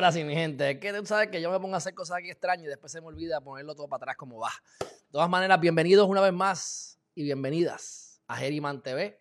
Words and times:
Ahora 0.00 0.12
sí, 0.12 0.24
mi 0.24 0.32
gente. 0.32 0.70
Es 0.70 0.78
que 0.78 0.94
tú 0.94 1.04
sabes 1.04 1.28
que 1.28 1.42
yo 1.42 1.50
me 1.50 1.60
pongo 1.60 1.74
a 1.74 1.76
hacer 1.76 1.92
cosas 1.92 2.16
aquí 2.16 2.30
extrañas 2.30 2.64
y 2.64 2.68
después 2.68 2.90
se 2.90 3.02
me 3.02 3.08
olvida 3.08 3.38
ponerlo 3.42 3.74
todo 3.74 3.86
para 3.86 4.04
atrás 4.04 4.16
como 4.16 4.38
va. 4.38 4.50
De 4.80 4.86
todas 5.10 5.28
maneras, 5.28 5.60
bienvenidos 5.60 6.08
una 6.08 6.22
vez 6.22 6.32
más 6.32 6.98
y 7.14 7.22
bienvenidas 7.22 8.18
a 8.26 8.36
Geriman 8.36 8.82
TV. 8.82 9.20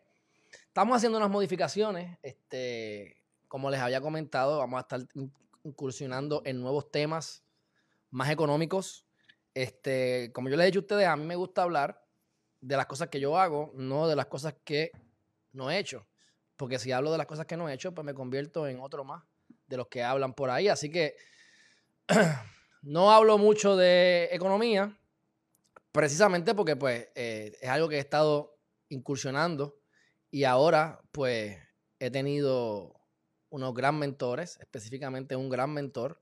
Estamos 0.67 0.95
haciendo 0.95 1.17
unas 1.17 1.29
modificaciones. 1.29 2.17
Este, 2.23 3.17
como 3.49 3.69
les 3.69 3.81
había 3.81 3.99
comentado, 3.99 4.59
vamos 4.59 4.77
a 4.77 4.81
estar 4.83 5.01
incursionando 5.65 6.43
en 6.45 6.61
nuevos 6.61 6.89
temas 6.89 7.43
más 8.09 8.29
económicos. 8.29 9.05
Este, 9.53 10.31
como 10.31 10.47
yo 10.47 10.55
les 10.55 10.63
he 10.63 10.67
dicho 10.67 10.79
a 10.79 10.83
ustedes, 10.83 11.07
a 11.07 11.17
mí 11.17 11.25
me 11.25 11.35
gusta 11.35 11.63
hablar 11.63 12.05
de 12.61 12.77
las 12.77 12.85
cosas 12.85 13.09
que 13.09 13.19
yo 13.19 13.37
hago, 13.37 13.73
no 13.75 14.07
de 14.07 14.15
las 14.15 14.27
cosas 14.27 14.55
que 14.63 14.93
no 15.51 15.69
he 15.69 15.77
hecho. 15.77 16.07
Porque 16.55 16.79
si 16.79 16.93
hablo 16.93 17.11
de 17.11 17.17
las 17.17 17.27
cosas 17.27 17.45
que 17.45 17.57
no 17.57 17.67
he 17.67 17.73
hecho, 17.73 17.93
pues 17.93 18.05
me 18.05 18.13
convierto 18.13 18.65
en 18.65 18.79
otro 18.79 19.03
más 19.03 19.23
de 19.69 19.77
los 19.77 19.87
que 19.87 20.03
hablan 20.03 20.33
por 20.33 20.49
ahí. 20.49 20.67
Así 20.67 20.89
que 20.89 21.15
no 22.81 23.11
hablo 23.11 23.37
mucho 23.37 23.77
de 23.77 24.29
economía, 24.31 24.97
precisamente 25.91 26.55
porque 26.55 26.75
pues 26.75 27.07
eh, 27.15 27.55
es 27.61 27.69
algo 27.69 27.87
que 27.87 27.97
he 27.97 27.99
estado 27.99 28.57
incursionando 28.89 29.79
y 30.31 30.43
ahora 30.43 31.01
pues 31.11 31.57
he 31.99 32.11
tenido 32.11 32.99
unos 33.49 33.73
gran 33.73 33.97
mentores, 33.97 34.57
específicamente 34.59 35.35
un 35.35 35.49
gran 35.49 35.71
mentor, 35.71 36.21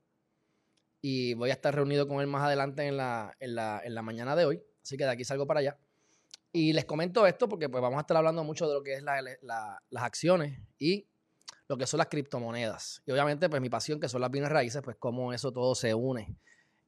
y 1.00 1.34
voy 1.34 1.50
a 1.50 1.52
estar 1.52 1.74
reunido 1.74 2.08
con 2.08 2.20
él 2.20 2.26
más 2.26 2.42
adelante 2.42 2.86
en 2.86 2.96
la, 2.96 3.34
en 3.38 3.54
la, 3.54 4.02
mañana 4.02 4.34
de 4.34 4.46
hoy, 4.46 4.62
así 4.82 4.96
que 4.96 5.04
de 5.04 5.10
aquí 5.10 5.24
salgo 5.24 5.46
para 5.46 5.60
allá. 5.60 5.78
Y 6.52 6.72
les 6.72 6.86
comento 6.86 7.26
esto 7.26 7.48
porque 7.48 7.68
pues 7.68 7.82
vamos 7.82 7.98
a 7.98 8.00
estar 8.00 8.16
hablando 8.16 8.42
mucho 8.42 8.66
de 8.66 8.74
lo 8.74 8.82
que 8.82 8.94
es 8.94 9.02
las 9.02 10.02
acciones 10.02 10.58
y 10.78 11.06
lo 11.68 11.76
que 11.76 11.86
son 11.86 11.98
las 11.98 12.08
criptomonedas. 12.08 13.02
Y 13.06 13.12
obviamente, 13.12 13.48
pues 13.48 13.60
mi 13.60 13.68
pasión, 13.68 14.00
que 14.00 14.08
son 14.08 14.22
las 14.22 14.30
bienes 14.30 14.50
raíces, 14.50 14.82
pues 14.82 14.96
cómo 14.98 15.32
eso 15.32 15.52
todo 15.52 15.74
se 15.74 15.94
une 15.94 16.36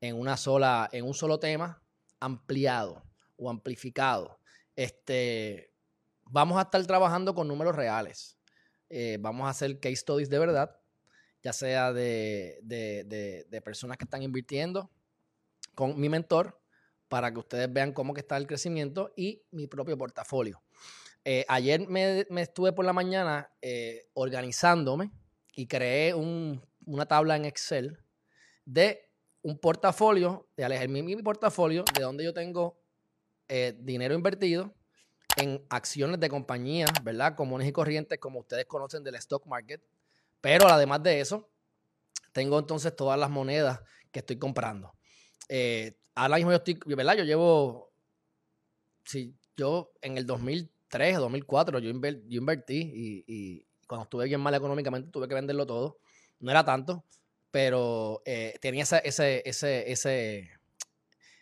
en 0.00 0.18
una 0.18 0.36
sola, 0.36 0.88
en 0.92 1.04
un 1.04 1.14
solo 1.14 1.38
tema 1.38 1.82
ampliado 2.18 3.02
o 3.36 3.50
amplificado. 3.50 4.40
Este, 4.74 5.72
vamos 6.24 6.58
a 6.58 6.62
estar 6.62 6.84
trabajando 6.86 7.34
con 7.34 7.46
números 7.46 7.76
reales. 7.76 8.38
Eh, 8.88 9.18
vamos 9.20 9.46
a 9.46 9.50
hacer 9.50 9.78
case 9.78 9.96
studies 9.96 10.30
de 10.30 10.38
verdad, 10.38 10.76
ya 11.42 11.52
sea 11.52 11.92
de, 11.92 12.58
de, 12.62 13.62
personas 13.62 13.98
que 13.98 14.04
están 14.04 14.22
invirtiendo 14.22 14.90
con 15.74 15.98
mi 16.00 16.08
mentor 16.08 16.60
para 17.08 17.32
que 17.32 17.38
ustedes 17.38 17.72
vean 17.72 17.92
cómo 17.92 18.14
que 18.14 18.20
está 18.20 18.36
el 18.36 18.46
crecimiento 18.46 19.12
y 19.16 19.42
mi 19.50 19.66
propio 19.66 19.96
portafolio. 19.96 20.62
Eh, 21.24 21.44
ayer 21.48 21.86
me, 21.86 22.24
estuve 22.40 22.72
por 22.72 22.84
la 22.84 22.92
mañana 22.92 23.52
eh, 23.60 24.06
organizándome 24.14 25.10
y 25.54 25.66
creé 25.66 26.14
una 26.14 27.06
tabla 27.06 27.36
en 27.36 27.44
Excel 27.44 27.98
de 28.64 29.10
un 29.42 29.58
portafolio, 29.58 30.48
de 30.56 30.64
alejar 30.64 30.88
mi, 30.88 31.02
mi, 31.02 31.16
portafolio, 31.22 31.84
de 31.94 32.02
donde 32.02 32.24
yo 32.24 32.32
tengo 32.32 32.80
eh, 33.48 33.74
dinero 33.78 34.14
invertido 34.14 34.74
en 35.36 35.64
acciones 35.68 36.20
de 36.20 36.28
compañías, 36.28 36.90
¿verdad? 37.02 37.36
Comunes 37.36 37.68
y 37.68 37.72
corrientes, 37.72 38.18
como 38.18 38.40
ustedes 38.40 38.66
conocen 38.66 39.04
del 39.04 39.14
stock 39.16 39.46
market. 39.46 39.82
Pero 40.40 40.68
además 40.68 41.02
de 41.02 41.20
eso, 41.20 41.50
tengo 42.32 42.58
entonces 42.58 42.96
todas 42.96 43.18
las 43.18 43.30
monedas 43.30 43.80
que 44.10 44.20
estoy 44.20 44.38
comprando. 44.38 44.94
ahora 46.14 46.36
mismo 46.36 46.50
yo 46.50 46.56
estoy, 46.56 46.78
¿verdad? 46.86 47.16
Yo 47.16 47.24
llevo, 47.24 47.92
si 49.04 49.36
yo 49.56 49.92
en 50.00 50.16
el 50.16 50.26
2000 50.26 50.70
2003 50.90 51.16
o 51.18 51.20
2004 51.20 51.78
yo, 51.78 51.90
invertí 51.90 52.92
y, 53.26 53.66
cuando 53.86 54.04
estuve 54.04 54.26
bien 54.26 54.40
mal 54.40 54.54
económicamente 54.54 55.10
tuve 55.10 55.26
que 55.26 55.34
venderlo 55.34 55.66
todo. 55.66 55.98
No 56.38 56.50
era 56.50 56.64
tanto, 56.64 57.04
pero 57.50 58.22
eh, 58.24 58.56
tenía 58.60 58.84
esa, 58.84 58.98
ese, 58.98 59.42
ese, 59.44 59.90
ese, 59.90 60.50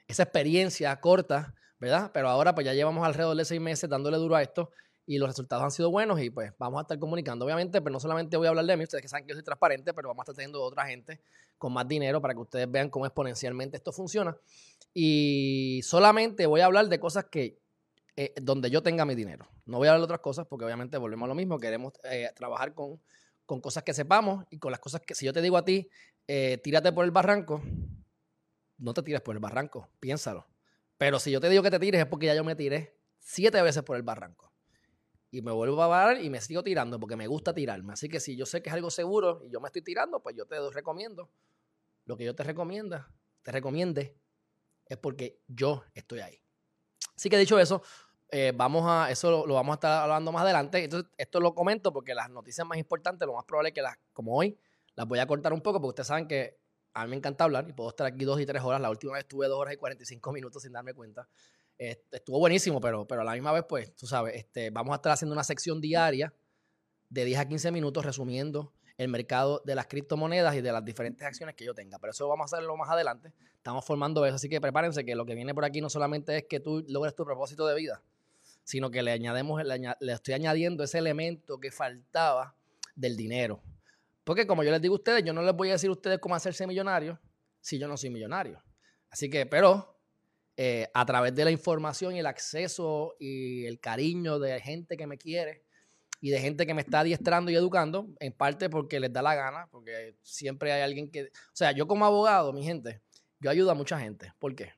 esa 0.07 0.23
experiencia 0.23 0.99
corta, 0.99 1.55
¿verdad? 1.79 2.11
Pero 2.13 2.29
ahora 2.29 2.55
pues 2.55 2.65
ya 2.65 2.73
llevamos 2.73 3.07
alrededor 3.07 3.37
de 3.37 3.45
seis 3.45 3.61
meses 3.61 3.89
dándole 3.89 4.17
duro 4.17 4.35
a 4.35 4.43
esto 4.43 4.71
y 5.07 5.19
los 5.19 5.29
resultados 5.29 5.63
han 5.63 5.71
sido 5.71 5.91
buenos 5.91 6.21
y 6.21 6.31
pues 6.31 6.53
vamos 6.59 6.79
a 6.79 6.83
estar 6.83 6.99
comunicando. 6.99 7.45
Obviamente, 7.45 7.73
pero 7.73 7.85
pues, 7.85 7.93
no 7.93 8.01
solamente 8.01 8.37
voy 8.39 8.47
a 8.47 8.51
hablar 8.51 8.65
de 8.65 8.77
mí, 8.77 8.85
ustedes 8.85 9.03
que 9.03 9.09
saben 9.09 9.27
que 9.27 9.31
yo 9.31 9.37
soy 9.37 9.45
transparente, 9.45 9.93
pero 9.93 10.09
vamos 10.09 10.23
a 10.23 10.25
estar 10.25 10.35
teniendo 10.35 10.63
otra 10.63 10.87
gente 10.87 11.21
con 11.59 11.73
más 11.73 11.87
dinero 11.87 12.21
para 12.21 12.35
que 12.35 12.41
ustedes 12.41 12.71
vean 12.71 12.89
cómo 12.89 13.05
exponencialmente 13.05 13.77
esto 13.77 13.93
funciona. 13.93 14.37
Y 14.95 15.81
solamente 15.85 16.47
voy 16.47 16.63
a 16.63 16.67
hablar 16.67 16.89
de 16.89 16.99
cosas 16.99 17.27
que 17.27 17.59
eh, 18.21 18.35
donde 18.43 18.69
yo 18.69 18.83
tenga 18.83 19.05
mi 19.05 19.15
dinero. 19.15 19.49
No 19.65 19.79
voy 19.79 19.87
a 19.87 19.93
hablar 19.93 20.01
de 20.01 20.05
otras 20.07 20.19
cosas 20.19 20.45
porque 20.45 20.65
obviamente 20.65 20.99
volvemos 20.99 21.25
a 21.27 21.29
lo 21.29 21.37
mismo. 21.37 21.57
Queremos 21.61 21.93
eh, 22.03 22.29
trabajar 22.35 22.75
con, 22.75 23.01
cosas 23.47 23.85
que 23.85 23.95
sepamos 23.95 24.45
y 24.51 24.59
con 24.59 24.73
las 24.73 24.81
cosas 24.81 25.03
que, 25.03 25.15
si 25.15 25.25
yo 25.25 25.33
te 25.33 25.41
digo 25.41 25.57
a 25.57 25.65
ti, 25.65 25.89
eh, 26.27 26.59
tírate 26.59 26.91
por 26.91 27.05
el 27.05 27.13
barranco, 27.13 27.63
no 28.79 28.93
te 28.93 29.05
tires 29.05 29.21
por 29.21 29.37
el 29.37 29.39
barranco, 29.39 29.89
piénsalo. 30.01 30.49
Pero 30.97 31.21
si 31.21 31.31
yo 31.31 31.41
te 31.41 31.49
digo 31.49 31.63
que 31.63 31.71
te 31.71 31.79
tires 31.79 32.01
es 32.01 32.09
porque 32.09 32.27
ya 32.27 32.35
yo 32.35 32.43
me 32.43 32.57
tiré 32.57 32.99
siete 33.21 33.63
veces 33.63 33.85
por 33.85 33.97
el 33.97 34.03
barranco. 34.03 34.53
Y 35.31 35.41
me 35.41 35.53
vuelvo 35.53 35.81
a 35.81 35.89
parar 35.89 36.21
y 36.21 36.29
me 36.29 36.41
sigo 36.41 36.65
tirando 36.65 36.99
porque 36.99 37.15
me 37.15 37.29
gusta 37.29 37.55
tirarme. 37.55 37.93
Así 37.93 38.09
que 38.09 38.19
si 38.19 38.35
yo 38.35 38.47
sé 38.47 38.63
que 38.63 38.71
es 38.71 38.75
algo 38.75 38.91
seguro 38.91 39.43
y 39.47 39.51
yo 39.53 39.61
me 39.61 39.69
estoy 39.69 39.83
tirando, 39.83 40.21
pues 40.21 40.35
yo 40.35 40.45
te 40.45 40.57
recomiendo. 40.71 41.31
Lo 42.05 42.17
que 42.17 42.25
yo 42.25 42.35
te 42.35 42.43
recomienda, 42.43 43.15
te 43.45 43.53
recomiende, 43.53 44.19
es 44.87 44.97
porque 44.97 45.41
yo 45.47 45.85
estoy 45.95 46.19
ahí. 46.19 46.43
Así 47.19 47.29
que 47.29 47.37
dicho 47.37 47.59
eso, 47.59 47.83
eh, 48.31 48.53
vamos 48.55 48.85
a, 48.87 49.11
eso 49.11 49.47
lo, 49.47 49.55
vamos 49.55 49.73
a 49.73 49.77
estar 49.77 50.03
hablando 50.03 50.33
más 50.33 50.43
adelante. 50.43 50.85
Entonces, 50.85 51.11
esto 51.17 51.41
lo 51.41 51.55
comento 51.55 51.93
porque 51.93 52.15
las 52.15 52.31
noticias 52.31 52.67
más 52.67 52.79
importantes, 52.79 53.27
lo 53.27 53.35
más 53.35 53.45
probable 53.45 53.69
es 53.69 53.75
que 53.75 53.83
las, 53.83 53.97
como 54.13 54.37
hoy, 54.37 54.59
las 54.95 55.07
voy 55.07 55.19
a 55.19 55.27
cortar 55.27 55.53
un 55.53 55.61
poco 55.61 55.81
porque 55.81 55.91
ustedes 55.91 56.09
saben 56.09 56.29
que 56.29 56.59
a 56.95 57.05
mí 57.05 57.11
me 57.11 57.17
encanta 57.17 57.45
hablar 57.45 57.67
y 57.69 57.73
puedo 57.73 57.91
estar 57.91 58.07
aquí 58.07 58.25
dos 58.25 58.41
y 58.41 58.47
tres 58.47 58.63
horas. 58.63 58.81
La 58.81 58.91
última 58.91 59.15
vez 59.15 59.21
estuve 59.21 59.47
dos 59.47 59.59
horas 59.59 59.75
y 59.75 59.77
45 59.77 60.33
minutos 60.33 60.63
sin 60.63 60.73
darme 60.73 60.95
cuenta. 60.95 61.29
estuvo 61.79 62.39
buenísimo, 62.39 62.81
pero, 62.81 63.07
pero 63.07 63.23
a 63.23 63.25
la 63.25 63.33
misma 63.33 63.53
vez, 63.53 63.65
pues, 63.69 63.95
tú 63.95 64.07
sabes, 64.07 64.35
este, 64.37 64.71
vamos 64.71 64.93
a 64.93 64.97
estar 64.97 65.13
haciendo 65.13 65.33
una 65.33 65.45
sección 65.45 65.81
diaria 65.81 66.35
de 67.09 67.25
10 67.25 67.39
a 67.39 67.49
15 67.49 67.71
minutos 67.71 68.05
resumiendo 68.05 68.73
el 68.99 69.09
mercado 69.09 69.63
de 69.65 69.77
las 69.77 69.87
criptomonedas 69.87 70.57
y 70.57 70.61
de 70.61 70.73
las 70.73 70.85
diferentes 70.85 71.27
acciones 71.27 71.55
que 71.55 71.65
yo 71.65 71.73
tenga. 71.73 71.99
Pero 71.99 72.11
eso 72.11 72.29
vamos 72.29 72.53
a 72.53 72.57
hacerlo 72.57 72.77
más 72.77 72.91
adelante. 72.91 73.33
Estamos 73.55 73.85
formando 73.85 74.27
eso, 74.27 74.35
así 74.35 74.49
que 74.49 74.61
prepárense 74.61 75.05
que 75.05 75.15
lo 75.15 75.25
que 75.25 75.35
viene 75.35 75.55
por 75.55 75.65
aquí 75.65 75.81
no 75.81 75.89
solamente 75.89 76.37
es 76.37 76.45
que 76.49 76.59
tú 76.59 76.85
logres 76.89 77.15
tu 77.15 77.25
propósito 77.25 77.67
de 77.67 77.77
vida, 77.77 78.03
sino 78.69 78.91
que 78.91 79.03
le 79.03 79.13
añademos, 79.13 79.63
le, 79.65 80.13
estoy 80.13 80.35
añadiendo 80.35 80.85
ese 80.85 80.99
elemento 80.99 81.59
que 81.59 81.71
faltaba 81.71 82.55
del 82.95 83.17
dinero. 83.17 83.63
Porque 84.25 84.47
como 84.47 84.63
yo 84.63 84.71
les 84.71 84.83
digo 84.83 84.95
a 84.95 84.99
ustedes, 84.99 85.25
yo 85.25 85.33
no 85.33 85.41
les 85.41 85.55
voy 85.55 85.71
a 85.71 85.73
decir 85.73 85.89
a 85.89 85.93
ustedes 85.93 86.19
cómo 86.19 86.35
hacerse 86.35 86.67
millonarios 86.67 87.19
si 87.63 87.79
yo 87.79 87.89
no 87.89 87.97
soy 87.97 88.11
millonario. 88.11 88.63
Así 89.09 89.31
que, 89.31 89.47
pero 89.47 89.99
eh, 90.55 90.87
a 90.93 91.07
través 91.07 91.35
de 91.35 91.47
la 91.47 91.51
información 91.51 92.15
y 92.15 92.19
el 92.19 92.27
acceso 92.27 93.17
y 93.19 93.65
el 93.65 93.81
cariño 93.81 94.39
de 94.39 94.61
gente 94.61 94.99
que 94.99 95.07
me 95.07 95.17
quiere 95.17 95.65
y 96.21 96.29
de 96.29 96.39
gente 96.39 96.67
que 96.67 96.75
me 96.75 96.83
está 96.83 97.01
adiestrando 97.01 97.51
y 97.51 97.55
educando, 97.55 98.11
en 98.21 98.35
parte 98.35 98.69
porque 98.69 99.01
les 99.01 99.11
da 99.11 99.23
la 99.23 99.35
gana, 99.35 99.67
porque 99.71 100.19
siempre 100.23 100.73
hay 100.73 100.83
alguien 100.83 101.11
que... 101.11 101.23
O 101.23 101.55
sea, 101.55 101.73
yo 101.73 101.87
como 101.87 102.05
abogado, 102.05 102.53
mi 102.53 102.63
gente, 102.65 103.01
yo 103.41 103.49
ayudo 103.49 103.71
a 103.71 103.75
mucha 103.75 103.99
gente. 103.99 104.35
¿Por 104.39 104.55
qué? 104.55 104.75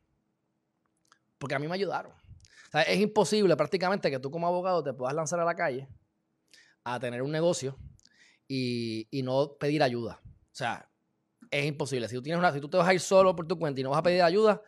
Porque 1.38 1.56
a 1.56 1.58
mí 1.58 1.66
me 1.66 1.75
ayudaron 1.75 2.19
es 2.72 3.00
imposible 3.00 3.56
prácticamente 3.56 4.11
que 4.11 4.19
tú 4.19 4.31
como 4.31 4.46
abogado 4.46 4.82
te 4.82 4.93
puedas 4.93 5.14
lanzar 5.14 5.40
a 5.40 5.44
la 5.44 5.55
calle 5.55 5.88
a 6.84 6.99
tener 7.00 7.22
un 7.22 7.32
negocio 7.32 7.76
y, 8.46 9.08
no 9.25 9.56
pedir 9.58 9.82
ayuda. 9.82 10.20
O 10.25 10.55
sea, 10.55 10.88
es 11.50 11.67
imposible. 11.67 12.08
Si 12.08 12.17
tú, 12.17 12.22
tienes 12.22 12.38
una, 12.38 12.52
si 12.52 12.61
tú 12.61 12.69
te 12.69 12.76
vas 12.76 12.88
a 12.88 12.94
ir 12.94 13.00
solo 13.00 13.34
por 13.34 13.46
tu 13.46 13.58
cuenta 13.58 13.81
y 13.81 13.84
no 13.84 13.90
vas 13.90 14.00
a 14.00 14.02
pedir 14.02 14.22
ayuda, 14.22 14.61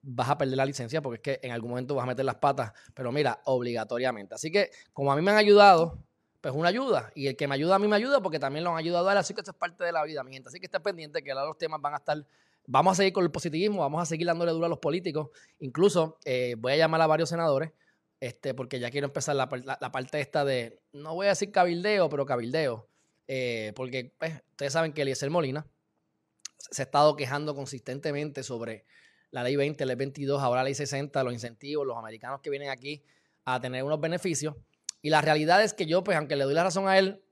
vas 0.00 0.30
a 0.30 0.38
perder 0.38 0.56
la 0.56 0.64
licencia 0.64 1.02
porque 1.02 1.32
es 1.32 1.38
que 1.38 1.46
en 1.46 1.52
algún 1.52 1.70
momento 1.70 1.94
vas 1.94 2.04
a 2.04 2.06
meter 2.06 2.24
las 2.24 2.36
patas, 2.36 2.72
pero 2.94 3.12
mira, 3.12 3.40
obligatoriamente. 3.44 4.34
Así 4.34 4.50
que 4.50 4.70
como 4.92 5.12
a 5.12 5.16
mí 5.16 5.22
me 5.22 5.30
han 5.30 5.36
ayudado, 5.36 6.02
pues 6.40 6.54
una 6.54 6.68
ayuda. 6.68 7.10
Y 7.14 7.26
el 7.26 7.36
que 7.36 7.48
me 7.48 7.54
ayuda 7.54 7.74
a 7.74 7.78
mí 7.78 7.88
me 7.88 7.96
ayuda 7.96 8.22
porque 8.22 8.38
también 8.38 8.64
lo 8.64 8.70
han 8.70 8.78
ayudado 8.78 9.08
a 9.08 9.12
él. 9.12 9.18
Así 9.18 9.34
que 9.34 9.40
esto 9.40 9.50
es 9.50 9.56
parte 9.56 9.84
de 9.84 9.92
la 9.92 10.04
vida, 10.04 10.22
mi 10.22 10.32
gente. 10.32 10.48
Así 10.48 10.58
que 10.58 10.66
esté 10.66 10.80
pendiente 10.80 11.22
que 11.22 11.34
los 11.34 11.58
temas 11.58 11.80
van 11.80 11.94
a 11.94 11.96
estar 11.98 12.24
vamos 12.70 12.92
a 12.92 12.96
seguir 12.96 13.14
con 13.14 13.24
el 13.24 13.30
positivismo, 13.30 13.80
vamos 13.80 14.02
a 14.02 14.06
seguir 14.06 14.26
dándole 14.26 14.52
duro 14.52 14.66
a 14.66 14.68
los 14.68 14.78
políticos. 14.78 15.30
Incluso 15.58 16.18
eh, 16.24 16.54
voy 16.58 16.74
a 16.74 16.76
llamar 16.76 17.00
a 17.00 17.06
varios 17.06 17.30
senadores, 17.30 17.72
este, 18.20 18.52
porque 18.52 18.78
ya 18.78 18.90
quiero 18.90 19.06
empezar 19.06 19.34
la, 19.34 19.48
parte 19.48 20.20
esta 20.20 20.44
de, 20.44 20.78
no 20.92 21.14
voy 21.14 21.26
a 21.26 21.30
decir 21.30 21.50
cabildeo, 21.50 22.08
pero 22.10 22.26
cabildeo. 22.26 22.86
Eh, 23.26 23.72
porque 23.74 24.12
pues, 24.18 24.34
ustedes 24.50 24.72
saben 24.72 24.92
que 24.92 25.02
Eliezer 25.02 25.30
Molina 25.30 25.66
se 26.58 26.82
ha 26.82 26.84
estado 26.84 27.16
quejando 27.16 27.54
consistentemente 27.54 28.42
sobre 28.42 28.84
la 29.30 29.42
ley 29.42 29.56
20, 29.56 29.84
la 29.84 29.88
ley 29.88 29.96
22, 29.96 30.42
ahora 30.42 30.60
la 30.60 30.64
ley 30.64 30.74
60, 30.74 31.22
los 31.24 31.32
incentivos, 31.32 31.86
los 31.86 31.96
americanos 31.96 32.40
que 32.42 32.50
vienen 32.50 32.68
aquí 32.68 33.02
a 33.44 33.60
tener 33.60 33.82
unos 33.82 34.00
beneficios. 34.00 34.56
Y 35.00 35.08
la 35.08 35.22
realidad 35.22 35.62
es 35.62 35.72
que 35.72 35.86
yo, 35.86 36.04
pues, 36.04 36.18
aunque 36.18 36.36
le 36.36 36.44
doy 36.44 36.54
la 36.54 36.64
razón 36.64 36.86
a 36.86 36.98
él, 36.98 37.22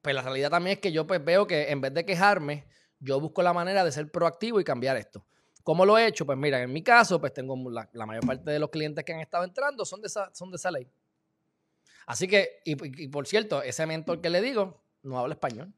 pues 0.00 0.14
la 0.14 0.22
realidad 0.22 0.50
también 0.50 0.74
es 0.74 0.80
que 0.80 0.90
yo 0.90 1.06
pues 1.06 1.24
veo 1.24 1.46
que 1.46 1.70
en 1.70 1.80
vez 1.80 1.94
de 1.94 2.04
quejarme, 2.04 2.66
yo 3.02 3.20
busco 3.20 3.42
la 3.42 3.52
manera 3.52 3.84
de 3.84 3.92
ser 3.92 4.10
proactivo 4.10 4.60
y 4.60 4.64
cambiar 4.64 4.96
esto. 4.96 5.26
¿Cómo 5.62 5.84
lo 5.84 5.98
he 5.98 6.06
hecho? 6.06 6.24
Pues 6.24 6.38
mira, 6.38 6.62
en 6.62 6.72
mi 6.72 6.82
caso, 6.82 7.20
pues 7.20 7.32
tengo 7.32 7.56
la, 7.70 8.06
mayor 8.06 8.26
parte 8.26 8.50
de 8.50 8.58
los 8.58 8.70
clientes 8.70 9.04
que 9.04 9.12
han 9.12 9.20
estado 9.20 9.44
entrando 9.44 9.84
son 9.84 10.00
de 10.00 10.06
esa, 10.06 10.32
son 10.34 10.50
de 10.50 10.56
esa 10.56 10.70
ley. 10.70 10.88
Así 12.06 12.26
que, 12.26 12.60
y, 12.64 13.08
por 13.08 13.26
cierto, 13.26 13.62
ese 13.62 13.86
mentor 13.86 14.20
que 14.20 14.30
le 14.30 14.40
digo 14.40 14.82
no 15.02 15.18
habla 15.18 15.34
español. 15.34 15.72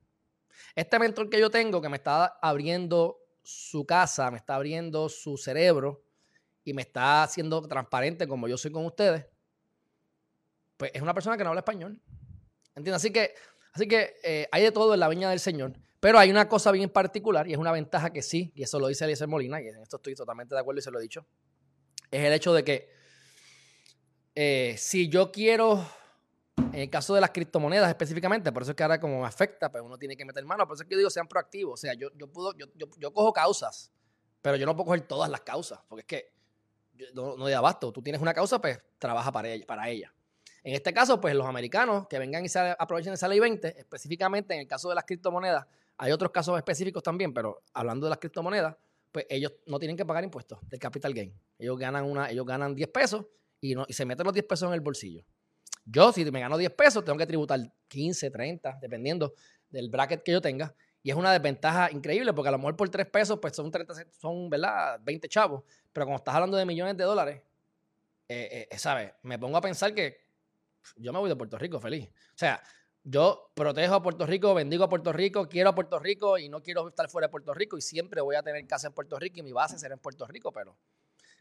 Este 0.74 0.98
mentor 0.98 1.28
que 1.28 1.40
yo 1.40 1.50
tengo 1.50 1.80
que 1.80 1.88
me 1.88 1.96
está 1.96 2.26
abriendo 2.40 3.18
su 3.42 3.84
casa, 3.84 4.30
me 4.30 4.38
está 4.38 4.54
abriendo 4.54 5.08
su 5.08 5.36
cerebro 5.36 6.04
y 6.62 6.72
me 6.72 6.82
está 6.82 7.22
haciendo 7.22 7.60
transparente 7.62 8.26
como 8.26 8.48
yo 8.48 8.56
soy 8.56 8.70
con 8.70 8.86
ustedes, 8.86 9.26
pues 10.76 10.90
es 10.94 11.02
una 11.02 11.14
persona 11.14 11.36
que 11.36 11.44
no 11.44 11.50
habla 11.50 11.60
español. 11.60 12.00
¿Entiendes? 12.74 12.96
Así 13.02 13.12
que, 13.12 13.34
así 13.72 13.86
que 13.86 14.16
eh, 14.24 14.48
hay 14.50 14.62
de 14.62 14.72
todo 14.72 14.94
en 14.94 15.00
la 15.00 15.08
viña 15.08 15.30
del 15.30 15.40
Señor. 15.40 15.74
Pero 16.04 16.18
hay 16.18 16.30
una 16.30 16.46
cosa 16.50 16.70
bien 16.70 16.90
particular 16.90 17.48
y 17.48 17.54
es 17.54 17.58
una 17.58 17.72
ventaja 17.72 18.10
que 18.10 18.20
sí, 18.20 18.52
y 18.54 18.62
eso 18.62 18.78
lo 18.78 18.88
dice 18.88 19.04
Eliezer 19.04 19.26
Molina, 19.26 19.62
y 19.62 19.68
en 19.68 19.76
esto 19.80 19.96
estoy 19.96 20.14
totalmente 20.14 20.54
de 20.54 20.60
acuerdo 20.60 20.80
y 20.80 20.82
se 20.82 20.90
lo 20.90 20.98
he 20.98 21.02
dicho, 21.02 21.24
es 22.10 22.22
el 22.22 22.30
hecho 22.34 22.52
de 22.52 22.62
que 22.62 22.90
eh, 24.34 24.74
si 24.76 25.08
yo 25.08 25.32
quiero, 25.32 25.82
en 26.58 26.74
el 26.74 26.90
caso 26.90 27.14
de 27.14 27.22
las 27.22 27.30
criptomonedas 27.30 27.88
específicamente, 27.88 28.52
por 28.52 28.60
eso 28.60 28.72
es 28.72 28.76
que 28.76 28.82
ahora 28.82 29.00
como 29.00 29.22
me 29.22 29.26
afecta, 29.26 29.72
pues 29.72 29.82
uno 29.82 29.96
tiene 29.96 30.14
que 30.14 30.26
meter 30.26 30.44
mano, 30.44 30.66
por 30.66 30.74
eso 30.74 30.82
es 30.82 30.90
que 30.90 30.94
yo 30.94 30.98
digo 30.98 31.08
sean 31.08 31.26
proactivos, 31.26 31.72
o 31.72 31.76
sea, 31.80 31.94
yo, 31.94 32.10
yo, 32.16 32.30
puedo, 32.30 32.54
yo, 32.54 32.66
yo, 32.74 33.10
cojo 33.14 33.32
causas, 33.32 33.90
pero 34.42 34.58
yo 34.58 34.66
no 34.66 34.76
puedo 34.76 34.88
coger 34.88 35.08
todas 35.08 35.30
las 35.30 35.40
causas, 35.40 35.80
porque 35.88 36.02
es 36.02 36.06
que 36.06 37.14
no, 37.14 37.38
no 37.38 37.46
de 37.46 37.54
abasto, 37.54 37.94
tú 37.94 38.02
tienes 38.02 38.20
una 38.20 38.34
causa, 38.34 38.60
pues 38.60 38.78
trabaja 38.98 39.32
para 39.32 39.48
ella. 39.48 39.64
Para 39.66 39.88
ella. 39.88 40.12
En 40.64 40.74
este 40.74 40.92
caso, 40.92 41.18
pues 41.18 41.34
los 41.34 41.46
americanos 41.46 42.06
que 42.08 42.18
vengan 42.18 42.44
y 42.44 42.50
se 42.50 42.58
aprovechen 42.58 43.14
esa 43.14 43.26
ley 43.26 43.40
20, 43.40 43.80
específicamente 43.80 44.52
en 44.52 44.60
el 44.60 44.66
caso 44.66 44.90
de 44.90 44.96
las 44.96 45.04
criptomonedas, 45.04 45.66
hay 45.96 46.12
otros 46.12 46.30
casos 46.32 46.56
específicos 46.56 47.02
también, 47.02 47.32
pero 47.32 47.62
hablando 47.72 48.06
de 48.06 48.10
las 48.10 48.18
criptomonedas, 48.18 48.76
pues 49.12 49.26
ellos 49.28 49.52
no 49.66 49.78
tienen 49.78 49.96
que 49.96 50.04
pagar 50.04 50.24
impuestos 50.24 50.58
del 50.68 50.80
capital 50.80 51.14
gain. 51.14 51.32
Ellos 51.58 51.78
ganan, 51.78 52.04
una, 52.04 52.30
ellos 52.30 52.44
ganan 52.44 52.74
10 52.74 52.88
pesos 52.88 53.24
y, 53.60 53.76
se 53.90 54.04
meten 54.04 54.24
los 54.24 54.34
10 54.34 54.46
pesos 54.46 54.68
en 54.68 54.74
el 54.74 54.80
bolsillo. 54.80 55.24
Yo, 55.86 56.12
si 56.12 56.28
me 56.30 56.40
gano 56.40 56.58
10 56.58 56.72
pesos, 56.72 57.04
tengo 57.04 57.18
que 57.18 57.26
tributar 57.26 57.60
15, 57.88 58.30
30, 58.30 58.78
dependiendo 58.80 59.34
del 59.70 59.88
bracket 59.88 60.22
que 60.22 60.32
yo 60.32 60.40
tenga. 60.40 60.74
Y 61.02 61.10
es 61.10 61.16
una 61.16 61.32
desventaja 61.32 61.90
increíble 61.92 62.32
porque 62.32 62.48
a 62.48 62.52
lo 62.52 62.58
mejor 62.58 62.76
por 62.76 62.88
3 62.88 63.06
pesos, 63.06 63.38
pues 63.40 63.54
son 63.54 63.70
30, 63.70 63.94
son, 64.18 64.50
¿verdad? 64.50 64.98
20 65.02 65.28
chavos. 65.28 65.62
Pero 65.92 66.06
cuando 66.06 66.16
estás 66.16 66.34
hablando 66.34 66.56
de 66.56 66.64
millones 66.64 66.96
de 66.96 67.04
dólares, 67.04 67.42
eh, 68.28 68.66
eh, 68.70 68.78
¿sabes? 68.78 69.12
Me 69.22 69.38
pongo 69.38 69.56
a 69.58 69.60
pensar 69.60 69.94
que 69.94 70.24
yo 70.96 71.12
me 71.12 71.18
voy 71.18 71.28
de 71.28 71.36
Puerto 71.36 71.58
Rico 71.58 71.78
feliz. 71.78 72.08
O 72.08 72.38
sea, 72.38 72.60
yo 73.04 73.50
protejo 73.54 73.94
a 73.94 74.02
Puerto 74.02 74.26
Rico, 74.26 74.54
bendigo 74.54 74.82
a 74.82 74.88
Puerto 74.88 75.12
Rico, 75.12 75.46
quiero 75.46 75.68
a 75.68 75.74
Puerto 75.74 75.98
Rico 75.98 76.38
y 76.38 76.48
no 76.48 76.62
quiero 76.62 76.88
estar 76.88 77.08
fuera 77.10 77.26
de 77.26 77.30
Puerto 77.30 77.52
Rico 77.52 77.76
y 77.76 77.82
siempre 77.82 78.22
voy 78.22 78.34
a 78.34 78.42
tener 78.42 78.66
casa 78.66 78.86
en 78.86 78.94
Puerto 78.94 79.18
Rico 79.18 79.38
y 79.38 79.42
mi 79.42 79.52
base 79.52 79.78
será 79.78 79.94
en 79.94 80.00
Puerto 80.00 80.26
Rico, 80.26 80.50
pero 80.50 80.74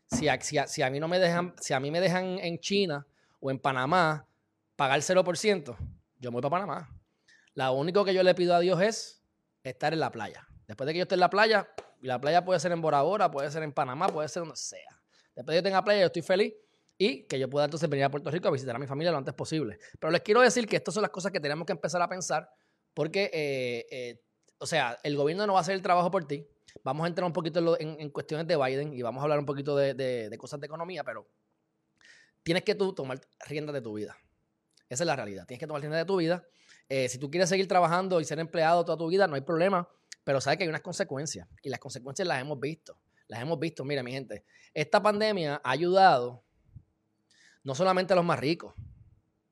si 0.07 0.27
a, 0.27 0.89
mí 0.89 0.99
no 0.99 1.07
me 1.07 1.19
dejan, 1.19 1.55
si 1.59 1.73
a 1.73 1.79
mí 1.79 1.89
me 1.89 2.01
dejan 2.01 2.37
en 2.39 2.59
China 2.59 3.07
o 3.39 3.49
en 3.49 3.59
Panamá 3.59 4.27
pagar 4.75 4.99
0%, 4.99 5.77
yo 6.19 6.31
me 6.31 6.33
voy 6.33 6.41
para 6.41 6.65
Panamá. 6.65 6.89
Lo 7.55 7.73
único 7.73 8.03
que 8.03 8.13
yo 8.13 8.23
le 8.23 8.35
pido 8.35 8.53
a 8.55 8.59
Dios 8.59 8.81
es 8.81 9.23
estar 9.63 9.93
en 9.93 10.01
la 10.01 10.11
playa. 10.11 10.45
Después 10.67 10.85
de 10.85 10.93
que 10.93 10.99
yo 10.99 11.03
esté 11.03 11.15
en 11.15 11.21
la 11.21 11.29
playa, 11.29 11.69
la 12.01 12.19
playa 12.19 12.43
puede 12.43 12.59
ser 12.59 12.73
en 12.73 12.81
Bora, 12.81 13.31
puede 13.31 13.49
ser 13.49 13.63
en 13.63 13.71
Panamá, 13.71 14.07
puede 14.07 14.27
ser 14.27 14.41
donde 14.41 14.57
sea. 14.57 15.01
Después 15.33 15.47
de 15.47 15.53
que 15.53 15.57
yo 15.59 15.63
tenga 15.63 15.83
playa, 15.83 16.01
yo 16.01 16.07
estoy 16.07 16.21
feliz 16.21 16.53
y 16.97 17.23
que 17.23 17.39
yo 17.39 17.49
pueda 17.49 17.65
entonces 17.65 17.89
venir 17.89 18.05
a 18.05 18.11
Puerto 18.11 18.29
Rico 18.29 18.47
a 18.47 18.51
visitar 18.51 18.75
a 18.75 18.79
mi 18.79 18.87
familia 18.87 19.11
lo 19.11 19.17
antes 19.17 19.33
posible. 19.33 19.79
Pero 19.99 20.11
les 20.11 20.21
quiero 20.21 20.41
decir 20.41 20.67
que 20.67 20.75
estas 20.75 20.93
son 20.93 21.01
las 21.01 21.11
cosas 21.11 21.31
que 21.31 21.39
tenemos 21.39 21.65
que 21.65 21.73
empezar 21.73 22.01
a 22.01 22.07
pensar 22.07 22.49
porque, 22.93 23.31
eh, 23.33 23.85
eh, 23.91 24.21
o 24.59 24.65
sea, 24.65 24.97
el 25.03 25.17
gobierno 25.17 25.47
no 25.47 25.53
va 25.53 25.59
a 25.59 25.61
hacer 25.61 25.75
el 25.75 25.81
trabajo 25.81 26.11
por 26.11 26.25
ti. 26.27 26.47
Vamos 26.83 27.05
a 27.05 27.07
entrar 27.07 27.25
un 27.25 27.33
poquito 27.33 27.77
en, 27.79 28.09
cuestiones 28.09 28.47
de 28.47 28.57
Biden 28.57 28.93
y 28.93 29.01
vamos 29.01 29.21
a 29.21 29.23
hablar 29.23 29.39
un 29.39 29.45
poquito 29.45 29.75
de, 29.75 30.35
cosas 30.39 30.59
de 30.59 30.65
economía, 30.65 31.03
pero 31.03 31.27
tienes 32.41 32.63
que 32.63 32.75
tú 32.75 32.93
tomar 32.93 33.21
riendas 33.47 33.73
de 33.73 33.81
tu 33.81 33.93
vida. 33.93 34.17
Esa 34.89 35.03
es 35.03 35.07
la 35.07 35.15
realidad. 35.15 35.45
Tienes 35.45 35.59
que 35.59 35.67
tomar 35.67 35.81
riendas 35.81 36.01
de 36.01 36.05
tu 36.05 36.17
vida. 36.17 36.43
Eh, 36.89 37.09
si 37.09 37.17
tú 37.17 37.29
quieres 37.29 37.49
seguir 37.49 37.67
trabajando 37.67 38.19
y 38.19 38.25
ser 38.25 38.39
empleado 38.39 38.83
toda 38.85 38.97
tu 38.97 39.07
vida, 39.07 39.27
no 39.27 39.35
hay 39.35 39.41
problema, 39.41 39.87
pero 40.23 40.41
sabes 40.41 40.57
que 40.57 40.63
hay 40.63 40.69
unas 40.69 40.81
consecuencias 40.81 41.47
y 41.61 41.69
las 41.69 41.79
consecuencias 41.79 42.27
las 42.27 42.41
hemos 42.41 42.59
visto. 42.59 42.97
Las 43.27 43.41
hemos 43.41 43.59
visto. 43.59 43.85
Mira, 43.85 44.03
mi 44.03 44.11
gente, 44.11 44.43
esta 44.73 45.01
pandemia 45.01 45.61
ha 45.63 45.71
ayudado 45.71 46.42
no 47.63 47.75
solamente 47.75 48.13
a 48.13 48.15
los 48.15 48.25
más 48.25 48.39
ricos, 48.39 48.73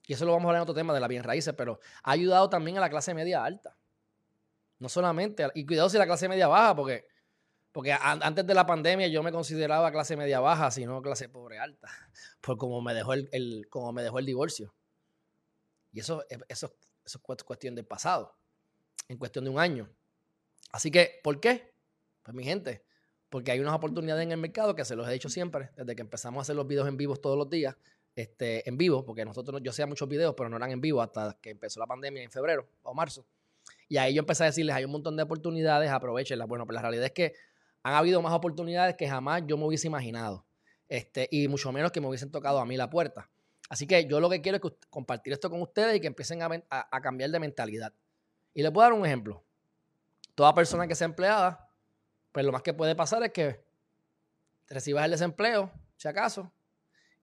y 0.08 0.14
eso 0.14 0.26
lo 0.26 0.32
vamos 0.34 0.46
a 0.46 0.50
hablar 0.50 0.60
en 0.60 0.64
otro 0.64 0.76
tema 0.76 0.94
de 0.94 1.00
la 1.00 1.08
bien 1.08 1.24
raíces, 1.24 1.54
pero 1.54 1.80
ha 2.04 2.12
ayudado 2.12 2.50
también 2.50 2.78
a 2.78 2.82
la 2.82 2.90
clase 2.90 3.14
media 3.14 3.44
alta. 3.46 3.78
No 4.80 4.90
solamente, 4.90 5.48
y 5.54 5.66
cuidado 5.66 5.90
si 5.90 5.98
la 5.98 6.06
clase 6.06 6.28
media 6.28 6.48
baja, 6.48 6.76
porque, 6.76 7.06
porque 7.72 7.94
antes 7.94 8.46
de 8.46 8.54
la 8.54 8.66
pandemia 8.66 9.08
yo 9.08 9.22
me 9.24 9.32
consideraba 9.32 9.92
clase 9.92 10.18
media 10.18 10.40
baja, 10.40 10.72
sino 10.72 11.02
clase 11.02 11.30
pobre 11.30 11.60
alta, 11.60 11.88
por 12.42 12.58
como 12.58 12.82
me 12.82 12.94
dejó 12.94 13.14
el, 13.14 13.68
como 13.70 13.94
me 13.94 14.02
dejó 14.02 14.20
el 14.20 14.26
divorcio. 14.26 14.74
Y 15.94 16.00
eso, 16.00 16.26
eso, 16.50 16.76
eso 17.06 17.22
es 17.30 17.44
cuestión 17.44 17.76
del 17.76 17.86
pasado, 17.86 18.36
en 19.08 19.18
cuestión 19.18 19.46
de 19.46 19.52
un 19.52 19.60
año. 19.60 19.88
Así 20.72 20.90
que, 20.90 21.20
¿por 21.24 21.40
qué? 21.40 21.74
Pues 22.24 22.36
mi 22.36 22.44
gente, 22.44 22.84
porque 23.30 23.52
hay 23.52 23.60
unas 23.60 23.76
oportunidades 23.76 24.24
en 24.24 24.32
el 24.32 24.38
mercado 24.38 24.76
que 24.76 24.84
se 24.84 24.96
los 24.96 25.08
he 25.08 25.14
dicho 25.14 25.30
siempre, 25.30 25.72
desde 25.78 25.96
que 25.96 26.02
empezamos 26.02 26.40
a 26.40 26.42
hacer 26.42 26.56
los 26.56 26.68
videos 26.68 26.88
en 26.88 26.98
vivos 26.98 27.22
todos 27.22 27.38
los 27.38 27.50
días, 27.50 27.78
este, 28.16 28.68
en 28.68 28.78
vivo, 28.78 29.06
porque 29.06 29.26
nosotros, 29.26 29.62
yo 29.64 29.72
hacía 29.72 29.86
muchos 29.86 30.08
videos, 30.08 30.34
pero 30.36 30.50
no 30.50 30.58
eran 30.58 30.72
en 30.72 30.82
vivo 30.82 31.02
hasta 31.02 31.38
que 31.42 31.52
empezó 31.52 31.80
la 31.80 31.88
pandemia 31.88 32.24
en 32.24 32.32
febrero 32.32 32.68
o 32.84 32.94
marzo. 32.94 33.26
Y 33.88 33.98
ahí 33.98 34.14
yo 34.14 34.20
empecé 34.20 34.44
a 34.44 34.46
decirles, 34.48 34.76
hay 34.76 34.86
un 34.86 34.92
montón 34.92 35.18
de 35.18 35.24
oportunidades, 35.24 35.90
aprovechenlas. 35.92 36.48
Bueno, 36.48 36.66
pues 36.66 36.76
la 36.76 36.82
realidad 36.82 37.06
es 37.06 37.12
que 37.12 37.34
han 37.84 37.94
habido 37.94 38.22
más 38.22 38.34
oportunidades 38.34 38.96
que 38.96 39.08
jamás 39.08 39.44
yo 39.46 39.58
me 39.58 39.66
hubiese 39.66 39.88
imaginado. 39.88 40.46
Este, 40.88 41.28
y 41.32 41.48
mucho 41.48 41.72
menos 41.72 41.92
que 41.92 42.02
me 42.02 42.08
hubiesen 42.08 42.32
tocado 42.32 42.60
a 42.60 42.66
mí 42.66 42.78
la 42.78 42.90
puerta. 42.90 43.30
Así 43.70 43.88
que 43.88 44.06
yo 44.06 44.20
lo 44.20 44.30
que 44.30 44.42
quiero 44.42 44.58
es 44.58 44.74
compartir 44.90 45.32
esto 45.32 45.50
con 45.50 45.62
ustedes 45.62 45.96
y 45.96 46.00
que 46.02 46.08
empiecen 46.08 46.42
a, 46.42 46.50
a, 46.70 47.02
cambiar 47.02 47.30
de 47.30 47.40
mentalidad. 47.40 47.94
Y 48.54 48.62
les 48.62 48.72
puedo 48.72 48.84
dar 48.84 48.94
un 48.94 49.06
ejemplo. 49.06 49.44
Toda 50.36 50.54
persona 50.54 50.88
que 50.88 50.96
sea 50.96 51.06
empleada, 51.06 51.70
pues 52.34 52.46
lo 52.46 52.52
más 52.52 52.64
que 52.64 52.74
puede 52.74 52.96
pasar 52.96 53.24
es 53.24 53.32
que 53.32 53.64
recibas 54.68 55.06
el 55.06 55.12
desempleo, 55.12 55.72
si 55.96 56.08
acaso, 56.10 56.52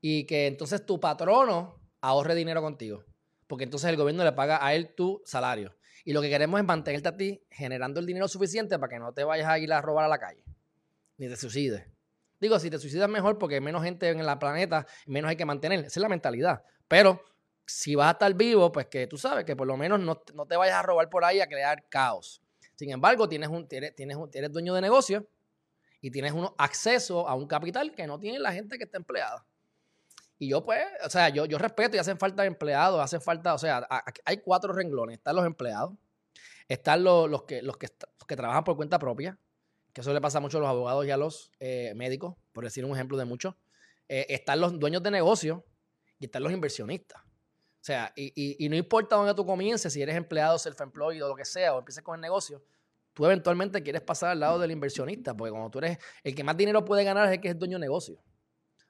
y 0.00 0.26
que 0.26 0.46
entonces 0.46 0.84
tu 0.84 1.00
patrono 1.00 1.80
ahorre 2.00 2.34
dinero 2.34 2.62
contigo. 2.62 3.04
Porque 3.46 3.64
entonces 3.64 3.88
el 3.90 3.96
gobierno 3.96 4.24
le 4.24 4.32
paga 4.32 4.64
a 4.64 4.74
él 4.74 4.94
tu 4.94 5.22
salario. 5.24 5.74
Y 6.04 6.12
lo 6.12 6.22
que 6.22 6.28
queremos 6.28 6.60
es 6.60 6.66
mantenerte 6.66 7.08
a 7.08 7.16
ti 7.16 7.44
generando 7.50 8.00
el 8.00 8.06
dinero 8.06 8.28
suficiente 8.28 8.78
para 8.78 8.90
que 8.90 8.98
no 8.98 9.12
te 9.12 9.24
vayas 9.24 9.48
a 9.48 9.58
ir 9.58 9.72
a 9.72 9.80
robar 9.80 10.04
a 10.04 10.08
la 10.08 10.18
calle. 10.18 10.44
Ni 11.16 11.28
te 11.28 11.36
suicides. 11.36 11.86
Digo, 12.40 12.58
si 12.58 12.70
te 12.70 12.78
suicidas 12.78 13.08
mejor 13.08 13.38
porque 13.38 13.56
hay 13.56 13.60
menos 13.60 13.82
gente 13.82 14.08
en 14.08 14.24
la 14.24 14.38
planeta, 14.38 14.86
menos 15.06 15.30
hay 15.30 15.36
que 15.36 15.44
mantener. 15.44 15.80
Esa 15.80 15.86
es 15.86 15.96
la 16.02 16.08
mentalidad. 16.08 16.62
Pero 16.86 17.22
si 17.66 17.94
vas 17.94 18.08
a 18.08 18.10
estar 18.12 18.32
vivo, 18.34 18.70
pues 18.70 18.86
que 18.86 19.06
tú 19.06 19.18
sabes 19.18 19.44
que 19.44 19.56
por 19.56 19.66
lo 19.66 19.76
menos 19.76 20.00
no, 20.00 20.16
te 20.16 20.56
vayas 20.56 20.76
a 20.76 20.82
robar 20.82 21.10
por 21.10 21.24
ahí 21.24 21.40
a 21.40 21.48
crear 21.48 21.88
caos. 21.88 22.42
Sin 22.76 22.90
embargo, 22.90 23.28
tienes 23.28 23.48
un, 23.48 23.66
tienes, 23.66 23.94
tienes 23.94 24.16
eres 24.32 24.52
dueño 24.52 24.74
de 24.74 24.80
negocio 24.80 25.28
y 26.00 26.10
tienes 26.10 26.32
uno, 26.32 26.54
acceso 26.58 27.28
a 27.28 27.34
un 27.34 27.48
capital 27.48 27.92
que 27.92 28.06
no 28.06 28.20
tiene 28.20 28.38
la 28.38 28.52
gente 28.52 28.78
que 28.78 28.84
está 28.84 28.98
empleada. 28.98 29.44
Y 30.38 30.48
yo, 30.48 30.64
pues, 30.64 30.84
o 31.04 31.10
sea, 31.10 31.28
yo, 31.30 31.46
yo 31.46 31.58
respeto 31.58 31.96
y 31.96 31.98
hacen 31.98 32.16
falta 32.16 32.44
empleados, 32.44 33.00
hacen 33.00 33.20
falta, 33.20 33.54
o 33.54 33.58
sea, 33.58 33.86
hay 34.24 34.38
cuatro 34.38 34.72
renglones. 34.72 35.18
Están 35.18 35.34
los 35.34 35.44
empleados, 35.44 35.94
están 36.68 37.02
los, 37.02 37.28
los, 37.28 37.42
que, 37.42 37.60
los, 37.60 37.76
que, 37.76 37.88
que 38.26 38.36
trabajan 38.36 38.62
por 38.62 38.76
cuenta 38.76 39.00
propia, 39.00 39.36
que 39.92 40.00
eso 40.00 40.12
le 40.12 40.20
pasa 40.20 40.38
mucho 40.38 40.58
a 40.58 40.60
los 40.60 40.70
abogados 40.70 41.04
y 41.06 41.10
a 41.10 41.16
los 41.16 41.50
eh, 41.58 41.92
médicos, 41.96 42.36
por 42.52 42.62
decir 42.62 42.84
un 42.84 42.92
ejemplo 42.92 43.18
de 43.18 43.24
muchos. 43.24 43.56
Eh, 44.08 44.26
están 44.28 44.60
los 44.60 44.78
dueños 44.78 45.02
de 45.02 45.10
negocios 45.10 45.60
y 46.20 46.26
están 46.26 46.44
los 46.44 46.52
inversionistas. 46.52 47.20
O 47.20 47.84
sea, 47.88 48.12
y, 48.14 48.32
y, 48.64 48.68
no 48.68 48.76
importa 48.76 49.16
dónde 49.16 49.34
tú 49.34 49.46
comiences, 49.46 49.92
si 49.92 50.02
eres 50.02 50.16
empleado, 50.16 50.58
self-employed 50.58 51.24
o 51.24 51.28
lo 51.28 51.34
que 51.34 51.44
sea, 51.44 51.74
o 51.74 51.78
empieces 51.78 52.02
con 52.02 52.16
el 52.16 52.20
negocio, 52.20 52.62
tú 53.12 53.24
eventualmente 53.24 53.82
quieres 53.82 54.02
pasar 54.02 54.30
al 54.30 54.40
lado 54.40 54.58
del 54.58 54.70
inversionista, 54.70 55.34
porque 55.34 55.50
cuando 55.50 55.70
tú 55.70 55.78
eres 55.78 55.98
el 56.22 56.34
que 56.34 56.44
más 56.44 56.56
dinero 56.56 56.84
puede 56.84 57.02
ganar 57.02 57.26
es 57.26 57.32
el 57.32 57.40
que 57.40 57.48
es 57.48 57.58
dueño 57.58 57.78
de 57.78 57.80
negocio 57.80 58.20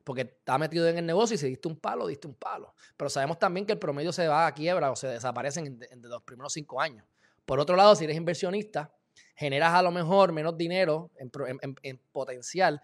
porque 0.08 0.22
está 0.22 0.56
metido 0.56 0.88
en 0.88 0.96
el 0.96 1.04
negocio 1.04 1.34
y 1.34 1.36
si 1.36 1.48
diste 1.48 1.68
un 1.68 1.76
palo, 1.76 2.06
diste 2.06 2.26
un 2.26 2.32
palo. 2.32 2.74
Pero 2.96 3.10
sabemos 3.10 3.38
también 3.38 3.66
que 3.66 3.74
el 3.74 3.78
promedio 3.78 4.10
se 4.10 4.26
va 4.26 4.46
a 4.46 4.54
quiebra 4.54 4.90
o 4.90 4.96
se 4.96 5.06
desaparecen 5.06 5.78
en, 5.90 6.00
los 6.00 6.22
primeros 6.22 6.54
cinco 6.54 6.80
años. 6.80 7.04
Por 7.44 7.60
otro 7.60 7.76
lado, 7.76 7.94
si 7.94 8.04
eres 8.04 8.16
inversionista, 8.16 8.90
generas 9.36 9.74
a 9.74 9.82
lo 9.82 9.90
mejor 9.90 10.32
menos 10.32 10.56
dinero 10.56 11.10
en, 11.18 11.98
potencial 12.10 12.80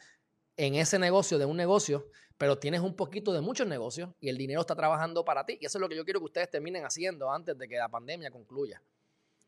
en 0.58 0.74
ese 0.74 0.98
negocio 0.98 1.38
de 1.38 1.46
un 1.46 1.56
negocio, 1.56 2.10
pero 2.36 2.58
tienes 2.58 2.82
un 2.82 2.94
poquito 2.94 3.32
de 3.32 3.40
muchos 3.40 3.66
negocios 3.66 4.10
y 4.20 4.28
el 4.28 4.36
dinero 4.36 4.60
está 4.60 4.76
trabajando 4.76 5.24
para 5.24 5.46
ti. 5.46 5.56
Y 5.58 5.64
eso 5.64 5.78
es 5.78 5.80
lo 5.80 5.88
que 5.88 5.96
yo 5.96 6.04
quiero 6.04 6.20
que 6.20 6.26
ustedes 6.26 6.50
terminen 6.50 6.84
haciendo 6.84 7.32
antes 7.32 7.56
de 7.56 7.66
que 7.66 7.76
la 7.78 7.88
pandemia 7.88 8.30
concluya. 8.30 8.82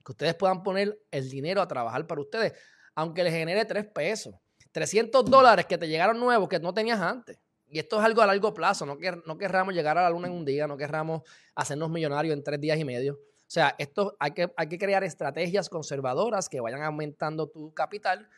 Que 0.02 0.12
ustedes 0.12 0.34
puedan 0.34 0.62
poner 0.62 0.98
el 1.10 1.28
dinero 1.28 1.60
a 1.60 1.68
trabajar 1.68 2.06
para 2.06 2.22
ustedes, 2.22 2.54
aunque 2.94 3.22
les 3.22 3.34
genere 3.34 3.66
tres 3.66 3.84
pesos. 3.84 4.34
300 4.72 5.26
dólares 5.26 5.66
que 5.66 5.76
te 5.76 5.86
llegaron 5.86 6.18
nuevos 6.18 6.48
que 6.48 6.58
no 6.58 6.72
tenías 6.72 7.02
antes. 7.02 7.38
Y 7.68 7.78
esto 7.78 7.98
es 7.98 8.04
algo 8.04 8.22
a 8.22 8.26
largo 8.26 8.54
plazo, 8.54 8.86
no, 8.86 8.96
que, 8.96 9.20
no 9.26 9.36
querramos 9.36 9.74
llegar 9.74 9.98
a 9.98 10.02
la 10.02 10.10
luna 10.10 10.28
en 10.28 10.34
un 10.34 10.44
día, 10.44 10.66
no 10.66 10.76
querramos 10.76 11.22
hacernos 11.54 11.90
millonarios 11.90 12.32
en 12.34 12.42
tres 12.42 12.60
días 12.60 12.78
y 12.78 12.84
medio. 12.84 13.14
O 13.14 13.48
sea, 13.48 13.74
esto 13.78 14.16
hay 14.18 14.32
que, 14.32 14.52
hay 14.56 14.68
que 14.68 14.78
crear 14.78 15.04
estrategias 15.04 15.68
conservadoras 15.68 16.48
que 16.48 16.60
vayan 16.60 16.82
aumentando 16.82 17.48
tu 17.48 17.72
capital 17.74 18.28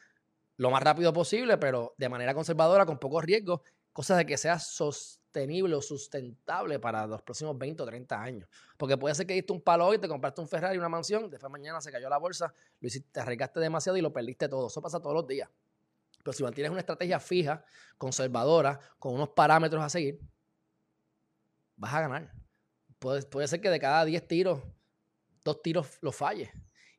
lo 0.58 0.70
más 0.70 0.82
rápido 0.82 1.12
posible, 1.12 1.56
pero 1.56 1.94
de 1.96 2.08
manera 2.08 2.34
conservadora, 2.34 2.84
con 2.84 2.98
pocos 2.98 3.24
riesgos, 3.24 3.60
cosa 3.92 4.16
de 4.16 4.26
que 4.26 4.36
sea 4.36 4.58
sostenible 4.58 5.76
o 5.76 5.80
sustentable 5.80 6.80
para 6.80 7.06
los 7.06 7.22
próximos 7.22 7.56
20 7.56 7.82
o 7.82 7.86
30 7.86 8.20
años. 8.20 8.48
Porque 8.76 8.98
puede 8.98 9.14
ser 9.14 9.26
que 9.26 9.34
diste 9.34 9.52
un 9.52 9.62
palo 9.62 9.86
hoy, 9.86 9.98
te 9.98 10.08
compraste 10.08 10.40
un 10.40 10.48
Ferrari, 10.48 10.76
una 10.76 10.88
mansión, 10.88 11.30
después 11.30 11.50
mañana 11.50 11.80
se 11.80 11.92
cayó 11.92 12.08
la 12.08 12.18
bolsa, 12.18 12.52
lo 12.80 12.88
hiciste, 12.88 13.08
te 13.12 13.20
arriesgaste 13.20 13.60
demasiado 13.60 13.96
y 13.96 14.00
lo 14.00 14.12
perdiste 14.12 14.48
todo. 14.48 14.66
Eso 14.66 14.82
pasa 14.82 15.00
todos 15.00 15.14
los 15.14 15.26
días. 15.26 15.48
Pero 16.28 16.36
si 16.36 16.42
mantienes 16.42 16.70
una 16.70 16.80
estrategia 16.80 17.18
fija, 17.18 17.64
conservadora, 17.96 18.78
con 18.98 19.14
unos 19.14 19.30
parámetros 19.30 19.82
a 19.82 19.88
seguir, 19.88 20.20
vas 21.74 21.94
a 21.94 22.02
ganar. 22.02 22.34
Puede, 22.98 23.22
puede 23.22 23.48
ser 23.48 23.62
que 23.62 23.70
de 23.70 23.80
cada 23.80 24.04
10 24.04 24.28
tiros, 24.28 24.62
dos 25.42 25.62
tiros 25.62 25.96
los 26.02 26.14
falles 26.14 26.50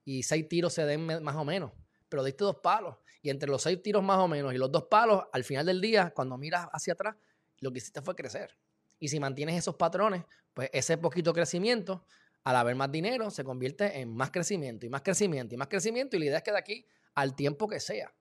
y 0.04 0.24
seis 0.24 0.50
tiros 0.50 0.74
se 0.74 0.84
den 0.84 1.06
más 1.22 1.36
o 1.36 1.46
menos. 1.46 1.74
Pero 2.10 2.24
diste 2.24 2.44
dos 2.44 2.56
palos. 2.56 2.96
Y 3.22 3.30
entre 3.30 3.52
los 3.52 3.62
seis 3.62 3.84
tiros 3.84 4.02
más 4.02 4.18
o 4.18 4.28
menos 4.28 4.52
y 4.52 4.58
los 4.58 4.72
dos 4.72 4.86
palos, 4.86 5.26
al 5.32 5.44
final 5.44 5.68
del 5.68 5.80
día, 5.80 6.12
cuando 6.16 6.36
miras 6.36 6.68
hacia 6.74 6.94
atrás, 6.94 7.16
lo 7.60 7.72
que 7.72 7.78
hiciste 7.78 8.02
fue 8.02 8.16
crecer. 8.16 8.58
Y 8.98 9.10
si 9.10 9.20
mantienes 9.20 9.60
esos 9.60 9.76
patrones, 9.76 10.24
pues 10.56 10.72
ese 10.74 10.98
poquito 10.98 11.34
crecimiento, 11.34 12.04
al 12.44 12.56
haber 12.56 12.76
más 12.76 12.92
dinero, 12.92 13.30
se 13.30 13.44
convierte 13.44 14.00
en 14.00 14.12
más 14.16 14.32
crecimiento 14.32 14.88
y 14.88 14.90
más 14.90 15.04
crecimiento 15.04 15.54
y 15.54 15.60
más 15.60 15.68
crecimiento. 15.68 16.16
Y 16.16 16.20
la 16.20 16.26
idea 16.26 16.38
es 16.38 16.44
que 16.44 16.52
de 16.52 16.58
aquí 16.58 16.88
al 17.14 17.36
tiempo 17.36 17.68
que 17.68 17.80
sea, 17.80 18.12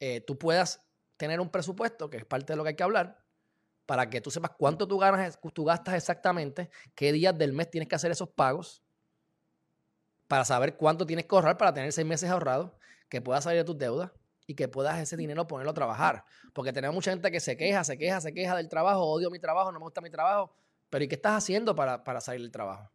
eh, 0.00 0.20
tú 0.20 0.38
puedas 0.38 0.82
tener 1.16 1.40
un 1.40 1.50
presupuesto, 1.50 2.08
que 2.10 2.18
es 2.18 2.24
parte 2.24 2.52
de 2.52 2.56
lo 2.56 2.62
que 2.62 2.70
hay 2.70 2.76
que 2.76 2.82
hablar, 2.82 3.24
para 3.86 4.10
que 4.10 4.20
tú 4.20 4.30
sepas 4.30 4.52
cuánto 4.56 4.86
tú, 4.86 4.98
ganas, 4.98 5.38
tú 5.52 5.64
gastas 5.64 5.94
exactamente, 5.94 6.70
qué 6.94 7.12
días 7.12 7.36
del 7.36 7.52
mes 7.52 7.70
tienes 7.70 7.88
que 7.88 7.96
hacer 7.96 8.10
esos 8.10 8.28
pagos, 8.28 8.82
para 10.28 10.44
saber 10.44 10.76
cuánto 10.76 11.06
tienes 11.06 11.24
que 11.24 11.34
ahorrar 11.34 11.56
para 11.56 11.72
tener 11.72 11.92
seis 11.92 12.06
meses 12.06 12.30
ahorrados, 12.30 12.70
que 13.08 13.20
puedas 13.20 13.44
salir 13.44 13.60
de 13.60 13.64
tus 13.64 13.78
deudas 13.78 14.12
y 14.46 14.54
que 14.54 14.68
puedas 14.68 14.98
ese 14.98 15.16
dinero 15.16 15.46
ponerlo 15.46 15.70
a 15.70 15.74
trabajar. 15.74 16.24
Porque 16.52 16.72
tenemos 16.72 16.94
mucha 16.94 17.10
gente 17.10 17.30
que 17.30 17.40
se 17.40 17.56
queja, 17.56 17.82
se 17.82 17.96
queja, 17.96 18.20
se 18.20 18.32
queja 18.32 18.54
del 18.56 18.68
trabajo, 18.68 19.04
odio 19.04 19.30
mi 19.30 19.38
trabajo, 19.38 19.72
no 19.72 19.78
me 19.78 19.84
gusta 19.84 20.02
mi 20.02 20.10
trabajo. 20.10 20.52
Pero 20.90 21.04
¿y 21.04 21.08
qué 21.08 21.14
estás 21.14 21.32
haciendo 21.32 21.74
para, 21.74 22.04
para 22.04 22.20
salir 22.20 22.42
del 22.42 22.50
trabajo? 22.50 22.90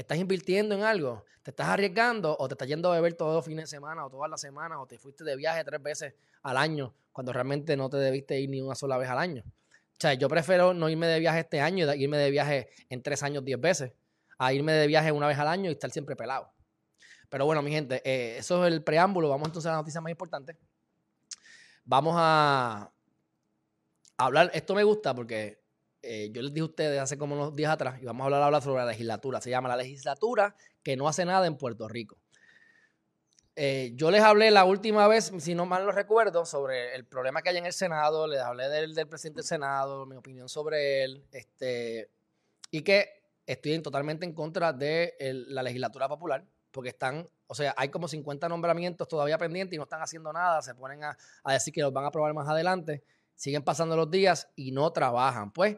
¿Estás 0.00 0.16
invirtiendo 0.16 0.74
en 0.74 0.82
algo? 0.82 1.26
¿Te 1.42 1.50
estás 1.50 1.68
arriesgando 1.68 2.34
o 2.38 2.48
te 2.48 2.54
estás 2.54 2.66
yendo 2.66 2.90
a 2.90 2.94
beber 2.94 3.12
todos 3.12 3.34
los 3.34 3.44
fines 3.44 3.64
de 3.64 3.66
semana 3.66 4.06
o 4.06 4.08
todas 4.08 4.30
las 4.30 4.40
semanas 4.40 4.78
o 4.80 4.86
te 4.86 4.98
fuiste 4.98 5.24
de 5.24 5.36
viaje 5.36 5.62
tres 5.62 5.82
veces 5.82 6.14
al 6.42 6.56
año 6.56 6.94
cuando 7.12 7.34
realmente 7.34 7.76
no 7.76 7.90
te 7.90 7.98
debiste 7.98 8.40
ir 8.40 8.48
ni 8.48 8.62
una 8.62 8.74
sola 8.74 8.96
vez 8.96 9.10
al 9.10 9.18
año? 9.18 9.42
O 9.46 10.00
sea, 10.00 10.14
yo 10.14 10.26
prefiero 10.26 10.72
no 10.72 10.88
irme 10.88 11.06
de 11.06 11.20
viaje 11.20 11.40
este 11.40 11.60
año 11.60 11.86
y 11.92 12.02
irme 12.02 12.16
de 12.16 12.30
viaje 12.30 12.70
en 12.88 13.02
tres 13.02 13.22
años 13.22 13.44
diez 13.44 13.60
veces 13.60 13.92
a 14.38 14.54
irme 14.54 14.72
de 14.72 14.86
viaje 14.86 15.12
una 15.12 15.26
vez 15.26 15.38
al 15.38 15.48
año 15.48 15.68
y 15.68 15.74
estar 15.74 15.90
siempre 15.90 16.16
pelado. 16.16 16.50
Pero 17.28 17.44
bueno, 17.44 17.60
mi 17.60 17.70
gente, 17.70 18.00
eh, 18.02 18.38
eso 18.38 18.66
es 18.66 18.72
el 18.72 18.82
preámbulo. 18.82 19.28
Vamos 19.28 19.48
entonces 19.48 19.68
a 19.68 19.72
la 19.72 19.78
noticia 19.80 20.00
más 20.00 20.10
importante. 20.10 20.56
Vamos 21.84 22.14
a 22.16 22.90
hablar, 24.16 24.50
esto 24.54 24.74
me 24.74 24.82
gusta 24.82 25.14
porque 25.14 25.59
eh, 26.02 26.30
yo 26.32 26.42
les 26.42 26.52
dije 26.52 26.62
a 26.62 26.66
ustedes 26.66 27.00
hace 27.00 27.18
como 27.18 27.34
unos 27.34 27.54
días 27.54 27.72
atrás 27.72 28.00
y 28.00 28.04
vamos 28.04 28.22
a 28.22 28.24
hablar 28.26 28.42
ahora 28.42 28.60
sobre 28.60 28.80
la 28.80 28.90
legislatura. 28.90 29.40
Se 29.40 29.50
llama 29.50 29.68
la 29.68 29.76
legislatura 29.76 30.54
que 30.82 30.96
no 30.96 31.08
hace 31.08 31.24
nada 31.24 31.46
en 31.46 31.56
Puerto 31.56 31.88
Rico. 31.88 32.18
Eh, 33.56 33.92
yo 33.94 34.10
les 34.10 34.22
hablé 34.22 34.50
la 34.50 34.64
última 34.64 35.06
vez, 35.08 35.32
si 35.38 35.54
no 35.54 35.66
mal 35.66 35.84
lo 35.84 35.92
recuerdo, 35.92 36.46
sobre 36.46 36.94
el 36.94 37.04
problema 37.04 37.42
que 37.42 37.50
hay 37.50 37.58
en 37.58 37.66
el 37.66 37.72
Senado. 37.72 38.26
Les 38.26 38.40
hablé 38.40 38.68
del, 38.68 38.94
del 38.94 39.08
presidente 39.08 39.38
del 39.38 39.46
Senado, 39.46 40.06
mi 40.06 40.16
opinión 40.16 40.48
sobre 40.48 41.04
él. 41.04 41.24
Este, 41.32 42.10
y 42.70 42.82
que 42.82 43.20
estoy 43.46 43.80
totalmente 43.82 44.24
en 44.24 44.32
contra 44.32 44.72
de 44.72 45.14
la 45.48 45.62
legislatura 45.62 46.08
popular, 46.08 46.46
porque 46.70 46.90
están, 46.90 47.28
o 47.48 47.54
sea, 47.54 47.74
hay 47.76 47.88
como 47.88 48.06
50 48.06 48.48
nombramientos 48.48 49.08
todavía 49.08 49.38
pendientes 49.38 49.74
y 49.74 49.78
no 49.78 49.84
están 49.84 50.02
haciendo 50.02 50.32
nada, 50.32 50.62
se 50.62 50.74
ponen 50.74 51.02
a, 51.04 51.16
decir 51.46 51.74
que 51.74 51.82
los 51.82 51.92
van 51.92 52.04
a 52.04 52.08
aprobar 52.08 52.32
más 52.32 52.48
adelante, 52.48 53.02
siguen 53.34 53.62
pasando 53.62 53.96
los 53.96 54.10
días 54.10 54.48
y 54.54 54.70
no 54.70 54.92
trabajan. 54.92 55.52
Pues, 55.52 55.76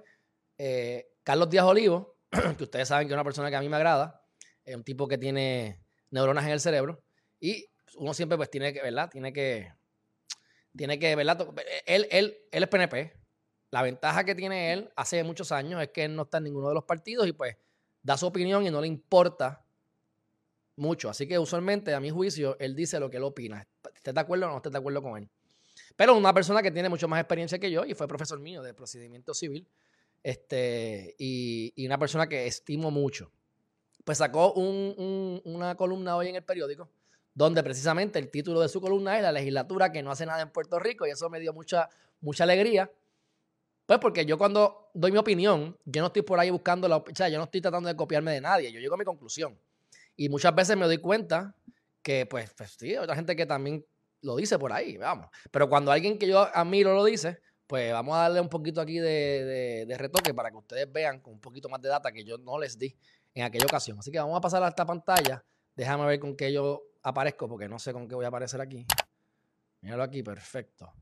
eh, 0.65 1.09
Carlos 1.25 1.51
Díaz 1.51 1.65
Olivo, 1.65 2.19
que 2.57 2.63
ustedes 2.63 2.87
saben 2.87 3.09
que 3.09 3.13
es 3.13 3.17
una 3.17 3.25
persona 3.25 3.51
que 3.51 3.57
a 3.57 3.61
mí 3.61 3.69
me 3.69 3.75
agrada, 3.75 4.25
es 4.65 4.77
un 4.77 4.85
tipo 4.85 5.09
que 5.09 5.19
tiene 5.19 5.83
neuronas 6.11 6.45
en 6.45 6.53
el 6.53 6.61
cerebro 6.61 7.03
y 7.41 7.67
uno 7.97 8.15
siempre 8.15 8.37
pues 8.37 8.49
tiene 8.49 8.73
que, 8.73 8.81
¿verdad? 8.81 9.11
Tiene 9.11 9.33
que, 9.33 9.73
tiene 10.77 11.01
que, 11.01 11.17
¿verdad? 11.17 11.49
Él, 11.85 12.07
él, 12.13 12.39
él 12.53 12.63
es 12.63 12.69
PNP, 12.69 13.13
la 13.73 13.83
ventaja 13.83 14.23
que 14.23 14.37
tiene 14.37 14.73
él 14.73 14.93
hace 14.95 15.25
muchos 15.25 15.51
años 15.51 15.83
es 15.83 15.89
que 15.89 16.05
él 16.05 16.15
no 16.15 16.23
está 16.23 16.39
en 16.39 16.45
ninguno 16.45 16.69
de 16.69 16.75
los 16.75 16.85
partidos 16.85 17.27
y 17.27 17.33
pues 17.33 17.57
da 18.01 18.17
su 18.17 18.27
opinión 18.27 18.65
y 18.65 18.71
no 18.71 18.81
le 18.81 18.87
importa 18.87 19.65
mucho. 20.77 21.11
Así 21.11 21.27
que 21.27 21.41
usualmente, 21.41 21.93
a 21.93 21.99
mi 21.99 22.11
juicio, 22.11 22.57
él 22.61 22.77
dice 22.77 23.01
lo 23.01 23.11
que 23.11 23.17
él 23.17 23.25
opina. 23.25 23.67
¿Estás 23.97 24.15
de 24.15 24.21
acuerdo 24.21 24.47
o 24.47 24.51
no 24.51 24.57
estás 24.59 24.71
de 24.71 24.79
acuerdo 24.79 25.03
con 25.03 25.19
él? 25.19 25.29
Pero 25.97 26.17
una 26.17 26.33
persona 26.33 26.63
que 26.63 26.71
tiene 26.71 26.89
mucho 26.89 27.09
más 27.09 27.19
experiencia 27.19 27.59
que 27.59 27.71
yo 27.71 27.85
y 27.85 27.95
fue 27.95 28.07
profesor 28.07 28.39
mío 28.39 28.63
de 28.63 28.75
procedimiento 28.75 29.35
civil 29.35 29.69
este, 30.23 31.15
y, 31.19 31.87
una 31.87 31.99
persona 31.99 32.29
que 32.29 32.47
estimo 32.47 32.91
mucho. 32.91 33.31
Pues 34.05 34.19
sacó 34.19 34.53
una 34.55 35.77
columna 35.77 36.17
hoy 36.17 36.29
en 36.29 36.37
el 36.37 36.45
periódico 36.45 36.91
donde 37.35 37.63
precisamente 37.63 38.19
el 38.19 38.31
título 38.31 38.61
de 38.61 38.69
su 38.69 38.81
columna 38.81 39.17
es 39.17 39.23
La 39.23 39.33
legislatura 39.33 39.91
que 39.91 40.03
no 40.03 40.11
hace 40.11 40.27
nada 40.27 40.43
en 40.43 40.51
Puerto 40.51 40.79
Rico 40.79 41.07
y 41.07 41.11
eso 41.11 41.31
me 41.31 41.41
dio 41.41 41.55
mucha, 41.55 41.89
mucha 42.21 42.45
alegría 42.45 42.91
pues 43.87 43.99
porque 43.99 44.25
yo 44.25 44.39
cuando 44.39 44.91
doy 44.95 45.13
mi 45.13 45.19
opinión, 45.19 45.77
yo 45.85 46.01
no 46.01 46.07
estoy 46.07 46.23
por 46.23 46.39
ahí 46.39 46.51
buscando 46.51 46.89
la... 46.89 46.97
O 46.99 47.05
sea, 47.15 47.29
yo 47.29 47.39
no 47.39 47.45
estoy 47.45 47.61
tratando 47.61 47.89
de 47.89 47.97
copiarme 47.97 48.33
de 48.33 48.41
nadie, 48.41 48.73
yo 48.73 48.81
llego 48.81 48.95
a 48.95 48.99
mi 48.99 49.05
conclusión. 49.05 49.59
Y 50.17 50.29
muchas 50.29 50.55
veces 50.55 50.77
me 50.77 50.87
doy 50.87 50.99
cuenta 50.99 51.55
que, 52.03 52.27
pues, 52.27 52.53
pues 52.57 52.77
sí, 52.79 52.91
hay 52.91 52.97
otra 52.97 53.17
gente 53.17 53.35
que 53.35 53.47
también 53.47 53.85
lo 54.21 54.37
dice 54.37 54.59
por 54.59 54.73
ahí, 54.73 54.97
vamos. 54.97 55.29
Pero 55.51 55.69
cuando 55.69 55.91
alguien 55.91 56.19
que 56.19 56.29
yo 56.29 56.49
admiro 56.55 56.95
lo 56.95 57.05
dice, 57.05 57.41
pues 57.73 57.91
vamos 57.91 58.15
a 58.15 58.25
darle 58.25 58.39
un 58.39 58.51
poquito 58.51 58.83
aquí 58.83 58.99
de, 58.99 59.87
retoque 59.97 60.35
para 60.35 60.51
que 60.51 60.59
ustedes 60.59 60.93
vean 60.93 61.21
con 61.21 61.33
un 61.33 61.41
poquito 61.41 61.71
más 61.71 61.81
de 61.81 61.89
data 61.89 62.13
que 62.13 62.23
yo 62.23 62.37
no 62.37 62.59
les 62.59 62.79
di 62.79 62.95
en 63.33 63.45
aquella 63.45 63.65
ocasión. 63.65 63.99
Así 63.99 64.13
que 64.13 64.19
vamos 64.19 64.37
a 64.37 64.43
pasar 64.43 64.63
a 64.63 64.69
esta 64.69 64.85
pantalla. 64.85 65.43
Déjame 65.75 66.05
ver 66.05 66.21
con 66.21 66.37
qué 66.37 66.53
yo 66.53 66.83
aparezco, 67.03 67.49
porque 67.49 67.71
no 67.71 67.79
sé 67.79 67.95
con 67.95 68.07
qué 68.07 68.15
voy 68.15 68.27
a 68.27 68.29
aparecer 68.29 68.61
aquí. 68.61 68.87
Míralo 69.81 70.03
aquí, 70.03 70.23
perfecto. 70.23 70.93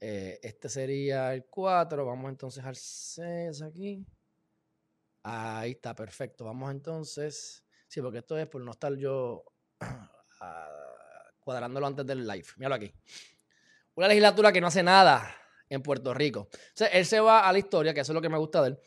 Eh, 0.00 0.40
este 0.42 0.70
sería 0.70 1.34
el 1.34 1.44
4. 1.44 2.06
Vamos 2.06 2.30
entonces 2.30 2.64
al 2.64 2.76
6 2.76 3.60
aquí. 3.60 4.06
Ahí 5.24 5.72
está, 5.72 5.94
perfecto. 5.94 6.46
Vamos 6.46 6.70
entonces. 6.70 7.62
Sí, 7.86 8.00
porque 8.00 8.20
esto 8.20 8.38
es 8.38 8.46
por 8.46 8.62
no 8.62 8.70
estar 8.70 8.96
yo 8.96 9.44
ah, 10.40 10.70
cuadrándolo 11.38 11.86
antes 11.86 12.06
del 12.06 12.26
live. 12.26 12.46
Míralo 12.56 12.76
aquí. 12.76 12.94
Una 13.94 14.08
legislatura 14.08 14.50
que 14.54 14.62
no 14.62 14.68
hace 14.68 14.82
nada 14.82 15.42
en 15.68 15.82
Puerto 15.82 16.14
Rico. 16.14 16.48
Sea, 16.74 16.88
él 16.88 17.06
se 17.06 17.20
va 17.20 17.48
a 17.48 17.52
la 17.52 17.58
historia, 17.58 17.94
que 17.94 18.00
eso 18.00 18.12
es 18.12 18.14
lo 18.14 18.22
que 18.22 18.28
me 18.28 18.38
gusta 18.38 18.62
de 18.62 18.68
él. 18.68 18.78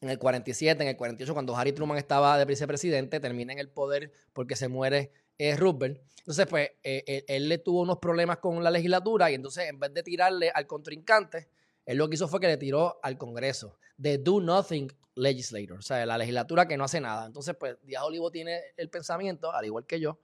En 0.00 0.08
el 0.08 0.18
47, 0.18 0.82
en 0.82 0.88
el 0.88 0.96
48, 0.96 1.32
cuando 1.34 1.56
Harry 1.56 1.72
Truman 1.72 1.98
estaba 1.98 2.38
de 2.38 2.46
vicepresidente, 2.46 3.20
termina 3.20 3.52
en 3.52 3.58
el 3.58 3.68
poder 3.68 4.12
porque 4.32 4.56
se 4.56 4.68
muere 4.68 5.12
eh, 5.40 5.56
Entonces, 5.58 6.46
pues, 6.46 6.70
eh, 6.82 7.24
él, 7.26 7.48
le 7.48 7.58
tuvo 7.58 7.80
unos 7.80 7.98
problemas 7.98 8.38
con 8.38 8.62
la 8.62 8.70
legislatura 8.70 9.30
y 9.30 9.34
entonces, 9.34 9.68
en 9.68 9.78
vez 9.78 9.92
de 9.94 10.02
tirarle 10.02 10.50
al 10.54 10.66
contrincante, 10.66 11.48
él 11.86 11.96
lo 11.96 12.08
que 12.08 12.16
hizo 12.16 12.28
fue 12.28 12.40
que 12.40 12.46
le 12.46 12.58
tiró 12.58 13.00
al 13.02 13.16
Congreso. 13.16 13.78
The 14.00 14.18
Do 14.18 14.40
Nothing 14.40 14.92
Legislator, 15.14 15.78
o 15.78 15.82
sea, 15.82 16.04
la 16.04 16.18
legislatura 16.18 16.68
que 16.68 16.76
no 16.76 16.84
hace 16.84 17.00
nada. 17.00 17.24
Entonces, 17.24 17.56
pues, 17.58 17.76
Díaz 17.82 18.02
Olivo 18.02 18.30
tiene 18.30 18.60
el 18.76 18.90
pensamiento, 18.90 19.50
al 19.50 19.64
igual 19.64 19.86
que 19.86 19.98
yo, 19.98 20.18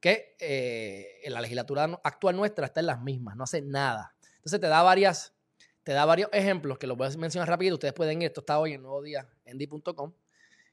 que 0.00 0.36
eh, 0.40 1.22
la 1.28 1.40
legislatura 1.40 1.84
actual 2.02 2.34
nuestra 2.34 2.66
está 2.66 2.80
en 2.80 2.86
las 2.86 3.00
mismas, 3.00 3.36
no 3.36 3.44
hace 3.44 3.62
nada. 3.62 4.12
Entonces, 4.42 4.60
te 4.60 4.66
da 4.66 4.82
varias, 4.82 5.32
te 5.84 5.92
da 5.92 6.04
varios 6.04 6.28
ejemplos 6.32 6.78
que 6.78 6.88
los 6.88 6.96
voy 6.96 7.06
a 7.06 7.16
mencionar 7.16 7.48
rápido. 7.48 7.76
Ustedes 7.76 7.94
pueden 7.94 8.22
ir, 8.22 8.26
esto 8.26 8.40
está 8.40 8.58
hoy 8.58 8.72
en 8.72 8.82
nuevo 8.82 9.00
día 9.00 9.28
en 9.44 9.56
di.com. 9.56 10.12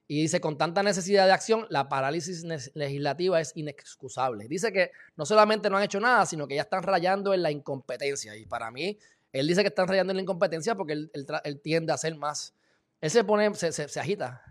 Y 0.08 0.24
dice, 0.24 0.42
con 0.42 0.58
tanta 0.58 0.82
necesidad 0.82 1.28
de 1.28 1.34
acción, 1.34 1.68
la 1.70 1.88
parálisis 1.88 2.44
legislativa 2.74 3.40
es 3.40 3.52
inexcusable. 3.56 4.48
Dice 4.48 4.74
que 4.74 4.90
no 5.16 5.24
solamente 5.24 5.70
no 5.70 5.78
han 5.78 5.84
hecho 5.84 6.00
nada, 6.00 6.26
sino 6.26 6.48
que 6.48 6.56
ya 6.56 6.64
están 6.64 6.82
rayando 6.82 7.32
en 7.32 7.44
la 7.44 7.52
incompetencia. 7.52 8.36
Y 8.36 8.48
para 8.48 8.72
mí, 8.72 8.98
él 9.32 9.48
dice 9.48 9.62
que 9.62 9.68
están 9.68 9.88
rayando 9.88 10.10
en 10.10 10.18
la 10.18 10.24
incompetencia 10.24 10.74
porque 10.74 10.94
él, 10.94 11.62
tiende 11.62 11.94
a 11.94 11.98
ser 11.98 12.16
más... 12.16 12.56
Él 13.02 13.12
se 13.12 13.24
pone, 13.24 13.54
se, 13.54 14.00
agita, 14.00 14.44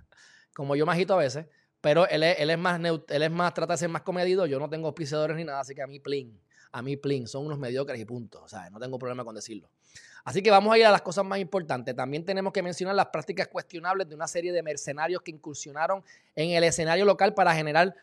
como 0.55 0.77
yo 0.77 0.87
me 0.87 0.93
agito 0.93 1.15
a 1.15 1.19
veces, 1.19 1.47
pero 1.81 2.09
él 2.09 2.23
es, 2.23 2.59
más, 2.59 2.81
él 2.81 3.23
es 3.23 3.31
más, 3.33 3.53
trata 3.53 3.75
de 3.75 3.79
ser 3.79 3.89
más 3.89 4.03
comedido. 4.03 4.47
Yo 4.47 4.61
no 4.61 4.71
tengo 4.71 4.87
auspiciadores 4.87 5.37
ni 5.37 5.43
nada, 5.43 5.59
así 5.59 5.75
que 5.75 5.83
a 5.83 5.89
mí, 5.89 5.99
plin, 5.99 6.41
a 6.73 6.83
mí, 6.83 6.97
plin, 6.97 7.27
son 7.27 7.47
unos 7.47 7.59
mediocres 7.59 8.01
y 8.01 8.05
punto. 8.05 8.43
O 8.43 8.49
sea, 8.49 8.71
no 8.71 8.79
tengo 8.79 8.99
problema 8.99 9.25
con 9.25 9.35
decirlo. 9.35 9.71
Así 10.25 10.43
que 10.43 10.51
vamos 10.51 10.73
a 10.75 10.79
ir 10.79 10.85
a 10.85 10.91
las 10.91 11.03
cosas 11.03 11.25
más 11.25 11.39
importantes. 11.39 11.97
También 11.97 12.25
tenemos 12.25 12.53
que 12.53 12.63
mencionar 12.63 12.95
las 12.95 13.07
prácticas 13.07 13.49
cuestionables 13.49 14.09
de 14.09 14.15
una 14.15 14.27
serie 14.27 14.53
de 14.53 14.63
mercenarios 14.63 15.23
que 15.23 15.31
incursionaron 15.31 16.05
en 16.35 16.51
el 16.51 16.65
escenario 16.65 17.05
local 17.05 17.35
para 17.35 17.55
generar 17.55 17.95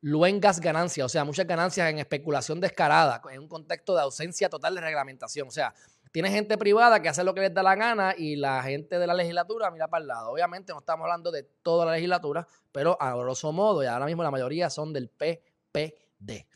luengas 0.00 0.60
ganancias, 0.60 1.06
o 1.06 1.08
sea, 1.08 1.24
muchas 1.24 1.46
ganancias 1.46 1.88
en 1.88 1.98
especulación 1.98 2.60
descarada, 2.60 3.22
en 3.32 3.40
un 3.40 3.48
contexto 3.48 3.94
de 3.94 4.02
ausencia 4.02 4.50
total 4.50 4.74
de 4.74 4.82
reglamentación. 4.82 5.48
O 5.48 5.50
sea, 5.50 5.74
tiene 6.12 6.30
gente 6.30 6.58
privada 6.58 7.00
que 7.00 7.08
hace 7.08 7.24
lo 7.24 7.34
que 7.34 7.40
les 7.40 7.54
da 7.54 7.62
la 7.62 7.74
gana 7.74 8.14
y 8.16 8.36
la 8.36 8.62
gente 8.62 8.98
de 8.98 9.06
la 9.06 9.14
legislatura 9.14 9.70
mira 9.70 9.88
para 9.88 10.02
el 10.02 10.08
lado. 10.08 10.30
Obviamente 10.30 10.74
no 10.74 10.80
estamos 10.80 11.04
hablando 11.04 11.30
de 11.32 11.44
toda 11.62 11.86
la 11.86 11.92
legislatura, 11.92 12.46
pero 12.70 13.00
a 13.00 13.16
grosso 13.16 13.50
modo, 13.50 13.82
y 13.82 13.86
ahora 13.86 14.04
mismo 14.04 14.22
la 14.22 14.30
mayoría 14.30 14.68
son 14.68 14.92
del 14.92 15.08
PPD. 15.08 16.46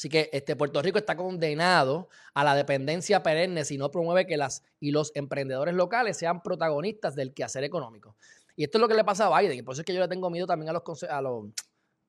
Así 0.00 0.08
que 0.08 0.30
este, 0.32 0.56
Puerto 0.56 0.80
Rico 0.80 0.96
está 0.96 1.14
condenado 1.14 2.08
a 2.32 2.42
la 2.42 2.54
dependencia 2.54 3.22
perenne 3.22 3.66
si 3.66 3.76
no 3.76 3.90
promueve 3.90 4.26
que 4.26 4.38
las 4.38 4.62
y 4.80 4.92
los 4.92 5.12
emprendedores 5.14 5.74
locales 5.74 6.16
sean 6.16 6.42
protagonistas 6.42 7.14
del 7.14 7.34
quehacer 7.34 7.64
económico. 7.64 8.16
Y 8.56 8.64
esto 8.64 8.78
es 8.78 8.80
lo 8.80 8.88
que 8.88 8.94
le 8.94 9.04
pasa 9.04 9.26
a 9.26 9.38
Biden, 9.38 9.58
y 9.58 9.62
por 9.62 9.74
eso 9.74 9.82
es 9.82 9.84
que 9.84 9.92
yo 9.92 10.00
le 10.00 10.08
tengo 10.08 10.30
miedo 10.30 10.46
también 10.46 10.70
a 10.70 10.72
los, 10.72 11.02
a 11.02 11.20
los, 11.20 11.48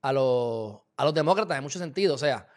a 0.02 0.14
los, 0.14 0.80
a 0.96 1.04
los 1.04 1.14
demócratas 1.14 1.58
en 1.58 1.64
mucho 1.64 1.80
sentido. 1.80 2.16
O 2.16 2.18
sea, 2.18 2.48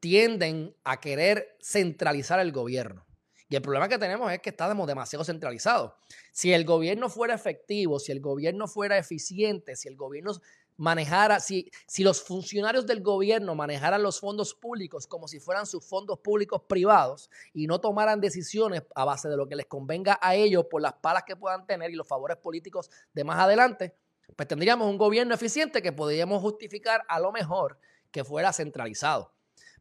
tienden 0.00 0.74
a 0.82 0.98
querer 0.98 1.56
centralizar 1.62 2.40
el 2.40 2.50
gobierno. 2.50 3.06
Y 3.48 3.54
el 3.54 3.62
problema 3.62 3.88
que 3.88 3.98
tenemos 3.98 4.32
es 4.32 4.40
que 4.40 4.50
estamos 4.50 4.88
demasiado 4.88 5.24
centralizados. 5.24 5.92
Si 6.32 6.52
el 6.52 6.64
gobierno 6.64 7.08
fuera 7.08 7.34
efectivo, 7.34 8.00
si 8.00 8.10
el 8.10 8.20
gobierno 8.20 8.66
fuera 8.66 8.98
eficiente, 8.98 9.76
si 9.76 9.86
el 9.86 9.94
gobierno 9.94 10.32
manejara, 10.76 11.40
si, 11.40 11.70
si 11.86 12.04
los 12.04 12.22
funcionarios 12.22 12.86
del 12.86 13.02
gobierno 13.02 13.54
manejaran 13.54 14.02
los 14.02 14.20
fondos 14.20 14.54
públicos 14.54 15.06
como 15.06 15.28
si 15.28 15.40
fueran 15.40 15.66
sus 15.66 15.84
fondos 15.84 16.18
públicos 16.18 16.62
privados 16.68 17.30
y 17.52 17.66
no 17.66 17.80
tomaran 17.80 18.20
decisiones 18.20 18.82
a 18.94 19.04
base 19.04 19.28
de 19.28 19.36
lo 19.36 19.48
que 19.48 19.56
les 19.56 19.66
convenga 19.66 20.18
a 20.20 20.34
ellos 20.34 20.66
por 20.70 20.82
las 20.82 20.94
palas 20.94 21.24
que 21.26 21.36
puedan 21.36 21.66
tener 21.66 21.90
y 21.90 21.94
los 21.94 22.06
favores 22.06 22.36
políticos 22.36 22.90
de 23.12 23.24
más 23.24 23.38
adelante, 23.38 23.94
pues 24.34 24.48
tendríamos 24.48 24.88
un 24.88 24.98
gobierno 24.98 25.34
eficiente 25.34 25.82
que 25.82 25.92
podríamos 25.92 26.42
justificar 26.42 27.02
a 27.08 27.20
lo 27.20 27.32
mejor 27.32 27.78
que 28.10 28.24
fuera 28.24 28.52
centralizado. 28.52 29.35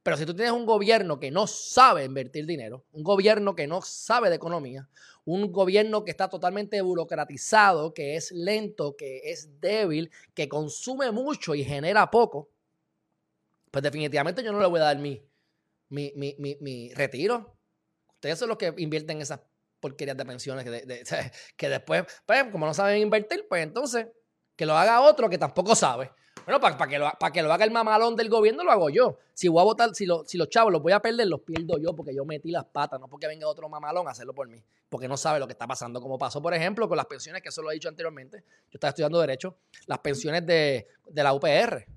Pero 0.05 0.17
si 0.17 0.25
tú 0.27 0.35
tienes 0.35 0.53
un 0.53 0.67
gobierno 0.67 1.19
que 1.19 1.31
no 1.31 1.47
sabe 1.47 2.05
invertir 2.05 2.45
dinero, 2.45 2.85
un 2.91 3.01
gobierno 3.01 3.55
que 3.55 3.65
no 3.65 3.81
sabe 3.81 4.29
de 4.29 4.35
economía, 4.35 4.87
un 5.23 5.51
gobierno 5.51 6.05
que 6.05 6.11
está 6.11 6.29
totalmente 6.29 6.79
burocratizado, 6.83 7.91
que 7.91 8.15
es 8.15 8.31
lento, 8.31 8.95
que 8.95 9.31
es 9.31 9.59
débil, 9.59 10.11
que 10.35 10.47
consume 10.47 11.09
mucho 11.09 11.55
y 11.55 11.63
genera 11.63 12.11
poco, 12.11 12.51
pues 13.71 13.81
definitivamente 13.81 14.43
yo 14.43 14.51
no 14.51 14.59
le 14.59 14.67
voy 14.67 14.79
a 14.79 14.83
dar 14.83 14.99
mi, 14.99 15.25
mi, 15.89 16.13
mi, 16.15 16.35
mi, 16.37 16.93
retiro. 16.93 17.57
Ustedes 18.13 18.37
son 18.37 18.49
los 18.49 18.59
que 18.59 18.75
invierten 18.77 19.21
esas 19.21 19.39
porquerías 19.79 20.15
de 20.15 20.25
pensiones 20.25 20.65
que, 20.65 21.03
que 21.57 21.67
después, 21.67 22.03
pues, 22.27 22.43
como 22.51 22.67
no 22.67 22.75
saben 22.75 23.01
invertir, 23.01 23.47
pues 23.49 23.63
entonces 23.63 24.05
que 24.55 24.67
lo 24.67 24.77
haga 24.77 25.01
otro 25.01 25.31
que 25.31 25.39
tampoco 25.39 25.73
sabe. 25.73 26.11
Bueno, 26.45 26.59
para 26.59 26.87
que, 26.87 26.99
lo, 26.99 27.11
que 27.33 27.41
lo 27.41 27.51
haga 27.51 27.65
el 27.65 27.71
mamalón 27.71 28.15
del 28.15 28.29
gobierno, 28.29 28.63
lo 28.63 28.71
hago 28.71 28.89
yo. 28.91 29.17
Si 29.33 29.47
voy 29.47 29.61
a 29.61 29.63
votar, 29.63 29.95
si, 29.95 30.05
si 30.25 30.37
los 30.37 30.49
chavos 30.49 30.71
los 30.71 30.81
voy 30.81 30.91
a 30.91 30.99
perder, 30.99 31.27
los 31.27 31.41
pierdo 31.41 31.79
yo 31.79 31.95
porque 31.95 32.13
yo 32.13 32.23
metí 32.23 32.51
las 32.51 32.65
patas, 32.65 32.99
no 32.99 33.07
porque 33.07 33.25
venga 33.27 33.47
otro 33.47 33.67
mamalón 33.67 34.07
a 34.07 34.11
hacerlo 34.11 34.33
por 34.33 34.47
mí, 34.47 34.63
porque 34.87 35.07
no 35.07 35.17
sabe 35.17 35.39
lo 35.39 35.47
que 35.47 35.53
está 35.53 35.65
pasando. 35.65 35.99
Como 35.99 36.19
pasó, 36.19 36.43
por 36.43 36.53
ejemplo, 36.53 36.87
con 36.87 36.97
las 36.97 37.07
pensiones, 37.07 37.41
que 37.41 37.49
eso 37.49 37.63
lo 37.63 37.71
he 37.71 37.73
dicho 37.73 37.89
anteriormente. 37.89 38.43
Yo 38.69 38.75
estaba 38.75 38.89
estudiando 38.89 39.19
Derecho, 39.19 39.57
las 39.87 39.99
pensiones 39.99 40.45
de, 40.45 40.87
la 41.13 41.33
UPR. 41.33 41.87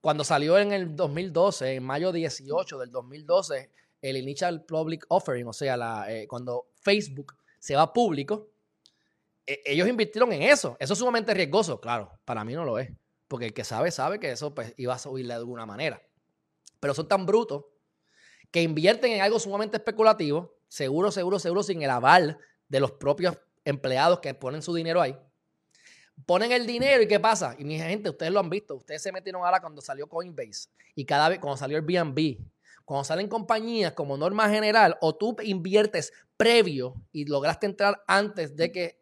Cuando 0.00 0.24
salió 0.24 0.58
en 0.58 0.72
el 0.72 0.96
2012, 0.96 1.76
en 1.76 1.84
mayo 1.84 2.10
18 2.10 2.78
del 2.78 2.90
2012, 2.90 3.70
el 4.02 4.16
Initial 4.16 4.64
Public 4.64 5.06
Offering, 5.08 5.46
o 5.46 5.52
sea, 5.52 6.04
eh, 6.08 6.26
cuando 6.26 6.66
Facebook 6.80 7.36
se 7.60 7.76
va 7.76 7.92
público, 7.92 8.48
e, 9.46 9.62
ellos 9.64 9.88
invirtieron 9.88 10.32
en 10.32 10.42
eso. 10.42 10.76
Eso 10.80 10.92
es 10.94 10.98
sumamente 10.98 11.32
riesgoso. 11.32 11.80
Claro, 11.80 12.10
para 12.24 12.44
mí 12.44 12.54
no 12.54 12.64
lo 12.64 12.78
es. 12.78 12.90
Porque 13.28 13.46
el 13.46 13.54
que 13.54 13.64
sabe, 13.64 13.90
sabe 13.90 14.18
que 14.18 14.32
eso 14.32 14.54
pues, 14.54 14.74
iba 14.76 14.94
a 14.94 14.98
subirle 14.98 15.34
de 15.34 15.38
alguna 15.40 15.66
manera. 15.66 16.02
Pero 16.80 16.94
son 16.94 17.08
tan 17.08 17.26
brutos 17.26 17.66
que 18.50 18.62
invierten 18.62 19.12
en 19.12 19.20
algo 19.20 19.38
sumamente 19.38 19.76
especulativo, 19.76 20.56
seguro, 20.68 21.10
seguro, 21.10 21.38
seguro, 21.38 21.62
sin 21.62 21.82
el 21.82 21.90
aval 21.90 22.38
de 22.68 22.80
los 22.80 22.92
propios 22.92 23.38
empleados 23.64 24.20
que 24.20 24.32
ponen 24.34 24.62
su 24.62 24.74
dinero 24.74 25.00
ahí. 25.02 25.16
Ponen 26.26 26.52
el 26.52 26.66
dinero 26.66 27.02
y 27.02 27.06
¿qué 27.06 27.20
pasa? 27.20 27.54
Y 27.58 27.64
mi 27.64 27.78
gente, 27.78 28.10
ustedes 28.10 28.32
lo 28.32 28.40
han 28.40 28.50
visto, 28.50 28.74
ustedes 28.74 29.02
se 29.02 29.12
metieron 29.12 29.44
ahora 29.44 29.60
cuando 29.60 29.80
salió 29.80 30.08
Coinbase 30.08 30.68
y 30.94 31.04
cada 31.04 31.28
vez, 31.28 31.38
cuando 31.38 31.56
salió 31.56 31.76
el 31.76 31.84
BNB, 31.84 32.38
cuando 32.84 33.04
salen 33.04 33.28
compañías 33.28 33.92
como 33.92 34.16
norma 34.16 34.48
general 34.48 34.96
o 35.00 35.14
tú 35.14 35.36
inviertes 35.42 36.12
previo 36.36 36.94
y 37.12 37.26
lograste 37.26 37.66
entrar 37.66 38.02
antes 38.06 38.56
de 38.56 38.72
que 38.72 38.98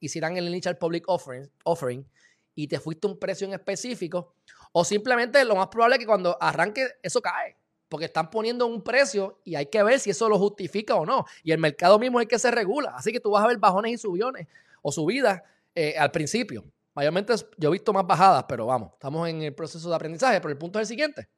hicieran 0.00 0.36
el 0.36 0.46
initial 0.48 0.76
public 0.76 1.08
offering, 1.08 1.50
offering 1.64 2.06
y 2.58 2.66
te 2.66 2.80
fuiste 2.80 3.06
a 3.06 3.10
un 3.10 3.20
precio 3.20 3.46
en 3.46 3.52
específico, 3.52 4.34
o 4.72 4.84
simplemente 4.84 5.44
lo 5.44 5.54
más 5.54 5.68
probable 5.68 5.94
es 5.94 6.00
que 6.00 6.06
cuando 6.06 6.36
arranque 6.40 6.88
eso 7.04 7.22
cae, 7.22 7.56
porque 7.88 8.06
están 8.06 8.30
poniendo 8.30 8.66
un 8.66 8.82
precio 8.82 9.38
y 9.44 9.54
hay 9.54 9.66
que 9.66 9.80
ver 9.84 10.00
si 10.00 10.10
eso 10.10 10.28
lo 10.28 10.40
justifica 10.40 10.96
o 10.96 11.06
no. 11.06 11.24
Y 11.44 11.52
el 11.52 11.58
mercado 11.58 12.00
mismo 12.00 12.18
es 12.18 12.24
el 12.24 12.28
que 12.28 12.40
se 12.40 12.50
regula, 12.50 12.94
así 12.96 13.12
que 13.12 13.20
tú 13.20 13.30
vas 13.30 13.44
a 13.44 13.46
ver 13.46 13.58
bajones 13.58 13.92
y 13.92 13.98
subiones 13.98 14.48
o 14.82 14.90
subidas 14.90 15.40
eh, 15.72 15.94
al 15.96 16.10
principio. 16.10 16.64
Mayormente 16.94 17.32
yo 17.58 17.68
he 17.68 17.72
visto 17.72 17.92
más 17.92 18.04
bajadas, 18.04 18.44
pero 18.48 18.66
vamos, 18.66 18.90
estamos 18.94 19.28
en 19.28 19.40
el 19.42 19.54
proceso 19.54 19.88
de 19.88 19.94
aprendizaje, 19.94 20.40
pero 20.40 20.50
el 20.50 20.58
punto 20.58 20.80
es 20.80 20.82
el 20.82 20.88
siguiente. 20.88 21.28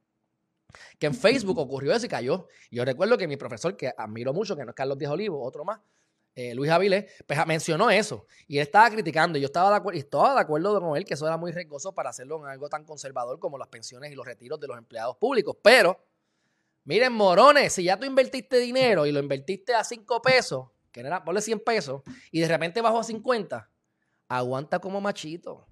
Que 0.98 1.06
en 1.06 1.14
Facebook 1.14 1.58
ocurrió 1.58 1.92
eso 1.92 2.06
y 2.06 2.08
cayó. 2.08 2.48
Yo 2.70 2.82
recuerdo 2.82 3.18
que 3.18 3.28
mi 3.28 3.36
profesor, 3.36 3.76
que 3.76 3.92
admiro 3.94 4.32
mucho, 4.32 4.56
que 4.56 4.64
no 4.64 4.70
es 4.70 4.74
Carlos 4.74 4.96
Díaz 4.96 5.12
Olivo, 5.12 5.44
otro 5.44 5.66
más, 5.66 5.80
eh, 6.42 6.54
Luis 6.54 6.70
Avilés, 6.70 7.04
pues 7.26 7.46
mencionó 7.46 7.90
eso. 7.90 8.26
Y 8.48 8.56
él 8.56 8.62
estaba 8.62 8.88
criticando. 8.90 9.36
Y 9.36 9.42
yo 9.42 9.46
estaba 9.46 9.70
de, 9.70 9.76
acuerdo, 9.76 9.98
y 9.98 10.00
estaba 10.00 10.34
de 10.34 10.40
acuerdo 10.40 10.80
con 10.80 10.96
él 10.96 11.04
que 11.04 11.14
eso 11.14 11.26
era 11.26 11.36
muy 11.36 11.52
riesgoso 11.52 11.94
para 11.94 12.10
hacerlo 12.10 12.38
en 12.42 12.50
algo 12.50 12.68
tan 12.68 12.84
conservador 12.84 13.38
como 13.38 13.58
las 13.58 13.68
pensiones 13.68 14.10
y 14.10 14.14
los 14.14 14.24
retiros 14.24 14.58
de 14.58 14.66
los 14.66 14.78
empleados 14.78 15.16
públicos. 15.16 15.56
Pero, 15.62 16.02
miren, 16.84 17.12
morones, 17.12 17.74
si 17.74 17.84
ya 17.84 17.98
tú 17.98 18.06
invertiste 18.06 18.58
dinero 18.58 19.04
y 19.04 19.12
lo 19.12 19.20
invertiste 19.20 19.74
a 19.74 19.84
5 19.84 20.22
pesos, 20.22 20.68
que 20.90 21.00
era, 21.00 21.22
ponle 21.22 21.42
100 21.42 21.60
pesos, 21.60 22.02
y 22.30 22.40
de 22.40 22.48
repente 22.48 22.80
bajó 22.80 23.00
a 23.00 23.04
50, 23.04 23.70
aguanta 24.28 24.78
como 24.78 25.00
machito. 25.00 25.66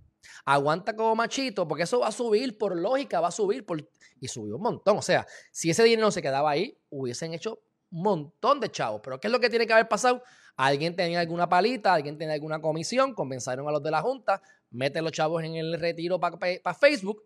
Aguanta 0.45 0.95
como 0.95 1.15
machito, 1.15 1.67
porque 1.67 1.85
eso 1.85 2.01
va 2.01 2.09
a 2.09 2.13
subir, 2.13 2.59
por 2.59 2.77
lógica, 2.77 3.21
va 3.21 3.29
a 3.29 3.33
subir. 3.33 3.65
Por, 3.65 3.89
y 4.21 4.29
subió 4.29 4.57
un 4.57 4.63
montón. 4.63 4.99
O 4.99 5.03
sea, 5.03 5.27
si 5.51 5.71
ese 5.71 5.85
dinero 5.85 6.11
se 6.11 6.21
quedaba 6.21 6.51
ahí, 6.51 6.79
hubiesen 6.91 7.33
hecho 7.33 7.63
un 7.91 8.03
montón 8.03 8.61
de 8.61 8.71
chavos. 8.71 9.01
Pero 9.03 9.19
¿qué 9.19 9.29
es 9.29 9.33
lo 9.33 9.41
que 9.41 9.51
tiene 9.51 9.67
que 9.67 9.73
haber 9.73 9.89
pasado? 9.89 10.23
Alguien 10.59 10.97
tenía 10.97 11.21
alguna 11.21 11.49
palita, 11.49 11.95
alguien 11.95 12.19
tenía 12.19 12.35
alguna 12.35 12.61
comisión, 12.61 13.15
convenzaron 13.15 13.69
a 13.69 13.71
los 13.71 13.81
de 13.81 13.93
la 13.93 14.03
Junta, 14.03 14.43
meten 14.73 15.05
los 15.05 15.13
chavos 15.13 15.45
en 15.45 15.55
el 15.55 15.79
retiro 15.79 16.19
para 16.19 16.75
Facebook, 16.75 17.25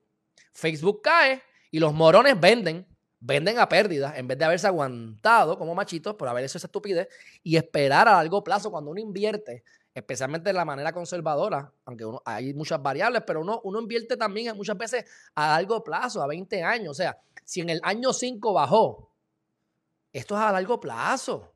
Facebook 0.53 1.01
cae 1.03 1.43
y 1.71 1.79
los 1.79 1.95
morones 1.95 2.39
venden, 2.39 2.87
venden 3.21 3.59
a 3.59 3.67
pérdida 3.71 4.13
en 4.19 4.29
vez 4.29 4.37
de 4.37 4.45
haberse 4.45 4.67
aguantado 4.67 5.57
como 5.57 5.75
machitos 5.75 6.15
por 6.15 6.29
haber 6.29 6.45
hecho 6.45 6.59
esa 6.59 6.67
estupidez 6.67 7.09
y 7.43 7.57
esperar 7.57 8.07
a 8.07 8.17
largo 8.17 8.45
plazo 8.45 8.71
cuando 8.71 8.91
uno 8.91 9.01
invierte, 9.01 9.65
especialmente 9.95 10.51
de 10.51 10.53
la 10.53 10.67
manera 10.67 10.93
conservadora, 10.93 11.73
aunque 11.87 12.05
uno, 12.05 12.21
hay 12.27 12.53
muchas 12.53 12.83
variables, 12.83 13.23
pero 13.27 13.41
uno, 13.41 13.63
uno 13.65 13.81
invierte 13.81 14.19
también 14.19 14.55
muchas 14.59 14.77
veces 14.77 15.07
a 15.35 15.57
largo 15.57 15.83
plazo, 15.83 16.23
a 16.23 16.27
20 16.27 16.63
años. 16.63 16.91
O 16.91 16.95
sea, 16.95 17.19
si 17.47 17.63
en 17.63 17.71
el 17.71 17.81
año 17.83 18.13
5 18.13 18.53
bajó, 18.53 19.11
esto 20.13 20.35
es 20.35 20.41
a 20.43 20.53
largo 20.53 20.79
plazo. 20.79 21.52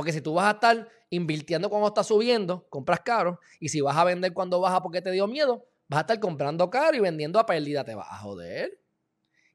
Porque 0.00 0.14
si 0.14 0.22
tú 0.22 0.32
vas 0.32 0.46
a 0.46 0.52
estar 0.52 0.88
invirtiendo 1.10 1.68
cuando 1.68 1.88
está 1.88 2.02
subiendo, 2.02 2.66
compras 2.70 3.00
caro, 3.00 3.38
y 3.58 3.68
si 3.68 3.82
vas 3.82 3.94
a 3.98 4.04
vender 4.04 4.32
cuando 4.32 4.58
baja 4.58 4.82
porque 4.82 5.02
te 5.02 5.10
dio 5.10 5.26
miedo, 5.26 5.66
vas 5.88 5.98
a 5.98 6.00
estar 6.00 6.20
comprando 6.20 6.70
caro 6.70 6.96
y 6.96 7.00
vendiendo 7.00 7.38
a 7.38 7.44
pérdida, 7.44 7.84
te 7.84 7.94
vas 7.94 8.06
a 8.10 8.16
joder. 8.16 8.80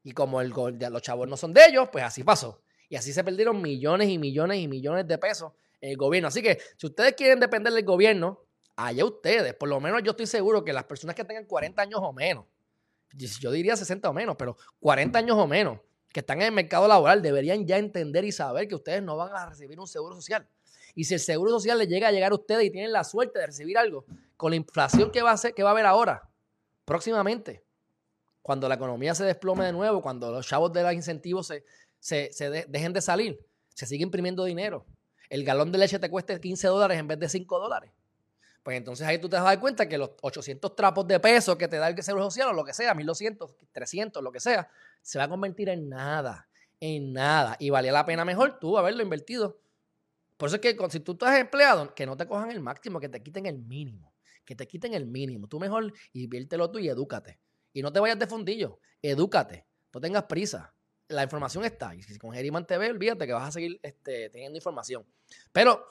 Y 0.03 0.11
como 0.11 0.41
el, 0.41 0.49
los 0.51 1.01
chavos 1.01 1.27
no 1.27 1.35
son 1.35 1.51
de 1.51 1.65
ellos, 1.65 1.89
pues 1.91 2.03
así 2.03 2.23
pasó. 2.23 2.61
Y 2.89 2.95
así 2.95 3.11
se 3.11 3.23
perdieron 3.23 3.59
millones 3.59 4.07
y 4.07 4.19
millones 4.19 4.59
y 4.59 4.67
millones 4.67 5.07
de 5.07 5.17
pesos 5.17 5.53
en 5.81 5.89
el 5.89 5.97
gobierno. 5.97 6.27
Así 6.27 6.43
que 6.43 6.59
si 6.77 6.85
ustedes 6.85 7.13
quieren 7.13 7.39
depender 7.39 7.73
del 7.73 7.83
gobierno, 7.83 8.45
allá 8.75 9.03
ustedes. 9.03 9.55
Por 9.55 9.69
lo 9.69 9.79
menos 9.79 10.03
yo 10.03 10.11
estoy 10.11 10.27
seguro 10.27 10.63
que 10.63 10.73
las 10.73 10.83
personas 10.83 11.15
que 11.15 11.23
tengan 11.23 11.45
40 11.45 11.81
años 11.81 12.01
o 12.03 12.13
menos, 12.13 12.45
yo 13.39 13.49
diría 13.49 13.75
60 13.75 14.07
o 14.07 14.13
menos, 14.13 14.35
pero 14.37 14.57
40 14.79 15.17
años 15.17 15.37
o 15.39 15.47
menos, 15.47 15.79
que 16.15 16.21
están 16.21 16.39
en 16.39 16.47
el 16.47 16.53
mercado 16.53 16.87
laboral 16.87 17.21
deberían 17.21 17.67
ya 17.67 17.77
entender 17.77 18.23
y 18.23 18.31
saber 18.31 18.69
que 18.69 18.75
ustedes 18.75 19.03
no 19.03 19.17
van 19.17 19.35
a 19.35 19.49
recibir 19.49 19.77
un 19.77 19.85
seguro 19.85 20.15
social. 20.15 20.47
Y 20.95 21.03
si 21.03 21.13
el 21.13 21.19
seguro 21.19 21.51
social 21.51 21.77
les 21.77 21.89
llega 21.89 22.07
a 22.07 22.11
llegar 22.13 22.31
a 22.31 22.35
ustedes 22.35 22.63
y 22.63 22.71
tienen 22.71 22.93
la 22.93 23.03
suerte 23.03 23.39
de 23.39 23.47
recibir 23.47 23.77
algo, 23.77 24.05
con 24.37 24.51
la 24.51 24.55
inflación 24.55 25.11
que 25.11 25.21
va 25.21 25.31
a, 25.31 25.37
ser, 25.37 25.53
que 25.53 25.61
va 25.61 25.71
a 25.71 25.73
haber 25.73 25.85
ahora, 25.85 26.29
próximamente, 26.85 27.65
cuando 28.41 28.69
la 28.69 28.75
economía 28.75 29.13
se 29.13 29.25
desplome 29.25 29.65
de 29.65 29.73
nuevo, 29.73 30.01
cuando 30.01 30.31
los 30.31 30.47
chavos 30.47 30.71
de 30.71 30.83
los 30.83 30.93
incentivos 30.93 31.47
se, 31.47 32.31
se, 32.31 32.65
dejen 32.69 32.93
de 32.93 33.01
salir, 33.01 33.37
se 33.73 33.85
sigue 33.85 34.03
imprimiendo 34.03 34.45
dinero. 34.45 34.85
El 35.29 35.43
galón 35.43 35.73
de 35.73 35.79
leche 35.79 35.99
te 35.99 36.09
cuesta 36.09 36.39
15 36.39 36.65
dólares 36.69 36.97
en 36.97 37.09
vez 37.09 37.19
de 37.19 37.27
5 37.27 37.59
dólares. 37.59 37.91
Pues 38.65 38.77
entonces 38.77 39.05
ahí 39.05 39.19
tú 39.19 39.29
te 39.29 39.35
vas 39.35 39.45
a 39.45 39.49
dar 39.49 39.59
cuenta 39.59 39.87
que 39.87 39.95
los 39.95 40.09
800 40.21 40.75
trapos 40.75 41.07
de 41.07 41.19
peso 41.19 41.55
que 41.55 41.67
te 41.67 41.77
da 41.77 41.87
el 41.87 42.01
seguro 42.01 42.23
social 42.23 42.49
o 42.49 42.53
lo 42.53 42.65
que 42.65 42.73
sea, 42.73 42.95
1200, 42.95 43.53
300, 43.71 44.23
lo 44.23 44.31
que 44.31 44.39
sea, 44.39 44.67
se 45.03 45.19
va 45.19 45.25
a 45.25 45.29
convertir 45.29 45.69
en 45.69 45.87
nada, 45.87 46.49
en 46.79 47.13
nada. 47.13 47.57
Y 47.59 47.69
valía 47.69 47.91
la 47.91 48.07
pena 48.07 48.25
mejor 48.25 48.57
tú 48.57 48.75
haberlo 48.79 49.03
invertido. 49.03 49.59
Por 50.35 50.47
eso 50.47 50.55
es 50.55 50.61
que 50.63 50.75
si 50.89 50.99
tú 50.99 51.11
estás 51.11 51.37
empleado, 51.37 51.93
que 51.93 52.07
no 52.07 52.17
te 52.17 52.25
cojan 52.25 52.49
el 52.49 52.59
máximo, 52.59 52.99
que 52.99 53.07
te 53.07 53.21
quiten 53.21 53.45
el 53.45 53.59
mínimo. 53.59 54.15
Que 54.43 54.55
te 54.55 54.67
quiten 54.67 54.95
el 54.95 55.05
mínimo. 55.05 55.47
Tú 55.47 55.59
mejor 55.59 55.93
inviértelo 56.13 56.71
tú 56.71 56.79
y 56.79 56.89
edúcate. 56.89 57.37
Y 57.71 57.83
no 57.83 57.93
te 57.93 57.99
vayas 57.99 58.17
de 58.17 58.25
fundillo. 58.25 58.79
Edúcate. 58.99 59.67
No 59.93 60.01
tengas 60.01 60.23
prisa. 60.23 60.73
La 61.09 61.21
información 61.21 61.65
está. 61.65 61.93
Y 61.93 62.01
si 62.01 62.17
con 62.17 62.33
Geriman 62.33 62.65
TV, 62.65 62.89
olvídate 62.89 63.27
que 63.27 63.33
vas 63.33 63.49
a 63.49 63.51
seguir 63.51 63.79
este, 63.83 64.31
teniendo 64.31 64.57
información. 64.57 65.05
Pero 65.51 65.85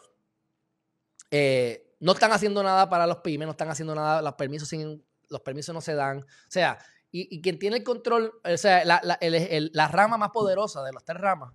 eh, 1.31 1.95
no 2.01 2.13
están 2.13 2.33
haciendo 2.33 2.63
nada 2.63 2.89
para 2.89 3.07
los 3.07 3.19
pymes, 3.19 3.47
no 3.47 3.53
están 3.53 3.71
haciendo 3.71 3.95
nada, 3.95 4.23
los 4.23 4.35
permisos, 4.35 4.69
sin, 4.69 5.05
los 5.29 5.41
permisos 5.41 5.75
no 5.75 5.81
se 5.81 5.95
dan. 5.95 6.19
O 6.19 6.51
sea, 6.51 6.79
y, 7.11 7.41
quien 7.41 7.59
tiene 7.59 7.77
el 7.77 7.85
control, 7.85 8.41
o 8.43 8.57
sea, 8.57 8.85
la, 8.85 9.01
la, 9.03 9.89
rama 9.89 10.19
más 10.19 10.31
poderosa 10.31 10.83
de 10.83 10.93
las 10.93 11.05
tres 11.05 11.21
ramas 11.21 11.55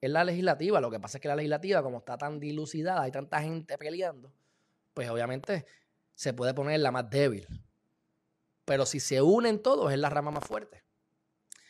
es 0.00 0.10
la 0.10 0.22
legislativa. 0.24 0.80
Lo 0.80 0.90
que 0.90 1.00
pasa 1.00 1.18
es 1.18 1.22
que 1.22 1.28
la 1.28 1.34
legislativa, 1.34 1.82
como 1.82 1.98
está 1.98 2.16
tan 2.16 2.38
dilucidada, 2.38 3.02
hay 3.02 3.10
tanta 3.10 3.40
gente 3.42 3.76
peleando, 3.76 4.32
pues 4.94 5.10
obviamente 5.10 5.66
se 6.14 6.32
puede 6.32 6.54
poner 6.54 6.80
la 6.80 6.92
más 6.92 7.10
débil. 7.10 7.46
Pero 8.64 8.86
si 8.86 9.00
se 9.00 9.20
unen 9.20 9.60
todos, 9.60 9.92
es 9.92 9.98
la 9.98 10.10
rama 10.10 10.30
más 10.30 10.44
fuerte. 10.44 10.84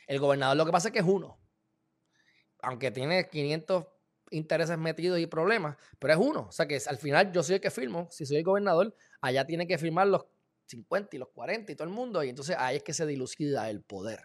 El 0.07 0.19
gobernador 0.21 0.57
lo 0.57 0.67
que 0.67 0.73
pasa 0.73 0.89
es 0.89 0.93
que 0.93 0.99
es 0.99 1.07
uno. 1.07 1.39
Aunque 2.61 2.91
tiene 2.91 3.29
500 3.31 3.87
intereses 4.31 4.79
metidos 4.79 5.19
y 5.19 5.27
problemas, 5.27 5.77
pero 5.99 6.15
es 6.15 6.19
uno. 6.19 6.47
O 6.49 6.53
sea 6.53 6.67
que 6.67 6.81
al 6.87 6.99
final 6.99 7.33
yo 7.33 7.43
soy 7.43 7.57
el 7.57 7.61
que 7.61 7.71
firmo. 7.71 8.09
Si 8.11 8.27
soy 8.27 8.39
el 8.39 8.45
gobernador, 8.45 8.95
allá 9.21 9.47
tiene 9.47 9.67
que 9.67 9.79
firmar 9.79 10.07
los 10.07 10.25
50 10.67 11.17
y 11.17 11.19
los 11.19 11.29
40 11.29 11.73
y 11.73 11.75
todo 11.75 11.89
el 11.89 11.95
mundo. 11.95 12.23
Y 12.23 12.29
entonces 12.29 12.57
ahí 12.59 12.77
es 12.77 12.83
que 12.83 12.93
se 12.93 13.07
dilucida 13.07 13.69
el 13.71 13.83
poder. 13.83 14.21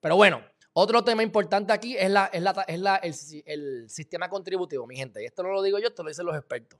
Pero 0.00 0.16
bueno, 0.16 0.42
otro 0.72 1.02
tema 1.02 1.22
importante 1.22 1.72
aquí 1.72 1.96
es, 1.96 2.10
la, 2.10 2.26
es, 2.26 2.42
la, 2.42 2.64
es 2.68 2.80
la, 2.80 2.96
el, 2.96 3.14
el, 3.46 3.90
sistema 3.90 4.28
contributivo, 4.28 4.86
mi 4.86 4.96
gente. 4.96 5.22
Y 5.22 5.26
esto 5.26 5.42
no 5.42 5.50
lo 5.50 5.62
digo 5.62 5.78
yo, 5.78 5.88
esto 5.88 6.02
lo 6.02 6.08
dicen 6.08 6.26
los 6.26 6.36
expertos. 6.36 6.78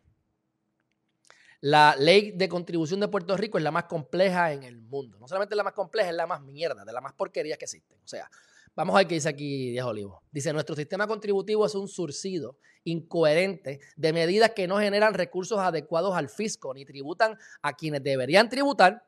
La 1.61 1.97
ley 1.99 2.31
de 2.31 2.49
contribución 2.49 3.01
de 3.01 3.09
Puerto 3.09 3.37
Rico 3.37 3.59
es 3.59 3.65
la 3.65 3.73
más 3.73 3.85
compleja 3.85 4.53
en 4.53 4.63
el 4.63 4.81
mundo. 4.81 5.19
No 5.19 5.27
solamente 5.27 5.57
la 5.57 5.65
más 5.65 5.73
compleja, 5.73 6.11
es 6.11 6.15
la 6.15 6.27
más 6.27 6.41
mierda, 6.41 6.85
de 6.85 6.93
las 6.93 7.03
más 7.03 7.15
porquerías 7.15 7.59
que 7.59 7.65
existen. 7.65 7.99
O 8.05 8.07
sea, 8.07 8.31
vamos 8.79 8.95
a 8.95 8.99
ver 8.99 9.09
qué 9.09 9.17
dice 9.17 9.29
aquí 9.29 9.73
Diego 9.73 9.89
Olivo. 9.89 10.23
Dice, 10.31 10.53
nuestro 10.53 10.77
sistema 10.77 11.09
contributivo 11.09 11.67
es 11.67 11.75
un 11.75 11.89
surcido 11.89 12.59
incoherente 12.85 13.81
de 13.97 14.13
medidas 14.13 14.53
que 14.53 14.69
no 14.69 14.79
generan 14.79 15.15
recursos 15.15 15.59
adecuados 15.59 16.17
al 16.17 16.29
fisco 16.29 16.73
ni 16.73 16.85
tributan 16.85 17.37
a 17.61 17.73
quienes 17.73 18.05
deberían 18.05 18.49
tributar, 18.49 19.05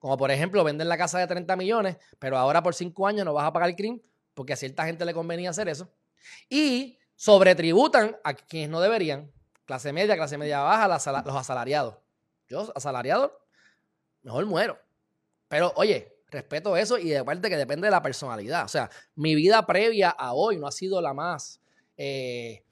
como 0.00 0.16
por 0.16 0.32
ejemplo 0.32 0.64
vender 0.64 0.88
la 0.88 0.98
casa 0.98 1.20
de 1.20 1.28
30 1.28 1.54
millones, 1.54 1.98
pero 2.18 2.36
ahora 2.36 2.64
por 2.64 2.74
5 2.74 3.06
años 3.06 3.24
no 3.24 3.32
vas 3.32 3.46
a 3.46 3.52
pagar 3.52 3.68
el 3.68 3.76
crimen 3.76 4.02
porque 4.34 4.54
a 4.54 4.56
cierta 4.56 4.84
gente 4.86 5.04
le 5.04 5.14
convenía 5.14 5.50
hacer 5.50 5.68
eso. 5.68 5.88
Y 6.48 6.98
sobretributan 7.14 8.16
a 8.24 8.34
quienes 8.34 8.70
no 8.70 8.80
deberían, 8.80 9.30
clase 9.66 9.92
media, 9.92 10.16
clase 10.16 10.36
media 10.36 10.62
baja, 10.62 10.88
los 10.88 11.36
asalariados. 11.36 11.94
Yo, 12.48 12.72
asalariado, 12.74 13.40
mejor 14.22 14.46
muero. 14.46 14.80
Pero 15.46 15.72
oye, 15.76 16.11
respeto 16.32 16.76
eso 16.76 16.98
y 16.98 17.10
de 17.10 17.24
parte 17.24 17.48
que 17.48 17.56
depende 17.56 17.86
de 17.86 17.90
la 17.90 18.02
personalidad. 18.02 18.64
O 18.64 18.68
sea, 18.68 18.90
mi 19.14 19.34
vida 19.34 19.64
previa 19.66 20.10
a 20.10 20.32
hoy 20.32 20.56
no 20.56 20.66
ha 20.66 20.72
sido 20.72 21.00
la 21.00 21.14
más 21.14 21.60
eh, 21.96 22.64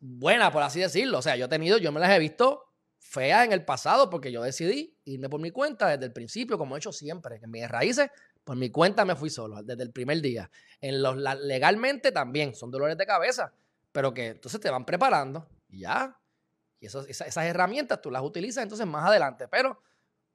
buena, 0.00 0.50
por 0.50 0.62
así 0.62 0.80
decirlo. 0.80 1.18
O 1.18 1.22
sea, 1.22 1.36
yo 1.36 1.44
he 1.44 1.48
tenido, 1.48 1.78
yo 1.78 1.92
me 1.92 2.00
las 2.00 2.10
he 2.10 2.18
visto 2.18 2.64
feas 2.98 3.44
en 3.44 3.52
el 3.52 3.64
pasado 3.64 4.10
porque 4.10 4.32
yo 4.32 4.42
decidí 4.42 4.96
irme 5.04 5.28
por 5.28 5.40
mi 5.40 5.52
cuenta 5.52 5.88
desde 5.88 6.06
el 6.06 6.12
principio, 6.12 6.58
como 6.58 6.74
he 6.74 6.78
hecho 6.78 6.92
siempre. 6.92 7.38
En 7.40 7.50
mis 7.50 7.68
raíces, 7.68 8.10
por 8.42 8.56
mi 8.56 8.70
cuenta 8.70 9.04
me 9.04 9.14
fui 9.14 9.30
solo, 9.30 9.62
desde 9.62 9.84
el 9.84 9.92
primer 9.92 10.20
día. 10.20 10.50
En 10.80 11.02
los, 11.02 11.16
legalmente 11.16 12.10
también, 12.10 12.54
son 12.54 12.70
dolores 12.72 12.98
de 12.98 13.06
cabeza 13.06 13.52
pero 13.96 14.12
que 14.12 14.26
entonces 14.26 14.60
te 14.60 14.68
van 14.68 14.84
preparando 14.84 15.48
y 15.70 15.80
ya. 15.80 16.20
Y 16.78 16.84
esas, 16.84 17.34
herramientas 17.38 18.02
tú 18.02 18.10
las 18.10 18.20
utilizas 18.20 18.62
entonces 18.62 18.86
más 18.86 19.06
adelante. 19.06 19.48
Pero, 19.48 19.80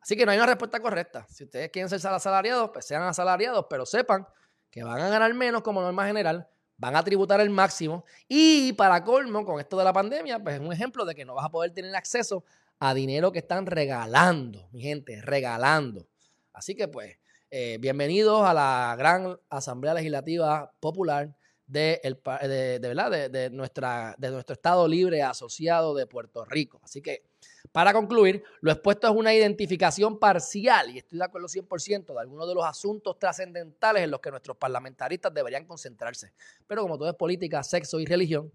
así 0.02 0.16
que 0.16 0.26
no 0.26 0.32
hay 0.32 0.38
una 0.38 0.48
respuesta 0.48 0.80
correcta. 0.80 1.26
Si 1.30 1.44
ustedes 1.44 1.70
quieren 1.70 1.90
ser 1.90 2.06
asalariados, 2.12 2.72
pues 2.72 2.86
sean 2.86 3.04
asalariados, 3.04 3.66
pero 3.70 3.86
sepan 3.86 4.28
que 4.70 4.84
van 4.84 5.02
a 5.02 5.10
ganar 5.10 5.34
menos 5.34 5.62
como 5.62 5.82
norma 5.82 6.08
general, 6.08 6.48
van 6.78 6.96
a 6.96 7.04
tributar 7.04 7.40
el 7.42 7.50
máximo 7.50 8.06
y 8.28 8.74
para 8.74 9.04
colmo, 9.04 9.46
con 9.46 9.60
esto 9.60 9.78
de 9.78 9.84
la 9.84 9.94
pandemia, 9.94 10.40
pues 10.40 10.56
es 10.56 10.62
un 10.62 10.74
ejemplo 10.74 11.06
de 11.06 11.14
que 11.14 11.26
no 11.26 11.36
vas 11.36 11.46
a 11.46 11.50
poder 11.50 11.72
tener 11.72 11.96
acceso 11.96 12.44
a 12.80 12.94
dinero 12.96 13.32
que 13.32 13.40
están 13.40 13.68
regalando, 13.68 14.68
mi 14.72 14.82
gente, 14.82 15.22
regalando. 15.22 16.08
Así 16.54 16.74
que 16.74 16.88
pues, 16.88 17.18
eh, 17.52 17.78
bienvenidos 17.80 18.44
a 18.44 18.54
la 18.54 18.96
gran 18.98 19.38
Asamblea 19.50 19.94
Legislativa 19.94 20.74
Popular 20.80 21.36
de, 21.68 22.02
el, 22.04 22.20
de, 22.42 22.80
¿verdad? 22.82 23.30
De, 23.30 23.50
nuestra, 23.50 24.16
de 24.18 24.32
nuestro 24.32 24.54
Estado 24.54 24.88
Libre 24.88 25.22
Asociado 25.22 25.94
de 25.94 26.08
Puerto 26.08 26.44
Rico. 26.46 26.82
Así 26.84 27.02
que, 27.02 27.24
para 27.72 27.94
concluir, 27.94 28.44
lo 28.62 28.72
expuesto 28.72 29.08
es 29.08 29.14
una 29.14 29.34
identificación 29.34 30.20
parcial, 30.20 30.90
y 30.90 31.00
estoy 31.00 31.18
de 31.20 31.26
acuerdo 31.26 31.48
100%, 31.48 32.14
de 32.14 32.20
algunos 32.20 32.48
de 32.48 32.56
los 32.56 32.66
asuntos 32.66 33.18
trascendentales 33.20 34.04
en 34.04 34.12
los 34.12 34.20
que 34.20 34.32
nuestros 34.32 34.58
parlamentaristas 34.58 35.34
deberían 35.34 35.66
concentrarse. 35.66 36.34
Pero 36.68 36.82
como 36.84 36.98
todo 36.98 37.10
es 37.10 37.16
política, 37.16 37.64
sexo 37.64 38.00
y 38.00 38.06
religión, 38.06 38.52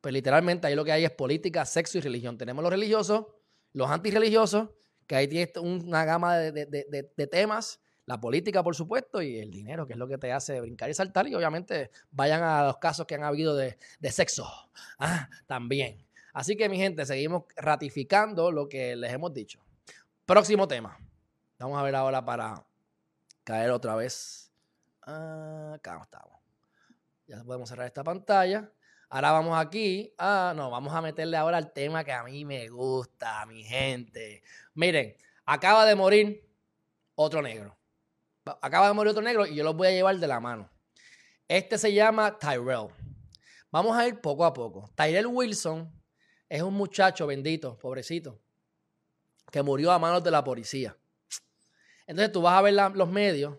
pues 0.00 0.12
literalmente 0.12 0.66
ahí 0.66 0.74
lo 0.74 0.84
que 0.84 0.92
hay 0.92 1.04
es 1.04 1.12
política, 1.12 1.64
sexo 1.64 1.98
y 1.98 2.00
religión. 2.00 2.38
Tenemos 2.38 2.62
los 2.62 2.70
religiosos, 2.70 3.26
los 3.72 3.90
antirreligiosos, 3.90 4.70
que 5.06 5.16
ahí 5.16 5.28
tiene 5.28 5.52
una 5.60 6.04
gama 6.04 6.36
de 6.36 7.28
temas 7.30 7.80
la 8.06 8.20
política, 8.20 8.62
por 8.62 8.76
supuesto, 8.76 9.20
y 9.20 9.38
el 9.38 9.50
dinero, 9.50 9.84
que 9.86 9.94
es 9.94 9.98
lo 9.98 10.06
que 10.06 10.16
te 10.16 10.32
hace 10.32 10.60
brincar 10.60 10.88
y 10.88 10.94
saltar. 10.94 11.26
Y 11.26 11.34
obviamente 11.34 11.90
vayan 12.12 12.42
a 12.42 12.64
los 12.64 12.78
casos 12.78 13.04
que 13.04 13.16
han 13.16 13.24
habido 13.24 13.56
de, 13.56 13.76
sexo 14.10 14.46
ah, 14.98 15.28
también. 15.46 16.05
Así 16.36 16.56
que, 16.56 16.68
mi 16.68 16.76
gente, 16.76 17.06
seguimos 17.06 17.44
ratificando 17.56 18.52
lo 18.52 18.68
que 18.68 18.94
les 18.94 19.12
hemos 19.12 19.32
dicho. 19.32 19.64
Próximo 20.26 20.68
tema. 20.68 20.98
Vamos 21.58 21.78
a 21.78 21.82
ver 21.82 21.94
ahora 21.94 22.22
para 22.24 22.62
caer 23.44 23.70
otra 23.70 23.96
vez. 23.96 24.52
Acá 25.00 25.98
estamos. 26.02 26.38
Ya 27.26 27.42
podemos 27.42 27.68
cerrar 27.68 27.86
esta 27.86 28.04
pantalla. 28.04 28.70
Ahora 29.08 29.32
vamos 29.32 29.58
aquí. 29.58 30.12
Ah, 30.18 30.52
no, 30.54 30.70
vamos 30.70 30.92
a 30.92 31.00
meterle 31.00 31.38
ahora 31.38 31.56
al 31.56 31.72
tema 31.72 32.04
que 32.04 32.12
a 32.12 32.22
mí 32.22 32.44
me 32.44 32.68
gusta, 32.68 33.46
mi 33.46 33.64
gente. 33.64 34.42
Miren, 34.74 35.16
acaba 35.46 35.86
de 35.86 35.94
morir 35.94 36.46
otro 37.14 37.40
negro 37.40 37.76
acaba 38.60 38.88
de 38.88 38.94
morir 38.94 39.10
otro 39.10 39.22
negro 39.22 39.46
y 39.46 39.54
yo 39.54 39.64
los 39.64 39.76
voy 39.76 39.88
a 39.88 39.90
llevar 39.90 40.16
de 40.18 40.26
la 40.26 40.40
mano. 40.40 40.70
Este 41.48 41.78
se 41.78 41.92
llama 41.92 42.38
Tyrell. 42.38 42.88
Vamos 43.70 43.96
a 43.96 44.06
ir 44.06 44.20
poco 44.20 44.44
a 44.44 44.52
poco. 44.52 44.90
Tyrell 44.94 45.26
Wilson 45.26 45.90
es 46.48 46.62
un 46.62 46.74
muchacho 46.74 47.26
bendito, 47.26 47.78
pobrecito, 47.78 48.40
que 49.50 49.62
murió 49.62 49.92
a 49.92 49.98
manos 49.98 50.22
de 50.22 50.30
la 50.30 50.44
policía. 50.44 50.96
Entonces 52.06 52.32
tú 52.32 52.42
vas 52.42 52.58
a 52.58 52.62
ver 52.62 52.74
los 52.74 53.10
medios 53.10 53.56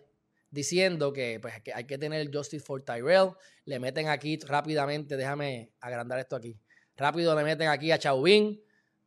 diciendo 0.49 1.11
que, 1.11 1.39
pues, 1.41 1.61
que 1.61 1.73
hay 1.73 1.85
que 1.85 1.97
tener 1.97 2.33
Justice 2.33 2.65
for 2.65 2.81
Tyrell. 2.81 3.31
Le 3.65 3.79
meten 3.79 4.07
aquí 4.07 4.37
rápidamente, 4.37 5.17
déjame 5.17 5.71
agrandar 5.79 6.19
esto 6.19 6.35
aquí. 6.35 6.57
Rápido 6.95 7.35
le 7.35 7.43
meten 7.43 7.67
aquí 7.67 7.91
a 7.91 7.99
Chauvin. 7.99 8.61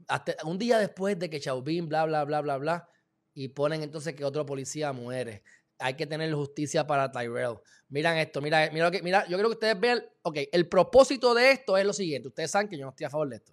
Hasta 0.08 0.36
un 0.44 0.58
día 0.58 0.78
después 0.78 1.18
de 1.18 1.30
que 1.30 1.40
Chauvin, 1.40 1.88
bla, 1.88 2.04
bla, 2.04 2.24
bla, 2.24 2.40
bla, 2.40 2.56
bla, 2.58 2.88
y 3.34 3.48
ponen 3.48 3.82
entonces 3.82 4.14
que 4.14 4.24
otro 4.24 4.44
policía 4.44 4.92
muere 4.92 5.42
hay 5.80 5.94
que 5.94 6.06
tener 6.06 6.32
justicia 6.32 6.86
para 6.86 7.10
Tyrell. 7.10 7.56
Miran 7.88 8.18
esto, 8.18 8.40
mira, 8.40 8.70
mira, 8.72 8.90
mira, 9.02 9.26
yo 9.26 9.36
creo 9.36 9.48
que 9.48 9.54
ustedes 9.54 9.80
vean, 9.80 10.04
ok, 10.22 10.38
el 10.52 10.68
propósito 10.68 11.34
de 11.34 11.50
esto 11.50 11.76
es 11.76 11.84
lo 11.84 11.92
siguiente, 11.92 12.28
ustedes 12.28 12.50
saben 12.50 12.68
que 12.68 12.78
yo 12.78 12.84
no 12.84 12.90
estoy 12.90 13.06
a 13.06 13.10
favor 13.10 13.28
de 13.28 13.36
esto, 13.36 13.52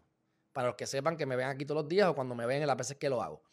para 0.58 0.70
los 0.70 0.76
que 0.76 0.88
sepan 0.88 1.16
que 1.16 1.28
me 1.28 1.36
ven 1.36 1.50
aquí 1.50 1.66
todos 1.68 1.84
los 1.84 1.88
días 1.88 2.10
o 2.10 2.16
cuando 2.16 2.34
me 2.34 2.48
ven 2.48 2.64
en 2.64 2.68
las 2.68 2.76
veces 2.76 2.98
que 2.98 3.10
lo 3.10 3.22
hago. 3.22 3.44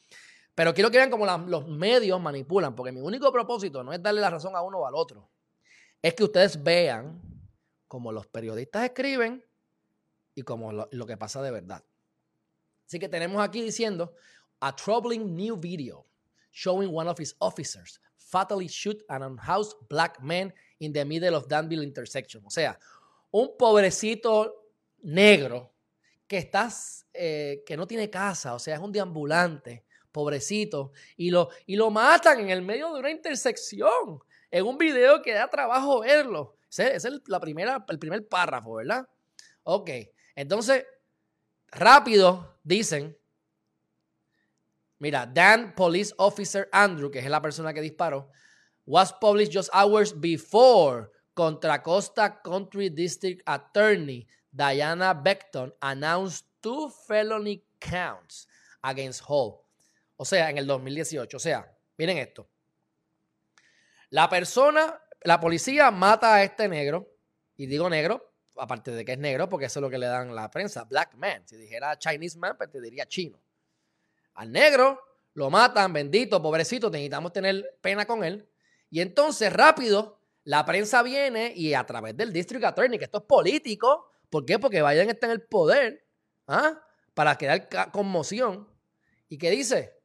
Pero 0.55 0.73
quiero 0.73 0.90
que 0.90 0.97
vean 0.97 1.11
cómo 1.11 1.27
los 1.27 1.69
medios 1.69 2.19
manipulan, 2.19 2.75
porque 2.75 2.93
mi 2.93 3.03
único 3.03 3.31
propósito 3.31 3.85
no 3.85 3.93
es 3.93 4.03
darle 4.03 4.23
la 4.23 4.31
razón 4.31 4.57
a 4.57 4.62
uno 4.62 4.79
o 4.79 4.87
al 4.87 4.95
otro, 4.95 5.29
es 6.01 6.14
que 6.14 6.25
ustedes 6.25 6.62
vean 6.62 7.21
cómo 7.88 8.11
los 8.11 8.27
periodistas 8.27 8.85
escriben 8.85 9.45
y 10.35 10.40
cómo 10.45 10.73
lo, 10.73 10.88
lo 10.93 11.05
que 11.05 11.19
pasa 11.19 11.43
de 11.43 11.51
verdad. 11.51 11.85
Así 12.87 12.99
que 12.99 13.11
tenemos 13.11 13.45
aquí 13.45 13.61
diciendo, 13.61 14.14
a 14.61 14.75
troubling 14.75 15.37
new 15.37 15.61
video 15.61 16.07
showing 16.53 16.88
one 16.90 17.11
of 17.11 17.21
his 17.21 17.37
officers 17.38 18.01
fatally 18.17 18.67
shoot 18.67 19.05
an 19.11 19.23
unhoused 19.23 19.77
black 19.90 20.23
man 20.23 20.55
in 20.79 20.90
the 20.90 21.05
middle 21.05 21.35
of 21.35 21.49
Danville 21.49 21.85
intersection. 21.85 22.43
O 22.47 22.51
sea, 22.51 22.79
un 23.31 23.59
pobrecito 23.59 24.71
negro 25.03 25.74
que 26.35 26.38
estás, 26.38 27.07
eh, 27.12 27.62
que 27.64 27.77
no 27.77 27.87
tiene 27.87 28.11
casa, 28.11 28.55
o 28.55 28.59
sea, 28.59 28.75
es 28.75 28.81
un 28.81 28.90
deambulante, 28.90 29.85
pobrecito, 30.11 30.90
y 31.16 31.31
lo, 31.31 31.49
y 31.64 31.77
lo 31.77 31.92
matan 31.92 32.40
en 32.40 32.51
el 32.51 32.61
medio 32.61 32.92
de 32.92 32.99
una 32.99 33.11
intersección, 33.11 34.18
en 34.51 34.66
un 34.66 34.77
video 34.77 35.23
que 35.23 35.33
da 35.33 35.49
trabajo 35.49 36.01
verlo. 36.01 36.57
Ese, 36.68 36.97
es 36.97 37.05
el, 37.05 37.23
la 37.29 37.38
primera, 37.38 37.85
el 37.88 38.01
primer 38.01 38.27
párrafo, 38.27 38.75
¿verdad? 38.75 39.09
Ok, 39.62 39.90
entonces, 40.35 40.85
rápido 41.68 42.59
dicen 42.64 43.16
Mira, 44.99 45.25
Dan 45.27 45.75
Police 45.77 46.12
Officer 46.18 46.68
Andrew, 46.73 47.12
que 47.12 47.20
es 47.20 47.29
la 47.29 47.40
persona 47.40 47.73
que 47.73 47.81
disparó, 47.81 48.31
was 48.87 49.12
published 49.12 49.53
just 49.53 49.70
hours 49.73 50.18
before 50.18 51.11
Contra 51.33 51.81
Costa 51.83 52.40
Country 52.42 52.88
District 52.90 53.40
Attorney 53.47 54.27
Diana 54.55 55.12
Beckton 55.14 55.75
announced 55.81 56.47
two 56.61 56.88
felony 56.88 57.64
counts 57.81 58.47
against 58.83 59.23
Hall. 59.27 59.61
O 60.17 60.25
sea, 60.25 60.49
en 60.51 60.59
el 60.59 60.67
2018. 60.67 61.37
O 61.37 61.40
sea, 61.40 61.77
miren 61.99 62.19
esto. 62.19 62.49
La 64.11 64.29
persona, 64.29 65.03
la 65.23 65.40
policía 65.40 65.90
mata 65.90 66.37
a 66.37 66.45
este 66.45 66.69
negro, 66.69 67.11
y 67.57 67.67
digo 67.67 67.90
negro, 67.90 68.33
aparte 68.57 68.93
de 68.93 69.05
que 69.05 69.12
es 69.12 69.19
negro, 69.19 69.49
porque 69.49 69.67
eso 69.67 69.81
es 69.81 69.83
lo 69.83 69.90
que 69.90 69.99
le 69.99 70.07
dan 70.07 70.33
la 70.35 70.49
prensa, 70.51 70.85
black 70.85 71.17
man. 71.17 71.43
Si 71.47 71.57
dijera 71.57 71.99
Chinese 71.99 72.38
man, 72.38 72.57
pues 72.57 72.71
te 72.71 72.81
diría 72.81 73.07
chino. 73.07 73.40
Al 74.35 74.53
negro 74.53 75.01
lo 75.35 75.51
matan, 75.51 75.93
bendito, 75.93 76.40
pobrecito, 76.40 76.90
necesitamos 76.90 77.33
tener 77.33 77.77
pena 77.81 78.07
con 78.07 78.23
él. 78.23 78.49
Y 78.88 79.01
entonces, 79.01 79.53
rápido, 79.53 80.21
la 80.45 80.64
prensa 80.64 81.03
viene 81.03 81.53
y 81.57 81.75
a 81.75 81.85
través 81.85 82.17
del 82.17 82.33
District 82.33 82.64
Attorney, 82.64 82.99
que 82.99 83.07
esto 83.07 83.19
es 83.19 83.25
político, 83.25 84.12
¿por 84.35 84.44
qué? 84.44 84.59
Porque 84.59 84.83
Biden 84.83 85.11
está 85.11 85.27
en 85.27 85.33
el 85.33 85.42
poder, 85.42 86.05
¿ah? 86.49 86.83
Para 87.14 87.38
crear 87.38 87.68
conmoción. 87.92 88.68
¿Y 89.29 89.38
qué 89.38 89.49
dice? 89.49 89.97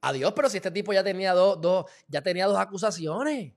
Adiós, 0.00 0.32
pero 0.34 0.48
si 0.48 0.56
este 0.56 0.72
tipo 0.72 0.92
ya 0.92 1.04
tenía 1.04 1.32
dos, 1.34 1.88
ya 2.08 2.20
tenía 2.20 2.48
dos 2.48 2.58
acusaciones 2.58 3.52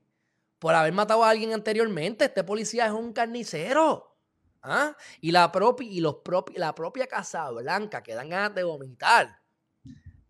por 0.60 0.72
haber 0.72 0.92
matado 0.92 1.24
a 1.24 1.30
alguien 1.30 1.52
anteriormente, 1.52 2.26
este 2.26 2.44
policía 2.44 2.86
es 2.86 2.92
un 2.92 3.12
carnicero. 3.12 4.16
¿ah? 4.62 4.96
Y, 5.20 5.32
la, 5.32 5.50
propia, 5.50 5.90
y 5.90 5.98
los 5.98 6.18
la 6.54 6.76
propia 6.76 7.08
Casa 7.08 7.50
Blanca 7.50 8.00
que 8.00 8.14
dan 8.14 8.28
ganas 8.28 8.54
de 8.54 8.62
vomitar 8.62 9.40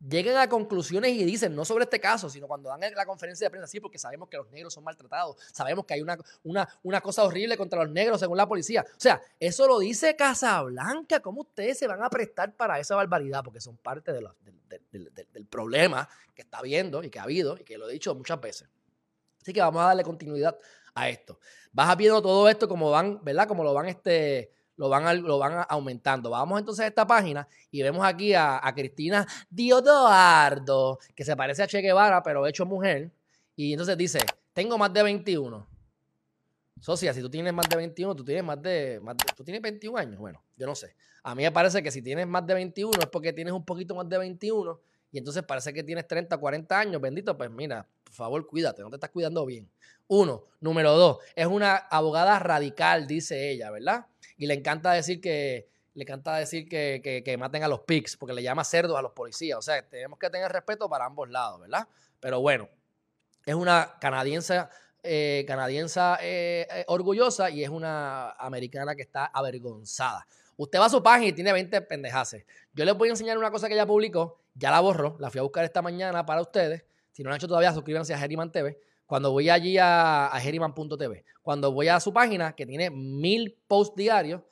llegan 0.06 0.37
a 0.37 0.48
conclusiones 0.48 1.12
y 1.12 1.24
dicen, 1.24 1.54
no 1.54 1.64
sobre 1.64 1.84
este 1.84 2.00
caso, 2.00 2.30
sino 2.30 2.46
cuando 2.46 2.68
dan 2.68 2.80
la 2.94 3.06
conferencia 3.06 3.46
de 3.46 3.50
prensa, 3.50 3.66
sí, 3.66 3.80
porque 3.80 3.98
sabemos 3.98 4.28
que 4.28 4.37
los 4.37 4.50
negros 4.50 4.74
son 4.74 4.84
maltratados, 4.84 5.37
sabemos 5.52 5.84
que 5.84 5.94
hay 5.94 6.02
una, 6.02 6.16
una, 6.44 6.68
una 6.82 7.00
cosa 7.00 7.24
horrible 7.24 7.56
contra 7.56 7.82
los 7.82 7.92
negros 7.92 8.20
según 8.20 8.37
la 8.37 8.46
policía. 8.46 8.84
O 8.88 9.00
sea, 9.00 9.20
eso 9.40 9.66
lo 9.66 9.78
dice 9.78 10.16
Casablanca, 10.16 11.20
¿cómo 11.20 11.42
ustedes 11.42 11.78
se 11.78 11.87
van 11.87 12.02
a 12.02 12.11
prestar 12.11 12.54
para 12.54 12.78
esa 12.78 12.94
barbaridad? 12.96 13.42
Porque 13.42 13.61
son 13.61 13.76
parte 13.76 14.12
de 14.12 14.28
del 15.32 15.46
problema 15.46 16.08
que 16.34 16.42
está 16.42 16.58
habiendo 16.58 17.02
y 17.02 17.11
que 17.11 17.18
ha 17.18 17.22
habido 17.22 17.56
y 17.58 17.64
que 17.64 17.78
lo 17.78 17.88
he 17.88 17.92
dicho 17.92 18.14
muchas 18.14 18.40
veces. 18.40 18.68
Así 19.40 19.52
que 19.52 19.61
vamos 19.61 19.82
a 19.82 19.87
darle 19.87 20.02
continuidad 20.02 20.58
a 20.94 21.08
esto. 21.08 21.38
Vas 21.72 21.96
viendo 21.96 22.20
todo 22.20 22.48
esto 22.48 22.68
como 22.68 22.90
van, 22.90 23.22
¿verdad? 23.24 23.46
Como 23.46 23.64
lo 23.64 23.72
van 23.72 23.87
este 23.87 24.52
lo 24.78 24.88
van, 24.88 25.22
lo 25.22 25.38
van 25.38 25.66
aumentando. 25.68 26.30
Vamos 26.30 26.58
entonces 26.58 26.84
a 26.84 26.88
esta 26.88 27.06
página 27.06 27.46
y 27.70 27.82
vemos 27.82 28.06
aquí 28.06 28.32
a, 28.32 28.62
Cristina 28.74 29.26
Diodoardo, 29.50 30.98
que 31.14 31.24
se 31.24 31.36
parece 31.36 31.64
a 31.64 31.66
Che 31.66 31.80
Guevara, 31.80 32.22
pero 32.22 32.46
hecho 32.46 32.64
mujer. 32.64 33.10
Y 33.56 33.72
entonces 33.72 33.98
dice, 33.98 34.20
tengo 34.52 34.78
más 34.78 34.92
de 34.92 35.02
21. 35.02 35.66
Socia, 36.80 37.12
si 37.12 37.20
tú 37.20 37.28
tienes 37.28 37.52
más 37.52 37.68
de 37.68 37.76
21, 37.76 38.14
tú 38.14 38.24
tienes 38.24 38.44
más 38.44 38.62
de, 38.62 39.00
más 39.02 39.16
tú 39.36 39.42
tienes 39.42 39.60
21 39.60 39.98
años. 39.98 40.18
Bueno, 40.18 40.42
yo 40.56 40.66
no 40.66 40.76
sé. 40.76 40.94
A 41.24 41.34
mí 41.34 41.42
me 41.42 41.50
parece 41.50 41.82
que 41.82 41.90
si 41.90 42.00
tienes 42.00 42.28
más 42.28 42.46
de 42.46 42.54
21 42.54 42.92
es 43.00 43.08
porque 43.08 43.32
tienes 43.32 43.52
un 43.52 43.64
poquito 43.64 43.96
más 43.96 44.08
de 44.08 44.16
21 44.16 44.80
y 45.10 45.18
entonces 45.18 45.42
parece 45.42 45.72
que 45.72 45.82
tienes 45.82 46.06
30, 46.06 46.38
40 46.38 46.78
años. 46.78 47.00
Bendito, 47.00 47.36
pues 47.36 47.50
mira, 47.50 47.84
por 48.04 48.14
favor, 48.14 48.46
cuídate, 48.46 48.82
no 48.82 48.90
te 48.90 48.96
estás 48.96 49.10
cuidando 49.10 49.44
bien. 49.44 49.68
Uno. 50.09 50.44
Número 50.61 50.92
dos, 50.97 51.18
es 51.37 51.47
una 51.47 51.77
abogada 51.77 52.40
radical, 52.40 53.07
dice 53.07 53.51
ella, 53.51 53.71
¿verdad? 53.71 54.07
Y 54.37 54.47
le 54.47 54.55
encanta 54.55 54.90
decir 54.90 55.21
que 55.21 55.68
le 55.94 56.03
encanta 56.03 56.37
decir 56.37 56.68
que, 56.68 57.37
maten 57.38 57.64
a 57.64 57.68
los 57.68 57.81
pigs, 57.81 58.16
porque 58.16 58.33
le 58.33 58.42
llama 58.42 58.62
cerdos 58.62 58.97
a 58.97 59.03
los 59.03 59.12
policías. 59.12 59.59
O 59.59 59.62
sea, 59.62 59.83
tenemos 59.83 60.18
que 60.18 60.31
tener 60.31 60.51
respeto 60.51 60.88
para 60.88 61.05
ambos 61.07 61.29
lados, 61.29 61.61
¿verdad? 61.61 61.88
Pero 62.21 62.40
bueno, 62.40 62.68
es 63.44 63.55
una 63.57 63.97
canadiense, 64.01 64.64
eh, 65.03 65.44
canadiense 65.47 66.01
eh, 66.21 66.68
eh, 66.71 66.85
orgullosa 66.87 67.51
y 67.51 67.64
es 67.64 67.71
una 67.71 68.31
americana 68.33 68.94
que 68.94 69.03
está 69.03 69.27
avergonzada. 69.27 70.25
Usted 70.57 70.79
va 70.79 70.87
a 70.87 70.90
su 70.90 71.03
página 71.03 71.31
y 71.31 71.33
tiene 71.33 71.53
20 71.53 71.81
pendejaces. 71.83 72.44
Yo 72.73 72.85
les 72.85 72.97
voy 72.97 73.09
a 73.09 73.12
enseñar 73.12 73.37
una 73.37 73.51
cosa 73.51 73.66
que 73.66 73.75
ella 73.75 73.87
publicó, 73.87 74.40
ya 74.55 74.71
la 74.71 74.79
borró, 74.79 75.16
la 75.18 75.31
fui 75.31 75.40
a 75.40 75.42
buscar 75.42 75.64
esta 75.64 75.83
mañana 75.83 76.25
para 76.25 76.40
ustedes. 76.40 76.85
Si 77.11 77.25
no 77.25 77.31
lo 77.31 77.35
han 77.35 77.38
hecho 77.38 77.49
todavía, 77.49 77.73
suscríbanse 77.73 78.14
a 78.14 78.18
Geriman 78.18 78.53
TV 78.53 78.79
cuando 79.09 79.33
voy 79.33 79.49
allí 79.49 79.79
a, 79.79 80.27
a 80.27 80.38
Geriman.tv, 80.38 81.25
cuando 81.40 81.73
voy 81.73 81.88
a 81.88 81.99
su 81.99 82.12
página, 82.12 82.55
que 82.55 82.66
tiene 82.66 82.90
mil 82.90 83.59
posts 83.66 83.97
diarios, 83.97 84.42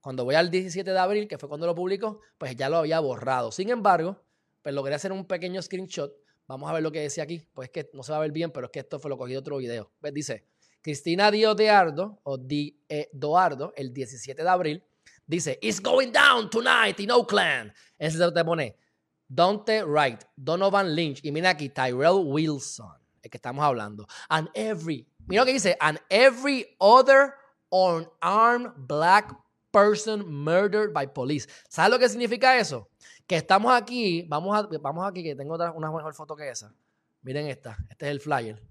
cuando 0.00 0.24
voy 0.24 0.36
al 0.36 0.50
17 0.50 0.90
de 0.90 0.98
abril, 0.98 1.28
que 1.28 1.36
fue 1.36 1.50
cuando 1.50 1.66
lo 1.66 1.74
publicó, 1.74 2.22
pues 2.38 2.56
ya 2.56 2.70
lo 2.70 2.78
había 2.78 2.98
borrado. 2.98 3.52
Sin 3.52 3.68
embargo, 3.68 4.24
pues 4.62 4.74
logré 4.74 4.94
hacer 4.94 5.12
un 5.12 5.26
pequeño 5.26 5.60
screenshot. 5.60 6.14
Vamos 6.46 6.70
a 6.70 6.72
ver 6.72 6.82
lo 6.82 6.90
que 6.90 7.00
decía 7.00 7.24
aquí. 7.24 7.46
Pues 7.52 7.68
es 7.68 7.72
que 7.72 7.90
no 7.92 8.02
se 8.02 8.12
va 8.12 8.16
a 8.16 8.20
ver 8.22 8.32
bien, 8.32 8.50
pero 8.52 8.66
es 8.66 8.72
que 8.72 8.78
esto 8.78 8.98
fue 8.98 9.10
lo 9.10 9.18
cogí 9.18 9.32
de 9.32 9.38
otro 9.38 9.58
video. 9.58 9.92
Dice, 10.14 10.46
Cristina 10.80 11.30
Diodardo, 11.30 12.18
o 12.22 12.38
Di 12.38 12.80
Eduardo, 12.88 13.74
el 13.76 13.92
17 13.92 14.42
de 14.42 14.48
abril, 14.48 14.82
dice, 15.26 15.58
It's 15.60 15.78
going 15.78 16.10
down 16.10 16.48
tonight 16.48 16.98
in 17.00 17.10
Oakland. 17.10 17.70
Ese 17.98 18.18
te 18.32 18.44
pone 18.46 18.78
Dante 19.28 19.84
Wright, 19.84 20.22
Donovan 20.34 20.94
Lynch, 20.94 21.22
y 21.22 21.30
mira 21.32 21.50
aquí, 21.50 21.68
Tyrell 21.68 22.22
Wilson 22.24 23.05
que 23.28 23.38
estamos 23.38 23.64
hablando. 23.64 24.06
And 24.28 24.48
every, 24.54 25.06
mira 25.26 25.42
lo 25.42 25.46
que 25.46 25.52
dice, 25.52 25.76
and 25.80 25.98
every 26.08 26.76
other 26.78 27.34
unarmed 27.70 28.72
black 28.76 29.34
person 29.70 30.26
murdered 30.26 30.92
by 30.92 31.06
police. 31.06 31.46
¿Sabes 31.68 31.90
lo 31.90 31.98
que 31.98 32.08
significa 32.08 32.58
eso? 32.58 32.88
Que 33.26 33.36
estamos 33.36 33.72
aquí, 33.72 34.24
vamos, 34.28 34.56
a, 34.56 34.68
vamos 34.78 35.06
aquí, 35.06 35.22
que 35.22 35.34
tengo 35.34 35.54
otra, 35.54 35.72
una 35.72 35.90
mejor 35.90 36.14
foto 36.14 36.34
que 36.36 36.48
esa. 36.48 36.72
Miren 37.22 37.48
esta, 37.48 37.76
este 37.90 38.06
es 38.06 38.10
el 38.12 38.20
flyer. 38.20 38.62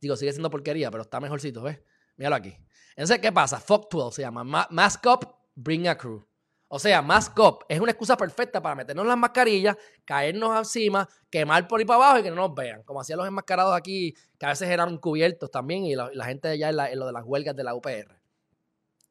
Digo, 0.00 0.16
sigue 0.16 0.32
siendo 0.32 0.50
porquería, 0.50 0.90
pero 0.90 1.02
está 1.02 1.20
mejorcito, 1.20 1.62
¿ves? 1.62 1.80
Míralo 2.16 2.36
aquí. 2.36 2.56
Entonces, 2.90 3.18
¿qué 3.18 3.32
pasa? 3.32 3.60
Fuck 3.60 3.90
12 3.90 4.16
se 4.16 4.22
llama. 4.22 4.44
Mask 4.70 5.04
up, 5.06 5.28
bring 5.54 5.88
a 5.88 5.96
crew. 5.96 6.24
O 6.70 6.78
sea, 6.78 7.00
más 7.00 7.30
cop 7.30 7.62
es 7.66 7.80
una 7.80 7.92
excusa 7.92 8.16
perfecta 8.16 8.60
para 8.60 8.74
meternos 8.74 9.06
las 9.06 9.16
mascarillas, 9.16 9.76
caernos 10.04 10.56
encima, 10.56 11.08
quemar 11.30 11.66
por 11.66 11.80
ahí 11.80 11.86
para 11.86 11.96
abajo 12.04 12.18
y 12.18 12.22
que 12.22 12.28
no 12.30 12.36
nos 12.36 12.54
vean. 12.54 12.82
Como 12.82 13.00
hacían 13.00 13.18
los 13.18 13.26
enmascarados 13.26 13.74
aquí, 13.74 14.14
que 14.38 14.46
a 14.46 14.50
veces 14.50 14.68
eran 14.68 14.98
cubiertos 14.98 15.50
también, 15.50 15.86
y 15.86 15.94
la, 15.94 16.24
gente 16.26 16.48
allá 16.48 16.68
en, 16.68 16.98
lo 16.98 17.06
de 17.06 17.12
las 17.12 17.24
huelgas 17.24 17.56
de 17.56 17.64
la 17.64 17.74
UPR. 17.74 18.14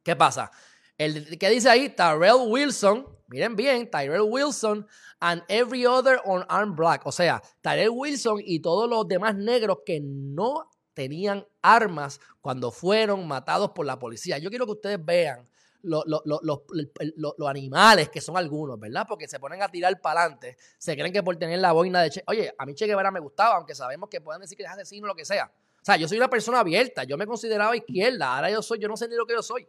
¿Qué 0.04 0.16
pasa? 0.16 0.52
El 1.00 1.38
que 1.40 1.50
dice 1.50 1.70
ahí, 1.70 1.90
Tyrell 1.90 2.48
Wilson, 2.48 3.08
miren 3.28 3.56
bien, 3.56 3.90
Tyrell 3.90 4.22
Wilson 4.22 4.86
and 5.20 5.42
every 5.48 5.86
other 5.88 6.22
unarmed 6.26 6.76
black. 6.76 7.06
O 7.06 7.12
sea, 7.12 7.42
Tyrell 7.62 7.90
Wilson 7.90 8.40
y 8.44 8.60
todos 8.60 8.88
los 8.88 9.08
demás 9.08 9.36
negros 9.36 9.80
que 9.84 10.00
no 10.00 10.70
tenían 10.94 11.46
armas 11.62 12.20
cuando 12.42 12.72
fueron 12.72 13.28
matados 13.28 13.72
por 13.72 13.86
la 13.86 13.98
policía. 14.00 14.38
Yo 14.38 14.50
quiero 14.50 14.66
que 14.66 14.72
ustedes 14.74 15.04
vean 15.04 15.48
los 15.88 17.50
animales, 17.50 18.10
que 18.10 18.22
son 18.22 18.38
algunos, 18.38 18.80
¿verdad? 18.80 19.06
Porque 19.08 19.28
se 19.28 19.40
ponen 19.40 19.62
a 19.62 19.70
tirar 19.70 20.00
para 20.02 20.22
adelante, 20.22 20.58
se 20.78 20.96
creen 20.96 21.12
que 21.14 21.24
por 21.24 21.36
tener 21.38 21.60
la 21.60 21.72
boina 21.72 22.02
de 22.02 22.10
Che, 22.10 22.24
oye, 22.28 22.54
a 22.58 22.66
mí 22.66 22.74
Che 22.76 22.86
Guevara 22.86 23.12
me 23.12 23.20
gustaba, 23.20 23.56
aunque 23.56 23.74
sabemos 23.74 24.10
que 24.10 24.22
pueden 24.22 24.42
decir 24.42 24.58
que 24.58 24.64
es 24.64 24.70
asesino 24.70 25.06
o 25.06 25.08
lo 25.08 25.16
que 25.16 25.26
sea. 25.26 25.52
O 25.82 25.86
sea, 25.88 25.96
yo 25.96 26.08
soy 26.08 26.18
una 26.18 26.30
persona 26.30 26.60
abierta, 26.60 27.06
yo 27.06 27.18
me 27.18 27.26
consideraba 27.26 27.76
izquierda, 27.76 28.36
ahora 28.36 28.52
yo 28.52 28.62
soy, 28.62 28.80
yo 28.80 28.88
no 28.88 28.98
sé 28.98 29.08
ni 29.08 29.16
lo 29.16 29.26
que 29.26 29.34
yo 29.34 29.42
soy. 29.42 29.68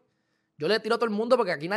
Yo 0.57 0.67
le 0.67 0.81
tiro 0.81 0.97
a 0.97 0.99
todo 0.99 1.05
el 1.07 1.15
mundo 1.15 1.37
porque 1.37 1.53
aquí 1.53 1.71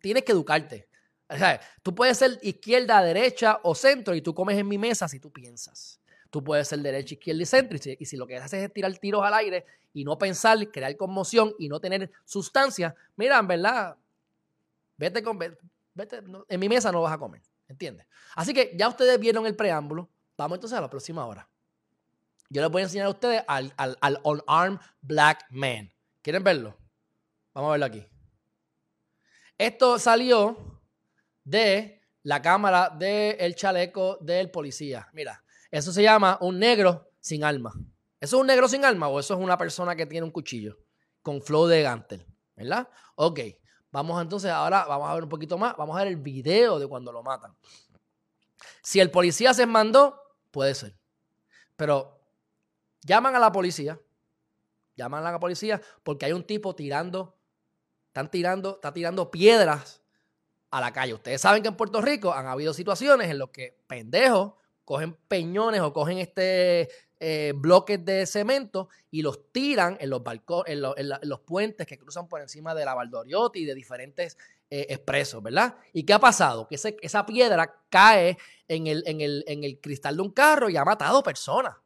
tienes 0.00 0.22
que 0.22 0.32
educarte. 0.32 0.88
O 1.26 1.36
sea, 1.38 1.58
tú 1.82 1.94
puedes 1.94 2.18
ser 2.18 2.38
izquierda, 2.42 3.02
derecha 3.02 3.58
o 3.62 3.74
centro 3.74 4.14
y 4.14 4.20
tú 4.20 4.34
comes 4.34 4.58
en 4.58 4.68
mi 4.68 4.76
mesa 4.76 5.08
si 5.08 5.18
tú 5.18 5.32
piensas. 5.32 5.98
Tú 6.34 6.42
puedes 6.42 6.66
ser 6.66 6.80
derecha, 6.80 7.14
izquierda 7.14 7.42
y 7.42 7.46
centro. 7.46 7.78
Y 7.96 8.04
si, 8.04 8.16
lo 8.16 8.26
que 8.26 8.36
haces 8.36 8.64
es 8.64 8.72
tirar 8.72 8.92
tiros 8.98 9.22
al 9.22 9.34
aire 9.34 9.64
y 9.92 10.02
no 10.02 10.18
pensar, 10.18 10.58
crear 10.72 10.96
conmoción 10.96 11.54
y 11.60 11.68
no 11.68 11.78
tener 11.78 12.10
sustancia, 12.24 12.92
mira, 13.14 13.38
en 13.38 13.46
verdad, 13.46 13.96
vete 14.96 15.22
con. 15.22 15.38
Vete, 15.38 16.22
en 16.48 16.58
mi 16.58 16.68
mesa 16.68 16.90
no 16.90 17.02
vas 17.02 17.12
a 17.12 17.18
comer. 17.18 17.40
¿Entiendes? 17.68 18.08
Así 18.34 18.52
que 18.52 18.72
ya 18.76 18.88
ustedes 18.88 19.16
vieron 19.20 19.46
el 19.46 19.54
preámbulo. 19.54 20.10
Vamos 20.36 20.56
entonces 20.56 20.76
a 20.76 20.80
la 20.80 20.90
próxima 20.90 21.24
hora. 21.24 21.48
Yo 22.50 22.62
les 22.62 22.68
voy 22.68 22.80
a 22.80 22.86
enseñar 22.86 23.06
a 23.06 23.10
ustedes 23.10 23.44
al, 23.46 23.72
al, 23.76 23.96
al 24.00 24.80
black 25.02 25.46
man. 25.50 25.88
¿Quieren 26.20 26.42
verlo? 26.42 26.76
Vamos 27.52 27.68
a 27.68 27.72
verlo 27.74 27.86
aquí. 27.86 28.04
Esto 29.56 30.00
salió 30.00 30.82
de 31.44 32.02
la 32.24 32.42
cámara 32.42 32.90
del 32.90 33.54
chaleco 33.54 34.18
del 34.20 34.50
policía. 34.50 35.08
Mira, 35.12 35.43
eso 35.74 35.92
se 35.92 36.04
llama 36.04 36.38
un 36.40 36.60
negro 36.60 37.10
sin 37.18 37.42
alma. 37.42 37.72
¿Eso 38.20 38.36
es 38.36 38.40
un 38.40 38.46
negro 38.46 38.68
sin 38.68 38.84
alma 38.84 39.08
o 39.08 39.18
eso 39.18 39.34
es 39.34 39.40
una 39.40 39.58
persona 39.58 39.96
que 39.96 40.06
tiene 40.06 40.24
un 40.24 40.30
cuchillo 40.30 40.78
con 41.20 41.42
flow 41.42 41.66
de 41.66 41.82
Gantel? 41.82 42.24
¿Verdad? 42.54 42.88
Ok. 43.16 43.40
Vamos 43.90 44.22
entonces 44.22 44.52
ahora, 44.52 44.84
vamos 44.84 45.10
a 45.10 45.14
ver 45.14 45.24
un 45.24 45.28
poquito 45.28 45.58
más. 45.58 45.76
Vamos 45.76 45.96
a 45.96 46.04
ver 46.04 46.08
el 46.12 46.16
video 46.16 46.78
de 46.78 46.86
cuando 46.86 47.10
lo 47.10 47.24
matan. 47.24 47.56
Si 48.82 49.00
el 49.00 49.10
policía 49.10 49.52
se 49.52 49.66
mandó, 49.66 50.22
puede 50.52 50.76
ser. 50.76 50.96
Pero 51.74 52.20
llaman 53.02 53.34
a 53.34 53.40
la 53.40 53.50
policía. 53.50 54.00
Llaman 54.94 55.26
a 55.26 55.32
la 55.32 55.40
policía 55.40 55.82
porque 56.04 56.26
hay 56.26 56.32
un 56.32 56.44
tipo 56.44 56.76
tirando, 56.76 57.36
están 58.06 58.30
tirando, 58.30 58.76
está 58.76 58.92
tirando 58.92 59.28
piedras 59.28 60.02
a 60.70 60.80
la 60.80 60.92
calle. 60.92 61.14
Ustedes 61.14 61.40
saben 61.40 61.64
que 61.64 61.68
en 61.68 61.76
Puerto 61.76 62.00
Rico 62.00 62.32
han 62.32 62.46
habido 62.46 62.72
situaciones 62.72 63.28
en 63.28 63.40
las 63.40 63.48
que 63.48 63.82
pendejos 63.88 64.54
cogen 64.84 65.16
peñones 65.28 65.80
o 65.80 65.92
cogen 65.92 66.18
este 66.18 66.88
eh, 67.20 67.52
bloques 67.56 68.04
de 68.04 68.26
cemento 68.26 68.88
y 69.10 69.22
los 69.22 69.50
tiran 69.52 69.96
en 70.00 70.10
los 70.10 70.22
balcones, 70.22 70.72
en, 70.72 71.08
los 71.22 71.40
puentes 71.40 71.86
que 71.86 71.98
cruzan 71.98 72.28
por 72.28 72.40
encima 72.40 72.74
de 72.74 72.84
la 72.84 72.94
Valdoriotti 72.94 73.60
y 73.60 73.64
de 73.64 73.74
diferentes 73.74 74.36
eh, 74.68 74.86
expresos, 74.90 75.42
¿verdad? 75.42 75.76
¿Y 75.92 76.04
qué 76.04 76.12
ha 76.12 76.18
pasado? 76.18 76.68
Que 76.68 76.74
esa 76.74 77.24
piedra 77.24 77.82
cae 77.88 78.36
en 78.68 78.86
el, 78.86 79.02
en, 79.06 79.20
el, 79.20 79.44
en 79.46 79.64
el 79.64 79.80
cristal 79.80 80.16
de 80.16 80.22
un 80.22 80.32
carro 80.32 80.68
y 80.68 80.76
ha 80.76 80.84
matado 80.84 81.22
personas. 81.22 81.76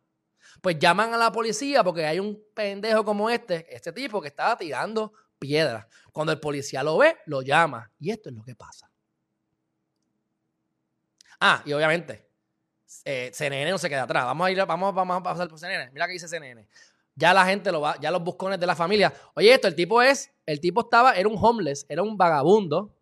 Pues 0.61 0.79
llaman 0.79 1.15
a 1.15 1.17
la 1.17 1.31
policía 1.31 1.85
porque 1.85 2.05
hay 2.05 2.19
un 2.19 2.43
pendejo 2.55 3.05
como 3.05 3.31
este, 3.31 3.67
este 3.75 3.93
tipo 3.93 4.21
que 4.21 4.29
estaba 4.29 4.57
tirando 4.57 5.13
piedras. 5.39 5.87
Cuando 6.13 6.33
el 6.33 6.41
policía 6.41 6.83
lo 6.83 6.99
ve, 6.99 7.17
lo 7.27 7.43
llama. 7.43 7.93
Y 8.01 8.11
esto 8.11 8.29
es 8.31 8.35
lo 8.35 8.43
que 8.43 8.57
pasa. 8.57 8.91
Ah, 11.41 11.63
y 11.65 11.73
obviamente, 11.73 12.28
eh, 13.05 13.31
CNN 13.33 13.71
no 13.71 13.79
se 13.79 13.89
queda 13.89 14.05
atrás. 14.05 14.25
Vamos 14.25 14.47
a 14.47 14.51
ir, 14.51 14.65
vamos, 14.65 14.95
vamos 14.95 15.17
a 15.17 15.23
pasar 15.23 15.49
por 15.49 15.59
CNN. 15.59 15.91
Mira 15.93 16.07
que 16.07 16.13
dice 16.13 16.29
CNN. 16.29 16.67
Ya 17.15 17.35
la 17.35 17.45
gente 17.45 17.73
lo 17.73 17.81
va, 17.81 17.99
ya 18.01 18.11
los 18.11 18.23
buscones 18.23 18.61
de 18.61 18.67
la 18.67 18.77
familia. 18.77 19.13
Oye, 19.35 19.53
esto, 19.53 19.67
el 19.67 19.75
tipo 19.75 20.01
es, 20.01 20.31
el 20.47 20.61
tipo 20.61 20.83
estaba, 20.83 21.15
era 21.15 21.29
un 21.29 21.37
homeless, 21.37 21.85
era 21.89 22.03
un 22.03 22.17
vagabundo, 22.17 22.95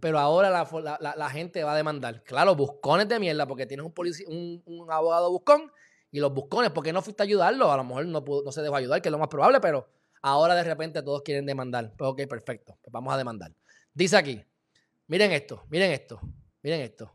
pero 0.00 0.18
ahora 0.18 0.48
la, 0.50 1.30
gente 1.30 1.64
va 1.64 1.72
a 1.72 1.76
demandar. 1.76 2.22
Claro, 2.22 2.54
buscones 2.54 3.08
de 3.08 3.18
mierda, 3.18 3.46
porque 3.46 3.66
tienes 3.66 3.84
un, 3.84 4.62
un, 4.64 4.90
abogado 4.90 5.30
buscón 5.30 5.72
y 6.12 6.20
los 6.20 6.32
buscones, 6.32 6.70
¿por 6.70 6.84
qué 6.84 6.92
no 6.92 7.02
fuiste 7.02 7.22
a 7.22 7.24
ayudarlo? 7.24 7.72
A 7.72 7.76
lo 7.76 7.84
mejor 7.84 8.06
no, 8.06 8.22
no 8.44 8.52
se 8.52 8.62
dejó 8.62 8.76
ayudar, 8.76 9.02
que 9.02 9.08
es 9.08 9.12
lo 9.12 9.18
más 9.18 9.28
probable, 9.28 9.60
pero 9.60 9.88
ahora 10.22 10.54
de 10.54 10.62
repente 10.62 11.02
todos 11.02 11.22
quieren 11.22 11.44
demandar. 11.44 11.94
Pues 11.96 12.10
ok, 12.10 12.22
perfecto, 12.28 12.78
pues 12.80 12.92
vamos 12.92 13.12
a 13.12 13.16
demandar. 13.16 13.52
Dice 13.92 14.16
aquí, 14.16 14.40
miren 15.08 15.32
esto, 15.32 15.64
miren 15.68 15.90
esto, 15.90 16.20
miren 16.62 16.80
esto. 16.80 17.12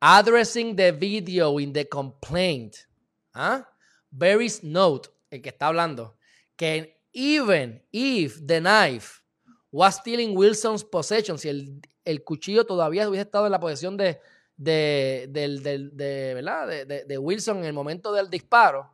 Addressing 0.00 0.76
the 0.76 0.92
video 0.92 1.58
in 1.58 1.72
the 1.72 1.88
complaint. 1.88 2.86
¿Ah? 3.34 3.66
Barry's 4.10 4.62
note 4.62 5.10
el 5.30 5.42
que 5.42 5.50
está 5.50 5.68
hablando, 5.68 6.16
que 6.56 6.96
even 7.12 7.82
if 7.92 8.46
the 8.46 8.60
knife 8.60 9.22
was 9.70 9.96
still 9.96 10.20
in 10.20 10.36
Wilson's 10.36 10.84
possession, 10.84 11.38
si 11.38 11.48
el, 11.48 11.80
el 12.04 12.22
cuchillo 12.24 12.64
todavía 12.64 13.08
hubiese 13.08 13.22
estado 13.22 13.46
en 13.46 13.52
la 13.52 13.60
posesión 13.60 13.96
de, 13.96 14.20
de, 14.56 15.26
de, 15.28 16.34
¿verdad? 16.34 16.86
de, 16.86 17.18
Wilson 17.18 17.58
en 17.58 17.64
el 17.64 17.72
momento 17.72 18.12
del 18.12 18.30
disparo, 18.30 18.90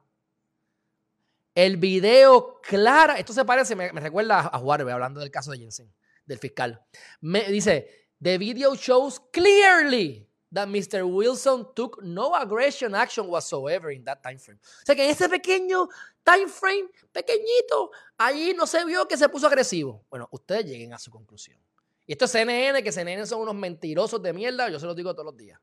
el 1.55 1.77
video 1.77 2.61
clara, 2.63 3.19
esto 3.19 3.33
se 3.33 3.45
parece, 3.45 3.77
me, 3.77 3.91
recuerda 3.91 4.51
a 4.53 4.59
Juárez 4.59 4.89
hablando 4.89 5.21
del 5.21 5.31
caso 5.31 5.53
de 5.53 5.59
Jensen, 5.59 5.93
del 6.25 6.39
fiscal. 6.39 6.83
Me 7.21 7.45
dice, 7.45 8.09
the 8.21 8.39
video 8.39 8.75
shows 8.75 9.21
clearly 9.33 10.29
that 10.53 10.69
Mr. 10.69 11.05
Wilson 11.05 11.67
took 11.75 12.03
no 12.03 12.35
aggression 12.35 12.95
action 12.95 13.27
whatsoever 13.29 13.91
in 13.91 14.05
that 14.05 14.23
time 14.23 14.39
frame. 14.39 14.59
O 14.61 14.87
sea 14.87 14.95
que 14.95 15.05
en 15.05 15.11
ese 15.11 15.29
pequeño 15.29 15.89
time 16.25 16.49
frame, 16.49 16.89
pequeñito, 17.13 17.91
ahí 18.19 18.55
no 18.57 18.67
se 18.67 18.85
vio 18.85 19.07
que 19.07 19.17
se 19.17 19.29
puso 19.29 19.47
agresivo. 19.47 20.05
Bueno, 20.11 20.29
ustedes 20.31 20.67
lleguen 20.67 20.93
a 20.93 20.99
su 20.99 21.11
conclusión. 21.11 21.59
Y 22.07 22.13
esto 22.13 22.25
es 22.25 22.33
CNN, 22.33 22.83
que 22.83 22.93
CNN 22.93 23.27
son 23.27 23.41
unos 23.41 23.55
mentirosos 23.55 24.23
de 24.23 24.33
mierda, 24.33 24.69
yo 24.69 24.79
se 24.79 24.87
los 24.87 24.97
digo 24.97 25.15
todos 25.15 25.27
los 25.27 25.37
días. 25.37 25.61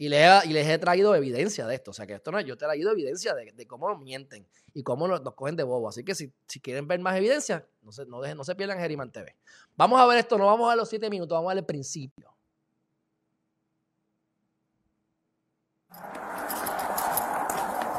Y 0.00 0.08
les, 0.08 0.44
he, 0.46 0.78
traído 0.78 1.14
evidencia 1.16 1.66
de 1.66 1.74
esto. 1.74 1.90
O 1.90 1.94
sea 1.94 2.06
que 2.06 2.14
esto 2.14 2.30
no 2.30 2.38
es, 2.38 2.46
yo 2.46 2.56
te 2.56 2.64
he 2.64 2.68
traído 2.68 2.92
evidencia 2.92 3.34
de, 3.34 3.66
cómo 3.66 3.88
nos 3.88 4.00
mienten 4.00 4.46
y 4.72 4.84
cómo 4.84 5.08
nos, 5.08 5.20
cogen 5.34 5.56
de 5.56 5.64
bobo. 5.64 5.88
Así 5.88 6.04
que 6.04 6.14
si, 6.14 6.32
quieren 6.62 6.86
ver 6.86 7.00
más 7.00 7.16
evidencia, 7.16 7.66
no 7.82 7.90
se, 7.90 8.06
no, 8.06 8.20
dejen, 8.20 8.36
no 8.36 8.44
se 8.44 8.54
pierdan 8.54 8.78
Geriman 8.78 9.10
TV. 9.10 9.36
Vamos 9.76 10.00
a 10.00 10.06
ver 10.06 10.18
esto, 10.18 10.38
no 10.38 10.46
vamos 10.46 10.72
a 10.72 10.76
los 10.76 10.88
siete 10.88 11.10
minutos, 11.10 11.34
vamos 11.34 11.50
a 11.50 11.54
ver 11.54 11.62
el 11.62 11.66
principio. 11.66 12.37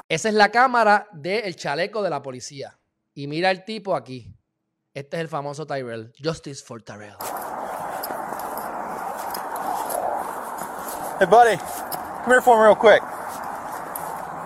Esa 0.10 0.30
es 0.30 0.34
la 0.34 0.50
cámara 0.50 1.08
del 1.12 1.56
chaleco 1.56 2.02
de 2.02 2.10
la 2.10 2.24
policía. 2.24 2.80
Y 3.14 3.28
mira 3.28 3.52
el 3.52 3.64
tipo 3.64 3.96
aquí. 3.96 4.36
Este 4.92 5.18
es 5.18 5.22
el 5.22 5.28
famoso 5.28 5.68
Tyrell. 5.68 6.12
Justice 6.22 6.66
for 6.66 6.82
Tyrell. 6.82 7.16
Hey, 11.20 11.28
buddy. 11.30 11.58
Come 12.24 12.34
here 12.34 12.42
for 12.42 12.58
me 12.58 12.64
real 12.64 12.76
quick. 12.76 13.04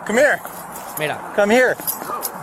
Come 0.05 0.19
here. 0.19 0.37
Mira. 0.99 1.31
Come 1.33 1.55
here. 1.55 1.75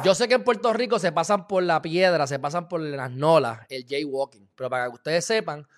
Yo 0.03 0.15
sé 0.15 0.27
que 0.27 0.35
en 0.35 0.45
Puerto 0.45 0.73
Rico 0.73 0.99
se 0.99 1.13
pasan 1.13 1.47
por 1.47 1.63
la 1.63 1.83
piedra, 1.83 2.27
se 2.27 2.39
pasan 2.39 2.69
por 2.69 2.81
las 2.81 3.11
nolas, 3.11 3.61
el 3.69 3.85
jaywalking. 3.85 4.49
Pero 4.55 4.71
para 4.71 4.85
que 4.87 4.95
ustedes 4.95 5.27
sepan, 5.27 5.69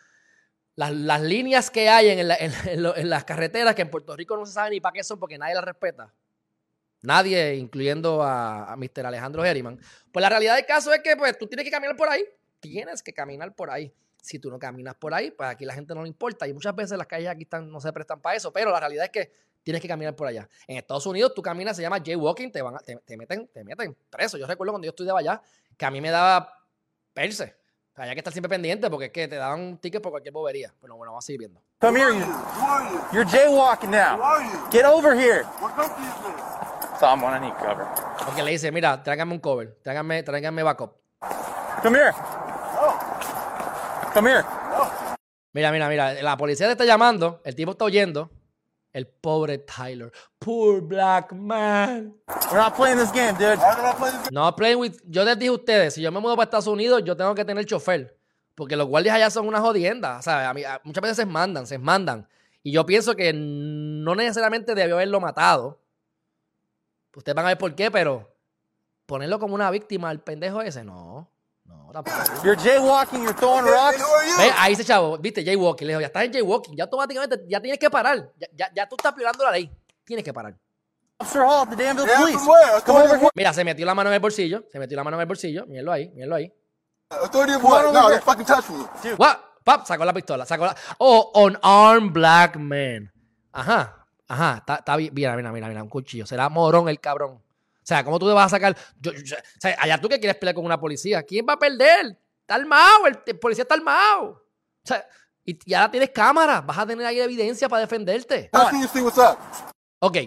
las, 0.76 1.20
líneas 1.20 1.72
que 1.72 1.88
hay 1.88 2.08
en, 2.08 2.28
las 3.10 3.24
carreteras, 3.24 3.74
que 3.74 3.82
en 3.82 3.90
Puerto 3.90 4.14
Rico 4.14 4.36
no 4.36 4.46
se 4.46 4.52
sabe 4.52 4.70
ni 4.70 4.80
para 4.80 4.92
qué 4.92 5.02
son 5.02 5.18
porque 5.18 5.38
nadie 5.38 5.56
las 5.56 5.64
respeta. 5.64 6.14
Nadie, 7.02 7.56
incluyendo 7.56 8.22
a, 8.22 8.74
Mr. 8.76 9.06
Alejandro 9.06 9.44
Herriman. 9.44 9.78
Pues 10.12 10.22
la 10.22 10.28
realidad 10.28 10.56
del 10.56 10.66
caso 10.66 10.92
es 10.92 11.00
que 11.02 11.16
pues, 11.16 11.36
tú 11.36 11.46
tienes 11.46 11.64
que 11.64 11.70
caminar 11.70 11.96
por 11.96 12.08
ahí. 12.08 12.24
Tienes 12.60 13.02
que 13.02 13.12
caminar 13.12 13.54
por 13.54 13.70
ahí. 13.70 13.92
Si 14.22 14.38
tú 14.38 14.50
no 14.50 14.58
caminas 14.58 14.94
por 14.94 15.12
ahí, 15.12 15.32
pues 15.32 15.48
aquí 15.48 15.64
la 15.64 15.74
gente 15.74 15.94
no 15.94 16.02
le 16.02 16.08
importa. 16.08 16.46
Y 16.46 16.52
muchas 16.52 16.74
veces 16.76 16.96
las 16.96 17.08
calles 17.08 17.28
aquí 17.28 17.42
están, 17.42 17.70
no 17.70 17.80
se 17.80 17.92
prestan 17.92 18.20
para 18.20 18.36
eso. 18.36 18.52
Pero 18.52 18.70
la 18.70 18.78
realidad 18.78 19.06
es 19.06 19.10
que 19.10 19.32
tienes 19.64 19.82
que 19.82 19.88
caminar 19.88 20.14
por 20.14 20.28
allá. 20.28 20.48
En 20.68 20.76
Estados 20.76 21.04
Unidos 21.06 21.34
tú 21.34 21.42
caminas, 21.42 21.76
se 21.76 21.82
llama 21.82 21.98
jaywalking, 21.98 22.52
te, 22.52 22.62
van 22.62 22.76
te, 22.84 23.16
meten, 23.16 23.48
te 23.48 23.64
meten 23.64 23.96
preso. 24.08 24.38
Yo 24.38 24.46
recuerdo 24.46 24.72
cuando 24.72 24.86
yo 24.86 24.90
estudiaba 24.90 25.18
allá 25.18 25.42
que 25.76 25.84
a 25.84 25.90
mí 25.90 26.00
me 26.00 26.10
daba 26.10 26.56
perse 27.12 27.56
hay 27.94 28.14
que 28.14 28.20
estar 28.20 28.32
siempre 28.32 28.48
pendiente 28.48 28.88
porque 28.88 29.06
es 29.06 29.12
que 29.12 29.28
te 29.28 29.36
dan 29.36 29.60
un 29.60 29.78
ticket 29.78 30.00
por 30.00 30.12
cualquier 30.12 30.32
bobería. 30.32 30.72
Pero 30.80 30.96
bueno, 30.96 31.12
vamos 31.12 31.24
a 31.24 31.26
seguir 31.26 31.40
viendo. 31.40 31.62
Come 31.80 32.00
here, 32.00 32.12
you. 32.12 32.24
You're 33.12 33.26
jaywalking 33.26 33.90
now. 33.90 34.18
Get 34.70 34.84
over 34.84 35.14
here. 35.14 35.44
So 35.60 36.71
I'm 37.06 37.20
gonna 37.20 37.40
need 37.40 37.54
cover. 37.54 37.86
Porque 38.24 38.42
le 38.42 38.52
dice, 38.52 38.70
mira, 38.70 39.02
tráigame 39.02 39.32
un 39.32 39.40
cover. 39.40 39.76
Tráigame, 39.82 40.22
tráigame 40.22 40.62
backup. 40.62 40.96
Come 41.82 41.98
here. 41.98 42.12
Come 44.14 44.30
here. 44.30 44.44
Mira, 45.52 45.72
mira, 45.72 45.88
mira. 45.88 46.14
La 46.22 46.36
policía 46.36 46.66
te 46.66 46.72
está 46.72 46.84
llamando. 46.84 47.40
El 47.44 47.54
tipo 47.54 47.72
está 47.72 47.84
oyendo. 47.84 48.30
El 48.92 49.06
pobre 49.06 49.58
Tyler. 49.58 50.12
Poor 50.38 50.82
black 50.82 51.32
man. 51.32 52.14
We're 52.50 52.58
not 52.58 52.76
playing 52.76 52.98
this 52.98 53.10
game, 53.10 53.32
dude. 53.38 53.58
No 54.30 54.54
playing 54.54 54.78
with. 54.78 55.00
Yo 55.06 55.24
les 55.24 55.38
dije 55.38 55.48
a 55.48 55.52
ustedes, 55.52 55.94
si 55.94 56.02
yo 56.02 56.12
me 56.12 56.20
mudo 56.20 56.36
para 56.36 56.44
Estados 56.44 56.66
Unidos, 56.66 57.02
yo 57.04 57.16
tengo 57.16 57.34
que 57.34 57.44
tener 57.44 57.64
chofer. 57.64 58.16
Porque 58.54 58.76
los 58.76 58.86
guardias 58.86 59.16
allá 59.16 59.30
son 59.30 59.48
una 59.48 59.60
jodienda. 59.60 60.18
O 60.18 60.22
sea, 60.22 60.52
muchas 60.84 61.02
veces 61.02 61.16
se 61.16 61.26
mandan, 61.26 61.66
se 61.66 61.78
mandan. 61.78 62.28
Y 62.62 62.72
yo 62.72 62.84
pienso 62.86 63.16
que 63.16 63.32
no 63.34 64.14
necesariamente 64.14 64.74
debió 64.74 64.96
haberlo 64.96 65.20
matado. 65.20 65.81
Ustedes 67.14 67.34
van 67.34 67.44
a 67.46 67.48
ver 67.48 67.58
por 67.58 67.74
qué, 67.74 67.90
pero 67.90 68.34
ponerlo 69.06 69.38
como 69.38 69.54
una 69.54 69.70
víctima 69.70 70.08
al 70.08 70.20
pendejo 70.20 70.62
ese, 70.62 70.84
no. 70.84 71.28
You're 72.42 72.56
jaywalking, 72.56 73.22
you're 73.22 73.34
throwing 73.34 73.66
rocks. 73.66 73.98
Ve, 74.38 74.50
ahí 74.56 74.72
ese 74.72 74.84
chavo, 74.84 75.18
viste, 75.18 75.44
jaywalking. 75.44 75.86
Le 75.86 75.92
dijo, 75.92 76.00
ya 76.00 76.06
estás 76.06 76.24
en 76.24 76.32
jaywalking, 76.32 76.74
ya 76.76 76.84
automáticamente, 76.84 77.44
ya 77.46 77.60
tienes 77.60 77.78
que 77.78 77.90
parar. 77.90 78.32
Ya, 78.38 78.48
ya, 78.54 78.72
ya 78.74 78.88
tú 78.88 78.96
estás 78.96 79.14
violando 79.14 79.44
la 79.44 79.50
ley. 79.50 79.70
Tienes 80.04 80.24
que 80.24 80.32
parar. 80.32 80.56
Mira, 83.34 83.52
se 83.52 83.64
metió 83.64 83.86
la 83.86 83.94
mano 83.94 84.10
en 84.10 84.14
el 84.14 84.20
bolsillo. 84.20 84.64
Se 84.70 84.78
metió 84.78 84.96
la 84.96 85.04
mano 85.04 85.16
en 85.16 85.20
el 85.20 85.26
bolsillo. 85.26 85.66
Míralo 85.66 85.92
ahí, 85.92 86.08
míralo 86.10 86.34
ahí. 86.34 86.52
No, 87.10 88.08
they 88.08 88.20
fucking 88.20 88.46
touch 88.46 88.70
me. 88.70 89.14
What? 89.14 89.36
Pap, 89.62 89.86
sacó 89.86 90.04
la 90.04 90.12
pistola. 90.12 90.44
Sacó 90.44 90.66
la... 90.66 90.76
Oh, 90.98 91.30
unarmed 91.34 92.10
black 92.12 92.56
man. 92.56 93.12
Ajá, 93.52 94.01
ajá. 94.32 94.56
Está, 94.58 94.76
está 94.76 94.96
bien. 94.96 95.12
Mira, 95.14 95.36
mira, 95.36 95.52
mira, 95.52 95.68
mira, 95.68 95.82
un 95.82 95.88
cuchillo. 95.88 96.26
Será 96.26 96.48
morón 96.48 96.88
el 96.88 97.00
cabrón. 97.00 97.32
O 97.32 97.84
sea, 97.84 98.04
¿cómo 98.04 98.18
tú 98.18 98.28
te 98.28 98.32
vas 98.32 98.46
a 98.46 98.56
sacar? 98.56 98.76
o 98.76 99.10
sea, 99.58 99.76
allá 99.78 100.00
tú 100.00 100.08
que 100.08 100.18
quieres 100.18 100.36
pelear 100.36 100.54
con 100.54 100.64
una 100.64 100.78
policía. 100.78 101.22
¿Quién 101.22 101.44
va 101.48 101.54
a 101.54 101.58
perder? 101.58 102.16
Está 102.40 102.54
armado, 102.54 103.06
el, 103.06 103.38
policía 103.38 103.62
está 103.62 103.74
armado. 103.74 104.24
O 104.24 104.86
sea, 104.86 105.06
y, 105.44 105.58
ya 105.68 105.80
ahora 105.80 105.90
tienes 105.90 106.10
cámara. 106.10 106.60
Vas 106.60 106.78
a 106.78 106.86
tener 106.86 107.04
ahí 107.04 107.20
evidencia 107.20 107.68
para 107.68 107.80
defenderte. 107.80 108.50
Ok, 109.98 110.18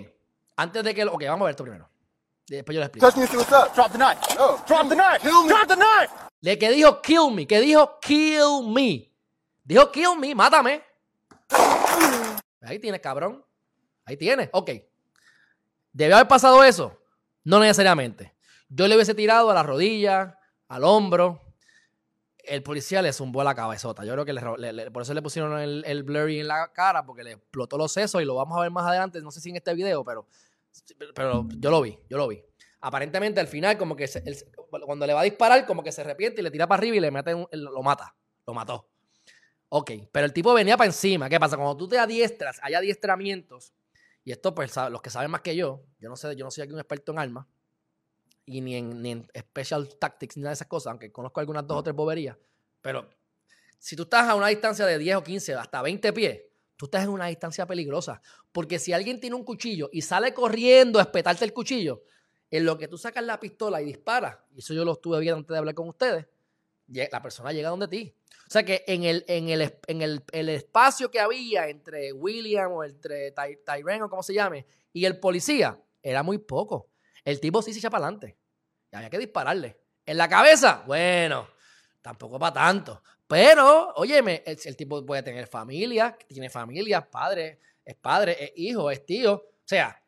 antes 0.57 0.83
de 0.83 0.93
que... 0.93 1.05
Ok, 1.05 1.23
vamos 1.23 1.41
a 1.41 1.45
ver 1.45 1.51
esto 1.51 1.63
primero. 1.63 1.89
Después 2.47 2.75
yo 2.75 2.79
le 2.79 2.85
explico. 2.85 3.09
Drop 3.75 3.91
the 3.91 3.97
knife. 3.97 4.35
Drop 4.67 4.89
the 4.89 4.95
knife. 4.95 5.27
Drop 5.47 5.67
the 5.67 5.75
knife. 5.75 6.13
Le 6.41 6.59
que 6.59 6.69
dijo 6.69 7.01
kill 7.01 7.31
me, 7.33 7.47
que 7.47 7.59
dijo 7.59 7.99
kill 7.99 8.67
me. 8.67 9.11
Dijo 9.63 9.91
kill 9.91 10.19
me, 10.19 10.35
mátame. 10.35 10.83
Ahí 12.61 12.79
tienes, 12.79 13.01
cabrón. 13.01 13.44
Ahí 14.05 14.17
tienes. 14.17 14.49
Ok. 14.53 14.71
¿Debió 15.91 16.15
haber 16.15 16.27
pasado 16.27 16.63
eso? 16.63 17.01
No 17.43 17.59
necesariamente. 17.59 18.35
Yo 18.69 18.87
le 18.87 18.95
hubiese 18.95 19.15
tirado 19.15 19.49
a 19.49 19.53
la 19.53 19.63
rodilla, 19.63 20.39
al 20.67 20.83
hombro. 20.83 21.41
El 22.37 22.61
policía 22.61 23.01
le 23.01 23.13
zumbó 23.13 23.43
la 23.43 23.55
cabezota. 23.55 24.05
Yo 24.05 24.13
creo 24.13 24.25
que 24.25 24.91
por 24.91 25.01
eso 25.01 25.13
le 25.13 25.21
pusieron 25.21 25.59
el, 25.59 26.03
blurry 26.03 26.41
en 26.41 26.47
la 26.47 26.71
cara, 26.73 27.05
porque 27.05 27.23
le 27.23 27.31
explotó 27.33 27.77
los 27.77 27.91
sesos 27.91 28.21
y 28.21 28.25
lo 28.25 28.35
vamos 28.35 28.57
a 28.57 28.61
ver 28.61 28.71
más 28.71 28.85
adelante. 28.85 29.21
No 29.21 29.31
sé 29.31 29.41
si 29.41 29.49
en 29.49 29.55
este 29.55 29.73
video, 29.73 30.03
pero, 30.03 30.27
pero 31.15 31.47
yo 31.57 31.71
lo 31.71 31.81
vi, 31.81 31.97
yo 32.07 32.17
lo 32.17 32.27
vi. 32.27 32.43
Aparentemente 32.81 33.39
al 33.39 33.47
final, 33.47 33.77
como 33.77 33.95
que 33.95 34.07
cuando 34.85 35.07
le 35.07 35.13
va 35.13 35.21
a 35.21 35.23
disparar, 35.23 35.65
como 35.65 35.81
que 35.81 35.91
se 35.91 36.01
arrepiente 36.01 36.41
y 36.41 36.43
le 36.43 36.51
tira 36.51 36.67
para 36.67 36.79
arriba 36.79 36.97
y 36.97 36.99
le 36.99 37.09
mete 37.09 37.33
lo 37.51 37.81
mata. 37.81 38.15
Lo 38.45 38.53
mató. 38.53 38.87
Ok, 39.69 39.91
pero 40.11 40.25
el 40.27 40.33
tipo 40.33 40.53
venía 40.53 40.77
para 40.77 40.87
encima. 40.87 41.27
¿Qué 41.27 41.39
pasa? 41.39 41.55
Cuando 41.55 41.75
tú 41.75 41.87
te 41.87 41.97
adiestras, 41.97 42.59
hay 42.61 42.75
adiestramientos 42.75 43.73
y 44.25 44.31
esto, 44.31 44.53
pues, 44.53 44.75
los 44.89 45.01
que 45.01 45.09
saben 45.09 45.31
más 45.31 45.41
que 45.41 45.55
yo, 45.55 45.85
yo 45.99 46.09
no 46.09 46.17
sé, 46.17 46.35
yo 46.35 46.43
no 46.43 46.51
soy 46.51 46.63
aquí 46.63 46.73
un 46.73 46.79
experto 46.79 47.13
en 47.13 47.19
armas, 47.19 47.45
y 48.45 48.59
ni 48.59 48.75
en, 48.75 49.01
ni 49.01 49.11
en 49.11 49.27
special 49.37 49.97
tactics, 49.97 50.35
ni 50.35 50.41
nada 50.41 50.49
de 50.49 50.55
esas 50.55 50.67
cosas, 50.67 50.91
aunque 50.91 51.11
conozco 51.11 51.39
algunas 51.39 51.65
dos 51.65 51.77
o 51.77 51.83
tres 51.83 51.95
boberías, 51.95 52.35
pero 52.81 53.09
si 53.79 53.95
tú 53.95 54.03
estás 54.03 54.27
a 54.27 54.35
una 54.35 54.47
distancia 54.47 54.85
de 54.85 54.97
10 54.97 55.17
o 55.17 55.23
15, 55.23 55.53
hasta 55.53 55.81
20 55.81 56.13
pies, 56.13 56.41
tú 56.75 56.85
estás 56.85 57.03
en 57.03 57.09
una 57.09 57.27
distancia 57.27 57.65
peligrosa. 57.65 58.21
Porque 58.51 58.79
si 58.79 58.93
alguien 58.93 59.19
tiene 59.19 59.35
un 59.35 59.43
cuchillo 59.43 59.89
y 59.91 60.01
sale 60.01 60.33
corriendo 60.33 60.99
a 60.99 61.03
espetarte 61.03 61.45
el 61.45 61.53
cuchillo, 61.53 62.03
en 62.49 62.65
lo 62.65 62.77
que 62.77 62.87
tú 62.87 62.97
sacas 62.97 63.23
la 63.23 63.39
pistola 63.39 63.81
y 63.81 63.85
disparas, 63.85 64.37
y 64.53 64.59
eso 64.59 64.73
yo 64.73 64.85
lo 64.85 64.93
estuve 64.93 65.19
viendo 65.19 65.37
antes 65.37 65.53
de 65.53 65.57
hablar 65.57 65.75
con 65.75 65.89
ustedes, 65.89 66.25
la 66.87 67.21
persona 67.21 67.51
llega 67.51 67.69
donde 67.69 67.87
ti. 67.87 68.15
O 68.47 68.51
sea 68.51 68.63
que 68.63 68.83
en 68.87 69.03
el, 69.03 69.25
en 69.27 69.49
el, 69.49 69.61
en 69.87 70.01
el, 70.01 70.49
espacio 70.49 71.09
que 71.09 71.19
había 71.19 71.67
entre 71.67 72.13
William 72.13 72.71
o 72.71 72.83
entre 72.83 73.31
Tyrone 73.31 74.03
o 74.03 74.09
como 74.09 74.21
se 74.21 74.33
llame 74.35 74.67
y 74.93 75.05
el 75.05 75.19
policía 75.19 75.79
era 76.01 76.21
muy 76.21 76.37
poco. 76.37 76.89
El 77.23 77.39
tipo 77.39 77.61
sí 77.61 77.73
se 77.73 77.79
echa 77.79 77.89
para 77.89 78.05
adelante. 78.05 78.37
Y 78.91 78.95
había 78.95 79.09
que 79.09 79.17
dispararle. 79.17 79.79
En 80.05 80.17
la 80.17 80.29
cabeza, 80.29 80.83
bueno, 80.85 81.47
tampoco 82.01 82.37
para 82.37 82.53
tanto. 82.53 83.01
Pero, 83.27 83.93
óyeme, 83.95 84.43
el, 84.45 84.59
el 84.63 84.77
tipo 84.77 85.03
puede 85.03 85.23
tener 85.23 85.47
familia, 85.47 86.15
tiene 86.27 86.49
familia, 86.51 87.09
padre, 87.09 87.59
es 87.83 87.95
padre, 87.95 88.37
es 88.39 88.51
hijo, 88.55 88.91
es 88.91 89.03
tío. 89.03 89.33
O 89.33 89.67
sea, 89.67 89.99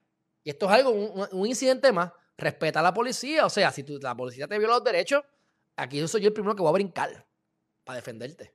y 0.47 0.51
esto 0.51 0.65
es 0.67 0.71
algo, 0.71 0.91
un, 0.91 1.45
incidente 1.45 1.91
más. 1.91 2.11
Respeta 2.37 2.79
a 2.79 2.83
la 2.83 2.93
policía. 2.93 3.45
O 3.45 3.49
sea, 3.49 3.69
si 3.71 3.83
la 4.01 4.15
policía 4.15 4.47
te 4.47 4.57
viola 4.57 4.75
los 4.75 4.83
derechos, 4.85 5.21
aquí 5.77 5.99
yo 5.99 6.07
soy 6.07 6.21
yo 6.21 6.27
el 6.27 6.33
primero 6.33 6.55
que 6.55 6.61
voy 6.61 6.69
a 6.69 6.73
brincar 6.73 7.25
para 7.83 7.95
defenderte. 7.95 8.53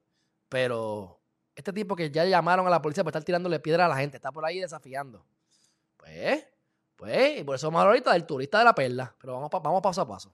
Pero 0.49 1.19
este 1.55 1.73
tipo 1.73 1.97
que 1.97 2.11
ya 2.11 2.25
llamaron 2.25 2.67
a 2.67 2.71
la 2.71 2.83
policía 2.83 3.03
por 3.03 3.11
estar 3.11 3.25
tirándole 3.25 3.61
piedra 3.61 3.87
a 3.87 3.89
la 3.89 3.97
gente, 3.97 4.19
está 4.19 4.31
por 4.31 4.45
ahí 4.45 4.61
desafiando. 4.61 5.25
Pues, 5.97 6.47
pues, 6.97 7.41
y 7.41 7.45
por 7.45 7.57
eso 7.57 7.71
vamos 7.71 7.87
ahorita 7.87 8.13
del 8.13 8.27
turista 8.27 8.59
de 8.59 8.65
la 8.65 8.75
perla. 8.75 9.15
Pero 9.19 9.35
vamos, 9.35 9.51
vamos 9.51 9.81
paso 9.81 10.03
a 10.03 10.07
paso. 10.07 10.33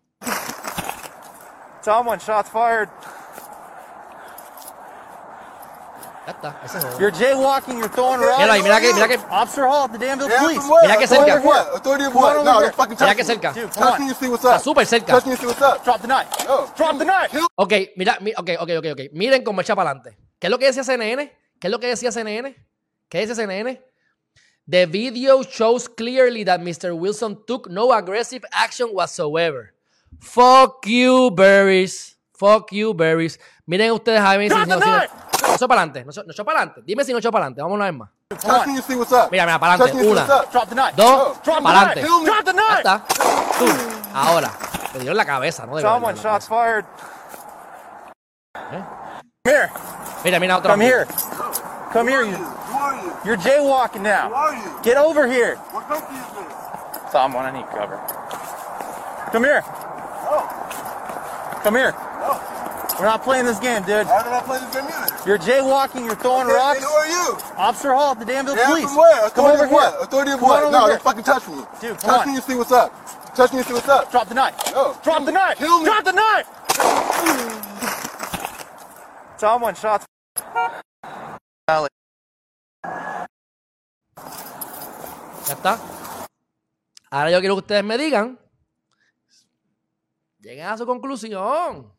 Someone 1.83 2.19
shots 2.19 2.51
fired. 2.51 2.89
Ya 6.29 6.35
está, 6.35 6.61
ese 6.63 6.77
es 6.77 6.99
You're 6.99 7.11
jaywalking, 7.11 7.79
you're 7.79 7.89
throwing 7.89 8.21
rocks. 8.21 8.39
Mira 8.41 8.53
ahí, 8.53 8.63
mira 8.63 8.81
que, 8.83 8.93
mira 8.93 9.09
que. 9.09 9.17
Officer 9.31 9.65
Hall, 9.65 9.89
the 9.91 9.97
Danville 9.97 10.29
Police. 10.29 10.61
Mira 10.83 10.97
que 10.99 11.07
cerca. 11.07 11.37
Authority 11.75 12.05
of 12.05 12.15
what? 12.15 12.45
No, 12.45 12.61
that's 12.61 12.77
fucking 12.77 12.97
Mira 13.01 13.15
que 13.15 13.25
cerca. 13.25 13.53
Dude, 13.55 13.71
come 13.73 13.87
Touch 13.87 13.99
me 13.99 14.05
on. 14.05 14.11
and 14.11 14.17
see 14.19 14.29
what's 14.29 14.45
Está 14.45 14.57
up. 14.57 14.63
súper 14.63 14.85
cerca. 14.87 15.07
Touch 15.07 15.25
me 15.25 15.33
and 15.33 15.41
see 15.41 15.47
what's 15.47 15.63
up. 15.63 15.83
Drop 15.85 16.03
the 16.03 16.07
knife. 16.07 16.29
No. 16.47 16.67
Drop 16.77 16.99
the 16.99 17.05
knife. 17.07 17.39
Ok, 17.55 17.73
mira, 17.97 18.19
mi- 18.21 18.35
ok, 18.37 18.51
ok, 18.61 18.71
ok, 18.77 18.87
ok. 18.93 19.01
Miren 19.15 19.43
cómo 19.43 19.63
echa 19.63 19.75
para 19.75 19.89
adelante. 19.93 20.19
¿Qué 20.39 20.49
es 20.49 20.51
lo 20.51 20.59
que 20.59 20.67
decía 20.67 20.85
CNN? 20.85 21.33
¿Qué 21.59 21.67
es 21.69 21.71
lo 21.71 21.81
que 21.81 21.87
decía 21.87 22.13
CNN? 22.13 22.55
¿Qué 23.09 23.21
dice 23.21 23.35
CNN? 23.35 23.81
The 24.69 24.85
video 24.85 25.43
shows 25.45 25.89
clearly 25.89 26.45
that 26.45 26.61
Mr. 26.61 26.93
Wilson 26.95 27.43
took 27.47 27.71
no 27.71 27.91
aggressive 27.91 28.45
action 28.53 28.91
whatsoever. 28.93 29.73
Fuck 30.21 30.85
you, 30.87 31.31
berries. 31.31 32.19
Fuck 32.39 32.71
you, 32.73 32.93
berries. 32.93 33.41
Miren 33.67 33.93
ustedes 33.93 34.21
a 34.21 34.37
ver 34.37 34.51
si 34.51 34.55
Drop 34.55 34.69
no, 34.69 34.79
the 34.79 34.85
si 34.85 34.91
no, 34.91 34.97
knife. 34.99 35.13
No 35.47 35.55
echó 35.55 35.69
para 35.69 35.83
adelante. 35.83 36.05
No 36.05 36.11
echó- 36.33 36.45
para 36.45 36.59
adelante. 36.61 36.83
Dime 36.85 37.05
si 37.05 37.13
no 37.13 37.19
echó 37.19 37.31
para 37.31 37.45
adelante. 37.47 37.63
Vamos 37.63 37.77
una 37.77 37.85
vez 37.87 37.95
más. 37.95 38.09
Mira, 39.31 39.45
mira, 39.47 39.59
para 39.59 39.75
adelante. 39.75 40.07
Una, 40.07 40.25
dos, 40.93 41.39
para 41.63 41.81
adelante. 41.81 42.03
Knife. 42.03 42.77
está. 42.79 43.03
Tú. 43.59 43.67
Ahora. 44.15 44.51
Le 44.95 45.01
dio 45.01 45.11
en 45.11 45.17
la 45.17 45.25
cabeza, 45.27 45.67
¿no? 45.67 45.77
Debió 45.77 45.91
Someone 45.91 46.15
shots 46.19 46.49
cabeza. 46.49 46.49
fired. 46.49 46.85
¿Eh? 48.73 48.85
Come 49.45 49.55
here. 49.57 49.71
Mira, 50.25 50.41
mira 50.41 50.57
otro. 50.59 50.71
Come 50.73 50.85
here. 50.85 51.07
Come 51.93 52.09
here. 52.11 52.25
You, 52.27 52.39
you're 53.25 53.37
jaywalking 53.37 53.99
Who 53.99 54.09
now. 54.09 54.33
are 54.35 54.55
you? 54.57 54.79
Get 54.83 54.97
over 54.97 55.27
here. 55.27 55.57
What 55.73 55.87
country 55.89 56.17
is 56.17 56.27
this? 56.35 57.13
Someone, 57.13 57.45
I 57.47 57.51
need 57.53 57.67
cover. 57.71 57.99
Come 59.33 59.45
here. 59.45 59.63
No. 60.25 60.43
Come 61.63 61.77
here. 61.77 61.95
No. 62.99 63.05
We're 63.05 63.07
not 63.07 63.23
playing 63.23 63.47
this 63.47 63.59
game, 63.61 63.83
dude. 63.85 64.07
Why 64.07 64.23
did 64.25 64.33
I 64.33 64.41
play 64.43 64.59
this 64.59 64.75
game 64.75 64.85
either? 64.85 65.17
You're 65.27 65.39
jaywalking. 65.39 66.05
You're 66.05 66.17
throwing 66.17 66.47
And, 66.49 66.53
rocks. 66.53 66.79
and 66.79 66.85
who 66.87 66.93
are 66.93 67.07
you? 67.07 67.39
Officer 67.57 67.93
Hall, 67.95 68.15
the 68.17 68.25
Danville 68.25 68.57
Yeah, 68.57 68.67
Police. 68.67 68.85
from 68.87 68.97
where? 68.97 69.21
Come 69.21 69.27
Authority 69.47 69.55
over 69.55 69.65
of 69.65 69.71
what? 69.71 69.93
here. 69.93 70.03
Authority 70.03 70.31
of 70.33 70.39
Come 70.41 70.49
what? 70.49 70.73
No, 70.73 70.79
over 70.83 70.89
don't 70.91 71.03
fucking 71.03 71.23
touch 71.25 71.49
me. 71.49 71.55
Dude, 71.81 71.91
come 71.99 72.11
touch 72.11 72.21
on. 72.23 72.27
me 72.29 72.35
and 72.35 72.45
see 72.45 72.55
what's 72.57 72.73
up. 72.73 73.35
Touch 73.37 73.53
me 73.53 73.59
and 73.59 73.67
see 73.69 73.73
what's 73.75 73.89
up. 73.89 74.11
Drop 74.11 74.29
the 74.29 74.35
knife. 74.35 74.55
No. 74.75 74.97
Drop 75.05 75.25
the 75.25 75.31
knife. 75.33 75.59
Kill 75.59 75.79
me. 75.79 75.85
Drop 75.85 76.05
the 76.05 76.13
knife. 76.13 76.47
Someone 79.39 79.75
shots. 79.77 80.05
Ya 85.47 85.55
está. 85.55 85.79
Ahora 87.11 87.31
yo 87.31 87.39
quiero 87.41 87.55
que 87.55 87.61
ustedes 87.61 87.85
me 87.85 87.97
digan. 87.97 88.39
Lleguen 90.41 90.67
a 90.67 90.77
su 90.77 90.85
conclusión. 90.87 91.93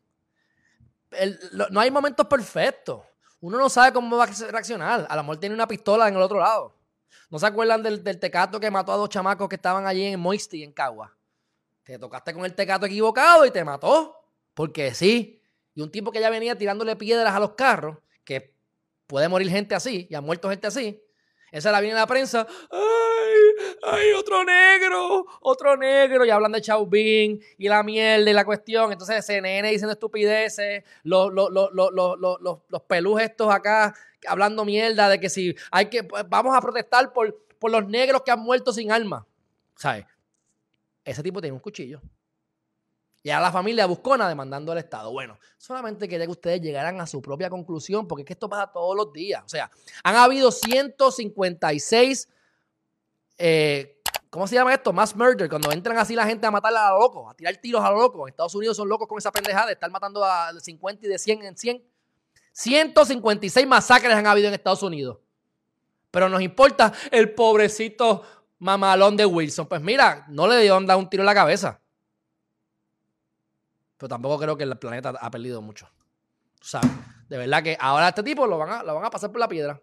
No 1.70 1.80
hay 1.80 1.90
momentos 1.90 2.26
perfectos. 2.26 3.02
Uno 3.40 3.58
no 3.58 3.68
sabe 3.68 3.92
cómo 3.92 4.16
va 4.16 4.24
a 4.24 4.50
reaccionar. 4.50 5.06
A 5.08 5.16
lo 5.16 5.22
mejor 5.22 5.38
tiene 5.38 5.54
una 5.54 5.66
pistola 5.66 6.08
en 6.08 6.14
el 6.14 6.22
otro 6.22 6.38
lado. 6.38 6.76
¿No 7.30 7.38
se 7.38 7.46
acuerdan 7.46 7.82
del, 7.82 8.04
del 8.04 8.18
tecato 8.18 8.60
que 8.60 8.70
mató 8.70 8.92
a 8.92 8.96
dos 8.96 9.08
chamacos 9.08 9.48
que 9.48 9.56
estaban 9.56 9.86
allí 9.86 10.04
en 10.04 10.20
Moisty, 10.20 10.62
en 10.62 10.72
Cagua? 10.72 11.16
Te 11.84 11.98
tocaste 11.98 12.34
con 12.34 12.44
el 12.44 12.54
tecato 12.54 12.86
equivocado 12.86 13.46
y 13.46 13.50
te 13.50 13.64
mató. 13.64 14.16
Porque 14.54 14.94
sí. 14.94 15.40
Y 15.74 15.80
un 15.80 15.90
tipo 15.90 16.10
que 16.12 16.20
ya 16.20 16.30
venía 16.30 16.56
tirándole 16.56 16.96
piedras 16.96 17.34
a 17.34 17.40
los 17.40 17.52
carros, 17.52 17.98
que 18.24 18.54
puede 19.06 19.28
morir 19.28 19.48
gente 19.50 19.74
así, 19.74 20.06
y 20.10 20.14
ha 20.14 20.20
muerto 20.20 20.50
gente 20.50 20.66
así. 20.66 21.02
Esa 21.50 21.72
la 21.72 21.80
viene 21.80 21.96
la 21.96 22.06
prensa. 22.06 22.46
¡Ay! 22.70 23.66
¡Ay! 23.82 24.12
Otro 24.12 24.44
negro. 24.44 25.26
Otro 25.40 25.76
negro. 25.76 26.24
Y 26.24 26.30
hablan 26.30 26.52
de 26.52 26.60
Chauvin 26.60 27.40
y 27.58 27.68
la 27.68 27.82
mierda 27.82 28.30
y 28.30 28.32
la 28.32 28.44
cuestión. 28.44 28.92
Entonces 28.92 29.24
CNN 29.24 29.70
diciendo 29.70 29.92
estupideces. 29.92 30.84
Los, 31.02 31.32
los, 31.32 31.50
los, 31.50 31.70
los, 31.72 32.82
pelús 32.86 33.20
estos 33.20 33.52
acá 33.52 33.94
hablando 34.26 34.64
mierda 34.64 35.08
de 35.08 35.18
que 35.18 35.28
si 35.28 35.54
hay 35.70 35.86
que. 35.86 36.04
pues, 36.04 36.24
vamos 36.28 36.56
a 36.56 36.60
protestar 36.60 37.12
por, 37.12 37.36
por 37.58 37.70
los 37.70 37.86
negros 37.88 38.22
que 38.22 38.30
han 38.30 38.40
muerto 38.40 38.72
sin 38.72 38.92
arma. 38.92 39.26
¿Sabes? 39.76 40.06
Ese 41.04 41.22
tipo 41.22 41.40
tiene 41.40 41.54
un 41.54 41.60
cuchillo. 41.60 42.00
Y 43.22 43.30
a 43.30 43.40
la 43.40 43.52
familia 43.52 43.84
buscona 43.86 44.28
demandando 44.28 44.72
al 44.72 44.78
Estado. 44.78 45.12
Bueno, 45.12 45.38
solamente 45.58 46.08
quería 46.08 46.24
que 46.24 46.32
ustedes 46.32 46.60
llegaran 46.62 47.00
a 47.00 47.06
su 47.06 47.20
propia 47.20 47.50
conclusión, 47.50 48.08
porque 48.08 48.22
es 48.22 48.26
que 48.26 48.32
esto 48.32 48.48
pasa 48.48 48.72
todos 48.72 48.96
los 48.96 49.12
días. 49.12 49.42
O 49.44 49.48
sea, 49.48 49.70
han 50.02 50.16
habido 50.16 50.50
156, 50.50 52.28
eh, 53.36 54.00
¿cómo 54.30 54.46
se 54.46 54.54
llama 54.54 54.72
esto? 54.72 54.92
Mass 54.94 55.14
murder, 55.14 55.50
cuando 55.50 55.70
entran 55.70 55.98
así 55.98 56.14
la 56.14 56.24
gente 56.24 56.46
a 56.46 56.50
matar 56.50 56.74
a 56.74 56.92
lo 56.92 57.00
loco, 57.00 57.28
a 57.28 57.34
tirar 57.34 57.54
tiros 57.58 57.82
a 57.84 57.90
lo 57.90 57.98
loco. 57.98 58.26
En 58.26 58.30
Estados 58.30 58.54
Unidos 58.54 58.78
son 58.78 58.88
locos 58.88 59.06
con 59.06 59.18
esa 59.18 59.30
pendejada 59.30 59.66
de 59.66 59.74
estar 59.74 59.90
matando 59.90 60.24
a 60.24 60.50
50 60.58 61.04
y 61.04 61.08
de 61.08 61.18
100 61.18 61.42
en 61.44 61.56
100. 61.56 61.84
156 62.52 63.66
masacres 63.66 64.14
han 64.14 64.26
habido 64.26 64.48
en 64.48 64.54
Estados 64.54 64.82
Unidos. 64.82 65.18
Pero 66.10 66.28
nos 66.30 66.40
importa 66.40 66.92
el 67.10 67.34
pobrecito 67.34 68.22
mamalón 68.58 69.16
de 69.16 69.26
Wilson. 69.26 69.66
Pues 69.66 69.82
mira, 69.82 70.24
no 70.28 70.46
le 70.46 70.62
dio 70.62 70.80
dar 70.80 70.96
un 70.96 71.08
tiro 71.08 71.22
en 71.22 71.26
la 71.26 71.34
cabeza. 71.34 71.80
Pero 74.00 74.08
tampoco 74.08 74.38
creo 74.38 74.56
que 74.56 74.64
el 74.64 74.78
planeta 74.78 75.10
ha 75.10 75.30
perdido 75.30 75.60
mucho. 75.60 75.86
Tú 76.58 76.66
sabes. 76.66 76.90
De 77.28 77.36
verdad 77.36 77.62
que 77.62 77.76
ahora 77.78 78.06
a 78.06 78.08
este 78.08 78.22
tipo 78.22 78.46
lo 78.46 78.56
van 78.56 78.70
a, 78.70 78.82
lo 78.82 78.94
van 78.94 79.04
a 79.04 79.10
pasar 79.10 79.30
por 79.30 79.38
la 79.38 79.46
piedra. 79.46 79.78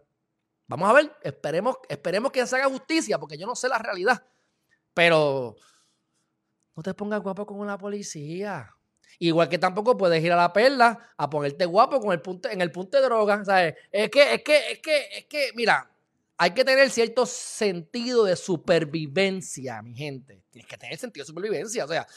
Vamos 0.65 0.89
a 0.89 0.93
ver. 0.93 1.15
Esperemos, 1.21 1.75
esperemos 1.87 2.31
que 2.31 2.47
se 2.47 2.55
haga 2.55 2.67
justicia, 2.67 3.19
porque 3.19 3.37
yo 3.37 3.45
no 3.45 3.55
sé 3.55 3.69
la 3.69 3.77
realidad. 3.77 4.25
Pero 4.95 5.55
no 6.75 6.81
te 6.81 6.95
pongas 6.95 7.21
guapo 7.21 7.45
con 7.45 7.67
la 7.67 7.77
policía. 7.77 8.73
Igual 9.19 9.49
que 9.49 9.59
tampoco 9.59 9.95
puedes 9.95 10.23
ir 10.23 10.31
a 10.31 10.35
la 10.35 10.51
perla 10.51 11.13
a 11.15 11.29
ponerte 11.29 11.65
guapo 11.65 11.99
con 11.99 12.11
el 12.11 12.19
punto, 12.19 12.49
en 12.49 12.61
el 12.61 12.71
punto 12.71 12.97
de 12.97 13.03
droga. 13.03 13.45
¿sabes? 13.45 13.75
Es 13.91 14.09
que, 14.09 14.33
es 14.33 14.41
que, 14.41 14.71
es 14.71 14.79
que, 14.79 15.07
es 15.15 15.25
que, 15.25 15.51
mira, 15.53 15.91
hay 16.39 16.55
que 16.55 16.65
tener 16.65 16.89
cierto 16.89 17.27
sentido 17.27 18.23
de 18.23 18.35
supervivencia, 18.35 19.79
mi 19.83 19.93
gente. 19.93 20.41
Tienes 20.49 20.67
que 20.67 20.77
tener 20.79 20.97
sentido 20.97 21.23
de 21.23 21.27
supervivencia. 21.27 21.85
O 21.85 21.87
sea, 21.87 22.07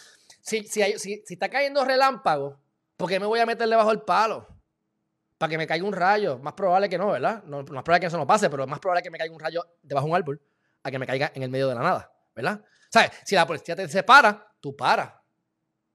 si, 0.40 0.64
si, 0.64 0.82
hay- 0.82 0.98
si, 0.98 1.22
si 1.26 1.34
está 1.34 1.48
cayendo 1.48 1.84
relámpago, 1.84 2.58
¿por 2.96 3.08
qué 3.08 3.18
me 3.20 3.26
voy 3.26 3.40
a 3.40 3.46
meter 3.46 3.68
debajo 3.68 3.90
del 3.90 4.02
palo? 4.02 4.46
Para 5.38 5.50
que 5.50 5.58
me 5.58 5.66
caiga 5.66 5.84
un 5.86 5.92
rayo. 5.92 6.38
Más 6.38 6.52
probable 6.54 6.88
que 6.88 6.98
no, 6.98 7.08
¿verdad? 7.12 7.42
No, 7.44 7.58
más 7.58 7.82
probable 7.82 8.00
que 8.00 8.06
eso 8.06 8.18
no 8.18 8.26
pase, 8.26 8.50
pero 8.50 8.64
es 8.64 8.68
más 8.68 8.78
probable 8.78 9.02
que 9.02 9.10
me 9.10 9.18
caiga 9.18 9.32
un 9.34 9.40
rayo 9.40 9.64
debajo 9.82 10.06
de 10.06 10.10
un 10.10 10.16
árbol 10.16 10.40
a 10.82 10.90
que 10.90 10.98
me 10.98 11.06
caiga 11.06 11.32
en 11.34 11.42
el 11.42 11.50
medio 11.50 11.68
de 11.68 11.74
la 11.74 11.80
nada, 11.82 12.12
¿verdad? 12.34 12.62
¿Sabes? 12.90 13.10
Si 13.24 13.34
la 13.34 13.46
policía 13.46 13.74
te 13.76 13.88
separa, 13.88 14.52
tú 14.60 14.76
paras. 14.76 15.12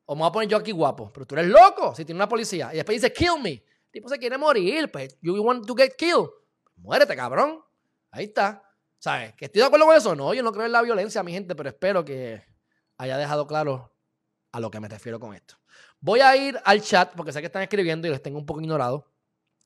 O 0.05 0.15
me 0.15 0.21
voy 0.21 0.29
a 0.29 0.31
poner 0.31 0.49
yo 0.49 0.57
aquí 0.57 0.71
guapo, 0.71 1.11
pero 1.11 1.25
tú 1.25 1.35
eres 1.35 1.47
loco 1.47 1.93
si 1.95 2.05
tiene 2.05 2.17
una 2.19 2.29
policía. 2.29 2.69
Y 2.73 2.77
después 2.77 3.01
dice, 3.01 3.11
kill 3.13 3.41
me. 3.41 3.49
El 3.51 3.63
tipo 3.91 4.07
se 4.09 4.17
quiere 4.19 4.37
morir, 4.37 4.91
pues, 4.91 5.17
you 5.21 5.35
want 5.41 5.65
to 5.65 5.75
get 5.75 5.95
killed. 5.95 6.29
Muérete, 6.77 7.15
cabrón. 7.15 7.61
Ahí 8.11 8.25
está. 8.25 8.61
¿Sabes? 8.99 9.33
¿Que 9.35 9.45
estoy 9.45 9.61
de 9.61 9.65
acuerdo 9.67 9.85
con 9.87 9.95
eso? 9.95 10.15
No, 10.15 10.33
yo 10.33 10.41
no 10.43 10.51
creo 10.51 10.65
en 10.65 10.71
la 10.71 10.81
violencia, 10.81 11.21
mi 11.23 11.31
gente, 11.31 11.55
pero 11.55 11.69
espero 11.69 12.03
que 12.05 12.43
haya 12.97 13.17
dejado 13.17 13.45
claro 13.47 13.94
a 14.55 14.59
lo 14.61 14.71
que 14.71 14.79
me 14.79 14.87
refiero 14.87 15.19
con 15.19 15.35
esto. 15.35 15.57
Voy 15.99 16.21
a 16.21 16.33
ir 16.37 16.57
al 16.63 16.81
chat 16.81 17.13
porque 17.13 17.33
sé 17.33 17.41
que 17.41 17.47
están 17.47 17.61
escribiendo 17.61 18.07
y 18.07 18.09
los 18.09 18.21
tengo 18.21 18.39
un 18.39 18.45
poco 18.45 18.61
ignorados. 18.61 19.03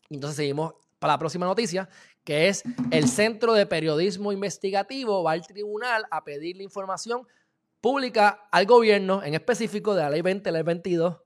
Entonces 0.10 0.36
seguimos 0.36 0.74
para 0.98 1.14
la 1.14 1.20
próxima 1.20 1.46
noticia, 1.46 1.88
que 2.24 2.48
es 2.48 2.64
el 2.90 3.08
Centro 3.08 3.54
de 3.54 3.68
Periodismo 3.68 4.32
Investigativo 4.32 5.22
va 5.22 5.34
al 5.34 5.46
tribunal 5.46 6.06
a 6.10 6.24
pedirle 6.24 6.64
información 6.64 7.28
pública 7.80 8.48
al 8.52 8.66
gobierno, 8.66 9.24
en 9.24 9.36
específico 9.36 9.94
de 9.94 10.02
la 10.02 10.10
ley 10.10 10.24
20, 10.24 10.52
ley 10.52 10.64
22. 10.64 11.18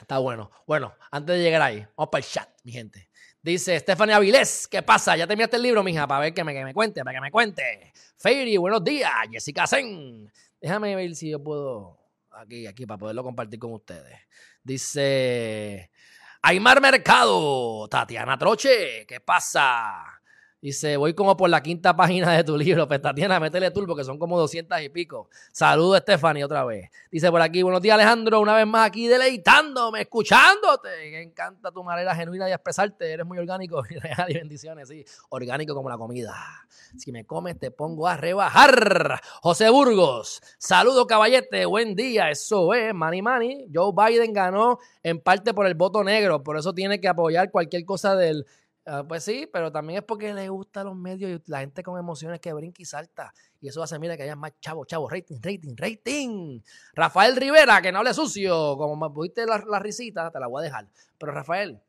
Está 0.00 0.16
bueno. 0.16 0.50
Bueno, 0.66 0.94
antes 1.10 1.36
de 1.36 1.42
llegar 1.42 1.60
ahí, 1.60 1.86
vamos 1.94 2.08
para 2.10 2.24
el 2.24 2.30
chat, 2.30 2.48
mi 2.64 2.72
gente. 2.72 3.10
Dice 3.42 3.78
Stephanie 3.78 4.14
Avilés, 4.14 4.66
¿qué 4.66 4.82
pasa? 4.82 5.14
¿Ya 5.14 5.26
terminaste 5.26 5.56
el 5.56 5.62
libro, 5.62 5.82
mija? 5.82 6.06
Para 6.06 6.22
ver 6.22 6.32
que 6.32 6.42
me, 6.42 6.54
que 6.54 6.64
me 6.64 6.72
cuente, 6.72 7.04
para 7.04 7.18
que 7.18 7.20
me 7.20 7.30
cuente. 7.30 7.92
Fairy, 8.16 8.56
buenos 8.56 8.82
días. 8.82 9.12
Jessica 9.30 9.66
Sen. 9.66 10.32
Déjame 10.62 10.94
ver 10.94 11.16
si 11.16 11.28
yo 11.28 11.42
puedo 11.42 11.98
aquí, 12.30 12.68
aquí, 12.68 12.86
para 12.86 12.96
poderlo 12.96 13.24
compartir 13.24 13.58
con 13.58 13.72
ustedes. 13.72 14.16
Dice 14.62 15.90
Aymar 16.40 16.80
Mercado, 16.80 17.88
Tatiana 17.88 18.38
Troche, 18.38 19.04
¿qué 19.08 19.18
pasa? 19.18 20.21
Dice, 20.62 20.96
voy 20.96 21.12
como 21.12 21.36
por 21.36 21.50
la 21.50 21.60
quinta 21.60 21.96
página 21.96 22.34
de 22.34 22.44
tu 22.44 22.56
libro. 22.56 22.86
Tatiana, 22.86 23.40
métele 23.40 23.72
tú 23.72 23.84
porque 23.84 24.04
son 24.04 24.16
como 24.16 24.38
doscientas 24.38 24.80
y 24.80 24.88
pico. 24.90 25.28
Saludos, 25.50 25.98
Stephanie, 25.98 26.44
otra 26.44 26.64
vez. 26.64 26.88
Dice 27.10 27.32
por 27.32 27.42
aquí, 27.42 27.64
buenos 27.64 27.82
días, 27.82 27.94
Alejandro. 27.94 28.40
Una 28.40 28.54
vez 28.54 28.64
más 28.64 28.86
aquí 28.86 29.08
deleitándome, 29.08 30.02
escuchándote. 30.02 30.88
Me 31.10 31.22
encanta 31.22 31.72
tu 31.72 31.82
manera 31.82 32.14
genuina 32.14 32.46
de 32.46 32.52
expresarte. 32.52 33.10
Eres 33.12 33.26
muy 33.26 33.38
orgánico 33.38 33.82
y 33.90 33.94
real 33.98 34.30
y 34.30 34.34
bendiciones, 34.34 34.88
sí. 34.88 35.04
Orgánico 35.30 35.74
como 35.74 35.88
la 35.88 35.98
comida. 35.98 36.32
Si 36.96 37.10
me 37.10 37.26
comes, 37.26 37.58
te 37.58 37.72
pongo 37.72 38.06
a 38.06 38.16
rebajar. 38.16 39.20
José 39.40 39.68
Burgos, 39.68 40.40
saludos, 40.58 41.06
caballete. 41.06 41.66
Buen 41.66 41.96
día. 41.96 42.30
Eso 42.30 42.72
es, 42.72 42.94
Manny 42.94 43.20
Manny. 43.20 43.66
Joe 43.74 43.92
Biden 43.92 44.32
ganó 44.32 44.78
en 45.02 45.18
parte 45.18 45.54
por 45.54 45.66
el 45.66 45.74
voto 45.74 46.04
negro. 46.04 46.44
Por 46.44 46.56
eso 46.56 46.72
tiene 46.72 47.00
que 47.00 47.08
apoyar 47.08 47.50
cualquier 47.50 47.84
cosa 47.84 48.14
del 48.14 48.46
Ah, 48.84 49.04
pues 49.06 49.22
sí, 49.22 49.48
pero 49.52 49.70
también 49.70 50.00
es 50.00 50.04
porque 50.04 50.34
le 50.34 50.48
gustan 50.48 50.86
los 50.86 50.96
medios 50.96 51.30
y 51.30 51.50
la 51.50 51.60
gente 51.60 51.84
con 51.84 51.98
emociones 51.98 52.40
que 52.40 52.52
brinca 52.52 52.82
y 52.82 52.84
salta. 52.84 53.32
Y 53.60 53.68
eso 53.68 53.80
hace, 53.80 53.96
mira, 54.00 54.16
que 54.16 54.24
haya 54.24 54.34
más 54.34 54.52
chavo, 54.60 54.84
chavo, 54.84 55.08
rating, 55.08 55.38
rating, 55.40 55.76
rating. 55.76 56.60
Rafael 56.94 57.36
Rivera, 57.36 57.80
que 57.80 57.92
no 57.92 58.00
hable 58.00 58.12
sucio. 58.12 58.76
Como 58.76 58.96
me 58.96 59.14
pusiste 59.14 59.46
la, 59.46 59.62
la, 59.68 59.78
risita, 59.78 60.32
te 60.32 60.40
la 60.40 60.48
voy 60.48 60.62
a 60.62 60.64
dejar. 60.64 60.88
Pero 61.16 61.30
Rafael, 61.30 61.80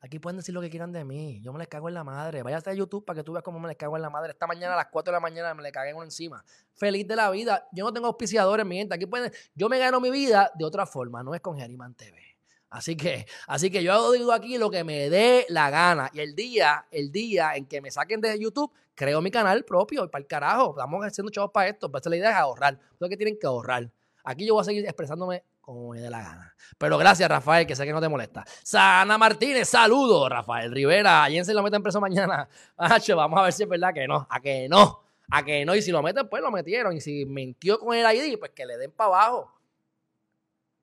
aquí 0.00 0.18
pueden 0.18 0.38
decir 0.38 0.54
lo 0.54 0.62
que 0.62 0.70
quieran 0.70 0.92
de 0.92 1.04
mí. 1.04 1.42
Yo 1.42 1.52
me 1.52 1.58
les 1.58 1.68
cago 1.68 1.88
en 1.88 1.94
la 1.94 2.04
madre. 2.04 2.42
Váyate 2.42 2.70
a 2.70 2.74
YouTube 2.74 3.04
para 3.04 3.18
que 3.18 3.24
tú 3.24 3.32
veas 3.32 3.44
cómo 3.44 3.60
me 3.60 3.68
les 3.68 3.76
cago 3.76 3.94
en 3.96 4.02
la 4.02 4.08
madre. 4.08 4.32
Esta 4.32 4.46
mañana 4.46 4.72
a 4.72 4.76
las 4.76 4.86
4 4.86 5.10
de 5.10 5.16
la 5.16 5.20
mañana 5.20 5.52
me 5.52 5.62
le 5.62 5.70
cagué 5.70 5.92
uno 5.92 6.04
encima. 6.04 6.42
Feliz 6.72 7.06
de 7.06 7.16
la 7.16 7.30
vida. 7.30 7.68
Yo 7.70 7.84
no 7.84 7.92
tengo 7.92 8.06
auspiciadores, 8.06 8.64
mi 8.64 8.78
gente. 8.78 8.94
Aquí 8.94 9.04
pueden, 9.04 9.30
yo 9.54 9.68
me 9.68 9.78
gano 9.78 10.00
mi 10.00 10.10
vida 10.10 10.50
de 10.54 10.64
otra 10.64 10.86
forma, 10.86 11.22
no 11.22 11.34
es 11.34 11.42
con 11.42 11.58
Geriman 11.58 11.94
TV. 11.94 12.37
Así 12.70 12.96
que, 12.96 13.26
así 13.46 13.70
que 13.70 13.82
yo 13.82 14.12
digo 14.12 14.32
aquí 14.32 14.58
lo 14.58 14.70
que 14.70 14.84
me 14.84 15.08
dé 15.08 15.46
la 15.48 15.70
gana. 15.70 16.10
Y 16.12 16.20
el 16.20 16.34
día, 16.34 16.86
el 16.90 17.10
día 17.10 17.56
en 17.56 17.66
que 17.66 17.80
me 17.80 17.90
saquen 17.90 18.20
de 18.20 18.38
YouTube, 18.38 18.72
creo 18.94 19.22
mi 19.22 19.30
canal 19.30 19.64
propio 19.64 20.04
y 20.04 20.08
para 20.08 20.22
el 20.22 20.26
carajo. 20.26 20.70
Estamos 20.70 21.04
haciendo 21.04 21.30
chavos 21.30 21.50
para 21.52 21.68
esto. 21.68 21.90
Pero 21.90 22.10
la 22.10 22.16
idea 22.16 22.30
es 22.30 22.36
ahorrar. 22.36 22.78
Lo 22.98 23.08
que 23.08 23.16
tienen 23.16 23.38
que 23.38 23.46
ahorrar. 23.46 23.90
Aquí 24.24 24.46
yo 24.46 24.54
voy 24.54 24.60
a 24.60 24.64
seguir 24.64 24.84
expresándome 24.84 25.44
como 25.68 25.90
me 25.90 26.00
dé 26.00 26.10
la 26.10 26.22
gana. 26.22 26.54
Pero 26.78 26.96
gracias, 26.96 27.28
Rafael, 27.28 27.66
que 27.66 27.76
sé 27.76 27.84
que 27.84 27.92
no 27.92 28.00
te 28.00 28.08
molesta. 28.08 28.44
Sana 28.62 29.18
Martínez, 29.18 29.68
saludos. 29.68 30.28
Rafael 30.30 30.72
Rivera, 30.72 31.24
ayer 31.24 31.44
se 31.44 31.54
lo 31.54 31.62
meten 31.62 31.82
preso 31.82 32.00
mañana. 32.00 32.48
vamos 33.14 33.38
a 33.38 33.42
ver 33.42 33.52
si 33.52 33.62
es 33.62 33.68
verdad 33.68 33.92
que 33.92 34.06
no. 34.08 34.26
A 34.30 34.40
que 34.40 34.68
no. 34.68 35.02
A 35.30 35.44
que 35.44 35.64
no. 35.64 35.74
Y 35.74 35.82
si 35.82 35.90
lo 35.90 36.02
meten, 36.02 36.28
pues 36.28 36.42
lo 36.42 36.50
metieron. 36.50 36.96
Y 36.96 37.00
si 37.00 37.26
mintió 37.26 37.78
con 37.78 37.94
el 37.94 38.16
ID, 38.16 38.38
pues 38.38 38.52
que 38.52 38.64
le 38.64 38.78
den 38.78 38.92
para 38.92 39.08
abajo. 39.08 39.52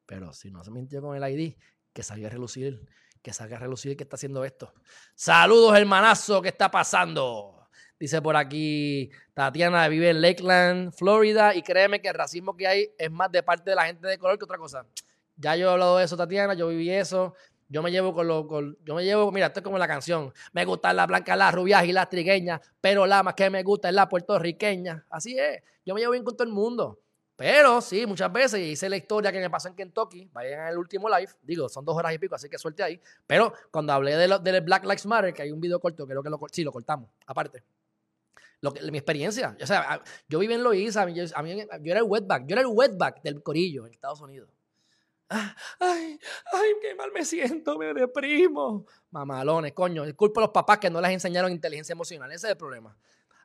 Pero 0.05 0.31
si 0.33 0.51
no 0.51 0.63
se 0.63 0.69
mintió 0.69 1.01
con 1.01 1.21
el 1.21 1.31
ID, 1.31 1.55
que 1.95 2.03
salga 2.03 2.27
a 2.27 2.29
relucir, 2.29 2.85
que 3.21 3.31
salga 3.31 3.55
a 3.55 3.59
relucir 3.61 3.95
que 3.95 4.03
está 4.03 4.17
haciendo 4.17 4.43
esto. 4.43 4.73
Saludos, 5.15 5.77
hermanazo, 5.77 6.41
¿qué 6.41 6.49
está 6.49 6.69
pasando? 6.69 7.69
Dice 7.97 8.21
por 8.21 8.35
aquí 8.35 9.09
Tatiana, 9.33 9.87
vive 9.87 10.09
en 10.09 10.21
Lakeland, 10.21 10.91
Florida, 10.91 11.55
y 11.55 11.61
créeme 11.61 12.01
que 12.01 12.09
el 12.09 12.13
racismo 12.13 12.57
que 12.57 12.67
hay 12.67 12.89
es 12.97 13.09
más 13.09 13.31
de 13.31 13.41
parte 13.41 13.69
de 13.69 13.77
la 13.77 13.85
gente 13.85 14.05
de 14.09 14.17
color 14.17 14.37
que 14.37 14.43
otra 14.43 14.57
cosa. 14.57 14.85
Ya 15.37 15.55
yo 15.55 15.69
he 15.69 15.71
hablado 15.71 15.97
de 15.97 16.03
eso, 16.03 16.17
Tatiana, 16.17 16.53
yo 16.53 16.67
viví 16.67 16.91
eso. 16.91 17.33
Yo 17.69 17.81
me 17.81 17.91
llevo 17.91 18.13
con 18.13 18.27
lo, 18.27 18.45
yo 18.83 18.93
me 18.93 19.05
llevo, 19.05 19.31
mira, 19.31 19.47
esto 19.47 19.61
es 19.61 19.63
como 19.63 19.77
la 19.77 19.87
canción. 19.87 20.33
Me 20.51 20.65
gustan 20.65 20.97
las 20.97 21.07
blancas, 21.07 21.37
las 21.37 21.55
rubias 21.55 21.85
y 21.85 21.93
las 21.93 22.09
trigueñas, 22.09 22.59
pero 22.81 23.07
la 23.07 23.23
más 23.23 23.35
que 23.35 23.49
me 23.49 23.63
gusta 23.63 23.87
es 23.87 23.95
la 23.95 24.09
puertorriqueña. 24.09 25.05
Así 25.09 25.39
es. 25.39 25.63
Yo 25.85 25.95
me 25.95 26.01
llevo 26.01 26.11
bien 26.11 26.25
con 26.25 26.35
todo 26.35 26.45
el 26.45 26.53
mundo. 26.53 26.99
Pero 27.35 27.81
sí, 27.81 28.05
muchas 28.05 28.31
veces 28.31 28.61
hice 28.61 28.87
la 28.87 28.95
historia 28.95 29.31
que 29.31 29.39
me 29.39 29.49
pasó 29.49 29.67
en 29.67 29.75
Kentucky, 29.75 30.29
vayan 30.31 30.61
al 30.61 30.77
último 30.77 31.09
live, 31.09 31.31
digo, 31.41 31.67
son 31.67 31.83
dos 31.83 31.95
horas 31.97 32.13
y 32.13 32.17
pico, 32.17 32.35
así 32.35 32.47
que 32.47 32.57
suerte 32.57 32.81
ahí. 32.81 33.01
Pero 33.27 33.53
cuando 33.71 33.91
hablé 33.91 34.15
de 34.15 34.39
del 34.39 34.61
Black 34.61 34.83
Lives 34.83 35.05
Matter, 35.05 35.33
que 35.33 35.41
hay 35.41 35.51
un 35.51 35.59
video 35.59 35.79
corto, 35.79 36.07
creo 36.07 36.23
que 36.23 36.29
lo, 36.29 36.39
sí, 36.51 36.63
lo 36.63 36.71
cortamos, 36.71 37.09
aparte. 37.25 37.63
Lo 38.61 38.73
que, 38.73 38.89
mi 38.89 38.97
experiencia, 38.97 39.55
o 39.61 39.67
sea, 39.67 40.01
yo 40.29 40.39
viví 40.39 40.53
en 40.53 40.63
Loíza, 40.63 41.07
yo, 41.09 41.25
a 41.35 41.43
mí, 41.43 41.57
yo 41.81 41.91
era 41.91 41.99
el 41.99 42.05
wetback, 42.05 42.45
yo 42.47 42.53
era 42.53 42.61
el 42.61 42.67
wetback 42.67 43.21
del 43.21 43.43
corillo 43.43 43.85
en 43.85 43.91
Estados 43.91 44.21
Unidos. 44.21 44.49
Ah, 45.29 45.55
ay, 45.79 46.17
ay, 46.53 46.69
qué 46.81 46.95
mal 46.95 47.11
me 47.11 47.25
siento, 47.25 47.77
me 47.77 47.93
deprimo. 47.93 48.85
Mamalones, 49.11 49.73
coño, 49.73 50.05
disculpo 50.05 50.39
a 50.39 50.43
los 50.43 50.51
papás 50.51 50.77
que 50.77 50.89
no 50.89 51.01
les 51.01 51.11
enseñaron 51.11 51.51
inteligencia 51.51 51.91
emocional, 51.91 52.31
ese 52.31 52.47
es 52.47 52.51
el 52.51 52.57
problema. 52.57 52.95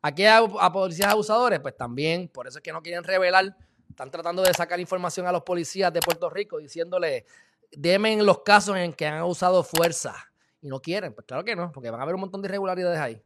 Aquí 0.00 0.24
a, 0.24 0.38
a 0.38 0.72
policías 0.72 1.08
abusadores, 1.08 1.58
pues 1.58 1.76
también, 1.76 2.28
por 2.28 2.46
eso 2.46 2.58
es 2.58 2.62
que 2.62 2.72
no 2.72 2.82
quieren 2.82 3.02
revelar 3.02 3.56
están 3.90 4.10
tratando 4.10 4.42
de 4.42 4.54
sacar 4.54 4.80
información 4.80 5.26
a 5.26 5.32
los 5.32 5.42
policías 5.42 5.92
de 5.92 6.00
Puerto 6.00 6.30
Rico 6.30 6.58
diciéndole, 6.58 7.26
demen 7.72 8.24
los 8.24 8.40
casos 8.40 8.76
en 8.76 8.92
que 8.92 9.06
han 9.06 9.22
usado 9.24 9.62
fuerza. 9.62 10.14
Y 10.62 10.68
no 10.68 10.80
quieren. 10.80 11.14
Pues 11.14 11.26
claro 11.26 11.44
que 11.44 11.56
no, 11.56 11.72
porque 11.72 11.90
van 11.90 12.00
a 12.00 12.02
haber 12.02 12.14
un 12.14 12.22
montón 12.22 12.42
de 12.42 12.48
irregularidades 12.48 12.98
ahí. 12.98 13.22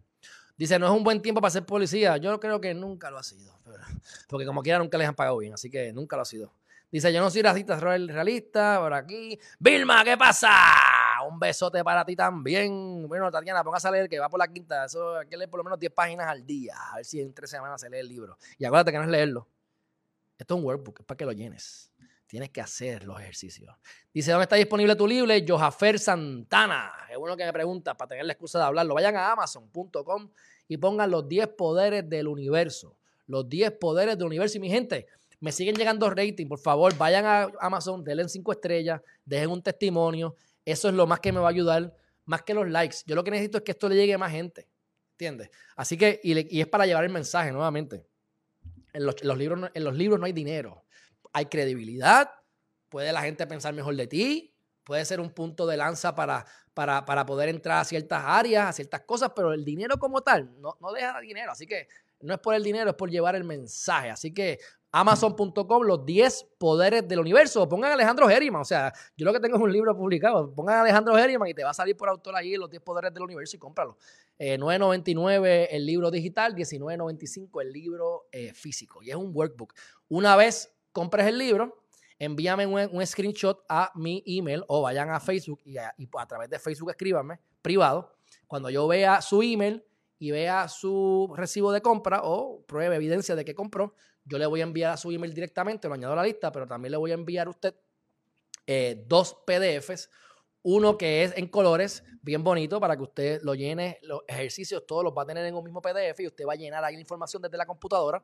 Dice, 0.57 0.79
no 0.79 0.87
es 0.87 0.93
un 0.93 1.03
buen 1.03 1.21
tiempo 1.21 1.41
para 1.41 1.51
ser 1.51 1.67
policía. 1.67 2.17
Yo 2.17 2.39
creo 2.39 2.61
que 2.61 2.75
nunca 2.75 3.11
lo 3.11 3.19
ha 3.19 3.23
sido. 3.23 3.59
Porque 4.29 4.47
como 4.47 4.62
quiera 4.62 4.79
nunca 4.79 4.97
les 4.97 5.09
han 5.09 5.15
pagado 5.15 5.39
bien. 5.39 5.53
Así 5.53 5.69
que 5.69 5.93
nunca 5.93 6.17
lo 6.17 6.23
ha 6.23 6.27
sido. 6.27 6.53
Dice, 6.93 7.12
yo 7.12 7.21
no 7.21 7.29
soy 7.29 7.43
racista, 7.43 7.79
soy 7.79 8.07
realista. 8.07 8.79
Por 8.79 8.95
aquí. 8.95 9.39
Vilma, 9.59 10.05
¿qué 10.05 10.17
pasa? 10.17 10.53
Un 11.29 11.41
besote 11.41 11.83
para 11.83 12.05
ti 12.05 12.15
también. 12.15 13.09
Bueno, 13.09 13.33
Tatiana, 13.33 13.65
póngase 13.65 13.89
a 13.89 13.91
leer 13.91 14.09
que 14.09 14.21
va 14.21 14.29
por 14.29 14.39
la 14.39 14.47
quinta. 14.47 14.85
Eso 14.85 15.17
hay 15.17 15.27
que 15.27 15.37
leer 15.37 15.51
por 15.51 15.59
lo 15.59 15.65
menos 15.65 15.79
10 15.79 15.93
páginas 15.93 16.29
al 16.29 16.47
día. 16.47 16.77
A 16.93 16.97
ver 16.97 17.05
si 17.05 17.21
en 17.21 17.35
tres 17.35 17.51
semanas 17.51 17.81
se 17.81 17.91
lee 17.91 17.99
el 17.99 18.09
libro. 18.09 18.39
Y 18.57 18.65
acuérdate 18.65 18.93
que 18.93 18.99
no 18.99 19.05
es 19.05 19.11
leerlo. 19.11 19.49
Esto 20.39 20.55
es 20.55 20.59
un 20.59 20.64
workbook, 20.64 21.01
es 21.01 21.07
para 21.07 21.16
que 21.16 21.24
lo 21.24 21.32
llenes. 21.32 21.91
Tienes 22.26 22.51
que 22.51 22.61
hacer 22.61 23.05
los 23.05 23.20
ejercicios. 23.20 23.72
Dice, 24.12 24.32
¿dónde 24.32 24.45
está 24.45 24.57
disponible 24.57 24.97
tu 24.97 25.07
libro? 25.07 25.32
Johafer 25.47 25.99
Santana. 25.99 26.91
Es 27.11 27.16
uno 27.16 27.37
que 27.37 27.45
me 27.45 27.53
pregunta 27.53 27.97
para 27.97 28.09
tener 28.09 28.24
la 28.24 28.32
excusa 28.32 28.59
de 28.59 28.64
hablarlo. 28.64 28.95
Vayan 28.95 29.14
a 29.16 29.32
amazon.com 29.32 30.30
y 30.66 30.76
pongan 30.76 31.11
los 31.11 31.28
10 31.28 31.49
poderes 31.49 32.09
del 32.09 32.26
universo. 32.26 32.97
Los 33.26 33.49
10 33.49 33.72
poderes 33.72 34.18
del 34.18 34.26
universo. 34.26 34.57
Y 34.57 34.61
mi 34.61 34.70
gente, 34.70 35.07
me 35.39 35.53
siguen 35.53 35.76
llegando 35.76 36.09
ratings. 36.11 36.49
Por 36.49 36.59
favor, 36.59 36.97
vayan 36.97 37.26
a 37.26 37.53
Amazon, 37.61 38.03
denle 38.03 38.28
5 38.28 38.53
estrellas, 38.53 39.01
dejen 39.24 39.51
un 39.51 39.62
testimonio. 39.62 40.35
Eso 40.64 40.89
es 40.89 40.95
lo 40.95 41.07
más 41.07 41.20
que 41.20 41.30
me 41.30 41.41
va 41.41 41.47
a 41.47 41.51
ayudar, 41.51 41.95
más 42.24 42.43
que 42.43 42.55
los 42.55 42.68
likes. 42.68 42.99
Yo 43.07 43.14
lo 43.14 43.22
que 43.22 43.30
necesito 43.30 43.59
es 43.59 43.64
que 43.64 43.72
esto 43.72 43.89
le 43.89 43.97
llegue 43.97 44.14
a 44.14 44.18
más 44.18 44.32
gente. 44.32 44.66
¿Entiendes? 45.12 45.51
Así 45.76 45.97
que, 45.97 46.20
y 46.24 46.61
es 46.61 46.66
para 46.66 46.87
llevar 46.87 47.05
el 47.05 47.11
mensaje 47.11 47.53
nuevamente. 47.53 48.07
En 48.95 49.05
los, 49.05 49.36
libros, 49.36 49.70
en 49.74 49.84
los 49.84 49.95
libros 49.95 50.18
no 50.18 50.24
hay 50.24 50.32
dinero. 50.32 50.84
Hay 51.32 51.47
credibilidad, 51.47 52.30
puede 52.88 53.12
la 53.12 53.20
gente 53.22 53.47
pensar 53.47 53.74
mejor 53.74 53.97
de 53.97 54.07
ti, 54.07 54.57
puede 54.84 55.05
ser 55.05 55.20
un 55.20 55.30
punto 55.30 55.66
de 55.66 55.76
lanza 55.76 56.14
para, 56.14 56.47
para, 56.72 57.05
para, 57.05 57.26
poder 57.26 57.49
entrar 57.49 57.80
a 57.80 57.84
ciertas 57.84 58.22
áreas, 58.24 58.68
a 58.68 58.72
ciertas 58.72 59.03
cosas, 59.03 59.32
pero 59.34 59.53
el 59.53 59.64
dinero 59.64 59.99
como 59.99 60.22
tal 60.22 60.51
no, 60.61 60.76
no 60.80 60.92
deja 60.92 61.20
dinero. 61.20 61.53
Así 61.53 61.66
que 61.66 61.88
no 62.20 62.32
es 62.34 62.40
por 62.40 62.55
el 62.55 62.62
dinero, 62.62 62.90
es 62.90 62.97
por 62.97 63.11
llevar 63.11 63.34
el 63.34 63.45
mensaje. 63.45 64.11
Así 64.11 64.32
que 64.32 64.59
Amazon.com, 64.97 65.82
los 65.82 66.07
10 66.07 66.47
poderes 66.57 67.09
del 67.09 67.18
universo. 67.18 67.68
Pongan 67.68 67.90
a 67.90 67.95
Alejandro 67.95 68.30
Herriman. 68.30 68.62
O 68.62 68.64
sea, 68.64 68.92
yo 69.16 69.26
lo 69.26 69.32
que 69.32 69.40
tengo 69.40 69.57
es 69.57 69.62
un 69.62 69.72
libro 69.72 69.97
publicado. 69.97 70.55
Pongan 70.55 70.78
Alejandro 70.78 71.18
Herriman 71.18 71.49
y 71.49 71.55
te 71.55 71.64
va 71.64 71.70
a 71.70 71.74
salir 71.74 71.97
por 71.97 72.09
autor 72.09 72.36
ahí 72.36 72.57
los 72.57 72.70
10 72.70 72.80
poderes 72.80 73.12
del 73.12 73.24
universo 73.24 73.57
y 73.57 73.59
cómpralo. 73.59 73.99
9.99 74.39 75.47
eh, 75.47 75.68
el 75.70 75.87
libro 75.87 76.11
digital, 76.11 76.55
19.95 76.55 77.62
el 77.62 77.72
libro 77.72 78.26
eh, 78.32 78.53
físico. 78.53 79.03
Y 79.03 79.11
es 79.11 79.16
un 79.16 79.30
workbook. 79.35 79.74
Una 80.09 80.37
vez 80.37 80.74
compres 80.93 81.26
el 81.26 81.39
libro, 81.39 81.85
envíame 82.18 82.66
un, 82.66 83.07
screenshot 83.07 83.64
a 83.68 83.93
mi 83.95 84.22
email 84.26 84.64
o 84.68 84.82
vayan 84.82 85.11
a 85.11 85.20
Facebook 85.20 85.61
y 85.64 85.76
a, 85.76 85.95
a 86.18 86.26
través 86.26 86.51
de 86.51 86.59
Facebook 86.59 86.91
escríbanme 86.91 87.41
privado. 87.62 88.16
Cuando 88.47 88.70
yo 88.70 88.87
vea 88.87 89.22
su 89.22 89.43
email 89.43 89.85
y 90.18 90.30
vea 90.30 90.68
su 90.68 91.32
recibo 91.37 91.72
de 91.72 91.80
compra 91.80 92.20
o 92.22 92.64
pruebe 92.66 92.97
evidencia 92.97 93.35
de 93.35 93.45
que 93.45 93.55
compró, 93.55 93.95
yo 94.24 94.39
le 94.39 94.47
voy 94.47 94.61
a 94.61 94.64
enviar 94.64 94.93
a 94.93 94.97
su 94.97 95.11
email 95.11 95.35
directamente, 95.35 95.89
lo 95.89 95.95
añado 95.95 96.12
a 96.14 96.16
la 96.16 96.22
lista, 96.22 96.51
pero 96.51 96.66
también 96.66 96.93
le 96.93 96.97
voy 96.97 97.11
a 97.11 97.14
enviar 97.14 97.47
a 97.47 97.51
usted 97.51 97.74
eh, 98.66 99.05
dos 99.07 99.37
PDFs. 99.47 100.09
Uno 100.65 100.97
que 100.97 101.23
es 101.23 101.37
en 101.37 101.47
colores, 101.47 102.03
bien 102.23 102.43
bonito, 102.43 102.81
para 102.81 102.97
que 102.97 103.03
usted 103.03 103.43
lo 103.43 103.55
llene, 103.55 103.99
los 104.03 104.23
ejercicios 104.27 104.87
todos 104.87 105.05
los 105.05 105.12
va 105.12 105.23
a 105.23 105.27
tener 105.27 105.45
en 105.45 105.55
un 105.55 105.62
mismo 105.62 105.83
PDF 105.83 106.19
y 106.21 106.27
usted 106.27 106.47
va 106.47 106.55
a 106.55 106.57
llenar 106.57 106.83
ahí 106.83 106.95
la 106.95 107.01
información 107.01 107.43
desde 107.43 107.59
la 107.59 107.67
computadora. 107.67 108.23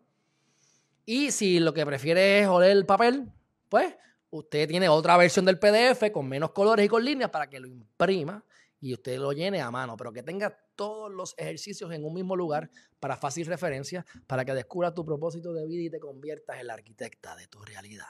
Y 1.04 1.30
si 1.32 1.60
lo 1.60 1.74
que 1.74 1.84
prefiere 1.84 2.40
es 2.40 2.48
oler 2.48 2.70
el 2.70 2.86
papel, 2.86 3.30
pues 3.68 3.94
usted 4.30 4.66
tiene 4.66 4.88
otra 4.88 5.18
versión 5.18 5.44
del 5.44 5.58
PDF 5.58 6.10
con 6.10 6.26
menos 6.26 6.52
colores 6.52 6.86
y 6.86 6.88
con 6.88 7.04
líneas 7.04 7.28
para 7.28 7.50
que 7.50 7.60
lo 7.60 7.66
imprima 7.68 8.42
y 8.80 8.94
usted 8.94 9.18
lo 9.18 9.32
llene 9.32 9.60
a 9.60 9.70
mano, 9.70 9.96
pero 9.96 10.10
que 10.10 10.22
tenga 10.22 10.58
todos 10.80 11.12
los 11.12 11.34
ejercicios 11.36 11.92
en 11.92 12.06
un 12.06 12.14
mismo 12.14 12.34
lugar 12.34 12.70
para 12.98 13.14
fácil 13.14 13.44
referencia, 13.44 14.06
para 14.26 14.46
que 14.46 14.54
descubras 14.54 14.94
tu 14.94 15.04
propósito 15.04 15.52
de 15.52 15.66
vida 15.66 15.82
y 15.82 15.90
te 15.90 16.00
conviertas 16.00 16.58
en 16.58 16.68
la 16.68 16.72
arquitecta 16.72 17.36
de 17.36 17.46
tu 17.48 17.62
realidad. 17.62 18.06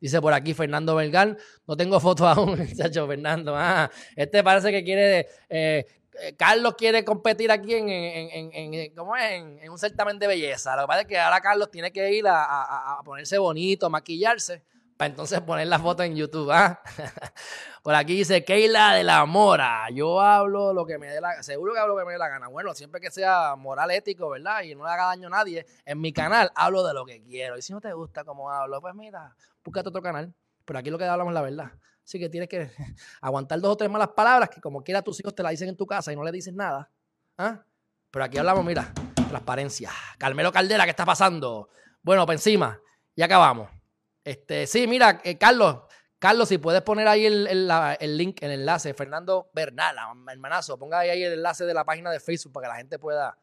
Dice 0.00 0.20
por 0.20 0.32
aquí 0.32 0.54
Fernando 0.54 0.94
Belgal, 0.94 1.36
no 1.66 1.76
tengo 1.76 1.98
foto 1.98 2.28
aún, 2.28 2.60
muchacho 2.60 3.08
Fernando. 3.08 3.56
Ah, 3.56 3.90
este 4.14 4.44
parece 4.44 4.70
que 4.70 4.84
quiere, 4.84 5.26
eh, 5.48 5.84
eh, 6.20 6.36
Carlos 6.36 6.76
quiere 6.78 7.04
competir 7.04 7.50
aquí 7.50 7.74
en, 7.74 7.88
en, 7.88 8.52
en, 8.54 8.94
¿cómo 8.94 9.16
es? 9.16 9.32
en, 9.32 9.68
un 9.68 9.78
certamen 9.78 10.16
de 10.20 10.28
belleza. 10.28 10.76
Lo 10.76 10.82
que 10.82 10.86
pasa 10.86 11.00
es 11.00 11.06
que 11.08 11.18
ahora 11.18 11.40
Carlos 11.40 11.72
tiene 11.72 11.90
que 11.90 12.12
ir 12.12 12.24
a, 12.28 12.98
a 12.98 13.02
ponerse 13.02 13.36
bonito, 13.36 13.90
maquillarse 13.90 14.62
para 14.96 15.10
entonces 15.10 15.40
poner 15.40 15.66
la 15.66 15.78
foto 15.78 16.02
en 16.02 16.14
YouTube. 16.14 16.50
¿ah? 16.50 16.80
Por 17.82 17.94
aquí 17.94 18.16
dice 18.16 18.44
Keila 18.44 18.94
de 18.94 19.04
la 19.04 19.24
Mora. 19.26 19.88
Yo 19.90 20.20
hablo 20.20 20.72
lo 20.72 20.86
que 20.86 20.98
me 20.98 21.08
dé 21.08 21.20
la 21.20 21.42
Seguro 21.42 21.72
que 21.74 21.80
hablo 21.80 21.94
lo 21.94 22.00
que 22.00 22.06
me 22.06 22.12
dé 22.12 22.18
la 22.18 22.28
gana. 22.28 22.48
Bueno, 22.48 22.74
siempre 22.74 23.00
que 23.00 23.10
sea 23.10 23.56
moral, 23.56 23.90
ético, 23.90 24.30
¿verdad? 24.30 24.62
Y 24.62 24.74
no 24.74 24.84
le 24.84 24.90
haga 24.90 25.06
daño 25.06 25.26
a 25.26 25.30
nadie. 25.30 25.66
En 25.84 26.00
mi 26.00 26.12
canal 26.12 26.50
hablo 26.54 26.86
de 26.86 26.94
lo 26.94 27.04
que 27.04 27.22
quiero. 27.22 27.58
Y 27.58 27.62
si 27.62 27.72
no 27.72 27.80
te 27.80 27.92
gusta 27.92 28.24
cómo 28.24 28.50
hablo, 28.50 28.80
pues 28.80 28.94
mira, 28.94 29.34
búscate 29.64 29.88
otro 29.88 30.02
canal. 30.02 30.32
Pero 30.64 30.78
aquí 30.78 30.90
lo 30.90 30.98
que 30.98 31.04
hablamos 31.04 31.32
es 31.32 31.34
la 31.34 31.42
verdad. 31.42 31.72
Así 32.04 32.18
que 32.18 32.28
tienes 32.28 32.48
que 32.48 32.70
aguantar 33.20 33.60
dos 33.60 33.72
o 33.72 33.76
tres 33.76 33.90
malas 33.90 34.08
palabras 34.08 34.48
que 34.48 34.60
como 34.60 34.82
quiera 34.82 35.02
tus 35.02 35.18
hijos 35.20 35.34
te 35.34 35.42
la 35.42 35.50
dicen 35.50 35.68
en 35.68 35.76
tu 35.76 35.86
casa 35.86 36.12
y 36.12 36.16
no 36.16 36.22
le 36.22 36.32
dices 36.32 36.54
nada. 36.54 36.90
¿Ah? 37.38 37.64
Pero 38.10 38.24
aquí 38.24 38.38
hablamos, 38.38 38.64
mira, 38.64 38.92
transparencia. 39.28 39.90
Carmelo 40.18 40.52
Caldera, 40.52 40.84
¿qué 40.84 40.90
está 40.90 41.06
pasando? 41.06 41.70
Bueno, 42.02 42.26
pues 42.26 42.38
encima, 42.40 42.78
ya 43.16 43.24
acabamos. 43.24 43.81
Este, 44.24 44.66
sí, 44.66 44.86
mira, 44.86 45.20
eh, 45.24 45.36
Carlos, 45.36 45.80
Carlos, 46.18 46.48
si 46.48 46.58
puedes 46.58 46.82
poner 46.82 47.08
ahí 47.08 47.26
el, 47.26 48.16
link, 48.16 48.42
el 48.42 48.52
enlace, 48.52 48.94
Fernando 48.94 49.50
Bernal, 49.52 49.96
hermanazo, 50.30 50.78
ponga 50.78 51.00
ahí 51.00 51.22
el 51.22 51.32
enlace 51.32 51.64
de 51.64 51.74
la 51.74 51.84
página 51.84 52.12
de 52.12 52.20
Facebook 52.20 52.52
para 52.52 52.66
que 52.66 52.72
la 52.72 52.76
gente 52.76 52.98
pueda, 53.00 53.36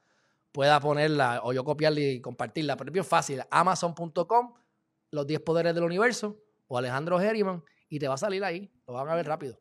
pueda 0.54 0.80
ponerla 0.80 1.42
o 1.44 1.52
yo 1.52 1.66
copiarla 1.66 2.00
y 2.00 2.22
compartirla. 2.22 2.78
Pero 2.78 2.90
es 2.90 2.94
bien 2.94 3.06
fácil, 3.06 3.44
amazon.com, 3.52 4.54
los 5.12 5.28
10 5.28 5.42
poderes 5.42 5.76
del 5.76 5.84
universo 5.84 6.42
o 6.68 6.78
Alejandro 6.78 7.20
Herriman 7.20 7.64
y 7.90 8.00
te 8.00 8.08
va 8.08 8.14
a 8.14 8.18
salir 8.18 8.46
ahí, 8.46 8.72
lo 8.88 8.94
van 8.94 9.10
a 9.10 9.16
ver 9.16 9.28
rápido. 9.28 9.60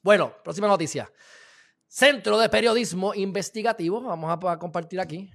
Bueno, 0.00 0.34
próxima 0.42 0.68
noticia. 0.68 1.12
Centro 1.88 2.38
de 2.38 2.48
Periodismo 2.48 3.12
Investigativo, 3.14 4.00
vamos 4.00 4.44
a 4.46 4.58
compartir 4.58 5.00
aquí. 5.00 5.30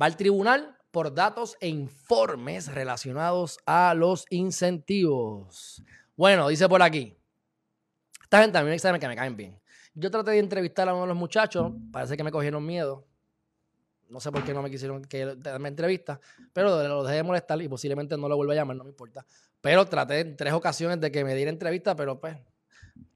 Va 0.00 0.06
al 0.06 0.16
tribunal 0.16 0.75
por 0.96 1.12
datos 1.12 1.58
e 1.60 1.68
informes 1.68 2.72
relacionados 2.72 3.58
a 3.66 3.92
los 3.92 4.24
incentivos. 4.30 5.82
Bueno, 6.16 6.48
dice 6.48 6.70
por 6.70 6.80
aquí. 6.80 7.14
Esta 8.22 8.40
gente 8.40 8.62
mí 8.62 8.70
me 8.70 8.98
que 8.98 9.08
me 9.08 9.14
caen 9.14 9.36
bien. 9.36 9.60
Yo 9.92 10.10
traté 10.10 10.30
de 10.30 10.38
entrevistar 10.38 10.88
a 10.88 10.94
uno 10.94 11.02
de 11.02 11.08
los 11.08 11.16
muchachos, 11.18 11.70
parece 11.92 12.16
que 12.16 12.24
me 12.24 12.32
cogieron 12.32 12.64
miedo. 12.64 13.06
No 14.08 14.20
sé 14.20 14.32
por 14.32 14.42
qué 14.42 14.54
no 14.54 14.62
me 14.62 14.70
quisieron 14.70 15.04
que 15.04 15.36
darme 15.36 15.68
entrevista, 15.68 16.18
pero 16.54 16.82
lo 16.88 17.04
dejé 17.04 17.16
de 17.16 17.22
molestar 17.24 17.60
y 17.60 17.68
posiblemente 17.68 18.16
no 18.16 18.26
lo 18.26 18.36
vuelva 18.36 18.54
a 18.54 18.56
llamar, 18.56 18.78
no 18.78 18.84
me 18.84 18.88
importa. 18.88 19.26
Pero 19.60 19.84
traté 19.84 20.20
en 20.20 20.34
tres 20.34 20.54
ocasiones 20.54 20.98
de 20.98 21.12
que 21.12 21.24
me 21.24 21.34
diera 21.34 21.50
entrevista, 21.50 21.94
pero 21.94 22.18
pues, 22.18 22.38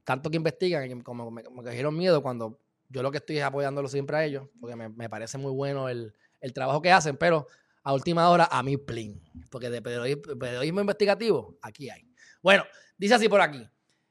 tanto 0.03 0.29
que 0.29 0.37
investigan, 0.37 1.01
como 1.01 1.31
me, 1.31 1.41
cogieron 1.41 1.97
miedo 1.97 2.21
cuando 2.21 2.59
yo 2.89 3.01
lo 3.01 3.09
que 3.09 3.17
estoy 3.17 3.39
es 3.39 3.43
apoyándolo 3.43 3.87
siempre 3.87 4.17
a 4.17 4.23
ellos, 4.23 4.49
porque 4.59 4.75
me, 4.75 5.09
parece 5.09 5.39
muy 5.39 5.51
bueno 5.51 5.89
el, 5.89 6.13
el 6.41 6.53
trabajo 6.53 6.79
que 6.79 6.91
hacen, 6.91 7.17
pero 7.17 7.47
a 7.83 7.93
última 7.93 8.29
hora 8.29 8.47
a 8.51 8.63
mi 8.63 8.77
plin. 8.77 9.21
Porque 9.49 9.69
de 9.69 9.81
periodismo, 9.81 10.81
investigativo, 10.81 11.57
aquí 11.61 11.89
hay. 11.89 12.07
Bueno, 12.41 12.63
dice 12.97 13.15
así 13.15 13.29
por 13.29 13.41
aquí. 13.41 13.67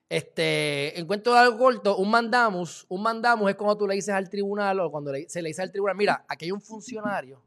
Este, 0.08 0.98
encuentro 0.98 1.34
algo 1.34 1.56
corto, 1.56 1.96
un 1.96 2.10
mandamus, 2.10 2.84
un 2.88 3.02
mandamus 3.02 3.50
es 3.50 3.56
cuando 3.56 3.76
tú 3.76 3.86
le 3.86 3.94
dices 3.94 4.12
al 4.12 4.28
tribunal 4.28 4.80
o 4.80 4.90
cuando 4.90 5.12
se 5.28 5.40
le 5.40 5.50
dice 5.50 5.62
al 5.62 5.70
tribunal, 5.70 5.96
mira, 5.96 6.24
aquí 6.28 6.46
hay 6.46 6.50
un 6.50 6.60
funcionario 6.60 7.44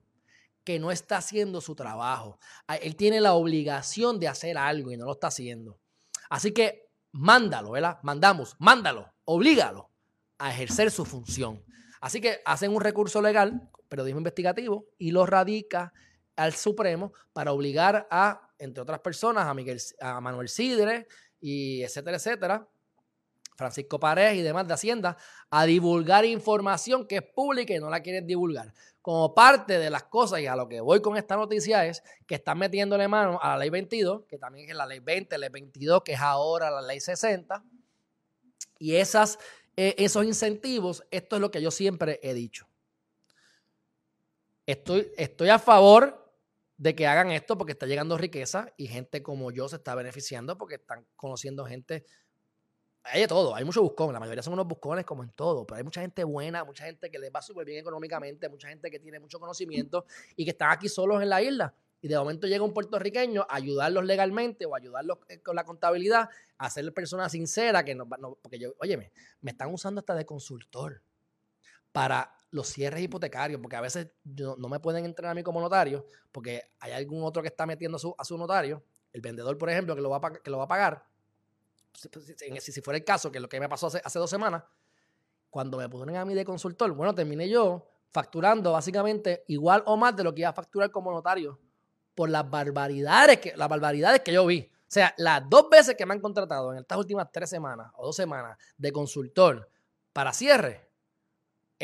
que 0.64 0.80
no 0.80 0.92
está 0.92 1.18
haciendo 1.18 1.60
su 1.60 1.76
trabajo. 1.76 2.40
Él 2.82 2.96
tiene 2.96 3.20
la 3.20 3.34
obligación 3.34 4.18
de 4.20 4.30
hacer 4.30 4.58
algo 4.58 4.92
y 4.92 4.98
no 4.98 5.06
lo 5.06 5.12
está 5.12 5.28
haciendo. 5.28 5.78
Así 6.30 6.54
que 6.54 6.88
mándalo, 7.12 7.72
¿verdad? 7.72 8.00
Mandamos, 8.02 8.56
mándalo, 8.60 9.14
oblígalo 9.26 9.90
a 10.38 10.52
ejercer 10.52 10.90
su 10.90 11.06
función. 11.06 11.64
Así 12.02 12.20
que 12.20 12.40
hacen 12.46 12.74
un 12.74 12.82
recurso 12.82 13.22
legal, 13.22 13.70
periodismo 13.88 14.20
investigativo, 14.20 14.88
y 14.98 15.12
lo 15.12 15.26
radica 15.26 15.94
al 16.36 16.54
Supremo 16.54 17.14
para 17.32 17.52
obligar 17.52 18.08
a, 18.10 18.50
entre 18.60 18.82
otras 18.82 19.00
personas, 19.00 19.46
a, 19.46 19.54
Miguel, 19.54 19.80
a 20.00 20.20
Manuel 20.22 20.50
Sidre 20.50 21.08
y 21.40 21.84
etcétera, 21.84 22.18
etcétera, 22.18 22.68
Francisco 23.56 24.00
Paredes 24.00 24.36
y 24.36 24.42
demás 24.42 24.68
de 24.68 24.74
Hacienda, 24.74 25.18
a 25.50 25.66
divulgar 25.66 26.26
información 26.26 27.08
que 27.08 27.18
es 27.18 27.24
pública 27.24 27.74
y 27.74 27.80
no 27.80 27.90
la 27.90 28.02
quieren 28.02 28.26
divulgar. 28.26 28.74
Como 29.02 29.36
parte 29.36 29.78
de 29.80 29.90
las 29.90 30.04
cosas, 30.04 30.40
y 30.40 30.48
a 30.48 30.56
lo 30.56 30.68
que 30.68 30.82
voy 30.82 31.02
con 31.02 31.18
esta 31.18 31.36
noticia 31.36 31.86
es 31.86 32.02
que 32.26 32.36
están 32.36 32.58
metiéndole 32.58 33.08
mano 33.08 33.40
a 33.42 33.50
la 33.50 33.58
ley 33.58 33.70
22, 33.70 34.24
que 34.26 34.38
también 34.38 34.70
es 34.70 34.76
la 34.76 34.86
ley 34.86 35.00
20, 35.00 35.38
la 35.38 35.42
ley 35.42 35.50
22, 35.50 36.04
que 36.04 36.14
es 36.14 36.20
ahora 36.20 36.72
la 36.72 36.82
ley 36.82 37.00
60, 37.00 37.64
y 38.80 38.96
esas, 38.96 39.38
eh, 39.76 39.96
esos 39.98 40.26
incentivos, 40.26 41.04
esto 41.12 41.36
es 41.36 41.42
lo 41.42 41.52
que 41.52 41.62
yo 41.62 41.70
siempre 41.70 42.20
he 42.24 42.34
dicho. 42.34 42.68
Estoy, 44.66 45.12
estoy 45.18 45.50
a 45.50 45.60
favor 45.60 46.23
de 46.84 46.96
que 46.96 47.08
hagan 47.08 47.32
esto 47.32 47.58
porque 47.58 47.72
está 47.72 47.86
llegando 47.86 48.18
riqueza 48.18 48.74
y 48.76 48.88
gente 48.88 49.24
como 49.24 49.52
yo 49.52 49.70
se 49.70 49.78
está 49.78 49.96
beneficiando 49.96 50.58
porque 50.58 50.76
están 50.76 51.08
conociendo 51.16 51.66
gente. 51.66 52.04
Hay 53.04 53.22
de 53.22 53.28
todo, 53.28 53.56
hay 53.56 53.64
muchos 53.64 53.82
buscones, 53.82 54.12
la 54.12 54.20
mayoría 54.20 54.44
son 54.44 54.52
unos 54.52 54.68
buscones 54.68 55.06
como 55.06 55.24
en 55.24 55.30
todo, 55.30 55.66
pero 55.66 55.78
hay 55.78 55.84
mucha 55.86 56.02
gente 56.02 56.26
buena, 56.26 56.66
mucha 56.66 56.84
gente 56.84 57.10
que 57.10 57.20
les 57.20 57.32
va 57.34 57.42
súper 57.42 57.66
bien 57.66 57.80
económicamente, 57.80 58.50
mucha 58.50 58.68
gente 58.68 58.92
que 58.92 59.00
tiene 59.00 59.22
mucho 59.22 59.40
conocimiento 59.40 60.06
y 60.36 60.44
que 60.44 60.52
están 60.52 60.72
aquí 60.72 60.90
solos 60.90 61.22
en 61.22 61.30
la 61.30 61.42
isla. 61.42 61.74
Y 62.02 62.10
de 62.10 62.18
momento 62.18 62.48
llega 62.48 62.66
un 62.66 62.74
puertorriqueño 62.74 63.44
a 63.48 63.56
ayudarlos 63.56 64.04
legalmente 64.04 64.66
o 64.66 64.76
ayudarlos 64.76 65.20
eh, 65.30 65.40
con 65.40 65.56
la 65.56 65.64
contabilidad, 65.64 66.30
a 66.58 66.70
ser 66.70 66.94
personas 66.94 67.32
sinceras, 67.32 67.86
que 67.86 67.96
no, 67.96 68.10
porque 68.42 68.60
yo, 68.60 68.74
óyeme, 68.80 69.14
me 69.40 69.52
están 69.52 69.74
usando 69.74 70.00
hasta 70.00 70.16
de 70.16 70.26
consultor 70.26 71.02
para 71.94 72.43
los 72.54 72.68
cierres 72.68 73.02
hipotecarios, 73.02 73.60
porque 73.60 73.76
a 73.76 73.82
veces 73.82 74.10
no 74.24 74.70
me 74.70 74.80
pueden 74.80 75.06
entrar 75.06 75.32
a 75.32 75.34
mí 75.34 75.42
como 75.42 75.60
notario, 75.60 76.06
porque 76.32 76.62
hay 76.80 76.92
algún 76.92 77.24
otro 77.24 77.42
que 77.42 77.48
está 77.48 77.66
metiendo 77.66 77.98
a 78.16 78.24
su, 78.24 78.38
notario, 78.38 78.84
el 79.12 79.22
vendedor, 79.22 79.58
por 79.58 79.72
ejemplo, 79.72 79.96
que 79.96 80.02
lo 80.02 80.12
va 80.12 80.18
a, 80.18 80.34
que 80.34 80.52
lo 80.52 80.60
va 80.60 80.66
a 80.66 80.68
pagar. 80.68 81.04
Pues, 82.12 82.36
si, 82.62 82.72
si, 82.72 82.82
fuera 82.82 82.98
el 82.98 83.04
caso, 83.04 83.32
que 83.32 83.40
es 83.40 83.42
lo 83.42 83.50
que 83.50 83.60
me 83.60 83.68
pasó 83.68 83.88
hace, 83.88 84.02
hace 84.06 84.20
dos 84.20 84.30
semanas, 84.30 84.64
cuando 85.50 85.80
me 85.80 85.90
pusieron 85.90 86.16
a 86.16 86.26
mí 86.26 86.36
de 86.36 86.46
consultor, 86.46 86.92
bueno, 86.92 87.16
terminé 87.16 87.50
yo 87.50 87.88
facturando 88.12 88.72
básicamente 88.72 89.44
igual 89.48 89.82
o 89.88 89.98
más 89.98 90.16
de 90.16 90.24
lo 90.24 90.36
que 90.36 90.42
iba 90.42 90.50
a 90.52 90.54
facturar 90.54 90.92
como 90.92 91.12
notario 91.12 91.60
por 92.14 92.30
las 92.30 92.48
barbaridades 92.48 93.40
que, 93.40 93.58
las 93.58 93.68
barbaridades 93.68 94.22
que 94.22 94.32
yo 94.32 94.46
vi. 94.46 94.70
O 94.72 94.94
sea, 94.94 95.12
las 95.18 95.50
dos 95.50 95.72
veces 95.72 95.96
que 95.96 96.06
me 96.06 96.14
han 96.14 96.20
contratado 96.20 96.72
en 96.72 96.80
estas 96.80 97.00
últimas 97.00 97.32
tres 97.32 97.50
semanas 97.50 97.92
o 97.96 98.06
dos 98.06 98.16
semanas 98.16 98.60
de 98.78 98.92
consultor 98.92 99.68
para 100.14 100.32
cierre, 100.34 100.93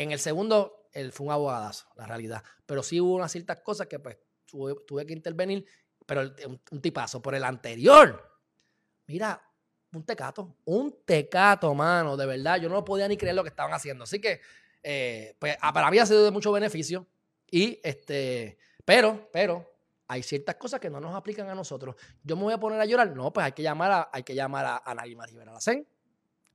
en 0.02 0.12
el 0.12 0.18
segundo, 0.18 0.88
él 0.92 1.12
fue 1.12 1.26
un 1.26 1.32
abogadazo, 1.32 1.86
la 1.96 2.06
realidad. 2.06 2.42
Pero 2.64 2.82
sí 2.82 3.00
hubo 3.00 3.16
unas 3.16 3.30
ciertas 3.30 3.60
cosas 3.60 3.86
que 3.86 3.98
pues 3.98 4.16
tuve, 4.46 5.06
que 5.06 5.12
intervenir, 5.12 5.66
pero 6.06 6.22
un, 6.70 6.80
tipazo. 6.80 7.20
Por 7.20 7.34
el 7.34 7.44
anterior, 7.44 8.40
mira, 9.06 9.42
un 9.92 10.04
tecato, 10.04 10.56
un 10.64 11.04
tecato, 11.04 11.74
mano, 11.74 12.16
de 12.16 12.24
verdad. 12.24 12.58
Yo 12.58 12.70
no 12.70 12.82
podía 12.82 13.08
ni 13.08 13.18
creer 13.18 13.34
lo 13.34 13.42
que 13.42 13.50
estaban 13.50 13.74
haciendo. 13.74 14.04
Así 14.04 14.22
que, 14.22 14.40
eh, 14.82 15.36
pues, 15.38 15.58
ah, 15.60 15.70
para 15.72 15.90
mí 15.90 15.98
ha 15.98 16.06
sido 16.06 16.24
de 16.24 16.30
mucho 16.30 16.50
beneficio. 16.50 17.06
Y, 17.50 17.78
este, 17.82 18.56
pero, 18.84 19.28
pero, 19.30 19.70
hay 20.08 20.22
ciertas 20.22 20.56
cosas 20.56 20.80
que 20.80 20.88
no 20.88 20.98
nos 20.98 21.14
aplican 21.14 21.48
a 21.50 21.54
nosotros. 21.54 21.94
Yo 22.24 22.36
me 22.36 22.44
voy 22.44 22.54
a 22.54 22.58
poner 22.58 22.80
a 22.80 22.86
llorar. 22.86 23.14
No, 23.14 23.34
pues 23.34 23.44
hay 23.44 23.52
que 23.52 23.62
llamar 23.62 23.92
a, 23.92 24.10
hay 24.10 24.22
que 24.22 24.34
llamar 24.34 24.64
a, 24.64 24.76
a 24.76 24.94
Rivera 25.04 25.52
Lacén, 25.52 25.86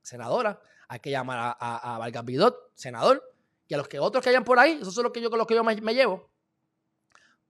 senadora. 0.02 0.60
Hay 0.88 1.00
que 1.00 1.12
llamar 1.12 1.38
a, 1.38 1.58
a, 1.60 1.96
a 1.96 2.00
Vargas 2.00 2.26
Bidot, 2.26 2.72
senador 2.74 3.35
y 3.68 3.74
a 3.74 3.78
los 3.78 3.88
que 3.88 3.99
otros 3.99 4.24
que 4.24 4.30
hayan 4.30 4.43
por 4.43 4.59
ahí, 4.59 4.80
esos 4.82 4.93
son 4.93 5.03
los 5.03 5.13
que 5.13 5.22
yo 5.22 5.30
los 5.30 5.47
que 5.47 5.55
yo 5.55 5.63
me, 5.63 5.93
llevo. 5.93 6.30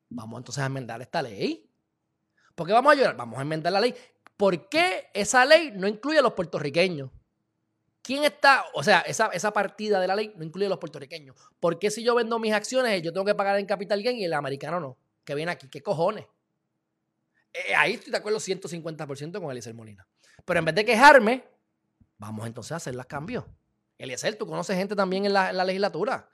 Vamos 0.09 0.39
entonces 0.39 0.63
a 0.63 0.67
enmendar 0.67 1.01
esta 1.01 1.21
ley. 1.21 1.69
¿Por 2.55 2.67
qué 2.67 2.73
vamos 2.73 2.93
a 2.93 2.95
llorar? 2.95 3.17
Vamos 3.17 3.37
a 3.37 3.41
enmendar 3.41 3.73
la 3.73 3.81
ley. 3.81 3.93
¿Por 4.37 4.69
qué 4.69 5.09
esa 5.13 5.45
ley 5.45 5.71
no 5.75 5.87
incluye 5.87 6.19
a 6.19 6.21
los 6.21 6.33
puertorriqueños? 6.33 7.09
¿Quién 8.01 8.23
está? 8.23 8.63
O 8.75 8.83
sea, 8.83 8.99
esa, 9.01 9.27
esa 9.27 9.51
partida 9.51 9.99
de 9.99 10.07
la 10.07 10.15
ley 10.15 10.31
no 10.35 10.43
incluye 10.43 10.67
a 10.67 10.69
los 10.69 10.77
puertorriqueños. 10.77 11.35
¿Por 11.59 11.79
qué 11.79 11.89
si 11.89 12.03
yo 12.03 12.15
vendo 12.15 12.39
mis 12.39 12.53
acciones 12.53 13.01
yo 13.01 13.11
tengo 13.11 13.25
que 13.25 13.35
pagar 13.35 13.59
en 13.59 13.65
capital 13.65 14.01
gain 14.01 14.17
y 14.17 14.25
el 14.25 14.33
americano 14.33 14.79
no? 14.79 14.97
Que 15.23 15.35
viene 15.35 15.51
aquí, 15.51 15.67
¿qué 15.67 15.81
cojones? 15.81 16.25
Eh, 17.51 17.73
ahí 17.75 17.93
estoy 17.93 18.11
de 18.11 18.17
acuerdo 18.17 18.39
150% 18.39 19.39
con 19.39 19.49
Eliezer 19.49 19.73
Molina. 19.73 20.07
Pero 20.45 20.59
en 20.59 20.65
vez 20.65 20.75
de 20.75 20.85
quejarme, 20.85 21.43
vamos 22.17 22.45
entonces 22.45 22.73
a 22.73 22.75
hacer 22.75 22.95
los 22.95 23.05
cambios. 23.05 23.45
Eliezer, 23.97 24.35
tú 24.35 24.45
conoces 24.45 24.75
gente 24.75 24.95
también 24.95 25.25
en 25.25 25.33
la, 25.33 25.51
legislatura. 25.63 26.29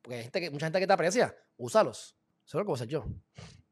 Porque 0.00 0.16
hay 0.16 0.22
gente 0.22 0.40
que, 0.40 0.50
mucha 0.50 0.66
gente 0.66 0.80
que 0.80 0.86
te 0.86 0.92
aprecia. 0.92 1.36
Úsalos. 1.56 2.16
Eso 2.46 2.46
es 2.46 2.54
lo 2.54 2.60
que 2.60 2.66
voy 2.66 2.74
a 2.74 2.76
hacer 2.76 2.88
yo. 2.88 3.04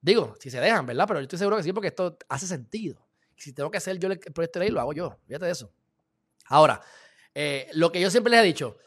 Digo, 0.01 0.35
si 0.41 0.51
se 0.51 0.61
dejan, 0.61 0.87
¿verdad? 0.87 1.07
Pero 1.07 1.21
yo 1.21 1.25
estoy 1.25 1.39
seguro 1.39 1.57
que 1.57 1.63
sí, 1.63 1.73
porque 1.73 1.89
esto 1.89 2.17
hace 2.29 2.47
sentido. 2.47 3.07
si 3.37 3.53
tengo 3.53 3.71
que 3.71 3.79
hacer 3.79 3.99
yo 3.99 4.11
el 4.11 4.19
proyecto 4.19 4.59
de 4.59 4.67
ley, 4.67 4.75
lo 4.75 4.81
hago 4.81 4.93
yo. 4.93 5.19
Fíjate 5.27 5.47
de 5.47 5.53
eso. 5.53 5.73
Ahora, 6.47 6.81
eh, 7.35 7.69
lo 7.75 7.93
que 7.93 8.01
yo 8.01 8.11
siempre 8.11 8.31
les 8.31 8.41
he 8.41 8.45
dicho, 8.45 8.79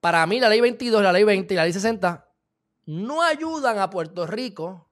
para 0.00 0.24
mí 0.26 0.40
la 0.40 0.48
ley 0.48 0.60
22, 0.60 1.02
la 1.02 1.12
ley 1.12 1.24
20 1.24 1.52
y 1.52 1.56
la 1.56 1.64
ley 1.64 1.72
60 1.72 2.28
no 2.86 3.22
ayudan 3.22 3.78
a 3.78 3.90
Puerto 3.90 4.26
Rico, 4.26 4.90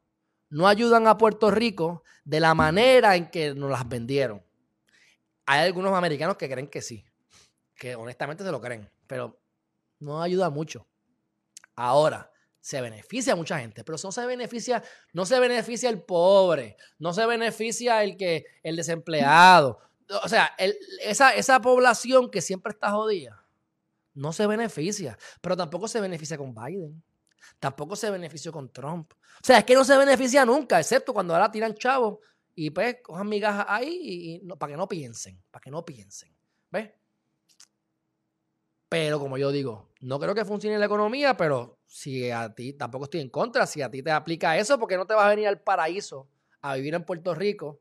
no 0.49 0.69
ayudan 0.69 1.07
a 1.07 1.17
Puerto 1.17 1.51
Rico 1.51 2.05
de 2.25 2.41
la 2.41 2.55
manera 2.55 3.17
en 3.17 3.31
que 3.31 3.55
nos 3.55 3.71
las 3.71 3.89
vendieron. 3.89 4.45
Hay 5.47 5.67
algunos 5.67 5.93
americanos 5.95 6.37
que 6.37 6.49
creen 6.49 6.69
que 6.69 6.83
sí, 6.83 7.05
que 7.75 7.97
honestamente 7.97 8.45
se 8.45 8.53
lo 8.53 8.61
creen 8.61 8.89
pero 9.11 9.43
no 9.99 10.23
ayuda 10.23 10.51
mucho. 10.51 10.87
Ahora, 11.75 12.31
se 12.61 12.81
beneficia 12.81 13.33
a 13.33 13.37
mucha 13.37 13.59
gente, 13.59 13.83
pero 13.83 13.99
no 14.05 14.13
se 14.13 14.25
beneficia, 14.25 14.85
no 15.13 15.27
se 15.27 15.41
beneficia 15.41 15.91
el 15.91 16.01
pobre, 16.01 16.77
no 17.01 17.13
se 17.13 17.27
beneficia 17.27 18.05
el 18.05 18.17
que 18.17 18.47
el 18.63 18.77
desempleado. 18.77 19.81
O 20.23 20.29
sea, 20.29 20.55
esa, 21.01 21.35
esa 21.35 21.61
población 21.61 22.31
que 22.31 22.41
siempre 22.41 22.71
está 22.71 22.93
jodida, 22.93 23.45
no 24.15 24.33
se 24.33 24.47
beneficia, 24.47 25.19
pero 25.41 25.57
tampoco 25.57 25.89
se 25.89 26.01
beneficia 26.01 26.39
con 26.39 26.55
Biden. 26.55 27.03
Tampoco 27.59 27.97
se 27.97 28.13
benefició 28.13 28.53
con 28.53 28.71
Trump. 28.73 29.13
O 29.13 29.45
sea, 29.45 29.59
es 29.59 29.65
que 29.65 29.75
no 29.75 29.85
se 29.85 29.97
beneficia 29.97 30.45
nunca, 30.45 30.79
excepto 30.79 31.13
cuando 31.13 31.35
ahora 31.35 31.51
tiran 31.51 31.75
chavos 31.75 32.19
y 32.55 32.71
pues 32.71 32.99
cojan 33.03 33.29
migajas 33.29 33.67
ahí 33.69 34.41
y, 34.41 34.49
para 34.55 34.73
que 34.73 34.77
no 34.77 34.87
piensen, 34.87 35.43
para 35.51 35.61
que 35.61 35.71
no 35.73 35.85
piensen. 35.85 36.33
¿Ves? 36.71 36.91
Pero 38.91 39.21
como 39.21 39.39
yo 39.39 39.53
digo, 39.53 39.89
no 40.01 40.19
creo 40.19 40.35
que 40.35 40.45
funcione 40.45 40.77
la 40.77 40.87
economía, 40.87 41.37
pero 41.37 41.79
si 41.87 42.29
a 42.29 42.53
ti, 42.53 42.73
tampoco 42.73 43.05
estoy 43.05 43.21
en 43.21 43.31
contra, 43.31 43.65
si 43.65 43.81
a 43.83 43.89
ti 43.89 44.03
te 44.03 44.11
aplica 44.11 44.59
eso, 44.59 44.81
porque 44.81 44.97
no 44.97 45.07
te 45.07 45.15
vas 45.15 45.27
a 45.27 45.29
venir 45.29 45.47
al 45.47 45.61
paraíso 45.61 46.29
a 46.61 46.75
vivir 46.75 46.95
en 46.95 47.05
Puerto 47.05 47.33
Rico 47.33 47.81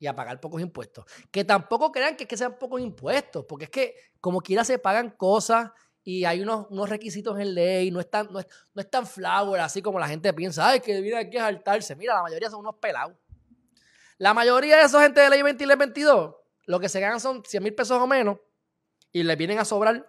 y 0.00 0.08
a 0.08 0.16
pagar 0.16 0.40
pocos 0.40 0.60
impuestos? 0.60 1.04
Que 1.30 1.44
tampoco 1.44 1.92
crean 1.92 2.16
que, 2.16 2.24
es 2.24 2.28
que 2.28 2.36
sean 2.36 2.58
pocos 2.58 2.80
impuestos, 2.80 3.44
porque 3.44 3.66
es 3.66 3.70
que 3.70 3.94
como 4.20 4.40
quiera 4.40 4.64
se 4.64 4.80
pagan 4.80 5.10
cosas 5.10 5.70
y 6.02 6.24
hay 6.24 6.40
unos, 6.40 6.66
unos 6.68 6.90
requisitos 6.90 7.38
en 7.38 7.54
ley, 7.54 7.92
no 7.92 8.00
es, 8.00 8.10
tan, 8.10 8.26
no, 8.32 8.40
es, 8.40 8.48
no 8.74 8.82
es 8.82 8.90
tan 8.90 9.06
flower 9.06 9.60
así 9.60 9.82
como 9.82 10.00
la 10.00 10.08
gente 10.08 10.32
piensa, 10.32 10.68
ay, 10.68 10.80
que 10.80 11.00
viene 11.00 11.18
aquí 11.18 11.36
a 11.36 11.42
saltarse. 11.42 11.94
Mira, 11.94 12.14
la 12.14 12.22
mayoría 12.22 12.50
son 12.50 12.58
unos 12.58 12.74
pelados. 12.80 13.16
La 14.16 14.34
mayoría 14.34 14.78
de 14.78 14.82
esa 14.82 15.00
gente 15.00 15.20
de 15.20 15.30
ley 15.30 15.42
20 15.42 15.62
y 15.62 15.66
ley 15.68 15.76
22, 15.76 16.34
lo 16.66 16.80
que 16.80 16.88
se 16.88 16.98
ganan 16.98 17.20
son 17.20 17.44
100 17.44 17.62
mil 17.62 17.72
pesos 17.72 18.02
o 18.02 18.06
menos 18.08 18.38
y 19.12 19.22
le 19.22 19.36
vienen 19.36 19.58
a 19.58 19.64
sobrar 19.64 20.08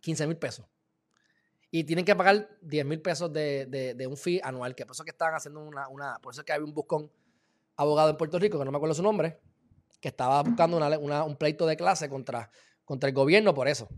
15 0.00 0.26
mil 0.26 0.36
pesos. 0.36 0.66
Y 1.70 1.84
tienen 1.84 2.04
que 2.04 2.16
pagar 2.16 2.48
10 2.62 2.84
mil 2.84 3.00
pesos 3.00 3.32
de, 3.32 4.06
un 4.08 4.16
fee 4.16 4.40
anual, 4.42 4.74
que 4.74 4.84
por 4.84 4.94
eso 4.94 5.04
que 5.04 5.10
estaban 5.10 5.34
haciendo 5.34 5.60
una, 5.60 5.88
una, 5.88 6.18
por 6.18 6.34
eso 6.34 6.44
que 6.44 6.52
había 6.52 6.64
un 6.64 6.74
buscón 6.74 7.10
abogado 7.76 8.10
en 8.10 8.16
Puerto 8.16 8.38
Rico, 8.38 8.58
que 8.58 8.64
no 8.64 8.72
me 8.72 8.76
acuerdo 8.76 8.94
su 8.94 9.02
nombre, 9.02 9.40
que 10.00 10.08
estaba 10.08 10.42
buscando 10.42 10.78
un 10.78 11.36
pleito 11.36 11.66
de 11.66 11.76
clase 11.76 12.08
contra, 12.08 12.50
contra 12.84 13.08
el 13.08 13.14
gobierno 13.14 13.54
por 13.54 13.68
eso 13.68 13.88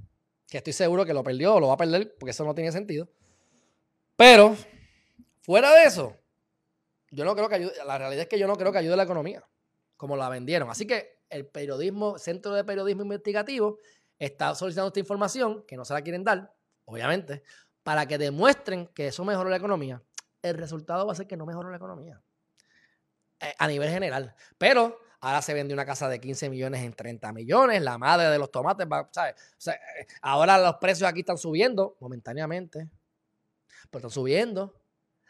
que 0.53 0.59
estoy 0.59 0.74
seguro 0.74 1.07
que 1.07 1.14
lo 1.14 1.24
perdió 1.24 1.55
o 1.55 1.61
lo 1.61 1.68
va 1.68 1.74
a 1.74 1.78
perder 1.78 2.14
porque 2.18 2.32
eso 2.32 2.45
no 2.45 2.55
tiene 2.55 2.70
sentido. 2.70 3.09
Pero, 4.16 4.55
fuera 5.40 5.72
de 5.72 5.84
eso, 5.84 6.14
yo 7.11 7.24
no 7.24 7.34
creo 7.34 7.49
que 7.49 7.55
ayude, 7.55 7.72
la 7.86 7.97
realidad 7.97 8.24
es 8.24 8.28
que 8.28 8.38
yo 8.38 8.47
no 8.47 8.57
creo 8.57 8.70
que 8.70 8.76
ayude 8.76 8.93
a 8.93 8.99
la 8.99 9.05
economía, 9.05 9.43
como 9.97 10.14
la 10.14 10.28
vendieron. 10.28 10.68
Así 10.68 10.86
que 10.86 11.22
el 11.33 11.47
periodismo, 11.47 12.18
Centro 12.18 12.55
de 12.55 12.64
Periodismo 12.64 13.03
Investigativo, 13.03 13.78
está 14.18 14.55
solicitando 14.55 14.89
esta 14.89 15.01
información, 15.01 15.64
que 15.66 15.76
no 15.76 15.85
se 15.85 15.95
la 15.95 16.03
quieren 16.03 16.24
dar, 16.24 16.55
obviamente, 16.85 17.43
para 17.83 18.07
que 18.07 18.18
demuestren 18.18 18.87
que 18.89 19.09
eso 19.09 19.24
mejoró 19.24 19.51
la 19.51 19.57
economía. 19.57 20.03
El 20.43 20.57
resultado 20.57 21.07
va 21.07 21.12
a 21.12 21.16
ser 21.16 21.26
que 21.26 21.37
no 21.37 21.47
mejoró 21.47 21.70
la 21.70 21.76
economía. 21.76 22.20
Eh, 23.41 23.55
a 23.59 23.66
nivel 23.66 23.91
general. 23.91 24.35
Pero 24.59 24.99
Ahora 25.24 25.41
se 25.41 25.55
vende 25.55 25.72
una 25.72 25.87
casa 25.87 26.09
de 26.09 26.20
15 26.20 26.51
millones 26.51 26.83
en 26.83 26.95
30 26.95 27.33
millones. 27.33 27.80
La 27.80 27.97
madre 27.97 28.28
de 28.28 28.39
los 28.41 28.51
tomates, 28.51 28.89
¿sabes? 29.12 29.37
Eh, 29.68 30.07
ahora 30.20 30.59
los 30.59 30.74
precios 30.78 31.09
aquí 31.09 31.20
están 31.20 31.39
subiendo 31.39 31.97
momentáneamente. 32.01 32.91
Pero 33.89 33.99
están 33.99 34.11
subiendo. 34.11 34.83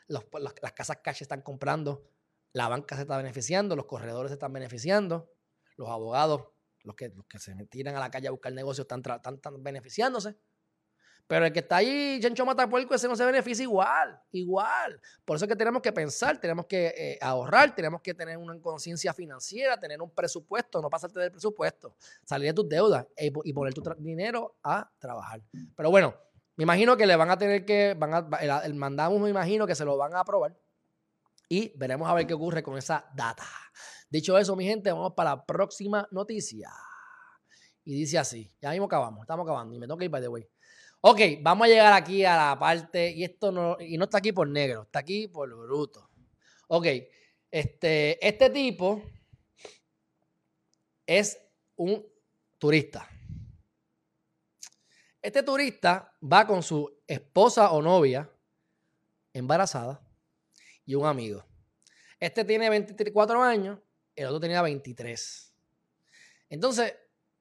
las 0.09 0.72
casas 0.72 1.00
cash 1.05 1.20
están 1.20 1.42
comprando. 1.42 2.09
La 2.55 2.68
banca 2.68 2.96
se 2.96 3.03
está 3.03 3.18
beneficiando. 3.18 3.76
Los 3.76 3.84
corredores 3.84 4.30
se 4.30 4.34
están 4.34 4.55
beneficiando. 4.55 5.30
Los 5.77 5.89
abogados, 5.89 6.43
los 6.83 6.95
que, 6.95 7.09
los 7.11 7.27
que 7.27 7.39
se 7.39 7.55
tiran 7.66 7.97
a 7.97 8.01
la 8.01 8.11
calle 8.11 8.29
a 8.29 8.31
buscar 8.31 8.53
negocios, 8.53 8.87
están, 8.91 9.03
están 9.35 9.62
beneficiándose. 9.62 10.37
Pero 11.27 11.47
el 11.47 11.53
que 11.53 11.61
está 11.61 11.77
ahí, 11.77 12.18
Chencho 12.20 12.45
Matapuerco, 12.45 12.95
ese 12.95 13.09
no 13.09 13.16
se 13.16 13.25
beneficia 13.25 13.62
igual, 13.62 14.20
igual. 14.33 15.01
Por 15.25 15.37
eso 15.37 15.47
es 15.47 15.49
que 15.49 15.57
tenemos 15.57 15.81
que 15.81 15.93
pensar, 15.93 16.39
tenemos 16.39 16.66
que 16.66 16.89
eh, 16.89 17.18
ahorrar, 17.23 17.75
tenemos 17.75 18.03
que 18.03 18.12
tener 18.12 18.37
una 18.37 18.61
conciencia 18.61 19.14
financiera, 19.14 19.79
tener 19.79 20.03
un 20.03 20.11
presupuesto, 20.11 20.83
no 20.83 20.91
pasarte 20.91 21.20
del 21.20 21.31
presupuesto, 21.31 21.97
salir 22.25 22.49
de 22.49 22.55
tus 22.55 22.68
deudas 22.68 23.07
y, 23.16 23.53
poner 23.53 23.73
tu 23.73 23.83
dinero 23.99 24.57
a 24.62 24.91
trabajar. 24.99 25.41
Pero 25.75 25.91
bueno, 25.91 26.14
me 26.57 26.64
imagino 26.64 26.97
que 26.97 27.07
le 27.07 27.16
van 27.16 27.31
a 27.31 27.39
tener 27.39 27.64
que, 27.64 27.95
van 27.99 28.12
a, 28.12 28.29
el, 28.41 28.51
el 28.64 28.75
mandamos, 28.75 29.18
me 29.20 29.31
imagino 29.31 29.66
que 29.66 29.75
se 29.75 29.85
lo 29.85 29.97
van 29.97 30.14
a 30.14 30.20
aprobar 30.20 30.55
y 31.49 31.73
veremos 31.77 32.09
a 32.09 32.14
ver 32.14 32.27
qué 32.27 32.35
ocurre 32.35 32.62
con 32.62 32.77
esa 32.77 33.07
data. 33.14 33.45
Dicho 34.12 34.36
eso, 34.36 34.54
mi 34.54 34.66
gente, 34.66 34.92
vamos 34.92 35.14
para 35.14 35.30
la 35.30 35.46
próxima 35.46 36.06
noticia. 36.10 36.70
Y 37.82 37.94
dice 37.94 38.18
así, 38.18 38.54
ya 38.60 38.68
mismo 38.68 38.84
acabamos, 38.84 39.22
estamos 39.22 39.44
acabando 39.44 39.74
y 39.74 39.78
me 39.78 39.86
tengo 39.86 39.96
que 39.96 40.04
ir, 40.04 40.10
by 40.10 40.20
the 40.20 40.28
way. 40.28 40.46
Ok, 41.00 41.18
vamos 41.40 41.64
a 41.64 41.68
llegar 41.70 41.94
aquí 41.94 42.22
a 42.22 42.36
la 42.36 42.58
parte, 42.58 43.10
y 43.10 43.24
esto 43.24 43.50
no, 43.50 43.78
y 43.80 43.96
no 43.96 44.04
está 44.04 44.18
aquí 44.18 44.30
por 44.30 44.46
negro, 44.46 44.82
está 44.82 44.98
aquí 44.98 45.28
por 45.28 45.48
bruto. 45.48 46.10
Ok, 46.68 46.86
este, 47.50 48.28
este 48.28 48.50
tipo 48.50 49.02
es 51.06 51.38
un 51.76 52.06
turista. 52.58 53.08
Este 55.22 55.42
turista 55.42 56.14
va 56.22 56.46
con 56.46 56.62
su 56.62 57.00
esposa 57.06 57.72
o 57.72 57.80
novia 57.80 58.30
embarazada 59.32 60.06
y 60.84 60.96
un 60.96 61.06
amigo. 61.06 61.42
Este 62.20 62.44
tiene 62.44 62.68
24 62.68 63.42
años, 63.42 63.78
el 64.16 64.26
otro 64.26 64.40
tenía 64.40 64.62
23. 64.62 65.54
Entonces, 66.48 66.94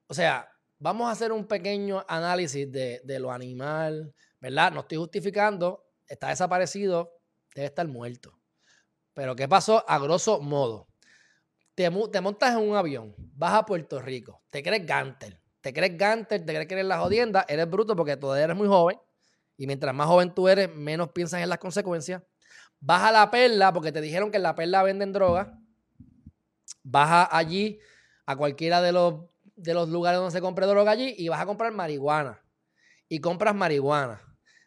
o 0.07 0.13
sea, 0.13 0.49
vamos 0.80 1.07
a 1.07 1.11
hacer 1.11 1.32
un 1.32 1.45
pequeño 1.47 2.03
análisis 2.07 2.72
de, 2.72 3.19
lo 3.19 3.32
animal, 3.32 4.13
¿verdad? 4.39 4.72
No 4.72 4.82
estoy 4.82 4.97
justificando, 4.97 5.86
está 6.07 6.30
desaparecido, 6.30 7.19
debe 7.53 7.67
estar 7.67 7.88
muerto. 7.88 8.38
Pero 9.13 9.36
¿qué 9.36 9.47
pasó? 9.47 9.86
A 9.88 9.99
grosso 9.99 10.39
modo, 10.39 10.88
te, 11.76 11.89
montas 11.89 12.53
en 12.53 12.69
un 12.69 12.76
avión, 12.76 13.15
vas 13.17 13.53
a 13.53 13.65
Puerto 13.65 14.01
Rico, 14.01 14.43
te 14.49 14.63
crees 14.63 14.86
Gantel, 14.86 15.39
te 15.61 15.74
crees 15.74 15.97
Gantel, 15.97 16.45
te 16.45 16.53
crees 16.53 16.67
que 16.67 16.74
eres 16.74 16.86
la 16.86 16.99
jodienda, 16.99 17.45
eres 17.47 17.69
bruto 17.69 17.95
porque 17.95 18.17
todavía 18.17 18.45
eres 18.45 18.57
muy 18.57 18.67
joven 18.67 18.97
y 19.57 19.67
mientras 19.67 19.93
más 19.93 20.07
joven 20.07 20.34
tú 20.34 20.47
eres, 20.47 20.74
menos 20.74 21.11
piensas 21.11 21.41
en 21.41 21.49
las 21.49 21.59
consecuencias. 21.59 22.24
Vas 22.80 23.03
a 23.03 23.11
la 23.11 23.30
perla 23.30 23.72
porque 23.72 23.91
te 23.91 24.01
dijeron 24.01 24.32
que 24.32 24.38
en 24.38 24.43
la 24.43 24.55
perla 24.55 24.82
venden 24.82 25.13
droga. 25.13 25.61
Vas 26.84 27.28
allí 27.32 27.80
a 28.26 28.36
cualquiera 28.36 28.82
de 28.82 28.91
los 28.91 29.32
de 29.61 29.74
los 29.74 29.89
lugares 29.89 30.17
donde 30.17 30.32
se 30.32 30.41
compra 30.41 30.65
droga 30.65 30.91
allí 30.91 31.13
y 31.17 31.30
vas 31.30 31.39
a 31.39 31.45
comprar 31.45 31.72
marihuana. 31.72 32.41
Y 33.07 33.19
compras 33.19 33.53
marihuana. 33.53 34.19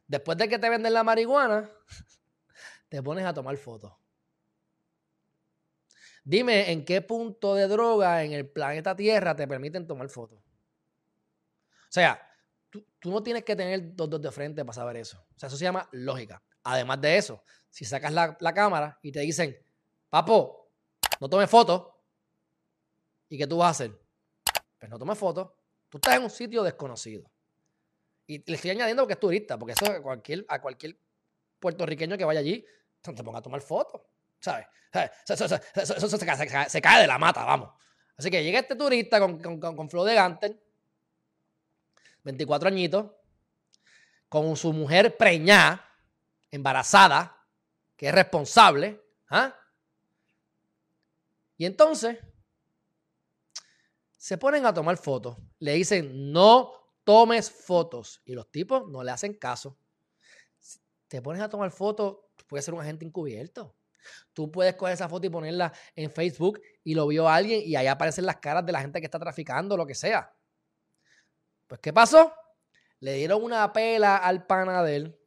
Después 0.06 0.38
de 0.38 0.48
que 0.48 0.58
te 0.58 0.68
venden 0.68 0.92
la 0.92 1.02
marihuana, 1.02 1.70
te 2.88 3.02
pones 3.02 3.24
a 3.24 3.34
tomar 3.34 3.56
fotos. 3.56 3.92
Dime 6.22 6.70
en 6.70 6.84
qué 6.84 7.02
punto 7.02 7.54
de 7.54 7.66
droga 7.66 8.22
en 8.22 8.32
el 8.32 8.48
planeta 8.48 8.94
Tierra 8.94 9.34
te 9.34 9.48
permiten 9.48 9.86
tomar 9.86 10.08
fotos. 10.08 10.38
O 10.38 11.92
sea, 11.94 12.20
tú, 12.70 12.86
no 13.04 13.22
tienes 13.22 13.44
que 13.44 13.56
tener 13.56 13.94
dos 13.94 14.08
dos 14.08 14.22
de 14.22 14.30
frente 14.30 14.64
para 14.64 14.74
saber 14.74 14.96
eso. 14.96 15.18
O 15.34 15.38
sea, 15.38 15.48
eso 15.48 15.56
se 15.56 15.64
llama 15.64 15.88
lógica. 15.92 16.42
Además 16.62 17.00
de 17.00 17.18
eso, 17.18 17.42
si 17.68 17.84
sacas 17.84 18.12
la, 18.12 18.36
la 18.40 18.54
cámara 18.54 18.98
y 19.02 19.12
te 19.12 19.20
dicen, 19.20 19.56
papo, 20.08 20.72
no 21.20 21.28
tomes 21.28 21.50
fotos, 21.50 21.93
¿y 23.34 23.38
qué 23.38 23.48
tú 23.48 23.56
vas 23.56 23.66
a 23.66 23.70
hacer? 23.70 24.00
Pues 24.78 24.88
no 24.88 24.96
tomes 24.96 25.18
fotos. 25.18 25.50
Tú 25.88 25.98
estás 25.98 26.16
en 26.16 26.22
un 26.22 26.30
sitio 26.30 26.62
desconocido. 26.62 27.28
Y 28.26 28.48
le 28.48 28.54
estoy 28.54 28.70
añadiendo 28.70 29.02
porque 29.02 29.14
es 29.14 29.20
turista, 29.20 29.58
porque 29.58 29.72
eso 29.72 29.86
a 29.86 30.00
cualquier, 30.00 30.46
a 30.48 30.62
cualquier 30.62 30.96
puertorriqueño 31.58 32.16
que 32.16 32.24
vaya 32.24 32.40
allí, 32.40 32.64
te 33.00 33.24
ponga 33.24 33.40
a 33.40 33.42
tomar 33.42 33.60
fotos. 33.60 34.02
¿Sabes? 34.40 34.66
Eso, 35.26 35.48
se, 36.68 36.80
cae 36.80 37.00
de 37.00 37.06
la 37.08 37.18
mata, 37.18 37.44
vamos. 37.44 37.70
Así 38.16 38.30
que 38.30 38.44
llega 38.44 38.60
este 38.60 38.76
turista 38.76 39.18
con, 39.18 39.42
con, 39.42 39.58
con, 39.58 39.90
Flo 39.90 40.04
de 40.04 40.14
Gantel, 40.14 40.62
24 42.22 42.68
añitos, 42.68 43.10
con 44.28 44.56
su 44.56 44.72
mujer 44.72 45.16
preñada, 45.16 45.90
embarazada, 46.52 47.36
que 47.96 48.08
es 48.08 48.14
responsable. 48.14 49.02
¿ah? 49.30 49.58
Y 51.56 51.66
entonces 51.66 52.18
se 54.24 54.38
ponen 54.38 54.64
a 54.64 54.72
tomar 54.72 54.96
fotos. 54.96 55.36
Le 55.58 55.74
dicen, 55.74 56.32
no 56.32 56.72
tomes 57.04 57.50
fotos. 57.50 58.22
Y 58.24 58.32
los 58.32 58.50
tipos 58.50 58.88
no 58.88 59.04
le 59.04 59.10
hacen 59.10 59.34
caso. 59.34 59.76
Te 61.08 61.20
pones 61.20 61.42
a 61.42 61.50
tomar 61.50 61.70
fotos, 61.70 62.20
puedes 62.46 62.64
ser 62.64 62.72
un 62.72 62.80
agente 62.80 63.04
encubierto. 63.04 63.76
Tú 64.32 64.50
puedes 64.50 64.76
coger 64.76 64.94
esa 64.94 65.10
foto 65.10 65.26
y 65.26 65.28
ponerla 65.28 65.74
en 65.94 66.10
Facebook 66.10 66.58
y 66.82 66.94
lo 66.94 67.06
vio 67.06 67.28
alguien 67.28 67.60
y 67.66 67.76
ahí 67.76 67.86
aparecen 67.86 68.24
las 68.24 68.38
caras 68.38 68.64
de 68.64 68.72
la 68.72 68.80
gente 68.80 68.98
que 68.98 69.04
está 69.04 69.18
traficando, 69.18 69.76
lo 69.76 69.84
que 69.84 69.94
sea. 69.94 70.34
Pues, 71.66 71.82
¿qué 71.82 71.92
pasó? 71.92 72.32
Le 73.00 73.12
dieron 73.16 73.44
una 73.44 73.70
pela 73.74 74.16
al 74.16 74.46
pana 74.46 74.82
de 74.82 74.96
él, 74.96 75.20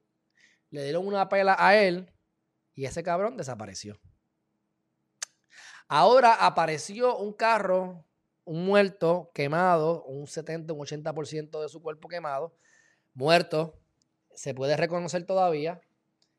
le 0.71 0.83
dieron 0.85 1.05
una 1.05 1.29
pela 1.29 1.55
a 1.59 1.77
él 1.77 2.11
y 2.73 2.85
ese 2.85 3.03
cabrón 3.03 3.37
desapareció. 3.37 4.01
Ahora 5.87 6.33
apareció 6.33 7.15
un 7.17 7.33
carro 7.33 8.06
un 8.47 8.65
muerto 8.65 9.29
quemado, 9.33 10.05
un 10.05 10.25
70, 10.25 10.71
un 10.71 10.79
80% 10.79 11.61
de 11.61 11.67
su 11.67 11.81
cuerpo 11.81 12.07
quemado, 12.07 12.55
muerto, 13.13 13.77
se 14.33 14.53
puede 14.53 14.77
reconocer 14.77 15.25
todavía, 15.25 15.81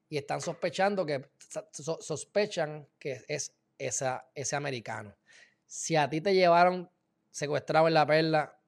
y 0.08 0.16
están 0.16 0.40
sospechando 0.40 1.04
que 1.04 1.30
so- 1.70 2.00
sospechan 2.00 2.88
que 2.98 3.22
es 3.28 3.54
esa, 3.76 4.26
ese 4.34 4.56
americano. 4.56 5.14
Si 5.66 5.96
a 5.96 6.08
ti 6.08 6.22
te 6.22 6.34
llevaron 6.34 6.90
secuestrado 7.30 7.88
en 7.88 7.94
la 7.94 8.06
perla, 8.06 8.58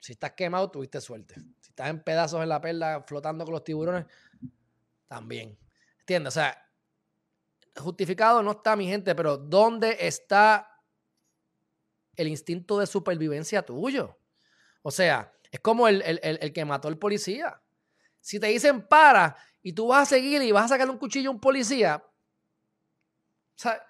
si 0.00 0.12
estás 0.12 0.32
quemado, 0.32 0.70
tuviste 0.70 1.02
suerte. 1.02 1.34
Si 1.60 1.68
estás 1.68 1.90
en 1.90 2.02
pedazos 2.02 2.42
en 2.42 2.48
la 2.48 2.62
perla 2.62 3.04
flotando 3.06 3.44
con 3.44 3.52
los 3.52 3.62
tiburones, 3.62 4.06
también. 5.06 5.58
¿Entiendes? 6.00 6.32
O 6.32 6.40
sea, 6.40 6.66
justificado 7.76 8.42
no 8.42 8.52
está 8.52 8.74
mi 8.74 8.86
gente, 8.86 9.14
pero 9.14 9.36
¿dónde 9.36 9.98
está 10.00 10.71
el 12.16 12.28
instinto 12.28 12.78
de 12.78 12.86
supervivencia 12.86 13.62
tuyo? 13.62 14.18
O 14.82 14.90
sea, 14.90 15.32
es 15.50 15.60
como 15.60 15.88
el, 15.88 16.02
el- 16.02 16.20
el- 16.22 16.52
que 16.52 16.64
mató 16.64 16.88
al 16.88 16.98
policía. 16.98 17.60
Si 18.20 18.40
te 18.40 18.48
dicen 18.48 18.86
para 18.86 19.36
y 19.62 19.72
tú 19.72 19.88
vas 19.88 20.02
a 20.02 20.06
seguir 20.16 20.42
y 20.42 20.52
vas 20.52 20.66
a 20.66 20.68
sacarle 20.68 20.92
un 20.92 20.98
cuchillo 20.98 21.30
a 21.30 21.32
un 21.32 21.40
policía, 21.40 22.02
o 22.04 23.58
sea, 23.58 23.84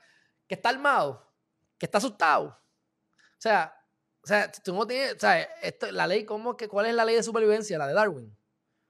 que 0.46 0.54
está 0.54 0.68
armado, 0.70 1.32
que 1.78 1.86
está 1.86 1.98
asustado. 1.98 2.46
O 2.48 3.40
sea, 3.40 3.74
o 4.22 4.26
sea, 4.26 4.50
tú 4.52 4.74
no 4.74 4.86
tienes, 4.86 5.14
o 5.16 5.18
sea, 5.20 5.40
esto, 5.62 5.90
la 5.92 6.06
ley, 6.06 6.24
¿cómo 6.24 6.56
que, 6.56 6.68
¿cuál 6.68 6.86
es 6.86 6.94
la 6.94 7.04
ley 7.04 7.16
de 7.16 7.22
supervivencia? 7.22 7.78
La 7.78 7.86
de 7.88 7.94
Darwin. 7.94 8.36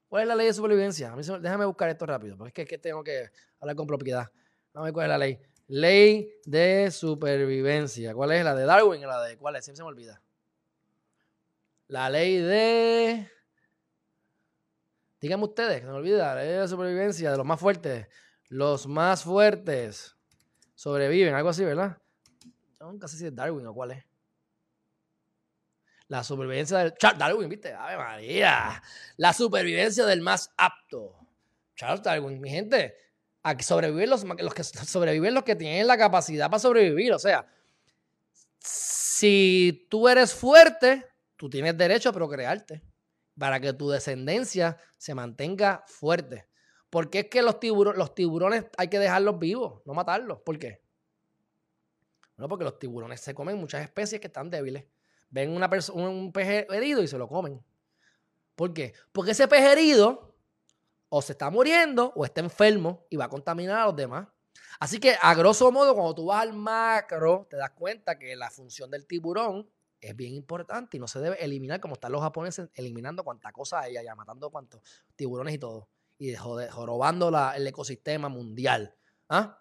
¿Cuál 0.08 0.22
es 0.22 0.28
la 0.28 0.34
ley 0.36 0.46
de 0.48 0.54
supervivencia? 0.54 1.12
A 1.12 1.16
mí 1.16 1.22
me- 1.26 1.40
déjame 1.40 1.64
buscar 1.66 1.88
esto 1.88 2.06
rápido, 2.06 2.36
porque 2.36 2.50
es 2.50 2.54
que, 2.54 2.66
que 2.66 2.78
tengo 2.78 3.02
que 3.04 3.30
hablar 3.60 3.76
con 3.76 3.86
propiedad. 3.86 4.30
A 4.74 4.82
ver 4.82 4.92
cuál 4.92 5.06
es 5.06 5.10
la 5.10 5.18
ley. 5.18 5.40
Ley 5.74 6.30
de 6.44 6.90
supervivencia. 6.90 8.12
¿Cuál 8.12 8.32
es 8.32 8.44
la 8.44 8.54
de 8.54 8.66
Darwin 8.66 9.02
o 9.06 9.08
la 9.08 9.22
de 9.22 9.38
cuál 9.38 9.56
es? 9.56 9.64
Siempre 9.64 9.78
se 9.78 9.82
me 9.82 9.88
olvida. 9.88 10.22
La 11.88 12.10
ley 12.10 12.36
de. 12.36 13.26
Díganme 15.18 15.44
ustedes, 15.44 15.76
que 15.76 15.86
se 15.86 15.90
me 15.90 15.96
olvida. 15.96 16.34
La 16.34 16.42
ley 16.42 16.58
de 16.58 16.68
supervivencia 16.68 17.30
de 17.30 17.38
los 17.38 17.46
más 17.46 17.58
fuertes. 17.58 18.06
Los 18.48 18.86
más 18.86 19.24
fuertes 19.24 20.14
sobreviven, 20.74 21.32
algo 21.32 21.48
así, 21.48 21.64
¿verdad? 21.64 21.96
Yo 22.78 22.84
nunca 22.84 23.08
sé 23.08 23.16
si 23.16 23.26
es 23.28 23.34
Darwin 23.34 23.66
o 23.66 23.72
cuál 23.72 23.92
es. 23.92 24.04
La 26.08 26.22
supervivencia 26.22 26.76
del. 26.80 26.92
Charles 26.98 27.18
Darwin, 27.18 27.48
¿viste? 27.48 27.72
¡Ave 27.72 27.96
María! 27.96 28.82
La 29.16 29.32
supervivencia 29.32 30.04
del 30.04 30.20
más 30.20 30.52
apto. 30.58 31.16
Charles 31.76 32.02
Darwin, 32.02 32.42
mi 32.42 32.50
gente. 32.50 32.94
Aquí 33.43 33.64
sobreviven 33.64 34.09
los, 34.09 34.24
los 34.24 34.55
que 34.55 34.62
sobreviven 34.62 35.34
los 35.34 35.43
que 35.43 35.57
tienen 35.57 35.86
la 35.86 35.99
capacidad 35.99 36.49
para 36.49 36.61
sobrevivir. 36.61 37.12
O 37.12 37.18
sea, 37.18 37.47
si 38.61 39.86
tú 39.90 40.09
eres 40.09 40.32
fuerte, 40.32 41.07
tú 41.36 41.51
tienes 41.51 41.76
derecho 41.76 42.11
a 42.11 42.12
procrearte 42.12 42.82
para 43.36 43.59
que 43.59 43.72
tu 43.72 43.90
descendencia 43.90 44.76
se 44.97 45.14
mantenga 45.14 45.82
fuerte. 45.86 46.47
Porque 46.88 47.20
es 47.20 47.26
que 47.28 47.43
los, 47.43 47.59
tiburo- 47.59 47.95
los 47.95 48.14
tiburones 48.14 48.66
hay 48.76 48.88
que 48.88 48.99
dejarlos 48.99 49.38
vivos, 49.38 49.82
no 49.86 49.95
matarlos. 49.95 50.40
¿Por 50.43 50.59
qué? 50.59 50.82
Bueno, 52.36 52.49
porque 52.49 52.64
los 52.64 52.78
tiburones 52.78 53.20
se 53.20 53.34
comen 53.34 53.57
muchas 53.57 53.82
especies 53.82 54.20
que 54.20 54.26
están 54.28 54.51
débiles. 54.51 54.84
Ven 55.30 55.51
una 55.51 55.70
un 55.95 56.32
pez 56.32 56.66
herido 56.70 57.03
y 57.03 57.09
se 57.09 57.16
lo 57.18 57.26
comen. 57.26 57.61
¿Por 58.55 58.74
qué? 58.74 58.93
Porque 59.12 59.30
ese 59.30 59.49
pez 59.49 59.62
herido 59.62 60.31
o 61.14 61.20
se 61.20 61.32
está 61.32 61.50
muriendo 61.50 62.10
o 62.16 62.24
está 62.24 62.40
enfermo 62.40 63.04
y 63.10 63.16
va 63.16 63.26
a 63.26 63.28
contaminar 63.28 63.80
a 63.80 63.84
los 63.84 63.94
demás. 63.96 64.26
Así 64.80 64.98
que, 64.98 65.14
a 65.20 65.34
grosso 65.34 65.70
modo, 65.70 65.94
cuando 65.94 66.14
tú 66.14 66.24
vas 66.26 66.40
al 66.40 66.54
macro, 66.54 67.46
te 67.50 67.58
das 67.58 67.70
cuenta 67.72 68.18
que 68.18 68.34
la 68.34 68.50
función 68.50 68.90
del 68.90 69.06
tiburón 69.06 69.68
es 70.00 70.16
bien 70.16 70.32
importante 70.32 70.96
y 70.96 71.00
no 71.00 71.06
se 71.06 71.20
debe 71.20 71.36
eliminar 71.44 71.80
como 71.80 71.94
están 71.94 72.12
los 72.12 72.22
japoneses 72.22 72.70
eliminando 72.74 73.22
cuanta 73.24 73.52
cosa 73.52 73.80
hay 73.80 73.98
allá, 73.98 74.14
matando 74.14 74.48
cuantos 74.50 74.80
tiburones 75.14 75.52
y 75.54 75.58
todo. 75.58 75.90
Y 76.18 76.34
jorobando 76.34 77.30
la- 77.30 77.54
el 77.56 77.66
ecosistema 77.66 78.30
mundial. 78.30 78.94
¿Ah? 79.28 79.58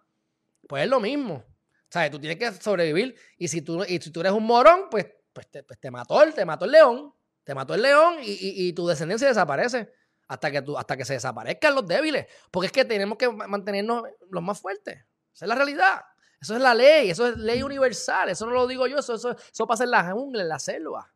Pues 0.70 0.84
es 0.86 0.89
lo 0.89 1.02
mismo. 1.02 1.36
O 1.36 1.89
sea, 1.89 2.10
tú 2.10 2.18
tienes 2.18 2.39
que 2.39 2.49
sobrevivir 2.62 3.14
y 3.38 3.49
si 3.49 3.62
tú, 3.62 3.84
y 3.84 3.99
si 3.99 4.10
tú 4.10 4.22
eres 4.22 4.32
un 4.32 4.45
morón, 4.45 4.88
pues, 4.89 5.06
pues, 5.34 5.52
te, 5.52 5.64
pues 5.64 5.78
te 5.82 5.91
mató 5.91 6.24
el, 6.24 6.34
te 6.34 6.45
mató 6.45 6.64
el 6.64 6.72
león. 6.72 7.14
Te 7.43 7.54
mató 7.54 7.74
el 7.74 7.82
león 7.82 8.16
y- 8.24 8.68
y 8.70 8.72
tu 8.74 8.88
descendencia 8.88 9.28
desaparece 9.28 9.91
hasta 10.34 10.50
que, 10.52 10.64
hasta 10.78 10.98
que 10.98 11.06
se 11.06 11.14
desaparezcan 11.14 11.76
los 11.76 11.86
débiles. 11.86 12.26
Porque 12.50 12.68
es 12.68 12.72
que 12.72 12.86
tenemos 12.86 13.18
que 13.18 13.30
ma- 13.30 13.48
mantenernos 13.48 14.04
los 14.30 14.42
más 14.44 14.60
fuertes. 14.60 14.96
Esa 15.34 15.46
es 15.46 15.50
la 15.50 15.56
realidad. 15.56 16.02
Eso 16.40 16.56
es 16.56 16.62
la 16.62 16.74
ley, 16.74 17.10
eso 17.10 17.28
es 17.28 17.38
ley 17.38 17.62
universal. 17.64 18.30
Eso 18.30 18.46
no 18.46 18.54
lo 18.54 18.66
digo 18.68 18.88
yo, 18.88 18.98
eso, 19.00 19.14
eso, 19.16 19.36
eso 19.36 19.68
pasa 19.68 19.84
en 19.84 19.92
la 19.92 20.12
jungla, 20.12 20.42
en 20.42 20.50
la 20.50 20.58
selva. 20.60 21.12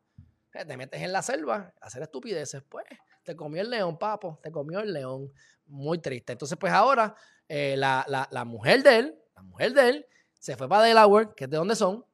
Eh, 0.52 0.64
Te 0.64 0.76
metes 0.76 1.00
en 1.02 1.12
la 1.12 1.22
selva 1.22 1.72
hacer 1.80 2.02
estupideces, 2.02 2.62
pues. 2.68 2.84
Te 3.24 3.34
comió 3.34 3.62
el 3.62 3.70
león, 3.70 3.98
papo, 3.98 4.38
te 4.42 4.52
comió 4.52 4.80
el 4.80 4.92
león. 4.92 5.32
Muy 5.66 5.98
triste. 5.98 6.32
Entonces, 6.32 6.56
pues 6.58 6.72
ahora, 6.72 7.14
eh, 7.48 7.74
la, 7.76 8.04
la- 8.08 8.28
la 8.30 8.44
mujer 8.44 8.82
de 8.82 8.96
él, 8.98 9.18
la 9.34 9.42
mujer 9.42 9.72
de 9.72 9.88
él, 9.88 10.06
se 10.38 10.56
fue 10.56 10.68
para 10.68 10.82
Delaware, 10.82 11.30
que 11.34 11.44
es 11.44 11.50
de 11.50 11.56
donde 11.56 11.74
son. 11.74 12.04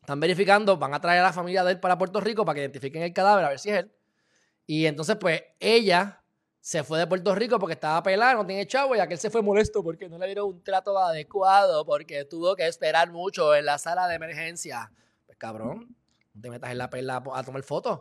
Están 0.00 0.18
verificando, 0.20 0.76
van 0.76 0.94
a 0.94 1.00
traer 1.00 1.20
a 1.20 1.24
la 1.24 1.32
familia 1.32 1.62
de 1.64 1.72
él 1.72 1.80
para 1.80 1.98
Puerto 1.98 2.20
Rico 2.20 2.44
para 2.44 2.54
que 2.54 2.60
identifiquen 2.62 3.02
el 3.02 3.12
cadáver, 3.12 3.44
a 3.44 3.48
ver 3.50 3.58
si 3.58 3.70
es 3.70 3.78
él. 3.80 3.92
Y 4.66 4.86
entonces, 4.86 5.16
pues, 5.16 5.42
ella 5.60 6.22
se 6.60 6.82
fue 6.82 6.98
de 6.98 7.06
Puerto 7.06 7.34
Rico 7.34 7.58
porque 7.58 7.74
estaba 7.74 8.02
pelada, 8.02 8.34
no 8.34 8.46
tiene 8.46 8.66
chavo, 8.66 8.96
y 8.96 8.98
aquel 8.98 9.18
se 9.18 9.30
fue 9.30 9.40
molesto 9.40 9.82
porque 9.82 10.08
no 10.08 10.18
le 10.18 10.26
dieron 10.26 10.48
un 10.48 10.64
trato 10.64 10.98
adecuado, 10.98 11.84
porque 11.84 12.24
tuvo 12.24 12.56
que 12.56 12.66
esperar 12.66 13.12
mucho 13.12 13.54
en 13.54 13.66
la 13.66 13.78
sala 13.78 14.08
de 14.08 14.16
emergencia. 14.16 14.90
Pues 15.24 15.38
cabrón, 15.38 15.94
no 16.34 16.40
te 16.40 16.50
metas 16.50 16.72
en 16.72 16.78
la 16.78 16.90
perla 16.90 17.22
a 17.32 17.42
tomar 17.44 17.62
fotos. 17.62 18.00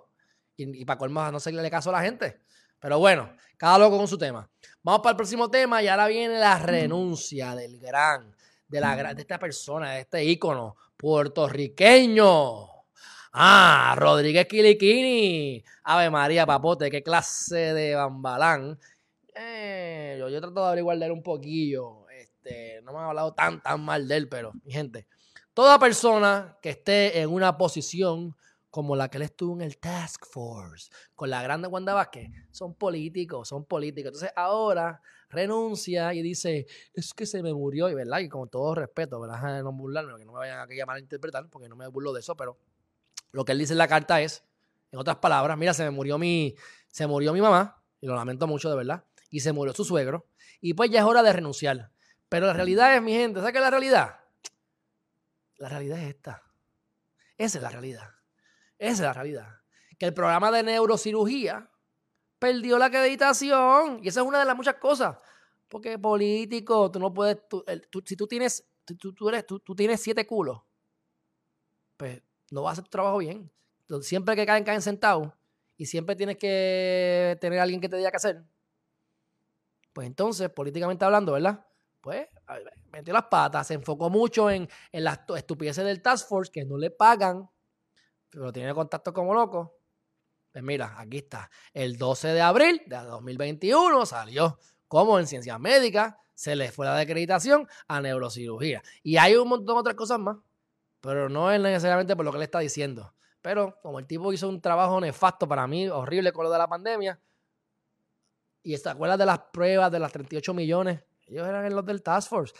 Y, 0.57 0.81
y 0.81 0.85
para 0.85 0.97
colmo, 0.97 1.31
no 1.31 1.39
seguirle 1.39 1.69
caso 1.69 1.89
a 1.89 1.93
la 1.93 2.01
gente. 2.01 2.41
Pero 2.79 2.99
bueno, 2.99 3.31
cada 3.57 3.77
loco 3.77 3.97
con 3.97 4.07
su 4.07 4.17
tema. 4.17 4.49
Vamos 4.83 5.01
para 5.01 5.11
el 5.11 5.17
próximo 5.17 5.49
tema 5.49 5.81
y 5.81 5.87
ahora 5.87 6.07
viene 6.07 6.37
la 6.37 6.59
renuncia 6.59 7.55
del 7.55 7.79
gran, 7.79 8.35
de, 8.67 8.79
la, 8.79 9.13
de 9.13 9.21
esta 9.21 9.39
persona, 9.39 9.93
de 9.93 10.01
este 10.01 10.23
ícono 10.23 10.75
puertorriqueño. 10.97 12.74
Ah, 13.37 13.95
Rodríguez 13.97 14.47
Quiliquini. 14.47 15.61
Ave 15.83 16.09
María 16.09 16.45
Papote, 16.45 16.89
qué 16.89 17.03
clase 17.03 17.73
de 17.73 17.93
bambalán. 17.93 18.79
Eh, 19.35 20.15
yo, 20.17 20.29
yo 20.29 20.39
trato 20.39 20.61
de 20.61 20.67
averiguar 20.67 20.97
de 20.97 21.11
un 21.11 21.21
poquillo. 21.21 22.07
Este, 22.09 22.81
no 22.83 22.93
me 22.93 22.99
han 22.99 23.05
hablado 23.07 23.33
tan, 23.33 23.61
tan 23.61 23.81
mal 23.81 24.07
de 24.07 24.15
él, 24.15 24.29
pero, 24.29 24.53
mi 24.63 24.71
gente, 24.71 25.05
toda 25.53 25.77
persona 25.77 26.57
que 26.61 26.69
esté 26.69 27.19
en 27.19 27.29
una 27.29 27.57
posición 27.57 28.37
como 28.69 28.95
la 28.95 29.09
que 29.09 29.17
él 29.17 29.23
estuvo 29.23 29.53
en 29.53 29.63
el 29.63 29.79
Task 29.79 30.25
Force, 30.27 30.89
con 31.13 31.29
la 31.29 31.43
grande 31.43 31.67
Wanda 31.67 31.93
Vázquez, 31.93 32.29
son 32.51 32.73
políticos, 32.73 33.49
son 33.49 33.65
políticos. 33.65 34.13
Entonces 34.13 34.31
ahora 34.37 35.01
renuncia 35.29 36.13
y 36.13 36.21
dice, 36.21 36.67
es 36.93 37.13
que 37.13 37.25
se 37.25 37.43
me 37.43 37.53
murió, 37.53 37.89
y 37.89 37.95
verdad, 37.95 38.19
y 38.19 38.29
con 38.29 38.47
todo 38.47 38.75
respeto, 38.75 39.19
¿verdad? 39.19 39.61
No 39.61 39.73
burlarme, 39.73 40.17
que 40.17 40.23
no 40.23 40.31
me 40.31 40.39
vayan 40.39 40.59
a 40.59 40.67
llamar 40.73 40.95
a 40.95 40.99
interpretar, 40.99 41.49
porque 41.49 41.67
no 41.67 41.75
me 41.75 41.85
burlo 41.89 42.13
de 42.13 42.21
eso, 42.21 42.37
pero 42.37 42.57
lo 43.35 43.43
que 43.45 43.51
él 43.51 43.59
dice 43.59 43.73
en 43.73 43.77
la 43.79 43.87
carta 43.87 44.21
es, 44.21 44.43
en 44.91 44.99
otras 44.99 45.17
palabras, 45.17 45.57
mira, 45.57 45.73
se 45.73 45.83
me 45.83 45.91
murió 45.91 46.17
mi, 46.17 46.55
se 46.87 47.05
murió 47.05 47.33
mi 47.33 47.41
mamá, 47.41 47.81
y 47.99 48.07
lo 48.07 48.15
lamento 48.15 48.47
mucho 48.47 48.69
de 48.69 48.75
verdad, 48.77 49.03
y 49.29 49.41
se 49.41 49.51
murió 49.51 49.73
su 49.73 49.83
suegro, 49.83 50.27
y 50.61 50.73
pues 50.73 50.89
ya 50.89 50.99
es 51.01 51.05
hora 51.05 51.21
de 51.21 51.33
renunciar. 51.33 51.91
Pero 52.29 52.47
la 52.47 52.53
realidad 52.53 52.95
es, 52.95 53.01
mi 53.01 53.11
gente, 53.11 53.39
¿sabes 53.39 53.51
qué 53.51 53.57
es 53.59 53.63
la 53.63 53.69
realidad? 53.69 54.19
La 55.57 55.69
realidad 55.69 55.99
es 55.99 56.09
esta. 56.15 56.43
Esa 57.37 57.57
es 57.57 57.61
la 57.61 57.69
realidad. 57.69 58.09
Esa 58.79 58.93
es 58.93 58.99
la 59.01 59.13
realidad. 59.13 59.47
Que 59.99 60.05
el 60.05 60.13
programa 60.13 60.51
de 60.51 60.63
neurocirugía 60.63 61.69
perdió 62.39 62.77
la 62.77 62.85
acreditación. 62.85 63.99
Y 64.03 64.07
esa 64.09 64.21
es 64.21 64.25
una 64.27 64.39
de 64.39 64.45
las 64.45 64.55
muchas 64.55 64.75
cosas. 64.75 65.17
Porque 65.69 65.97
político, 65.99 66.89
tú 66.91 66.99
no 66.99 67.13
puedes. 67.13 67.47
tú- 67.47 67.63
el- 67.67 67.87
tú- 67.89 68.03
si 68.05 68.15
tú 68.15 68.27
tienes, 68.27 68.65
tú, 68.85 69.13
tú- 69.13 69.29
eres, 69.29 69.45
tú 69.45 69.75
tienes 69.75 70.01
siete 70.01 70.25
culos, 70.25 70.61
pues 71.97 72.21
no 72.55 72.61
vas 72.61 72.69
a 72.69 72.71
hacer 72.73 72.85
tu 72.85 72.89
trabajo 72.89 73.17
bien. 73.17 73.51
Siempre 74.01 74.33
que 74.33 74.45
caen, 74.45 74.63
caen 74.63 74.81
sentados. 74.81 75.29
Y 75.75 75.85
siempre 75.85 76.15
tienes 76.15 76.37
que 76.37 77.37
tener 77.41 77.59
alguien 77.59 77.81
que 77.81 77.89
te 77.89 77.97
diga 77.97 78.09
qué 78.09 78.15
hacer. 78.15 78.45
Pues 79.91 80.07
entonces, 80.07 80.49
políticamente 80.49 81.03
hablando, 81.03 81.33
¿verdad? 81.33 81.65
Pues 81.99 82.27
metió 82.91 83.13
las 83.13 83.25
patas, 83.25 83.67
se 83.67 83.73
enfocó 83.73 84.09
mucho 84.09 84.49
en, 84.49 84.69
en 84.93 85.03
las 85.03 85.19
estupideces 85.35 85.83
del 85.83 86.01
Task 86.01 86.29
Force 86.29 86.49
que 86.49 86.63
no 86.63 86.77
le 86.77 86.91
pagan, 86.91 87.49
pero 88.29 88.53
tiene 88.53 88.73
contacto 88.73 89.13
como 89.13 89.33
loco. 89.33 89.77
Pues 90.53 90.63
mira, 90.63 90.95
aquí 90.97 91.17
está. 91.17 91.49
El 91.73 91.97
12 91.97 92.29
de 92.29 92.41
abril 92.41 92.81
de 92.85 92.95
2021 92.95 94.05
salió 94.05 94.57
como 94.87 95.19
en 95.19 95.27
ciencias 95.27 95.59
médicas 95.59 96.15
se 96.35 96.55
le 96.55 96.71
fue 96.71 96.85
la 96.85 96.97
acreditación 96.97 97.67
a 97.87 97.99
neurocirugía. 98.01 98.81
Y 99.03 99.17
hay 99.17 99.35
un 99.35 99.47
montón 99.47 99.75
de 99.75 99.79
otras 99.79 99.95
cosas 99.95 100.19
más, 100.19 100.37
pero 101.05 101.29
no 101.29 101.51
es 101.51 101.61
necesariamente 101.61 102.15
por 102.15 102.25
lo 102.25 102.31
que 102.31 102.37
él 102.37 102.43
está 102.43 102.59
diciendo. 102.59 103.13
Pero 103.41 103.79
como 103.81 103.99
el 103.99 104.07
tipo 104.07 104.33
hizo 104.33 104.49
un 104.49 104.59
trabajo 104.59 104.99
nefasto 104.99 105.47
para 105.47 105.67
mí, 105.67 105.87
horrible 105.87 106.31
con 106.31 106.45
lo 106.45 106.51
de 106.51 106.57
la 106.57 106.67
pandemia, 106.67 107.19
y 108.63 108.75
se 108.75 108.89
acuerdas 108.89 109.19
de 109.19 109.25
las 109.25 109.39
pruebas 109.53 109.91
de 109.91 109.99
las 109.99 110.11
38 110.11 110.53
millones, 110.53 111.03
ellos 111.27 111.47
eran 111.47 111.73
los 111.73 111.85
del 111.85 112.01
Task 112.01 112.29
Force. 112.29 112.53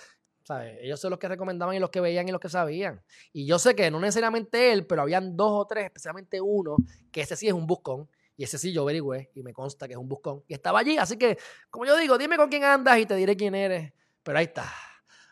¿sabes? 0.46 0.78
Ellos 0.82 1.00
son 1.00 1.10
los 1.10 1.20
que 1.20 1.28
recomendaban 1.28 1.76
y 1.76 1.80
los 1.80 1.90
que 1.90 2.00
veían 2.00 2.30
y 2.30 2.32
los 2.32 2.40
que 2.40 2.50
sabían. 2.50 3.04
Y 3.34 3.48
yo 3.48 3.58
sé 3.58 3.76
que 3.76 3.90
no 3.90 4.00
necesariamente 4.00 4.72
él, 4.72 4.86
pero 4.86 5.02
habían 5.02 5.36
dos 5.36 5.52
o 5.52 5.66
tres, 5.66 5.86
especialmente 5.86 6.40
uno, 6.40 6.78
que 7.12 7.22
ese 7.22 7.36
sí 7.36 7.48
es 7.48 7.54
un 7.54 7.66
buscón. 7.66 8.08
Y 8.38 8.44
ese 8.44 8.58
sí 8.58 8.72
yo 8.72 8.84
averigüé 8.84 9.32
y 9.34 9.42
me 9.42 9.54
consta 9.54 9.88
que 9.88 9.94
es 9.94 10.00
un 10.00 10.08
buscón. 10.08 10.44
Y 10.48 10.54
estaba 10.54 10.80
allí, 10.80 10.98
así 10.98 11.18
que, 11.18 11.38
como 11.70 11.86
yo 11.86 11.98
digo, 11.98 12.18
dime 12.18 12.38
con 12.38 12.50
quién 12.50 12.64
andas 12.64 13.00
y 13.00 13.06
te 13.06 13.16
diré 13.16 13.36
quién 13.36 13.56
eres. 13.56 13.92
Pero 14.22 14.38
ahí 14.38 14.46
está, 14.46 14.72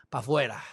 para 0.08 0.20
afuera. 0.20 0.64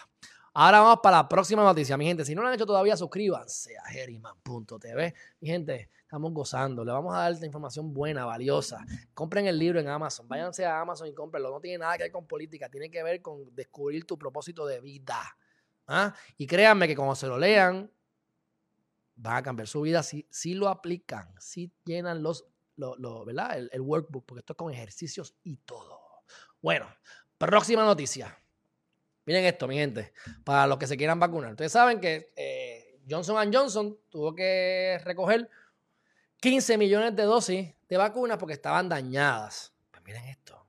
Ahora 0.54 0.82
vamos 0.82 1.00
para 1.02 1.18
la 1.18 1.30
próxima 1.30 1.64
noticia, 1.64 1.96
mi 1.96 2.06
gente. 2.06 2.26
Si 2.26 2.36
no 2.36 2.42
lo 2.42 2.50
han 2.50 2.54
hecho 2.54 2.66
todavía, 2.66 2.98
suscríbanse 2.98 3.78
a 3.78 3.90
Geriman.tv. 3.90 5.14
Mi 5.40 5.48
gente, 5.48 5.90
estamos 6.02 6.34
gozando. 6.34 6.84
Le 6.84 6.92
vamos 6.92 7.16
a 7.16 7.20
dar 7.20 7.32
esta 7.32 7.46
información 7.46 7.94
buena, 7.94 8.26
valiosa. 8.26 8.84
Compren 9.14 9.46
el 9.48 9.58
libro 9.58 9.80
en 9.80 9.88
Amazon. 9.88 10.28
Váyanse 10.28 10.66
a 10.66 10.82
Amazon 10.82 11.08
y 11.08 11.14
cómprenlo. 11.14 11.52
No 11.52 11.62
tiene 11.62 11.78
nada 11.78 11.96
que 11.96 12.04
ver 12.04 12.12
con 12.12 12.28
política. 12.28 12.68
Tiene 12.68 12.92
que 12.92 13.02
ver 13.02 13.22
con 13.22 13.56
descubrir 13.56 14.06
tu 14.06 14.18
propósito 14.18 14.66
de 14.66 14.82
vida. 14.82 15.22
¿Ah? 15.88 16.14
Y 16.36 16.46
créanme 16.48 16.86
que 16.86 16.98
cuando 16.98 17.16
se 17.16 17.28
lo 17.28 17.38
lean, 17.38 17.90
van 19.16 19.38
a 19.38 19.44
cambiar 19.44 19.70
su 19.70 19.80
vida 19.80 20.04
si, 20.04 20.28
si 20.30 20.54
lo 20.54 20.68
aplican, 20.68 21.34
si 21.40 21.72
llenan 21.86 22.22
los, 22.24 22.46
¿verdad? 22.76 23.58
El, 23.58 23.70
el 23.72 23.80
workbook, 23.80 24.26
porque 24.26 24.40
esto 24.40 24.52
es 24.52 24.58
con 24.58 24.74
ejercicios 24.74 25.34
y 25.44 25.56
todo. 25.58 25.98
Bueno, 26.62 26.88
próxima 27.38 27.86
noticia. 27.86 28.41
Miren 29.26 29.46
esto, 29.46 29.68
mi 29.68 29.76
gente, 29.76 30.14
para 30.44 30.66
los 30.68 30.78
que 30.78 30.88
se 30.88 30.98
quieran 30.98 31.20
vacunar. 31.20 31.52
Ustedes 31.52 31.72
saben 31.72 32.00
que 32.00 32.32
eh, 32.36 33.00
Johnson 33.10 33.52
Johnson 33.54 33.98
tuvo 34.10 34.34
que 34.34 35.00
recoger 35.04 35.50
15 36.40 36.78
millones 36.78 37.16
de 37.16 37.24
dosis 37.24 37.74
de 37.88 37.98
vacunas 37.98 38.38
porque 38.38 38.54
estaban 38.54 38.90
dañadas. 38.90 39.74
Pues 39.92 40.04
miren 40.04 40.26
esto. 40.26 40.68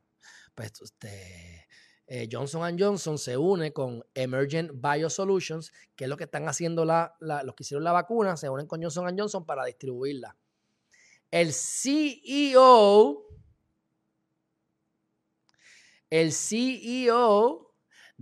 Pues 0.55 0.73
este, 0.83 1.67
eh, 2.07 2.29
Johnson 2.31 2.77
Johnson 2.79 3.17
se 3.17 3.39
une 3.39 3.73
con 3.73 4.05
Emergent 4.15 4.71
Biosolutions, 4.75 5.73
que 5.97 6.05
es 6.05 6.11
lo 6.11 6.19
que 6.19 6.25
están 6.25 6.47
haciendo 6.47 6.85
la, 6.85 7.17
los 7.21 7.55
que 7.55 7.63
hicieron 7.63 7.85
la 7.85 7.93
vacuna, 7.93 8.37
se 8.37 8.51
unen 8.51 8.67
con 8.67 8.83
Johnson 8.83 9.17
Johnson 9.17 9.47
para 9.47 9.65
distribuirla. 9.65 10.37
El 11.31 11.55
CEO, 11.55 13.27
el 16.11 16.33
CEO 16.35 17.72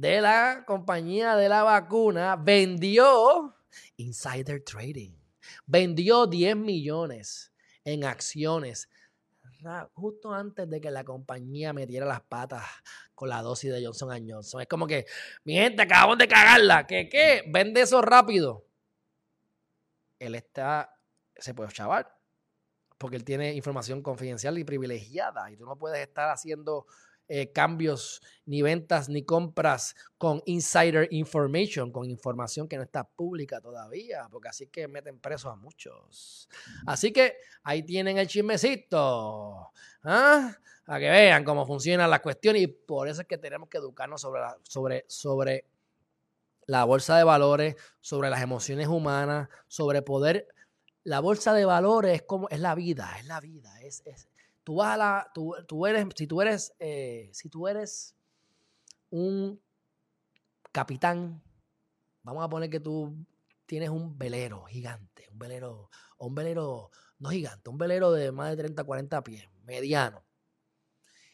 de 0.01 0.22
la 0.22 0.64
compañía 0.66 1.36
de 1.36 1.51
la 1.51 1.62
vacuna 1.62 2.34
vendió 2.34 3.55
insider 3.96 4.64
trading. 4.64 5.12
Vendió 5.66 6.26
10 6.26 6.57
millones 6.57 7.53
en 7.84 8.05
acciones 8.05 8.88
justo 9.92 10.32
antes 10.32 10.70
de 10.70 10.80
que 10.80 10.90
la 10.90 11.05
compañía 11.05 11.74
metiera 11.74 12.07
las 12.07 12.22
patas 12.22 12.64
con 13.14 13.28
la 13.28 13.42
dosis 13.42 13.70
de 13.70 13.84
Johnson 13.84 14.26
Johnson. 14.26 14.62
Es 14.62 14.68
como 14.68 14.86
que, 14.86 15.05
mi 15.44 15.53
gente, 15.53 15.82
acabamos 15.82 16.16
de 16.16 16.28
cagarla. 16.28 16.86
¿Qué 16.86 17.11
qué? 17.11 17.44
Vende 17.48 17.82
eso 17.82 18.01
rápido. 18.01 18.64
Él 20.18 20.34
está, 20.34 20.96
se 21.36 21.53
puede 21.53 21.70
chavar, 21.72 22.16
porque 22.96 23.16
él 23.16 23.24
tiene 23.24 23.53
información 23.53 24.03
confidencial 24.03 24.57
y 24.57 24.64
privilegiada 24.64 25.51
y 25.51 25.59
tú 25.59 25.66
no 25.66 25.76
puedes 25.76 26.01
estar 26.01 26.30
haciendo 26.30 26.86
eh, 27.33 27.53
cambios, 27.53 28.20
ni 28.45 28.61
ventas, 28.61 29.09
ni 29.09 29.22
compras 29.22 29.95
con 30.18 30.43
insider 30.47 31.07
information, 31.12 31.93
con 31.93 32.11
información 32.11 32.66
que 32.66 32.76
no 32.76 32.83
está 32.83 33.05
pública 33.05 33.61
todavía, 33.61 34.26
porque 34.33 34.49
así 34.49 34.66
que 34.66 34.89
meten 34.89 35.20
presos 35.20 35.53
a 35.53 35.55
muchos. 35.55 36.49
Así 36.87 37.12
que 37.12 37.37
ahí 37.62 37.85
tienen 37.85 38.18
el 38.18 38.26
chismecito. 38.26 39.70
¿ah? 40.03 40.57
A 40.87 40.99
que 40.99 41.09
vean 41.09 41.45
cómo 41.45 41.64
funcionan 41.64 42.11
las 42.11 42.18
cuestiones 42.18 42.62
y 42.62 42.66
por 42.66 43.07
eso 43.07 43.20
es 43.20 43.28
que 43.28 43.39
tenemos 43.39 43.68
que 43.68 43.78
educarnos 43.78 44.20
sobre, 44.20 44.41
sobre, 44.64 45.05
sobre 45.07 45.66
la 46.66 46.83
bolsa 46.83 47.16
de 47.16 47.22
valores, 47.22 47.76
sobre 48.01 48.28
las 48.28 48.43
emociones 48.43 48.89
humanas, 48.89 49.49
sobre 49.68 50.03
poder. 50.03 50.49
La 51.05 51.20
bolsa 51.20 51.55
de 51.55 51.64
valores 51.64 52.12
es 52.12 52.22
como 52.22 52.49
es 52.49 52.59
la 52.59 52.74
vida, 52.74 53.09
es 53.20 53.26
la 53.26 53.39
vida, 53.39 53.81
es, 53.83 54.03
es, 54.05 54.28
tú 54.65 54.77
vas 54.77 54.95
a 54.95 54.97
la, 54.97 55.33
tú, 55.35 55.87
eres, 55.87 56.07
si 56.17 56.27
tú 56.27 56.43
eres, 56.43 56.75
eh, 56.79 57.31
si 57.33 57.49
tú 57.49 57.69
eres 57.69 58.17
un 59.11 59.61
capitán, 60.73 61.43
vamos 62.23 62.45
a 62.45 62.49
poner 62.49 62.71
que 62.71 62.81
tú 62.81 63.27
tienes 63.67 63.91
un 63.91 64.19
velero 64.19 64.65
gigante, 64.65 65.29
un 65.31 65.39
velero, 65.39 65.91
o 66.19 66.27
un 66.27 66.35
velero, 66.35 66.91
no 67.19 67.31
gigante, 67.31 67.71
un 67.71 67.79
velero 67.79 68.13
de 68.13 68.33
más 68.33 68.51
de 68.51 68.57
30, 68.57 68.85
40 68.85 69.23
pies, 69.23 69.49
mediano, 69.65 70.25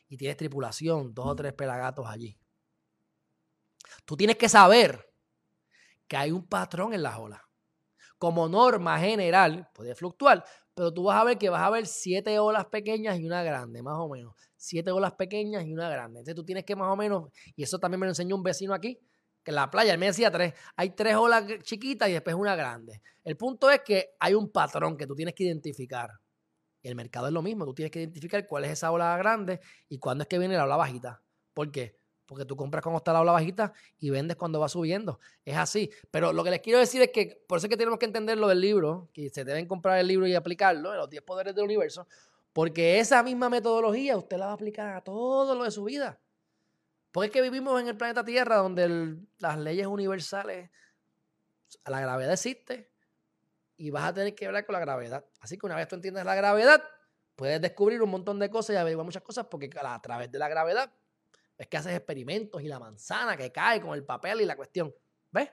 y 0.09 0.17
tienes 0.17 0.37
tripulación, 0.37 1.15
dos 1.15 1.27
o 1.27 1.37
tres 1.37 1.53
pelagatos 1.53 2.07
allí. 2.07 2.39
Tú 4.05 4.17
tienes 4.17 4.37
que 4.37 4.49
saber 4.49 5.13
que 6.07 6.17
hay 6.17 6.31
un 6.31 6.47
patrón 6.47 6.95
en 6.95 7.03
las 7.03 7.19
olas. 7.19 7.46
Como 8.19 8.49
norma 8.49 8.99
general, 8.99 9.69
puede 9.75 9.95
fluctuar, 9.95 10.45
pero 10.75 10.93
tú 10.93 11.05
vas 11.05 11.21
a 11.21 11.25
ver 11.25 11.39
que 11.39 11.49
vas 11.51 11.63
a 11.63 11.71
ver 11.71 11.87
siete 11.87 12.39
olas 12.39 12.67
pequeñas 12.67 13.19
y 13.19 13.27
una 13.27 13.43
grande, 13.43 13.83
más 13.83 13.99
o 13.99 14.09
menos. 14.09 14.35
Siete 14.57 14.91
olas 14.91 15.13
pequeñas 15.13 15.65
y 15.65 15.73
una 15.73 15.89
grande. 15.89 16.21
Entonces 16.21 16.35
tú 16.35 16.45
tienes 16.45 16.65
que 16.65 16.77
más 16.77 16.93
o 16.93 16.97
menos, 16.97 17.31
y 17.55 17.63
eso 17.63 17.79
también 17.79 18.01
me 18.01 18.07
lo 18.07 18.11
enseñó 18.11 18.37
un 18.37 18.43
vecino 18.43 18.75
aquí, 18.75 18.99
que 19.43 19.51
en 19.53 19.55
la 19.55 19.71
playa, 19.71 19.93
él 19.93 19.99
me 19.99 20.07
decía 20.07 20.31
tres, 20.31 20.55
hay 20.77 20.91
tres 20.91 21.15
olas 21.15 21.45
chiquitas 21.63 22.09
y 22.09 22.13
después 22.13 22.35
una 22.35 22.57
grande. 22.57 23.01
El 23.23 23.37
punto 23.37 23.71
es 23.71 23.81
que 23.83 24.11
hay 24.19 24.35
un 24.35 24.51
patrón 24.51 24.97
que 24.97 25.07
tú 25.07 25.15
tienes 25.15 25.35
que 25.35 25.45
identificar. 25.45 26.11
Y 26.83 26.89
el 26.89 26.95
mercado 26.95 27.27
es 27.29 27.33
lo 27.33 27.43
mismo, 27.43 27.65
tú 27.65 27.75
tienes 27.75 27.91
que 27.91 28.01
identificar 28.01 28.47
cuál 28.47 28.65
es 28.65 28.73
esa 28.73 28.91
ola 28.93 29.17
grande 29.17 29.61
y 29.89 29.99
cuándo 29.99 30.23
es 30.23 30.29
que 30.29 30.39
viene 30.39 30.57
la 30.57 30.65
ola 30.65 30.77
bajita. 30.77 31.23
¿Por 31.55 31.71
qué? 31.71 31.99
Porque 32.27 32.45
tú 32.45 32.57
compras 32.57 32.83
cuando 32.83 32.99
está 32.99 33.13
la 33.13 33.21
ola 33.21 33.33
bajita 33.33 33.73
y 33.99 34.11
vendes 34.11 34.37
cuando 34.37 34.61
va 34.61 34.69
subiendo. 34.69 35.21
Es 35.45 35.57
así. 35.57 35.91
Pero 36.11 36.33
lo 36.33 36.43
que 36.45 36.51
les 36.51 36.61
quiero 36.61 36.79
decir 36.79 37.01
es 37.03 37.11
que 37.11 37.43
por 37.47 37.59
eso 37.59 37.67
es 37.67 37.71
que 37.71 37.77
tenemos 37.77 37.99
que 37.99 38.07
entender 38.07 38.37
lo 38.37 38.49
del 38.49 38.61
libro, 38.61 39.09
que 39.13 39.31
se 39.31 39.45
deben 39.45 39.67
comprar 39.67 39.99
el 39.99 40.09
libro 40.09 40.27
y 40.27 40.35
aplicarlo, 40.35 40.95
los 40.95 41.09
10 41.09 41.23
poderes 41.23 41.55
del 41.55 41.65
universo, 41.65 42.07
porque 42.53 42.99
esa 42.99 43.23
misma 43.23 43.49
metodología 43.49 44.17
usted 44.17 44.37
la 44.39 44.47
va 44.47 44.53
a 44.53 44.55
aplicar 44.55 44.97
a 44.97 45.01
todo 45.03 45.55
lo 45.55 45.65
de 45.65 45.71
su 45.71 45.85
vida. 45.85 46.19
Porque 47.13 47.27
es 47.29 47.33
que 47.33 47.43
vivimos 47.43 47.81
en 47.81 47.89
el 47.89 47.97
planeta 47.97 48.25
Tierra 48.25 48.57
donde 48.57 49.17
las 49.39 49.59
leyes 49.59 49.87
universales, 49.87 50.71
la 51.87 52.01
gravedad 52.01 52.33
existe 52.33 52.91
y 53.77 53.91
vas 53.91 54.05
a 54.05 54.15
tener 54.15 54.35
que 54.35 54.47
hablar 54.47 54.67
con 54.67 54.75
la 54.75 54.81
gravedad. 54.81 55.25
Así 55.41 55.57
que 55.57 55.67
una 55.67 55.77
vez 55.77 55.89
tú 55.89 55.95
entiendes 55.95 56.25
la 56.25 56.35
gravedad, 56.35 56.83
puedes 57.37 57.61
descubrir 57.61 58.03
un 58.03 58.11
montón 58.11 58.39
de 58.39 58.51
cosas 58.51 58.75
y 58.75 58.79
averiguar 58.79 59.05
muchas 59.05 59.23
cosas 59.23 59.47
porque 59.51 59.71
a 59.81 60.03
través 60.03 60.31
de 60.31 60.39
la 60.39 60.49
gravedad 60.49 60.93
es 61.59 61.67
que 61.69 61.77
haces 61.77 61.95
experimentos 61.95 62.63
y 62.63 62.69
la 62.69 62.79
manzana 62.79 63.37
que 63.37 63.51
cae 63.51 63.81
con 63.81 63.95
el 63.95 64.05
papel 64.05 64.43
y 64.43 64.45
la 64.45 64.57
cuestión. 64.57 64.95
¿Ves? 65.31 65.51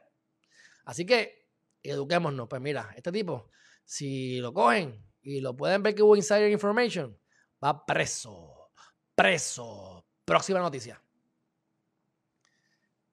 Así 0.86 1.06
que 1.06 1.49
eduquémonos. 1.82 2.47
Pues 2.47 2.62
mira, 2.62 2.93
este 2.95 3.12
tipo, 3.12 3.49
si 3.86 4.39
lo 4.39 4.54
cogen 4.54 5.06
y 5.22 5.39
lo 5.39 5.56
pueden 5.56 5.82
ver 5.84 5.95
que 5.95 6.04
hubo 6.04 6.16
insider 6.16 6.51
information, 6.51 7.18
va 7.64 7.86
preso. 7.86 8.72
Preso. 9.16 10.06
Próxima 10.26 10.60
noticia. 10.60 11.01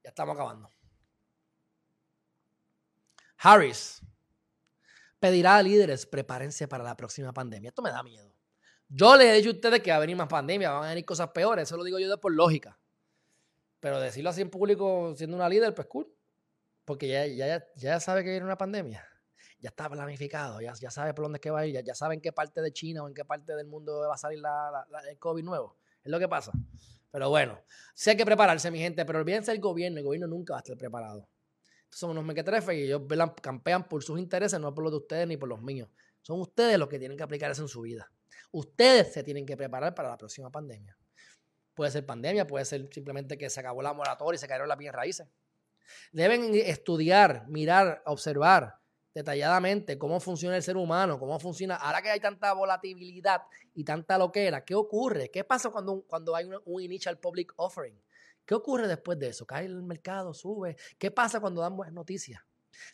Ya 0.02 0.10
estamos 0.10 0.34
acabando. 0.34 0.70
Harris 3.36 4.02
pedirá 5.18 5.56
a 5.56 5.62
líderes 5.62 6.06
prepárense 6.06 6.66
para 6.66 6.82
la 6.82 6.96
próxima 6.96 7.32
pandemia. 7.32 7.68
Esto 7.68 7.82
me 7.82 7.90
da 7.90 8.02
miedo. 8.02 8.34
Yo 8.88 9.16
les 9.16 9.28
he 9.28 9.36
dicho 9.36 9.50
a 9.50 9.52
ustedes 9.52 9.80
que 9.82 9.90
va 9.90 9.98
a 9.98 10.00
venir 10.00 10.16
más 10.16 10.26
pandemia, 10.26 10.70
van 10.70 10.84
a 10.84 10.88
venir 10.88 11.04
cosas 11.04 11.28
peores. 11.28 11.68
Eso 11.68 11.76
lo 11.76 11.84
digo 11.84 11.98
yo 11.98 12.08
de 12.10 12.18
por 12.18 12.32
lógica. 12.32 12.79
Pero 13.80 13.98
decirlo 14.00 14.30
así 14.30 14.42
en 14.42 14.50
público 14.50 15.14
siendo 15.16 15.36
una 15.36 15.48
líder, 15.48 15.74
pues 15.74 15.88
cool. 15.88 16.06
Porque 16.84 17.08
ya, 17.08 17.26
ya, 17.26 17.64
ya 17.76 18.00
sabe 18.00 18.22
que 18.22 18.30
viene 18.30 18.44
una 18.44 18.58
pandemia. 18.58 19.06
Ya 19.58 19.68
está 19.68 19.90
planificado, 19.90 20.60
ya, 20.60 20.72
ya 20.74 20.90
sabe 20.90 21.12
por 21.12 21.26
dónde 21.26 21.36
es 21.36 21.40
que 21.40 21.50
va 21.50 21.60
a 21.60 21.66
ir, 21.66 21.84
ya, 21.84 21.94
sabe 21.94 22.14
en 22.14 22.20
qué 22.22 22.32
parte 22.32 22.62
de 22.62 22.72
China 22.72 23.02
o 23.02 23.08
en 23.08 23.14
qué 23.14 23.26
parte 23.26 23.54
del 23.54 23.66
mundo 23.66 24.06
va 24.08 24.14
a 24.14 24.18
salir 24.18 24.40
el 25.08 25.18
COVID 25.18 25.44
nuevo. 25.44 25.76
Es 26.02 26.10
lo 26.10 26.18
que 26.18 26.28
pasa. 26.28 26.50
Pero 27.10 27.28
bueno, 27.28 27.60
sí 27.94 28.10
hay 28.10 28.16
que 28.16 28.24
prepararse, 28.24 28.70
mi 28.70 28.78
gente, 28.78 29.04
pero 29.04 29.18
olvídense 29.18 29.50
del 29.50 29.60
gobierno, 29.60 29.98
el 29.98 30.04
gobierno 30.04 30.28
nunca 30.28 30.54
va 30.54 30.58
a 30.58 30.62
estar 30.62 30.78
preparado. 30.78 31.28
Son 31.90 32.10
unos 32.10 32.24
mequetrefes 32.24 32.74
y 32.74 32.82
ellos 32.84 33.02
campean 33.42 33.86
por 33.86 34.02
sus 34.02 34.18
intereses, 34.18 34.58
no 34.60 34.72
por 34.72 34.84
los 34.84 34.92
de 34.92 34.98
ustedes 34.98 35.26
ni 35.26 35.36
por 35.36 35.48
los 35.48 35.60
míos. 35.60 35.90
Son 36.22 36.40
ustedes 36.40 36.78
los 36.78 36.88
que 36.88 36.98
tienen 36.98 37.16
que 37.16 37.24
aplicar 37.24 37.50
eso 37.50 37.62
en 37.62 37.68
su 37.68 37.82
vida. 37.82 38.10
Ustedes 38.52 39.12
se 39.12 39.22
tienen 39.22 39.44
que 39.44 39.56
preparar 39.56 39.94
para 39.94 40.08
la 40.08 40.16
próxima 40.16 40.50
pandemia. 40.50 40.96
Puede 41.80 41.92
ser 41.92 42.04
pandemia, 42.04 42.46
puede 42.46 42.66
ser 42.66 42.90
simplemente 42.92 43.38
que 43.38 43.48
se 43.48 43.58
acabó 43.58 43.80
la 43.80 43.94
moratoria 43.94 44.36
y 44.36 44.38
se 44.38 44.46
cayeron 44.46 44.68
las 44.68 44.76
bienes 44.76 44.94
raíces. 44.94 45.26
Deben 46.12 46.54
estudiar, 46.54 47.48
mirar, 47.48 48.02
observar 48.04 48.74
detalladamente 49.14 49.96
cómo 49.96 50.20
funciona 50.20 50.56
el 50.56 50.62
ser 50.62 50.76
humano, 50.76 51.18
cómo 51.18 51.40
funciona. 51.40 51.76
Ahora 51.76 52.02
que 52.02 52.10
hay 52.10 52.20
tanta 52.20 52.52
volatilidad 52.52 53.44
y 53.72 53.82
tanta 53.82 54.18
loquera, 54.18 54.62
¿qué 54.62 54.74
ocurre? 54.74 55.30
¿Qué 55.30 55.42
pasa 55.42 55.70
cuando, 55.70 56.02
cuando 56.02 56.36
hay 56.36 56.44
un, 56.44 56.82
initial 56.82 57.18
public 57.18 57.54
offering? 57.56 57.98
¿Qué 58.44 58.54
ocurre 58.54 58.86
después 58.86 59.18
de 59.18 59.28
eso? 59.28 59.46
¿Cae 59.46 59.64
el 59.64 59.82
mercado? 59.82 60.34
¿Sube? 60.34 60.76
¿Qué 60.98 61.10
pasa 61.10 61.40
cuando 61.40 61.62
dan 61.62 61.78
buenas 61.78 61.94
noticias? 61.94 62.42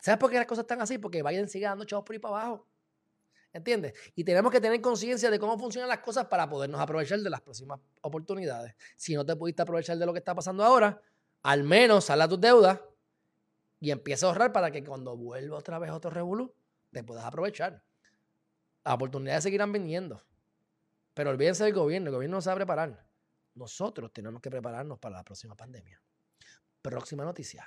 ¿Sabes 0.01 0.21
por 0.21 0.31
qué 0.31 0.37
las 0.37 0.47
cosas 0.47 0.63
están 0.63 0.81
así? 0.81 0.99
Porque 0.99 1.25
Biden 1.25 1.49
sigue 1.49 1.65
dando 1.65 1.85
chavos 1.87 2.05
por 2.05 2.15
ahí 2.15 2.21
para 2.21 2.37
abajo. 2.37 2.69
¿Entiendes? 3.57 3.95
Y 4.15 4.23
tenemos 4.23 4.53
que 4.53 4.61
tener 4.61 4.81
conciencia 4.83 5.31
de 5.31 5.39
cómo 5.39 5.59
funcionan 5.59 5.89
las 5.89 6.01
cosas 6.01 6.27
para 6.27 6.47
podernos 6.49 6.79
aprovechar 6.79 7.19
de 7.21 7.31
las 7.31 7.41
próximas 7.41 7.81
oportunidades. 8.03 8.75
Si 8.97 9.15
no 9.15 9.25
te 9.25 9.35
pudiste 9.35 9.63
aprovechar 9.63 9.97
de 9.97 10.05
lo 10.05 10.13
que 10.13 10.19
está 10.19 10.35
pasando 10.35 10.63
ahora, 10.63 11.01
al 11.43 11.63
menos 11.63 12.05
sal 12.05 12.21
a 12.21 12.29
tus 12.29 12.39
deudas 12.39 12.81
y 13.81 13.91
empieza 13.91 14.27
a 14.27 14.29
ahorrar 14.29 14.53
para 14.53 14.71
que 14.71 14.85
cuando 14.85 15.17
vuelva 15.17 15.57
otra 15.57 15.79
vez 15.79 15.91
otro 15.91 16.11
revolú, 16.11 16.55
te 16.93 17.03
puedas 17.03 17.25
aprovechar. 17.25 17.83
Las 18.85 18.95
oportunidades 18.95 19.45
seguirán 19.45 19.73
viniendo. 19.73 20.23
Pero 21.15 21.31
olvídense 21.31 21.65
del 21.65 21.73
gobierno, 21.73 22.11
el 22.11 22.15
gobierno 22.15 22.37
no 22.37 22.43
sabe 22.43 22.57
preparar. 22.57 23.07
Nosotros 23.55 24.13
tenemos 24.13 24.43
que 24.43 24.51
prepararnos 24.51 24.99
para 24.99 25.17
la 25.17 25.25
próxima 25.25 25.57
pandemia. 25.57 25.99
Próxima 26.83 27.25
noticia. 27.25 27.67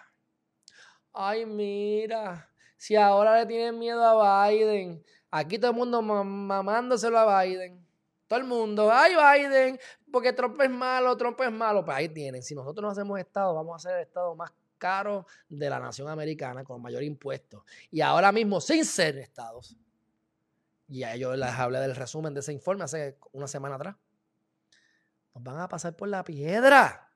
Ay, 1.13 1.47
mira, 1.47 2.53
si 2.77 2.95
ahora 2.95 3.39
le 3.39 3.47
tienen 3.47 3.79
miedo 3.79 4.03
a 4.03 4.47
Biden, 4.47 5.03
aquí 5.31 5.57
todo 5.59 5.71
el 5.71 5.77
mundo 5.77 6.01
mamándoselo 6.01 7.17
a 7.17 7.43
Biden. 7.43 7.85
Todo 8.27 8.39
el 8.39 8.45
mundo, 8.45 8.91
ay 8.91 9.15
Biden, 9.15 9.79
porque 10.11 10.33
Trump 10.33 10.61
es 10.61 10.69
malo, 10.69 11.17
Trump 11.17 11.41
es 11.41 11.51
malo. 11.51 11.83
Pues 11.83 11.97
ahí 11.97 12.09
tienen. 12.09 12.43
Si 12.43 12.53
nosotros 12.53 12.83
no 12.83 12.89
hacemos 12.89 13.19
Estado, 13.19 13.55
vamos 13.55 13.75
a 13.75 13.89
ser 13.89 13.97
el 13.97 14.03
Estado 14.03 14.35
más 14.35 14.51
caro 14.77 15.25
de 15.47 15.69
la 15.69 15.79
nación 15.79 16.07
americana 16.07 16.63
con 16.63 16.81
mayor 16.81 17.01
impuesto. 17.01 17.65
Y 17.89 18.01
ahora 18.01 18.31
mismo 18.31 18.61
sin 18.61 18.85
ser 18.85 19.17
Estados. 19.17 19.75
Y 20.87 21.03
a 21.03 21.15
ellos 21.15 21.37
les 21.37 21.49
hablé 21.49 21.79
del 21.79 21.95
resumen 21.95 22.33
de 22.33 22.39
ese 22.39 22.53
informe 22.53 22.83
hace 22.83 23.17
una 23.31 23.47
semana 23.47 23.75
atrás. 23.75 23.95
Nos 25.33 25.43
van 25.43 25.59
a 25.59 25.67
pasar 25.67 25.95
por 25.95 26.07
la 26.07 26.23
piedra. 26.23 27.11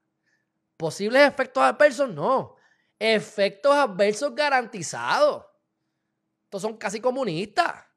Posibles 0.77 1.27
efectos 1.27 1.61
adversos, 1.63 2.09
no. 2.09 2.55
Efectos 2.97 3.73
adversos 3.75 4.35
garantizados. 4.35 5.45
Estos 6.43 6.61
son 6.61 6.77
casi 6.77 6.99
comunistas. 6.99 7.92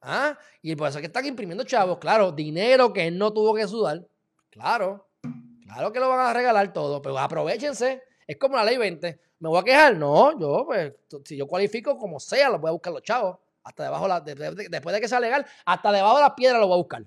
¿Ah? 0.00 0.38
Y 0.62 0.76
por 0.76 0.88
eso 0.88 0.98
es 0.98 1.02
que 1.02 1.06
están 1.06 1.26
imprimiendo 1.26 1.64
chavos. 1.64 1.98
Claro, 1.98 2.32
dinero 2.32 2.92
que 2.92 3.06
él 3.06 3.18
no 3.18 3.32
tuvo 3.32 3.54
que 3.54 3.66
sudar. 3.66 4.06
Claro. 4.50 5.08
Claro 5.64 5.92
que 5.92 6.00
lo 6.00 6.08
van 6.08 6.20
a 6.20 6.32
regalar 6.32 6.72
todo. 6.72 7.02
Pero 7.02 7.18
aprovechense. 7.18 8.02
Es 8.26 8.36
como 8.36 8.56
la 8.56 8.64
ley 8.64 8.76
20. 8.76 9.20
¿Me 9.38 9.48
voy 9.48 9.58
a 9.58 9.62
quejar? 9.64 9.96
No, 9.96 10.38
yo, 10.38 10.64
pues, 10.66 10.94
si 11.24 11.36
yo 11.36 11.46
cualifico 11.46 11.98
como 11.98 12.18
sea, 12.18 12.48
lo 12.48 12.58
voy 12.58 12.70
a 12.70 12.72
buscar 12.72 12.92
los 12.92 13.02
chavos. 13.02 13.38
Hasta 13.62 13.84
debajo, 13.84 14.06
la, 14.06 14.20
después 14.20 14.94
de 14.94 15.00
que 15.00 15.08
sea 15.08 15.20
legal, 15.20 15.44
hasta 15.64 15.92
debajo 15.92 16.16
de 16.16 16.22
la 16.22 16.36
piedra 16.36 16.58
lo 16.58 16.68
voy 16.68 16.74
a 16.74 16.78
buscar. 16.78 17.04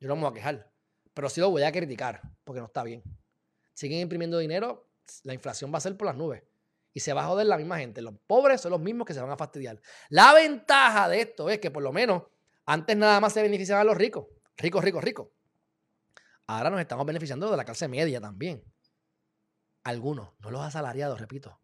Yo 0.00 0.08
no 0.08 0.16
me 0.16 0.22
voy 0.22 0.30
a 0.30 0.34
quejar. 0.34 0.70
Pero 1.14 1.28
sí 1.28 1.40
lo 1.40 1.50
voy 1.50 1.62
a 1.62 1.70
criticar, 1.70 2.20
porque 2.44 2.60
no 2.60 2.66
está 2.66 2.82
bien. 2.82 3.02
Siguen 3.72 4.00
imprimiendo 4.00 4.38
dinero, 4.38 4.88
la 5.22 5.32
inflación 5.32 5.72
va 5.72 5.78
a 5.78 5.80
ser 5.80 5.96
por 5.96 6.06
las 6.06 6.16
nubes. 6.16 6.42
Y 6.92 7.00
se 7.00 7.12
va 7.12 7.24
a 7.24 7.28
joder 7.28 7.46
la 7.46 7.56
misma 7.56 7.78
gente. 7.78 8.02
Los 8.02 8.14
pobres 8.26 8.60
son 8.60 8.72
los 8.72 8.80
mismos 8.80 9.06
que 9.06 9.14
se 9.14 9.20
van 9.20 9.30
a 9.30 9.36
fastidiar. 9.36 9.80
La 10.08 10.34
ventaja 10.34 11.08
de 11.08 11.20
esto 11.20 11.48
es 11.48 11.58
que 11.58 11.70
por 11.70 11.82
lo 11.82 11.92
menos 11.92 12.24
antes 12.66 12.96
nada 12.96 13.20
más 13.20 13.32
se 13.32 13.42
beneficiaban 13.42 13.86
los 13.86 13.96
ricos. 13.96 14.26
Ricos, 14.56 14.84
ricos, 14.84 15.02
ricos. 15.02 15.28
Ahora 16.46 16.70
nos 16.70 16.80
estamos 16.80 17.06
beneficiando 17.06 17.50
de 17.50 17.56
la 17.56 17.64
clase 17.64 17.88
media 17.88 18.20
también. 18.20 18.62
Algunos, 19.84 20.30
no 20.40 20.50
los 20.50 20.60
asalariados, 20.62 21.20
repito. 21.20 21.60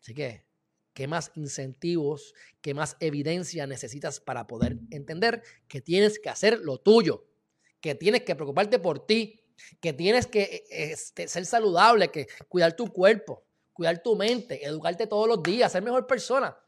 Así 0.00 0.12
que, 0.12 0.44
¿qué 0.92 1.06
más 1.06 1.32
incentivos, 1.34 2.34
qué 2.60 2.74
más 2.74 2.96
evidencia 3.00 3.66
necesitas 3.66 4.20
para 4.20 4.46
poder 4.46 4.78
entender 4.90 5.42
que 5.68 5.80
tienes 5.80 6.18
que 6.18 6.28
hacer 6.28 6.60
lo 6.60 6.78
tuyo? 6.78 7.26
Que 7.80 7.94
tienes 7.94 8.22
que 8.22 8.34
preocuparte 8.34 8.78
por 8.78 9.06
ti, 9.06 9.40
que 9.80 9.92
tienes 9.92 10.26
que 10.26 10.64
este, 10.68 11.28
ser 11.28 11.46
saludable, 11.46 12.10
que 12.10 12.26
cuidar 12.48 12.74
tu 12.74 12.92
cuerpo, 12.92 13.46
cuidar 13.78 14.02
tu 14.02 14.16
mente, 14.16 14.66
educarte 14.66 15.06
todos 15.06 15.28
los 15.28 15.40
días, 15.40 15.70
ser 15.70 15.84
mejor 15.84 16.04
persona. 16.04 16.58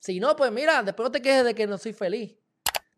Si 0.00 0.18
no, 0.18 0.34
pues 0.34 0.50
mira, 0.50 0.82
después 0.82 1.06
no 1.06 1.12
te 1.12 1.22
quejes 1.22 1.44
de 1.44 1.54
que 1.54 1.64
no 1.64 1.78
soy 1.78 1.92
feliz. 1.92 2.36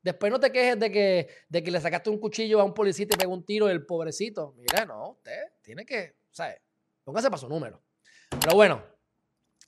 Después 0.02 0.32
no 0.32 0.40
te 0.40 0.50
quejes 0.50 0.80
de 0.80 0.90
que, 0.90 1.28
de 1.50 1.62
que 1.62 1.70
le 1.70 1.78
sacaste 1.78 2.08
un 2.08 2.18
cuchillo 2.18 2.62
a 2.62 2.64
un 2.64 2.72
policía 2.72 3.04
y 3.04 3.08
te 3.08 3.18
pegó 3.18 3.34
un 3.34 3.44
tiro 3.44 3.68
el 3.68 3.84
pobrecito. 3.84 4.54
Mira, 4.56 4.86
no, 4.86 5.10
usted 5.10 5.38
tiene 5.60 5.84
que, 5.84 6.16
sea, 6.30 6.56
póngase 7.04 7.28
para 7.28 7.40
su 7.40 7.46
número. 7.46 7.82
Pero 8.40 8.54
bueno, 8.54 8.82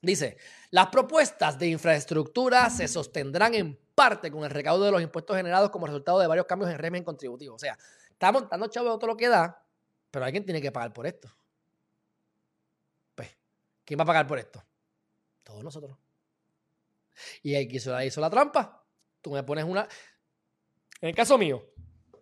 dice, 0.01 0.39
las 0.71 0.87
propuestas 0.87 1.59
de 1.59 1.67
infraestructura 1.67 2.71
se 2.71 2.89
sostendrán 2.89 3.53
en 3.53 3.79
parte 3.95 4.31
con 4.31 4.45
el 4.45 4.51
recaudo 4.51 4.87
de 4.87 4.93
los 4.93 5.03
impuestos 5.03 5.37
generados 5.37 5.69
como 5.69 5.85
resultado 5.87 6.21
de 6.21 6.27
varios 6.27 6.47
cambios 6.47 6.71
en 6.71 6.79
régimen 6.79 7.05
contributivo. 7.05 7.57
O 7.57 7.59
sea, 7.59 7.77
estamos 8.09 8.49
dando 8.49 8.67
chavos 8.69 8.99
todo 8.99 9.09
lo 9.09 9.17
que 9.19 9.29
da, 9.29 9.63
pero 10.11 10.25
alguien 10.25 10.47
tiene 10.47 10.63
que 10.63 10.73
pagar 10.73 10.95
por 10.95 11.07
esto. 11.07 11.29
¿Quién 13.85 13.99
va 13.99 14.05
a 14.05 14.07
pagar 14.07 14.27
por 14.27 14.39
esto? 14.39 14.65
Todos 15.43 15.63
nosotros. 15.63 15.97
Y 17.43 17.55
ahí 17.55 17.69
hizo, 17.71 18.01
hizo 18.03 18.21
la 18.21 18.31
trampa. 18.31 18.85
Tú 19.21 19.31
me 19.31 19.43
pones 19.43 19.65
una. 19.65 19.89
En 21.01 21.11
el 21.11 21.15
caso 21.15 21.37
mío, 21.37 21.73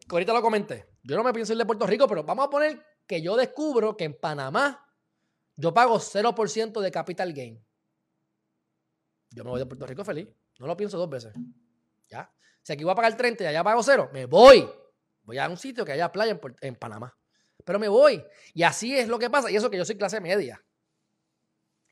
que 0.08 0.14
ahorita 0.14 0.32
lo 0.32 0.42
comenté, 0.42 0.96
yo 1.02 1.16
no 1.16 1.24
me 1.24 1.32
pienso 1.32 1.52
ir 1.52 1.58
de 1.58 1.66
Puerto 1.66 1.86
Rico, 1.86 2.06
pero 2.08 2.24
vamos 2.24 2.46
a 2.46 2.50
poner 2.50 2.84
que 3.06 3.22
yo 3.22 3.36
descubro 3.36 3.96
que 3.96 4.04
en 4.04 4.18
Panamá 4.18 4.86
yo 5.56 5.72
pago 5.72 5.98
0% 5.98 6.80
de 6.80 6.90
capital 6.90 7.32
gain. 7.32 7.64
Yo 9.30 9.44
me 9.44 9.50
voy 9.50 9.60
de 9.60 9.66
Puerto 9.66 9.86
Rico 9.86 10.04
feliz. 10.04 10.28
No 10.58 10.66
lo 10.66 10.76
pienso 10.76 10.98
dos 10.98 11.08
veces. 11.08 11.32
¿Ya? 12.08 12.32
Si 12.62 12.72
aquí 12.72 12.84
voy 12.84 12.92
a 12.92 12.96
pagar 12.96 13.16
30 13.16 13.44
y 13.44 13.46
allá 13.46 13.64
pago 13.64 13.82
cero, 13.82 14.10
me 14.12 14.26
voy. 14.26 14.68
Voy 15.22 15.38
a 15.38 15.48
un 15.48 15.56
sitio 15.56 15.84
que 15.84 15.92
haya 15.92 16.10
playa 16.10 16.32
en, 16.32 16.40
en 16.60 16.76
Panamá. 16.76 17.16
Pero 17.64 17.78
me 17.78 17.88
voy. 17.88 18.24
Y 18.54 18.62
así 18.62 18.96
es 18.96 19.08
lo 19.08 19.18
que 19.18 19.30
pasa. 19.30 19.50
Y 19.50 19.56
eso 19.56 19.70
que 19.70 19.76
yo 19.76 19.84
soy 19.84 19.96
clase 19.96 20.20
media. 20.20 20.62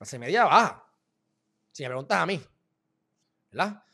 Clase 0.01 0.19
media 0.19 0.47
baja. 0.47 0.83
Si 1.73 1.83
me 1.83 1.91
preguntas 1.91 2.19
a 2.19 2.25
mí. 2.25 2.41
¿Verdad? 3.53 3.85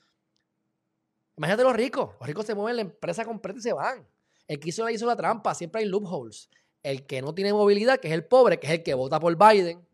Imagínate 1.36 1.64
los 1.64 1.74
ricos. 1.74 2.14
Los 2.20 2.28
ricos 2.28 2.46
se 2.46 2.54
mueven 2.54 2.76
la 2.76 2.82
empresa 2.82 3.24
completa 3.24 3.59
y 3.59 3.62
se 3.62 3.72
van. 3.72 4.07
El 4.46 4.61
que 4.61 4.68
hizo 4.68 4.84
la 4.84 4.92
hizo 4.92 5.04
la 5.04 5.16
trampa. 5.16 5.52
Siempre 5.52 5.82
hay 5.82 5.88
loopholes. 5.88 6.48
El 6.84 7.07
que 7.07 7.20
no 7.20 7.34
tiene 7.34 7.52
movilidad, 7.52 7.98
que 7.98 8.07
es 8.07 8.14
el 8.14 8.24
pobre, 8.24 8.61
que 8.61 8.68
es 8.68 8.72
el 8.74 8.82
que 8.84 8.94
vota 8.94 9.18
por 9.18 9.36
Biden, 9.36 9.84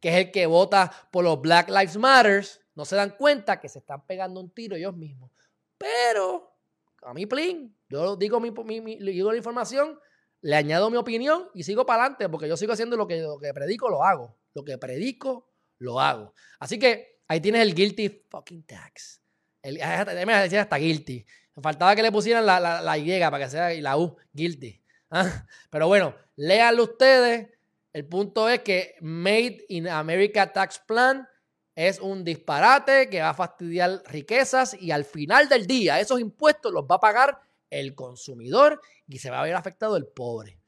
que 0.00 0.10
es 0.10 0.26
el 0.26 0.30
que 0.32 0.44
vota 0.44 0.92
por 1.10 1.24
los 1.24 1.40
Black 1.40 1.70
Lives 1.70 1.96
Matters, 1.96 2.60
no 2.74 2.84
se 2.84 2.96
dan 2.96 3.16
cuenta 3.16 3.58
que 3.58 3.70
se 3.70 3.78
están 3.78 4.04
pegando 4.06 4.40
un 4.40 4.50
tiro 4.50 4.76
ellos 4.76 4.94
mismos. 4.94 5.30
Pero, 5.78 6.58
a 7.00 7.14
mí, 7.14 7.24
plin, 7.24 7.74
yo 7.88 8.16
digo, 8.16 8.38
mi, 8.38 8.50
digo 8.50 9.32
la 9.32 9.38
información, 9.38 9.98
le 10.40 10.56
añado 10.56 10.90
mi 10.90 10.96
opinión 10.96 11.48
y 11.54 11.62
sigo 11.64 11.84
para 11.84 12.02
adelante, 12.02 12.28
porque 12.28 12.48
yo 12.48 12.56
sigo 12.56 12.72
haciendo 12.72 12.96
lo 12.96 13.06
que, 13.06 13.22
predico, 13.54 13.88
lo 13.88 14.04
hago. 14.04 14.36
Lo 14.54 14.64
que 14.64 14.78
predico, 14.78 15.50
lo 15.78 16.00
hago. 16.00 16.34
Así 16.58 16.78
que 16.78 17.20
ahí 17.28 17.40
tienes 17.40 17.62
el 17.62 17.74
guilty 17.74 18.24
fucking 18.28 18.64
tax. 18.64 19.20
El, 19.62 19.78
me 20.26 20.34
decía 20.34 20.62
hasta 20.62 20.76
guilty. 20.76 21.24
Faltaba 21.60 21.96
que 21.96 22.02
le 22.02 22.12
pusieran 22.12 22.46
la, 22.46 22.60
la, 22.60 22.98
Y 22.98 23.18
para 23.18 23.38
que 23.38 23.50
sea 23.50 23.72
la 23.80 23.96
U, 23.96 24.16
guilty. 24.32 24.80
¿Ah? 25.10 25.46
Pero 25.70 25.88
bueno, 25.88 26.14
léanlo 26.36 26.84
ustedes. 26.84 27.48
El 27.92 28.06
punto 28.06 28.48
es 28.48 28.60
que 28.60 28.94
Made 29.00 29.64
in 29.68 29.88
America 29.88 30.52
Tax 30.52 30.78
Plan 30.80 31.26
es 31.74 32.00
un 32.00 32.22
disparate 32.22 33.08
que 33.08 33.20
va 33.20 33.30
a 33.30 33.34
fastidiar 33.34 34.02
riquezas 34.06 34.74
y 34.80 34.90
al 34.90 35.04
final 35.04 35.48
del 35.48 35.66
día 35.66 35.98
esos 35.98 36.20
impuestos 36.20 36.72
los 36.72 36.84
va 36.84 36.96
a 36.96 37.00
pagar 37.00 37.40
el 37.70 37.94
consumidor 37.94 38.80
y 39.06 39.18
se 39.18 39.30
va 39.30 39.40
a 39.40 39.44
ver 39.44 39.54
afectado 39.54 39.96
el 39.96 40.06
pobre. 40.06 40.58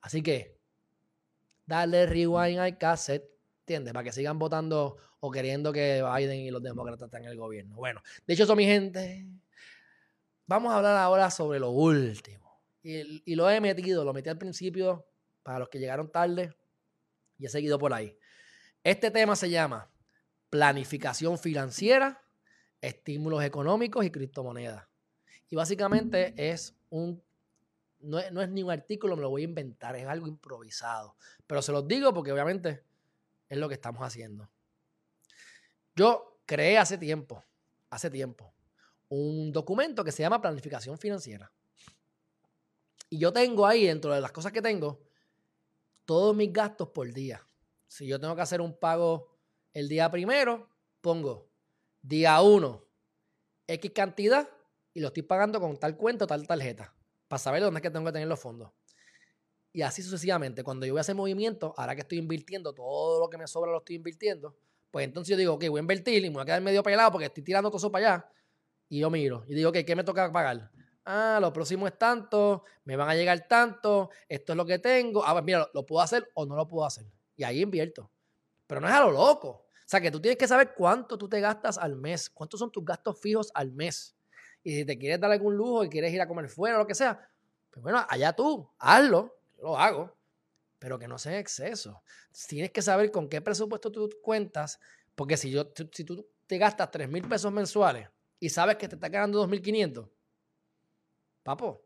Así 0.00 0.22
que, 0.22 0.56
dale 1.66 2.06
rewind 2.06 2.58
al 2.58 2.78
cassette 2.78 3.34
¿Entiendes? 3.64 3.94
Para 3.94 4.04
que 4.04 4.12
sigan 4.12 4.38
votando 4.38 4.98
o 5.20 5.30
queriendo 5.30 5.72
que 5.72 6.02
Biden 6.02 6.40
y 6.40 6.50
los 6.50 6.62
demócratas 6.62 7.06
estén 7.06 7.24
en 7.24 7.30
el 7.30 7.38
gobierno. 7.38 7.76
Bueno, 7.76 8.02
dicho 8.26 8.42
eso, 8.44 8.54
mi 8.54 8.66
gente, 8.66 9.26
vamos 10.46 10.70
a 10.70 10.76
hablar 10.76 10.98
ahora 10.98 11.30
sobre 11.30 11.58
lo 11.58 11.70
último. 11.70 12.60
Y, 12.82 13.34
lo 13.34 13.48
he 13.48 13.58
metido, 13.62 14.04
lo 14.04 14.12
metí 14.12 14.28
al 14.28 14.36
principio 14.36 15.06
para 15.42 15.60
los 15.60 15.70
que 15.70 15.78
llegaron 15.78 16.12
tarde 16.12 16.54
y 17.38 17.46
he 17.46 17.48
seguido 17.48 17.78
por 17.78 17.94
ahí. 17.94 18.14
Este 18.82 19.10
tema 19.10 19.34
se 19.34 19.48
llama 19.48 19.90
planificación 20.50 21.38
financiera, 21.38 22.22
estímulos 22.82 23.42
económicos 23.42 24.04
y 24.04 24.10
criptomonedas. 24.10 24.84
Y 25.48 25.56
básicamente 25.56 26.34
es 26.36 26.74
un 26.90 27.22
no 28.04 28.18
es, 28.18 28.30
no 28.32 28.42
es, 28.42 28.50
ni 28.50 28.62
un 28.62 28.70
artículo, 28.70 29.16
me 29.16 29.22
lo 29.22 29.30
voy 29.30 29.42
a 29.42 29.44
inventar, 29.46 29.96
es 29.96 30.06
algo 30.06 30.26
improvisado. 30.26 31.16
Pero 31.46 31.62
se 31.62 31.72
los 31.72 31.88
digo 31.88 32.12
porque 32.12 32.32
obviamente 32.32 32.84
es 33.48 33.58
lo 33.58 33.68
que 33.68 33.74
estamos 33.74 34.02
haciendo. 34.02 34.48
Yo 35.94 36.40
creé 36.44 36.78
hace 36.78 36.98
tiempo, 36.98 37.42
hace 37.90 38.10
tiempo, 38.10 38.52
un 39.08 39.52
documento 39.52 40.04
que 40.04 40.12
se 40.12 40.22
llama 40.22 40.40
planificación 40.40 40.98
financiera. 40.98 41.50
Y 43.08 43.18
yo 43.18 43.32
tengo 43.32 43.66
ahí, 43.66 43.86
dentro 43.86 44.12
de 44.12 44.20
las 44.20 44.32
cosas 44.32 44.52
que 44.52 44.60
tengo, 44.62 45.00
todos 46.04 46.34
mis 46.34 46.52
gastos 46.52 46.88
por 46.88 47.10
día. 47.12 47.40
Si 47.86 48.06
yo 48.06 48.20
tengo 48.20 48.34
que 48.34 48.42
hacer 48.42 48.60
un 48.60 48.76
pago 48.78 49.28
el 49.72 49.88
día 49.88 50.10
primero, 50.10 50.68
pongo 51.00 51.48
día 52.02 52.40
uno, 52.42 52.84
X 53.66 53.92
cantidad 53.94 54.48
y 54.94 55.00
lo 55.00 55.08
estoy 55.08 55.24
pagando 55.24 55.60
con 55.60 55.76
tal 55.78 55.96
cuenta 55.96 56.24
o 56.24 56.26
tal 56.28 56.46
tarjeta 56.46 56.94
para 57.28 57.38
saber 57.38 57.62
dónde 57.62 57.78
es 57.78 57.82
que 57.82 57.90
tengo 57.90 58.06
que 58.06 58.12
tener 58.12 58.28
los 58.28 58.40
fondos. 58.40 58.70
Y 59.72 59.82
así 59.82 60.02
sucesivamente. 60.02 60.62
Cuando 60.62 60.86
yo 60.86 60.92
voy 60.92 60.98
a 60.98 61.00
hacer 61.00 61.16
movimiento, 61.16 61.74
ahora 61.76 61.96
que 61.96 62.02
estoy 62.02 62.18
invirtiendo, 62.18 62.72
todo 62.72 63.18
lo 63.18 63.28
que 63.28 63.36
me 63.36 63.46
sobra 63.48 63.72
lo 63.72 63.78
estoy 63.78 63.96
invirtiendo, 63.96 64.56
pues 64.92 65.04
entonces 65.04 65.32
yo 65.32 65.36
digo, 65.36 65.54
ok, 65.54 65.68
voy 65.68 65.78
a 65.78 65.80
invertir 65.80 66.24
y 66.24 66.28
me 66.28 66.34
voy 66.34 66.42
a 66.42 66.44
quedar 66.44 66.62
medio 66.62 66.82
pelado 66.84 67.10
porque 67.10 67.26
estoy 67.26 67.42
tirando 67.42 67.68
todo 67.70 67.78
eso 67.78 67.90
para 67.90 68.06
allá. 68.06 68.28
Y 68.88 69.00
yo 69.00 69.10
miro 69.10 69.44
y 69.48 69.54
digo, 69.54 69.70
ok, 69.70 69.78
¿qué 69.84 69.96
me 69.96 70.04
toca 70.04 70.30
pagar? 70.30 70.70
Ah, 71.04 71.38
lo 71.40 71.52
próximo 71.52 71.88
es 71.88 71.98
tanto, 71.98 72.64
me 72.84 72.94
van 72.94 73.08
a 73.08 73.14
llegar 73.16 73.48
tanto, 73.48 74.10
esto 74.28 74.52
es 74.52 74.56
lo 74.56 74.64
que 74.64 74.78
tengo. 74.78 75.24
Ah, 75.24 75.32
pues 75.32 75.44
mira, 75.44 75.68
lo 75.74 75.84
puedo 75.84 76.00
hacer 76.00 76.30
o 76.34 76.46
no 76.46 76.54
lo 76.54 76.68
puedo 76.68 76.86
hacer. 76.86 77.04
Y 77.34 77.42
ahí 77.42 77.60
invierto. 77.60 78.08
Pero 78.68 78.80
no 78.80 78.86
es 78.86 78.94
a 78.94 79.00
lo 79.00 79.10
loco. 79.10 79.48
O 79.48 79.86
sea, 79.86 80.00
que 80.00 80.10
tú 80.10 80.20
tienes 80.20 80.38
que 80.38 80.46
saber 80.46 80.72
cuánto 80.74 81.18
tú 81.18 81.28
te 81.28 81.40
gastas 81.40 81.76
al 81.76 81.96
mes, 81.96 82.30
cuántos 82.30 82.60
son 82.60 82.70
tus 82.70 82.84
gastos 82.84 83.20
fijos 83.20 83.50
al 83.54 83.72
mes. 83.72 84.14
Y 84.64 84.74
si 84.74 84.84
te 84.84 84.98
quieres 84.98 85.20
dar 85.20 85.30
algún 85.30 85.54
lujo 85.56 85.84
y 85.84 85.90
quieres 85.90 86.12
ir 86.12 86.20
a 86.20 86.26
comer 86.26 86.48
fuera 86.48 86.76
o 86.76 86.78
lo 86.80 86.86
que 86.86 86.94
sea, 86.94 87.28
pues 87.70 87.82
bueno, 87.82 88.04
allá 88.08 88.32
tú, 88.32 88.68
hazlo, 88.78 89.36
yo 89.58 89.64
lo 89.64 89.78
hago, 89.78 90.16
pero 90.78 90.98
que 90.98 91.06
no 91.06 91.18
sea 91.18 91.32
en 91.32 91.38
exceso. 91.38 92.02
Tienes 92.48 92.70
que 92.70 92.80
saber 92.80 93.10
con 93.10 93.28
qué 93.28 93.40
presupuesto 93.40 93.92
tú 93.92 94.10
cuentas, 94.22 94.80
porque 95.14 95.36
si, 95.36 95.50
yo, 95.50 95.70
si 95.92 96.04
tú 96.04 96.26
te 96.46 96.58
gastas 96.58 96.90
3 96.90 97.08
mil 97.08 97.28
pesos 97.28 97.52
mensuales 97.52 98.08
y 98.40 98.48
sabes 98.48 98.76
que 98.76 98.88
te 98.88 98.94
está 98.94 99.10
quedando 99.10 99.46
2.500, 99.46 100.08
papo, 101.42 101.84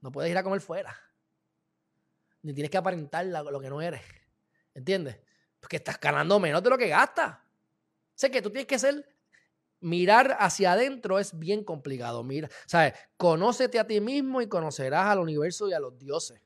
no 0.00 0.12
puedes 0.12 0.30
ir 0.30 0.36
a 0.36 0.42
comer 0.42 0.60
fuera. 0.60 0.96
Ni 2.42 2.52
tienes 2.52 2.70
que 2.70 2.78
aparentar 2.78 3.26
lo 3.26 3.60
que 3.60 3.68
no 3.70 3.82
eres. 3.82 4.02
¿Entiendes? 4.74 5.18
Porque 5.58 5.76
estás 5.76 5.98
ganando 6.00 6.38
menos 6.38 6.62
de 6.62 6.70
lo 6.70 6.78
que 6.78 6.88
gastas. 6.88 7.38
Sé 8.14 8.30
que 8.30 8.40
tú 8.40 8.50
tienes 8.50 8.66
que 8.66 8.78
ser 8.78 9.09
mirar 9.80 10.36
hacia 10.38 10.72
adentro 10.72 11.18
es 11.18 11.38
bien 11.38 11.64
complicado. 11.64 12.22
Mira, 12.22 12.48
¿sabes? 12.66 12.94
Conócete 13.16 13.78
a 13.78 13.86
ti 13.86 14.00
mismo 14.00 14.40
y 14.40 14.48
conocerás 14.48 15.06
al 15.06 15.18
universo 15.18 15.68
y 15.68 15.72
a 15.72 15.80
los 15.80 15.98
dioses. 15.98 16.40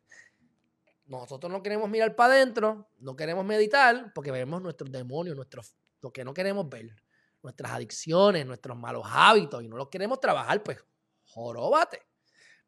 Nosotros 1.06 1.52
no 1.52 1.62
queremos 1.62 1.90
mirar 1.90 2.16
para 2.16 2.34
adentro, 2.34 2.88
no 2.98 3.14
queremos 3.14 3.44
meditar 3.44 4.12
porque 4.14 4.30
vemos 4.30 4.62
nuestros 4.62 4.90
demonios, 4.90 5.36
nuestros, 5.36 5.74
lo 6.00 6.10
que 6.12 6.24
no 6.24 6.32
queremos 6.32 6.68
ver, 6.68 6.96
nuestras 7.42 7.72
adicciones, 7.72 8.46
nuestros 8.46 8.76
malos 8.76 9.04
hábitos 9.06 9.62
y 9.62 9.68
no 9.68 9.76
los 9.76 9.88
queremos 9.88 10.18
trabajar, 10.18 10.62
pues 10.62 10.78
joróbate. 11.26 12.00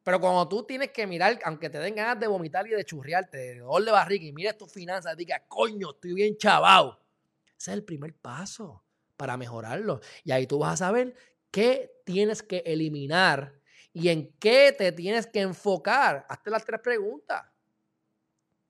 Pero 0.02 0.20
cuando 0.20 0.46
tú 0.48 0.64
tienes 0.64 0.92
que 0.92 1.06
mirar, 1.06 1.38
aunque 1.44 1.70
te 1.70 1.78
den 1.78 1.94
ganas 1.94 2.20
de 2.20 2.26
vomitar 2.26 2.66
y 2.66 2.70
de 2.70 2.84
churriarte, 2.84 3.38
de 3.38 3.58
dolor 3.58 3.84
de 3.84 3.90
barriga 3.90 4.26
y 4.26 4.32
mires 4.32 4.56
tus 4.56 4.70
finanzas 4.70 5.14
y 5.14 5.16
digas, 5.16 5.42
coño, 5.48 5.92
estoy 5.92 6.12
bien 6.12 6.36
chavado. 6.36 7.00
Ese 7.58 7.70
es 7.70 7.76
el 7.76 7.84
primer 7.84 8.14
paso 8.14 8.85
para 9.16 9.36
mejorarlo. 9.36 10.00
Y 10.24 10.32
ahí 10.32 10.46
tú 10.46 10.58
vas 10.58 10.74
a 10.74 10.86
saber 10.86 11.14
qué 11.50 12.02
tienes 12.04 12.42
que 12.42 12.62
eliminar 12.66 13.60
y 13.92 14.08
en 14.08 14.32
qué 14.38 14.74
te 14.76 14.92
tienes 14.92 15.26
que 15.26 15.40
enfocar. 15.40 16.26
Hazte 16.28 16.50
las 16.50 16.64
tres 16.64 16.80
preguntas. 16.80 17.44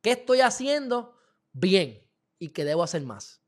¿Qué 0.00 0.12
estoy 0.12 0.40
haciendo 0.40 1.18
bien 1.52 2.02
y 2.38 2.50
qué 2.50 2.64
debo 2.64 2.82
hacer 2.82 3.02
más? 3.02 3.40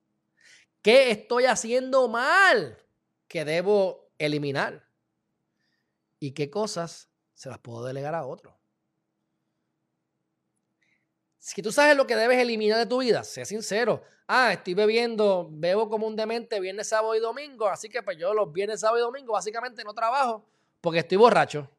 ¿Qué 0.83 1.11
estoy 1.11 1.45
haciendo 1.45 2.09
mal 2.09 2.85
que 3.29 3.45
debo 3.45 4.11
eliminar? 4.19 4.89
¿Y 6.19 6.33
qué 6.33 6.51
cosas 6.51 7.09
se 7.35 7.49
las 7.49 7.59
puedo 7.59 7.85
delegar 7.85 8.15
a 8.15 8.27
otro? 8.27 8.59
Si 11.39 11.63
tú 11.63 11.71
sabes 11.71 11.97
lo 11.97 12.07
que 12.07 12.17
debes 12.17 12.39
eliminar 12.39 12.79
de 12.79 12.87
tu 12.87 12.99
vida, 12.99 13.23
sé 13.23 13.45
sincero 13.45 14.03
ah, 14.29 14.53
estoy 14.53 14.75
bebiendo, 14.75 15.49
bebo 15.51 15.89
como 15.89 16.09
demente 16.13 16.61
viernes, 16.61 16.89
sábado 16.89 17.17
y 17.17 17.21
domingo, 17.21 17.67
así 17.67 17.89
que 17.89 18.03
pues 18.03 18.17
yo 18.17 18.33
los 18.33 18.53
viernes, 18.53 18.81
sábado 18.81 18.99
y 18.99 19.03
domingo 19.03 19.33
básicamente 19.33 19.83
no 19.83 19.93
trabajo 19.93 20.47
porque 20.81 21.01
estoy 21.01 21.19
borracho. 21.19 21.71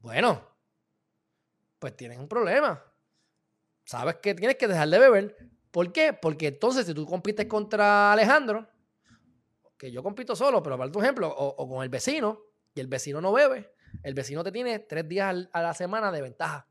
Bueno, 0.00 0.42
pues 1.78 1.96
tienes 1.96 2.18
un 2.18 2.28
problema. 2.28 2.82
Sabes 3.84 4.16
que 4.16 4.34
tienes 4.34 4.56
que 4.56 4.68
dejar 4.68 4.88
de 4.88 4.98
beber. 4.98 5.36
¿Por 5.70 5.92
qué? 5.92 6.12
Porque 6.12 6.48
entonces 6.48 6.86
si 6.86 6.94
tú 6.94 7.06
compites 7.06 7.46
contra 7.46 8.12
Alejandro, 8.12 8.68
que 9.76 9.90
yo 9.90 10.02
compito 10.02 10.34
solo, 10.34 10.62
pero 10.62 10.78
para 10.78 10.90
tu 10.90 11.00
ejemplo, 11.00 11.28
o, 11.28 11.68
con 11.68 11.82
el 11.82 11.88
vecino, 11.88 12.40
y 12.74 12.80
el 12.80 12.86
vecino 12.86 13.20
no 13.20 13.32
bebe, 13.32 13.72
el 14.02 14.14
vecino 14.14 14.42
te 14.42 14.52
tiene 14.52 14.78
tres 14.80 15.06
días 15.08 15.48
a 15.52 15.62
la 15.62 15.74
semana 15.74 16.10
de 16.10 16.22
ventaja. 16.22 16.66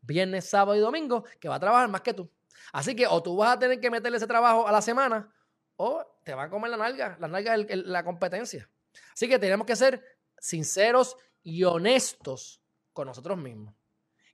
Viernes, 0.00 0.48
sábado 0.48 0.76
y 0.76 0.80
domingo, 0.80 1.24
que 1.40 1.48
va 1.48 1.56
a 1.56 1.60
trabajar 1.60 1.88
más 1.88 2.02
que 2.02 2.14
tú. 2.14 2.30
Así 2.72 2.94
que 2.94 3.06
o 3.06 3.22
tú 3.22 3.36
vas 3.36 3.56
a 3.56 3.58
tener 3.58 3.80
que 3.80 3.90
meterle 3.90 4.18
ese 4.18 4.26
trabajo 4.26 4.66
a 4.66 4.72
la 4.72 4.82
semana 4.82 5.32
o 5.76 6.04
te 6.24 6.34
va 6.34 6.44
a 6.44 6.50
comer 6.50 6.70
la 6.70 6.76
nalga, 6.76 7.16
la 7.20 7.28
nalga 7.28 7.54
es 7.54 7.86
la 7.86 8.04
competencia. 8.04 8.68
Así 9.12 9.28
que 9.28 9.38
tenemos 9.38 9.66
que 9.66 9.76
ser 9.76 10.02
sinceros 10.38 11.16
y 11.42 11.64
honestos 11.64 12.60
con 12.92 13.06
nosotros 13.06 13.38
mismos 13.38 13.74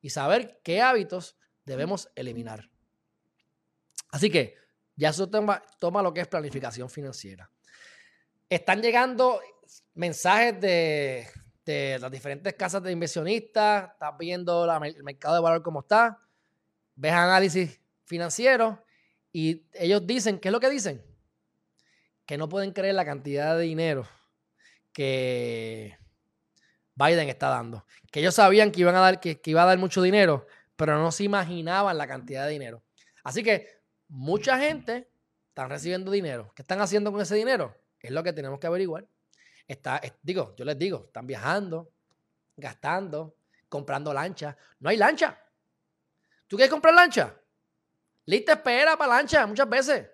y 0.01 0.11
saber 0.11 0.61
qué 0.63 0.81
hábitos 0.81 1.37
debemos 1.65 2.11
eliminar. 2.15 2.71
Así 4.11 4.31
que 4.31 4.57
ya 4.97 5.11
eso 5.11 5.29
toma, 5.29 5.63
lo 6.03 6.15
que 6.15 6.21
es 6.21 6.29
planificación 6.29 6.89
financiera. 6.89 7.51
Están 8.49 8.83
llegando 8.83 9.41
mensajes 9.95 10.61
de, 10.61 11.27
de 11.65 11.99
las 11.99 12.11
diferentes 12.11 12.55
casas 12.55 12.83
de 12.83 12.93
inversionistas, 12.93 13.93
estás 13.93 14.19
viendo 14.19 14.65
el 14.65 15.03
mercado 15.03 15.35
de 15.37 15.41
valor 15.41 15.63
como 15.63 15.81
está, 15.81 16.19
ves 16.95 17.13
análisis 17.13 17.82
financieros 18.13 18.79
y 19.33 19.65
ellos 19.73 20.07
dicen, 20.07 20.39
¿qué 20.39 20.49
es 20.49 20.53
lo 20.53 20.61
que 20.61 20.69
dicen? 20.69 21.03
Que 22.27 22.37
no 22.37 22.47
pueden 22.47 22.73
creer 22.73 22.95
la 22.95 23.07
cantidad 23.07 23.57
de 23.57 23.63
dinero 23.63 24.07
que 24.93 25.97
Biden 26.95 27.31
está 27.31 27.49
dando. 27.49 27.87
Que 28.11 28.21
ellos 28.21 28.35
sabían 28.35 28.71
que, 28.71 28.81
iban 28.81 28.95
a 28.95 29.01
dar, 29.01 29.19
que, 29.19 29.41
iba 29.47 29.63
a 29.63 29.67
dar 29.67 29.79
mucho 29.79 30.03
dinero, 30.03 30.47
pero 30.77 30.99
no 30.99 31.11
se 31.11 31.25
imaginaban 31.25 31.97
la 31.97 32.07
cantidad 32.07 32.45
de 32.45 32.53
dinero. 32.53 32.83
Así 33.25 33.43
que 33.43 33.81
mucha 34.09 34.59
gente 34.59 35.09
está 35.49 35.67
recibiendo 35.67 36.11
dinero. 36.11 36.53
¿Qué 36.55 36.61
están 36.61 36.83
haciendo 36.83 37.11
con 37.11 37.23
ese 37.23 37.35
dinero? 37.35 37.75
Es 37.99 38.11
lo 38.11 38.23
que 38.23 38.35
tenemos 38.35 38.61
que 38.61 38.67
averiguar. 38.67 39.07
Está, 39.67 40.03
digo, 40.21 40.55
yo 40.57 40.67
les 40.67 40.79
digo, 40.79 41.05
están 41.07 41.27
viajando, 41.27 41.91
gastando, 42.55 43.37
comprando 43.71 44.13
lancha. 44.13 44.55
No 44.81 44.91
hay 44.91 44.99
lancha. 44.99 45.39
¿Tú 46.47 46.57
quieres 46.57 46.71
comprar 46.71 46.93
lancha? 46.93 47.35
Lista 48.25 48.53
espera 48.53 48.97
para 48.97 49.17
lancha 49.17 49.47
muchas 49.47 49.69
veces. 49.69 50.09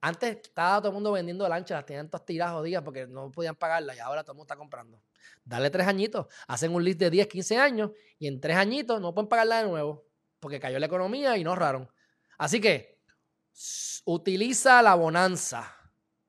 Antes 0.00 0.36
estaba 0.42 0.80
todo 0.80 0.88
el 0.88 0.94
mundo 0.94 1.12
vendiendo 1.12 1.48
lanchas, 1.48 1.76
las 1.76 1.86
tenían 1.86 2.10
todas 2.10 2.26
tiradas 2.26 2.54
jodidas 2.54 2.82
porque 2.82 3.06
no 3.06 3.30
podían 3.30 3.56
pagarlas 3.56 3.96
y 3.96 4.00
ahora 4.00 4.22
todo 4.22 4.32
el 4.32 4.36
mundo 4.36 4.52
está 4.52 4.56
comprando. 4.56 5.00
Dale 5.44 5.70
tres 5.70 5.86
añitos, 5.86 6.26
hacen 6.46 6.74
un 6.74 6.84
list 6.84 6.98
de 6.98 7.08
10, 7.10 7.26
15 7.26 7.56
años 7.56 7.90
y 8.18 8.26
en 8.26 8.38
tres 8.38 8.56
añitos 8.56 9.00
no 9.00 9.14
pueden 9.14 9.28
pagarla 9.28 9.62
de 9.62 9.68
nuevo 9.68 10.06
porque 10.40 10.60
cayó 10.60 10.78
la 10.78 10.86
economía 10.86 11.38
y 11.38 11.44
no 11.44 11.50
ahorraron. 11.50 11.90
Así 12.36 12.60
que 12.60 13.00
utiliza 14.04 14.82
la 14.82 14.94
bonanza 14.94 15.74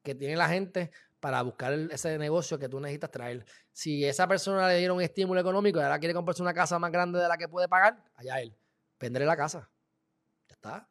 que 0.01 0.15
tiene 0.15 0.37
la 0.37 0.47
gente 0.47 0.91
para 1.19 1.41
buscar 1.41 1.73
ese 1.73 2.17
negocio 2.17 2.57
que 2.57 2.69
tú 2.69 2.79
necesitas 2.79 3.11
traer. 3.11 3.45
Si 3.73 4.05
esa 4.05 4.27
persona 4.27 4.69
le 4.69 4.77
dieron 4.77 4.97
un 4.97 5.03
estímulo 5.03 5.41
económico 5.41 5.79
y 5.79 5.83
ahora 5.83 5.99
quiere 5.99 6.13
comprarse 6.13 6.41
una 6.41 6.53
casa 6.53 6.79
más 6.79 6.91
grande 6.91 7.19
de 7.19 7.27
la 7.27 7.37
que 7.37 7.49
puede 7.49 7.67
pagar, 7.67 8.01
allá 8.15 8.39
él. 8.39 8.55
Vendré 8.99 9.25
la 9.25 9.35
casa. 9.35 9.69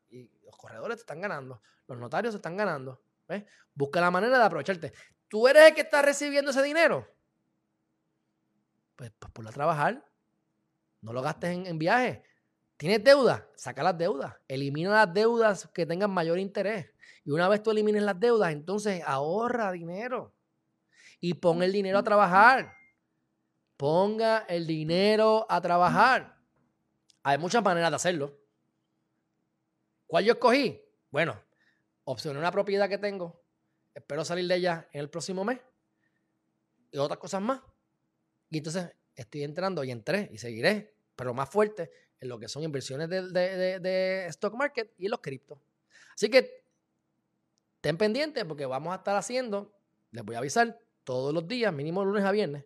Y 0.09 0.31
los 0.45 0.57
corredores 0.57 0.97
te 0.97 1.03
están 1.03 1.21
ganando, 1.21 1.63
los 1.87 1.99
notarios 1.99 2.33
se 2.33 2.37
están 2.37 2.57
ganando. 2.57 3.03
Busca 3.75 4.01
la 4.01 4.11
manera 4.11 4.39
de 4.39 4.45
aprovecharte. 4.45 4.93
¿Tú 5.29 5.49
eres 5.49 5.69
el 5.69 5.75
que 5.75 5.81
está 5.81 6.03
recibiendo 6.03 6.51
ese 6.51 6.63
dinero? 6.63 7.09
Pues, 8.97 9.13
pues 9.19 9.33
ponlo 9.33 9.51
a 9.51 9.53
trabajar. 9.53 10.05
No 11.01 11.13
lo 11.13 11.23
gastes 11.23 11.51
en, 11.51 11.67
en 11.67 11.79
viajes. 11.79 12.21
¿Tienes 12.77 13.03
deuda? 13.03 13.49
Saca 13.57 13.83
las 13.83 13.97
deudas. 13.97 14.35
Elimina 14.49 14.91
las 14.91 15.15
deudas 15.15 15.69
que 15.73 15.87
tengan 15.87 16.11
mayor 16.11 16.39
interés. 16.39 16.91
Y 17.25 17.31
una 17.31 17.49
vez 17.49 17.63
tú 17.63 17.71
elimines 17.71 18.03
las 18.03 18.19
deudas, 18.21 18.53
entonces 18.53 19.03
ahorra 19.07 19.73
dinero. 19.73 20.35
Y 21.21 21.35
pon 21.35 21.63
el 21.63 21.73
dinero 21.73 21.99
a 21.99 22.03
trabajar. 22.03 22.75
Ponga 23.77 24.45
el 24.49 24.67
dinero 24.67 25.47
a 25.49 25.61
trabajar. 25.61 26.37
Hay 27.23 27.39
muchas 27.39 27.65
maneras 27.65 27.91
de 27.91 27.97
hacerlo. 27.97 28.39
¿Cuál 30.07 30.25
yo 30.25 30.35
escogí? 30.35 30.81
Bueno, 31.11 31.41
opcioné 32.05 32.39
una 32.39 32.51
propiedad 32.51 32.89
que 32.89 32.99
tengo. 32.99 33.43
Espero 33.95 34.25
salir 34.25 34.47
de 34.47 34.57
ella 34.57 34.89
en 34.93 35.01
el 35.01 35.11
próximo 35.11 35.45
mes. 35.45 35.61
Y 36.91 36.99
otras 36.99 37.19
cosas 37.19 37.43
más. 37.43 37.61
Y 38.51 38.59
entonces 38.59 38.91
estoy 39.15 39.45
entrando 39.45 39.83
y 39.85 39.91
entré 39.91 40.29
y 40.33 40.39
seguiré, 40.39 40.95
pero 41.17 41.35
más 41.35 41.49
fuerte 41.49 41.91
en 42.21 42.29
lo 42.29 42.39
que 42.39 42.49
son 42.49 42.63
inversiones 42.63 43.09
de, 43.09 44.27
stock 44.29 44.55
market 44.55 44.93
y 44.99 45.09
los 45.09 45.21
criptos. 45.21 45.59
Así 46.15 46.29
que 46.29 46.65
estén 47.77 47.97
pendientes 47.97 48.45
porque 48.45 48.67
vamos 48.67 48.93
a 48.93 48.97
estar 48.97 49.17
haciendo, 49.17 49.73
les 50.11 50.25
voy 50.25 50.37
a 50.37 50.39
avisar, 50.39 50.79
todos 51.05 51.35
los 51.35 51.47
días, 51.47 51.73
mínimo 51.73 52.05
lunes 52.05 52.25
a 52.25 52.33
viernes, 52.33 52.65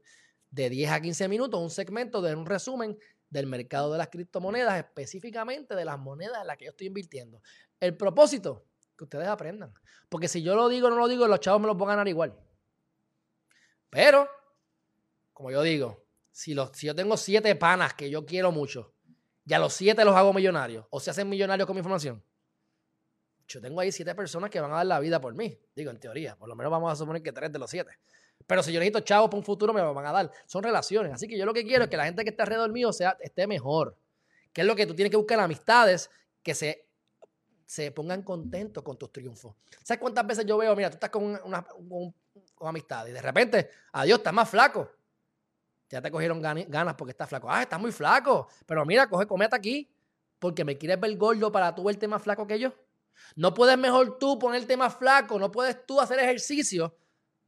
de 0.51 0.71
10 0.71 0.91
a 0.91 1.01
15 1.01 1.29
minutos, 1.29 1.61
un 1.61 1.71
segmento 1.71 2.23
de 2.23 2.35
un 2.35 2.47
resumen 2.47 2.99
del 3.31 3.47
mercado 3.47 3.93
de 3.93 3.99
las 3.99 4.09
criptomonedas, 4.09 4.79
específicamente 4.79 5.75
de 5.75 5.85
las 5.85 5.99
monedas 5.99 6.41
en 6.41 6.47
las 6.47 6.57
que 6.57 6.67
yo 6.67 6.71
estoy 6.71 6.87
invirtiendo. 6.87 7.41
El 7.81 7.97
propósito, 7.97 8.65
que 8.97 9.05
ustedes 9.05 9.29
aprendan. 9.29 9.73
Porque 10.09 10.29
si 10.29 10.43
yo 10.43 10.55
lo 10.55 10.69
digo 10.69 10.89
o 10.89 10.91
no 10.91 10.97
lo 10.97 11.09
digo, 11.09 11.27
los 11.29 11.41
chavos 11.41 11.61
me 11.61 11.67
los 11.67 11.77
van 11.77 11.89
a 11.89 11.93
ganar 11.93 12.09
igual. 12.09 12.37
Pero, 13.91 14.29
como 15.33 15.51
yo 15.51 15.63
digo, 15.63 16.05
si, 16.31 16.55
si 16.75 16.87
yo 16.87 16.95
tengo 16.95 17.17
siete 17.17 17.55
panas 17.55 17.95
que 17.95 18.11
yo 18.11 18.27
quiero 18.27 18.53
mucho, 18.53 18.95
ya 19.45 19.59
los 19.59 19.73
siete 19.73 20.05
los 20.05 20.15
hago 20.15 20.33
millonarios, 20.33 20.87
o 20.91 21.01
se 21.01 21.11
hacen 21.11 21.29
millonarios 21.29 21.67
con 21.67 21.75
mi 21.75 21.79
información. 21.79 22.23
Yo 23.47 23.63
tengo 23.63 23.81
ahí 23.81 23.91
siete 23.91 24.15
personas 24.15 24.51
que 24.51 24.61
van 24.61 24.71
a 24.73 24.77
dar 24.77 24.87
la 24.87 25.01
vida 25.01 25.21
por 25.21 25.35
mí. 25.35 25.59
Digo, 25.75 25.91
en 25.91 25.99
teoría, 25.99 26.37
por 26.37 26.51
lo 26.51 26.55
menos 26.55 26.71
vamos 26.71 26.93
a 26.93 26.97
suponer 26.97 27.23
que 27.23 27.33
tres 27.33 27.51
de 27.51 27.59
los 27.59 27.71
siete. 27.71 27.93
Pero 28.49 28.63
si 28.63 28.73
yo 28.73 28.81
para 28.81 29.29
un 29.37 29.45
futuro, 29.45 29.75
me 29.75 29.83
lo 29.83 29.93
van 29.93 30.07
a 30.07 30.11
dar. 30.11 30.33
Son 30.47 30.63
relaciones. 30.63 31.13
Así 31.13 31.29
que 31.29 31.37
yo 31.37 31.45
lo 31.45 31.53
que 31.53 31.67
quiero 31.67 31.85
es 31.85 31.91
que 31.91 31.99
la 31.99 32.07
gente 32.07 32.25
que 32.25 32.31
esté 32.31 32.43
alrededor 32.43 32.73
mío 32.73 32.95
sea, 32.95 33.15
esté 33.21 33.47
mejor. 33.47 33.95
¿Qué 34.55 34.63
es 34.63 34.67
lo 34.67 34.75
que 34.75 34.87
tú 34.87 34.95
tienes 34.95 35.11
que 35.11 35.19
buscar? 35.19 35.39
Amistades 35.39 36.11
que 36.43 36.55
se, 36.55 36.89
se 37.67 37.93
pongan 37.93 38.23
contentos 38.23 38.83
con 38.83 38.97
tus 38.97 39.13
triunfos. 39.13 39.55
¿Sabes 39.85 40.01
cuántas 40.01 40.27
veces 40.27 40.47
yo 40.47 40.57
veo? 40.57 40.75
Mira, 40.75 40.89
tú 40.89 40.95
estás 40.95 41.11
con, 41.11 41.39
con 42.55 42.69
amistades. 42.69 43.11
Y 43.11 43.13
de 43.13 43.21
repente, 43.21 43.69
adiós, 43.93 44.17
estás 44.17 44.33
más 44.33 44.49
flaco. 44.49 44.91
Ya 45.91 46.01
te 46.01 46.11
cogieron 46.11 46.41
ganas 46.41 46.95
porque 46.95 47.11
estás 47.11 47.29
flaco. 47.29 47.51
Ah, 47.51 47.61
estás 47.61 47.79
muy 47.79 47.93
flaco. 47.93 48.49
Pero 48.65 48.87
mira, 48.87 49.11
coge, 49.11 49.27
cometa 49.27 49.57
aquí. 49.57 49.91
Porque 50.39 50.65
me 50.65 50.79
quieres 50.79 50.99
ver 50.99 51.15
gordo 51.19 51.53
para 51.53 51.75
tú 51.75 51.85
verte 51.85 52.09
más 52.09 52.23
flaco 52.23 52.47
que 52.47 52.59
yo. 52.59 52.73
No 53.37 53.53
puedes 53.53 53.77
mejor 53.77 54.19
tú 54.19 54.39
ponerte 54.39 54.75
más 54.75 54.95
flaco. 54.95 55.39
No 55.39 55.53
puedes 55.53 55.85
tú 55.85 56.01
hacer 56.01 56.19
ejercicio 56.19 56.95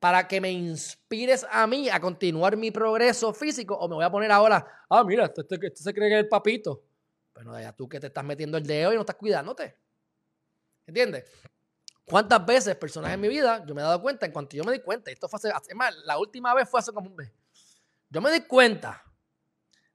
para 0.00 0.26
que 0.26 0.40
me 0.40 0.50
inspires 0.50 1.46
a 1.50 1.66
mí 1.66 1.90
a 1.90 2.00
continuar 2.00 2.56
mi 2.56 2.70
progreso 2.70 3.34
físico. 3.34 3.76
O 3.76 3.86
me 3.86 3.94
voy 3.96 4.04
a 4.04 4.10
poner 4.10 4.32
ahora, 4.32 4.66
ah, 4.88 5.04
mira, 5.04 5.26
este, 5.26 5.42
este, 5.42 5.66
este 5.66 5.82
se 5.82 5.94
cree 5.94 6.08
que 6.08 6.14
es 6.16 6.24
el 6.24 6.28
papito. 6.28 6.82
Bueno, 7.34 7.58
ya 7.60 7.72
tú 7.74 7.88
que 7.88 8.00
te 8.00 8.06
estás 8.08 8.24
metiendo 8.24 8.56
el 8.56 8.66
dedo 8.66 8.92
y 8.92 8.94
no 8.96 9.02
estás 9.02 9.16
cuidándote. 9.16 9.76
¿Entiendes? 10.86 11.30
¿Cuántas 12.06 12.44
veces, 12.44 12.74
personas 12.76 13.12
en 13.12 13.20
mi 13.20 13.28
vida, 13.28 13.64
yo 13.66 13.74
me 13.74 13.82
he 13.82 13.84
dado 13.84 14.00
cuenta, 14.02 14.26
en 14.26 14.32
cuanto 14.32 14.56
yo 14.56 14.64
me 14.64 14.72
di 14.72 14.80
cuenta, 14.80 15.10
esto 15.10 15.28
fue 15.28 15.36
hace, 15.36 15.50
hace 15.50 15.74
más, 15.74 15.94
la 16.04 16.18
última 16.18 16.52
vez 16.54 16.68
fue 16.68 16.80
hace 16.80 16.92
como 16.92 17.08
un 17.08 17.14
mes. 17.14 17.30
Yo 18.08 18.20
me 18.20 18.32
di 18.32 18.40
cuenta 18.40 19.04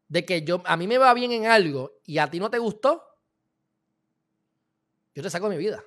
de 0.07 0.23
que 0.23 0.43
yo, 0.43 0.61
a 0.65 0.77
mí 0.77 0.87
me 0.87 0.97
va 0.97 1.13
bien 1.13 1.31
en 1.33 1.47
algo 1.47 1.99
y 2.05 2.19
a 2.19 2.29
ti 2.29 2.39
no 2.39 2.49
te 2.49 2.59
gustó, 2.59 3.03
yo 5.13 5.23
te 5.23 5.29
saco 5.29 5.49
de 5.49 5.57
mi 5.57 5.63
vida. 5.63 5.83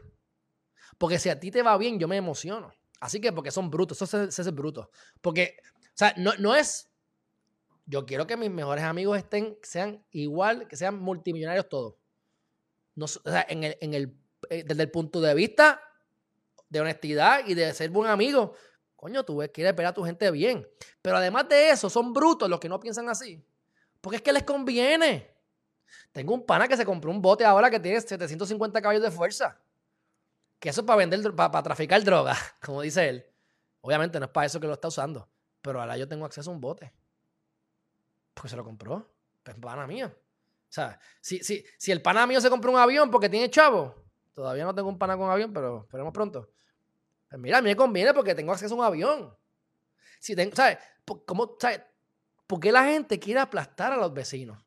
Porque 0.99 1.19
si 1.19 1.31
a 1.31 1.39
ti 1.39 1.51
te 1.51 1.63
va 1.63 1.79
bien, 1.79 1.99
yo 1.99 2.09
me 2.09 2.17
emociono. 2.17 2.75
Así 3.01 3.21
que 3.21 3.33
porque 3.33 3.51
son 3.51 3.71
brutos, 3.71 4.01
eso 4.03 4.23
es, 4.23 4.39
es 4.39 4.55
bruto. 4.55 4.91
Porque, 5.21 5.57
o 5.63 5.91
sea, 5.95 6.15
no, 6.17 6.33
no 6.39 6.55
es, 6.55 6.91
yo 7.87 8.05
quiero 8.05 8.27
que 8.27 8.37
mis 8.37 8.51
mejores 8.51 8.85
amigos 8.85 9.17
estén, 9.17 9.57
sean 9.63 10.05
igual, 10.11 10.67
que 10.69 10.77
sean 10.77 10.99
multimillonarios 10.99 11.69
todos. 11.69 11.95
No, 12.95 13.05
o 13.05 13.09
sea, 13.09 13.47
en 13.49 13.65
el, 13.65 13.79
en 13.81 13.95
el, 13.95 14.17
eh, 14.51 14.65
desde 14.67 14.83
el 14.83 14.91
punto 14.91 15.21
de 15.21 15.35
vista 15.35 15.81
de 16.69 16.81
honestidad 16.81 17.47
y 17.47 17.55
de 17.55 17.73
ser 17.73 17.91
buen 17.91 18.11
amigo, 18.11 18.55
coño, 18.97 19.25
tú 19.25 19.43
quieres 19.53 19.75
ver 19.75 19.87
a 19.87 19.95
tu 19.95 20.03
gente 20.03 20.31
bien. 20.31 20.69
Pero 21.01 21.17
además 21.17 21.49
de 21.49 21.71
eso, 21.71 21.89
son 21.89 22.13
brutos 22.13 22.51
los 22.51 22.59
que 22.59 22.69
no 22.69 22.81
piensan 22.81 23.09
así. 23.09 23.43
Porque 24.01 24.17
es 24.17 24.23
que 24.23 24.33
les 24.33 24.43
conviene. 24.43 25.35
Tengo 26.13 26.35
un 26.35 26.45
pana 26.45 26.69
que 26.69 26.77
se 26.77 26.85
compró 26.85 27.11
un 27.11 27.23
bote 27.23 27.45
ahora 27.45 27.71
que 27.71 27.81
tiene 27.81 28.01
750 28.01 28.83
caballos 28.83 29.03
de 29.03 29.11
fuerza. 29.11 29.59
Que 30.59 30.71
eso 30.71 30.81
es 30.81 30.87
para 30.87 30.97
vender, 30.97 31.35
para, 31.35 31.63
traficar 31.63 32.03
droga, 32.03 32.37
como 32.65 32.83
dice 32.83 33.09
él. 33.09 33.27
Obviamente 33.81 34.19
no 34.19 34.27
es 34.27 34.33
para 34.33 34.47
eso 34.47 34.61
que 34.61 34.67
lo 34.67 34.75
está 34.75 34.89
usando. 34.89 35.29
Pero 35.63 35.81
ahora 35.81 35.97
yo 35.97 36.09
tengo 36.09 36.25
acceso 36.27 36.51
a 36.51 36.55
un 36.55 36.61
bote. 36.61 36.93
Porque 38.35 38.49
se 38.49 38.57
lo 38.57 38.65
compró. 38.65 39.15
Pues 39.43 39.57
pana 39.57 39.87
mío. 39.87 40.07
O 40.07 40.73
sea, 40.73 40.99
si, 41.21 41.39
si, 41.43 41.65
si 41.79 41.93
el 41.93 42.03
pana 42.03 42.27
mío 42.27 42.41
se 42.41 42.51
compró 42.51 42.71
un 42.71 42.79
avión 42.79 43.11
porque 43.11 43.29
tiene 43.29 43.49
chavo, 43.51 43.95
todavía 44.35 44.65
no 44.65 44.75
tengo 44.75 44.89
un 44.89 44.99
pana 44.99 45.17
con 45.17 45.31
avión, 45.31 45.53
pero 45.53 45.83
esperemos 45.83 46.13
pronto. 46.13 46.51
Pues 47.29 47.41
mira, 47.41 47.59
a 47.59 47.63
mí 47.63 47.71
me 47.71 47.77
conviene 47.77 48.13
porque 48.13 48.35
tengo 48.35 48.53
acceso 48.53 48.75
a 48.75 48.79
un 48.79 48.85
avión. 48.85 49.37
Si 50.21 50.35
tengo, 50.35 50.55
¿sabes? 50.55 50.79
¿Cómo, 51.27 51.57
¿sabes? 51.59 51.83
¿Por 52.47 52.61
qué 52.61 52.73
la 52.73 52.85
gente 52.85 53.19
quiere 53.19 53.41
aplastar 53.41 53.93
a 53.93 53.97
los 53.97 54.13
vecinos? 54.13 54.63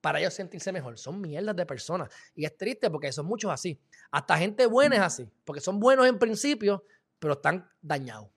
Para 0.00 0.18
ellos 0.18 0.34
sentirse 0.34 0.72
mejor. 0.72 0.98
Son 0.98 1.20
mierdas 1.20 1.54
de 1.54 1.66
personas. 1.66 2.10
Y 2.34 2.44
es 2.44 2.56
triste 2.56 2.90
porque 2.90 3.12
son 3.12 3.26
muchos 3.26 3.50
así. 3.52 3.80
Hasta 4.10 4.38
gente 4.38 4.66
buena 4.66 4.96
es 4.96 5.02
así. 5.02 5.30
Porque 5.44 5.60
son 5.60 5.80
buenos 5.80 6.06
en 6.06 6.18
principio, 6.18 6.84
pero 7.18 7.34
están 7.34 7.70
dañados. 7.80 8.28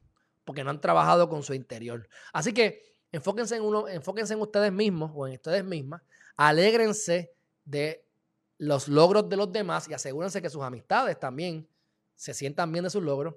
Porque 0.45 0.63
no 0.63 0.69
han 0.69 0.81
trabajado 0.81 1.29
con 1.29 1.43
su 1.43 1.53
interior. 1.53 2.07
Así 2.31 2.53
que 2.53 2.81
enfóquense 3.11 3.55
en, 3.55 3.63
uno, 3.63 3.87
enfóquense 3.87 4.33
en 4.33 4.41
ustedes 4.41 4.71
mismos 4.71 5.11
o 5.13 5.27
en 5.27 5.33
ustedes 5.33 5.63
mismas. 5.63 6.01
Alégrense 6.35 7.33
de 7.65 8.05
los 8.57 8.87
logros 8.87 9.29
de 9.29 9.37
los 9.37 9.51
demás 9.51 9.87
y 9.89 9.93
asegúrense 9.93 10.41
que 10.41 10.49
sus 10.49 10.61
amistades 10.61 11.19
también 11.19 11.67
se 12.15 12.33
sientan 12.33 12.71
bien 12.71 12.83
de 12.83 12.89
sus 12.89 13.03
logros 13.03 13.35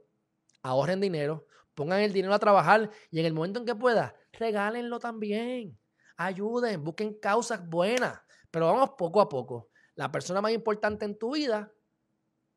ahorren 0.66 1.00
dinero, 1.00 1.46
pongan 1.74 2.00
el 2.00 2.12
dinero 2.12 2.34
a 2.34 2.38
trabajar 2.38 2.90
y 3.10 3.20
en 3.20 3.26
el 3.26 3.32
momento 3.32 3.60
en 3.60 3.66
que 3.66 3.74
pueda, 3.74 4.14
regálenlo 4.32 4.98
también. 4.98 5.78
Ayuden, 6.16 6.82
busquen 6.82 7.14
causas 7.14 7.66
buenas, 7.68 8.20
pero 8.50 8.66
vamos 8.66 8.90
poco 8.96 9.20
a 9.20 9.28
poco. 9.28 9.68
La 9.94 10.10
persona 10.10 10.40
más 10.40 10.52
importante 10.52 11.04
en 11.04 11.18
tu 11.18 11.34
vida 11.34 11.72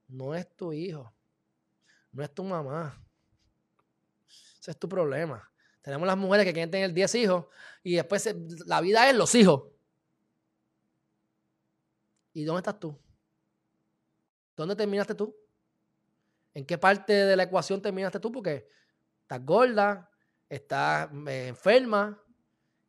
no 0.09 0.35
es 0.35 0.47
tu 0.55 0.73
hijo, 0.73 1.13
no 2.11 2.23
es 2.23 2.33
tu 2.33 2.43
mamá. 2.43 3.01
Ese 4.59 4.71
es 4.71 4.77
tu 4.77 4.89
problema. 4.89 5.49
Tenemos 5.81 6.05
las 6.05 6.17
mujeres 6.17 6.45
que 6.45 6.53
quieren 6.53 6.69
tener 6.69 6.91
10 6.91 7.15
hijos 7.15 7.45
y 7.83 7.95
después 7.95 8.35
la 8.65 8.81
vida 8.81 9.09
es 9.09 9.15
los 9.15 9.33
hijos. 9.35 9.63
¿Y 12.33 12.43
dónde 12.43 12.59
estás 12.59 12.79
tú? 12.79 12.97
¿Dónde 14.55 14.75
terminaste 14.75 15.15
tú? 15.15 15.35
¿En 16.53 16.65
qué 16.65 16.77
parte 16.77 17.13
de 17.13 17.35
la 17.35 17.43
ecuación 17.43 17.81
terminaste 17.81 18.19
tú? 18.19 18.31
Porque 18.31 18.67
estás 19.21 19.45
gorda, 19.45 20.09
estás 20.49 21.09
eh, 21.27 21.47
enferma, 21.47 22.21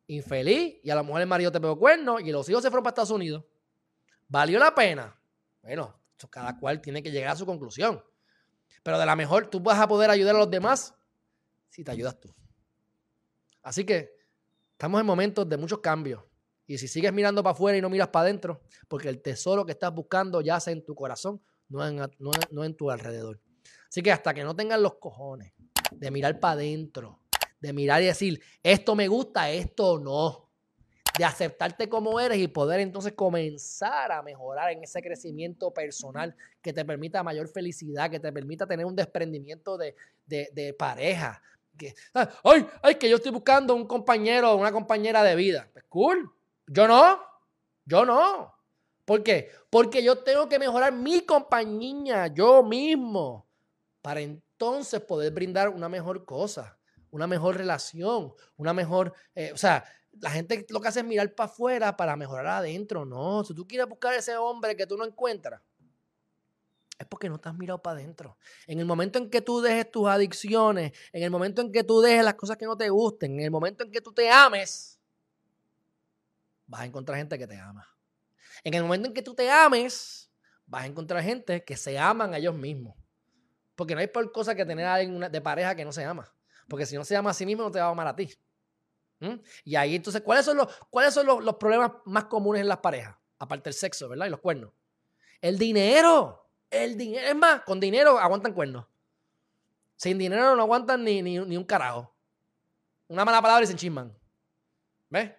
infeliz, 0.08 0.80
y 0.82 0.90
a 0.90 0.94
lo 0.96 1.04
mejor 1.04 1.20
el 1.20 1.26
marido 1.26 1.52
te 1.52 1.60
pegó 1.60 1.78
cuernos 1.78 2.22
y 2.22 2.32
los 2.32 2.48
hijos 2.48 2.62
se 2.62 2.70
fueron 2.70 2.82
para 2.82 2.92
Estados 2.92 3.10
Unidos. 3.10 3.44
¿Valió 4.26 4.58
la 4.58 4.74
pena? 4.74 5.16
Bueno, 5.62 5.99
cada 6.28 6.58
cual 6.58 6.80
tiene 6.80 7.02
que 7.02 7.10
llegar 7.10 7.32
a 7.32 7.36
su 7.36 7.46
conclusión. 7.46 8.02
Pero 8.82 8.98
de 8.98 9.06
la 9.06 9.16
mejor, 9.16 9.48
tú 9.48 9.60
vas 9.60 9.78
a 9.78 9.88
poder 9.88 10.10
ayudar 10.10 10.36
a 10.36 10.40
los 10.40 10.50
demás 10.50 10.94
si 11.68 11.84
te 11.84 11.90
ayudas 11.90 12.18
tú. 12.18 12.34
Así 13.62 13.84
que 13.84 14.12
estamos 14.72 15.00
en 15.00 15.06
momentos 15.06 15.48
de 15.48 15.56
muchos 15.56 15.80
cambios. 15.80 16.22
Y 16.66 16.78
si 16.78 16.88
sigues 16.88 17.12
mirando 17.12 17.42
para 17.42 17.52
afuera 17.52 17.76
y 17.76 17.80
no 17.80 17.90
miras 17.90 18.08
para 18.08 18.24
adentro, 18.24 18.62
porque 18.88 19.08
el 19.08 19.20
tesoro 19.20 19.66
que 19.66 19.72
estás 19.72 19.92
buscando 19.94 20.40
yace 20.40 20.70
en 20.70 20.84
tu 20.84 20.94
corazón, 20.94 21.42
no 21.68 21.80
no 22.50 22.64
en 22.64 22.76
tu 22.76 22.90
alrededor. 22.90 23.40
Así 23.88 24.02
que 24.02 24.12
hasta 24.12 24.32
que 24.32 24.44
no 24.44 24.54
tengan 24.54 24.82
los 24.82 24.94
cojones 24.94 25.52
de 25.90 26.10
mirar 26.10 26.38
para 26.38 26.54
adentro, 26.54 27.20
de 27.60 27.72
mirar 27.72 28.02
y 28.02 28.06
decir, 28.06 28.40
esto 28.62 28.94
me 28.94 29.08
gusta, 29.08 29.50
esto 29.50 29.98
no, 29.98 30.49
de 31.18 31.24
aceptarte 31.24 31.88
como 31.88 32.20
eres 32.20 32.38
y 32.38 32.48
poder 32.48 32.80
entonces 32.80 33.12
comenzar 33.12 34.12
a 34.12 34.22
mejorar 34.22 34.72
en 34.72 34.82
ese 34.84 35.02
crecimiento 35.02 35.72
personal 35.72 36.34
que 36.62 36.72
te 36.72 36.84
permita 36.84 37.22
mayor 37.22 37.48
felicidad, 37.48 38.10
que 38.10 38.20
te 38.20 38.32
permita 38.32 38.66
tener 38.66 38.86
un 38.86 38.96
desprendimiento 38.96 39.76
de, 39.76 39.94
de, 40.26 40.74
pareja. 40.78 41.42
Que, 41.76 41.94
ah, 42.14 42.28
ay, 42.44 42.66
ay, 42.82 42.94
que 42.96 43.08
yo 43.08 43.16
estoy 43.16 43.32
buscando 43.32 43.74
un 43.74 43.86
compañero 43.86 44.52
o 44.52 44.56
una 44.56 44.72
compañera 44.72 45.22
de 45.22 45.34
vida. 45.34 45.68
Pues 45.72 45.84
cool. 45.88 46.30
Yo 46.66 46.86
no. 46.86 47.20
Yo 47.84 48.04
no. 48.04 48.54
¿Por 49.04 49.22
qué? 49.22 49.50
Porque 49.70 50.02
yo 50.02 50.18
tengo 50.18 50.48
que 50.48 50.58
mejorar 50.58 50.92
mi 50.92 51.22
compañía, 51.22 52.28
yo 52.28 52.62
mismo 52.62 53.46
para 54.02 54.20
entonces 54.20 55.00
poder 55.00 55.32
brindar 55.32 55.68
una 55.68 55.88
mejor 55.88 56.24
cosa, 56.24 56.78
una 57.10 57.26
mejor 57.26 57.56
relación, 57.56 58.32
una 58.56 58.72
mejor, 58.72 59.12
eh, 59.34 59.50
o 59.52 59.56
sea, 59.56 59.84
la 60.12 60.30
gente 60.30 60.66
lo 60.68 60.80
que 60.80 60.88
hace 60.88 61.00
es 61.00 61.06
mirar 61.06 61.34
para 61.34 61.50
afuera 61.50 61.96
para 61.96 62.16
mejorar 62.16 62.46
adentro. 62.46 63.04
No, 63.04 63.44
si 63.44 63.54
tú 63.54 63.66
quieres 63.66 63.88
buscar 63.88 64.14
ese 64.14 64.36
hombre 64.36 64.76
que 64.76 64.86
tú 64.86 64.96
no 64.96 65.04
encuentras, 65.04 65.60
es 66.98 67.06
porque 67.06 67.30
no 67.30 67.38
te 67.38 67.48
has 67.48 67.54
mirado 67.54 67.82
para 67.82 67.98
adentro. 67.98 68.36
En 68.66 68.78
el 68.78 68.84
momento 68.84 69.18
en 69.18 69.30
que 69.30 69.40
tú 69.40 69.60
dejes 69.62 69.90
tus 69.90 70.06
adicciones, 70.06 70.92
en 71.12 71.22
el 71.22 71.30
momento 71.30 71.62
en 71.62 71.72
que 71.72 71.82
tú 71.82 72.00
dejes 72.00 72.22
las 72.22 72.34
cosas 72.34 72.58
que 72.58 72.66
no 72.66 72.76
te 72.76 72.90
gusten, 72.90 73.38
en 73.38 73.44
el 73.46 73.50
momento 73.50 73.84
en 73.84 73.90
que 73.90 74.02
tú 74.02 74.12
te 74.12 74.30
ames, 74.30 75.00
vas 76.66 76.82
a 76.82 76.84
encontrar 76.84 77.16
gente 77.16 77.38
que 77.38 77.46
te 77.46 77.58
ama. 77.58 77.88
En 78.62 78.74
el 78.74 78.82
momento 78.82 79.08
en 79.08 79.14
que 79.14 79.22
tú 79.22 79.34
te 79.34 79.50
ames, 79.50 80.30
vas 80.66 80.82
a 80.82 80.86
encontrar 80.86 81.22
gente 81.22 81.64
que 81.64 81.76
se 81.76 81.98
aman 81.98 82.34
a 82.34 82.38
ellos 82.38 82.54
mismos. 82.54 82.94
Porque 83.74 83.94
no 83.94 84.02
hay 84.02 84.08
por 84.08 84.30
cosa 84.30 84.54
que 84.54 84.66
tener 84.66 84.84
a 84.84 84.94
alguien 84.94 85.32
de 85.32 85.40
pareja 85.40 85.74
que 85.74 85.86
no 85.86 85.92
se 85.92 86.04
ama. 86.04 86.30
Porque 86.68 86.84
si 86.84 86.96
no 86.96 87.04
se 87.04 87.16
ama 87.16 87.30
a 87.30 87.34
sí 87.34 87.46
mismo, 87.46 87.62
no 87.62 87.70
te 87.70 87.80
va 87.80 87.86
a 87.86 87.90
amar 87.90 88.06
a 88.06 88.14
ti. 88.14 88.30
¿Mm? 89.20 89.34
Y 89.64 89.76
ahí 89.76 89.94
entonces, 89.94 90.22
¿cuáles 90.22 90.44
son, 90.44 90.56
los, 90.56 90.68
¿cuáles 90.88 91.14
son 91.14 91.26
los, 91.26 91.56
problemas 91.56 91.92
más 92.06 92.24
comunes 92.24 92.62
en 92.62 92.68
las 92.68 92.78
parejas? 92.78 93.14
Aparte 93.38 93.70
del 93.70 93.74
sexo, 93.74 94.08
¿verdad? 94.08 94.26
Y 94.26 94.30
los 94.30 94.40
cuernos. 94.40 94.72
El 95.40 95.58
dinero. 95.58 96.50
El 96.70 96.96
dinero. 96.96 97.26
Es 97.26 97.36
más, 97.36 97.62
con 97.62 97.78
dinero 97.78 98.18
aguantan 98.18 98.52
cuernos. 98.52 98.86
Sin 99.96 100.18
dinero 100.18 100.56
no 100.56 100.62
aguantan 100.62 101.04
ni, 101.04 101.22
ni, 101.22 101.38
un 101.38 101.64
carajo. 101.64 102.14
Una 103.08 103.24
mala 103.24 103.42
palabra 103.42 103.64
y 103.64 103.66
se 103.66 103.72
enchisman. 103.72 104.16
¿Ves? 105.10 105.32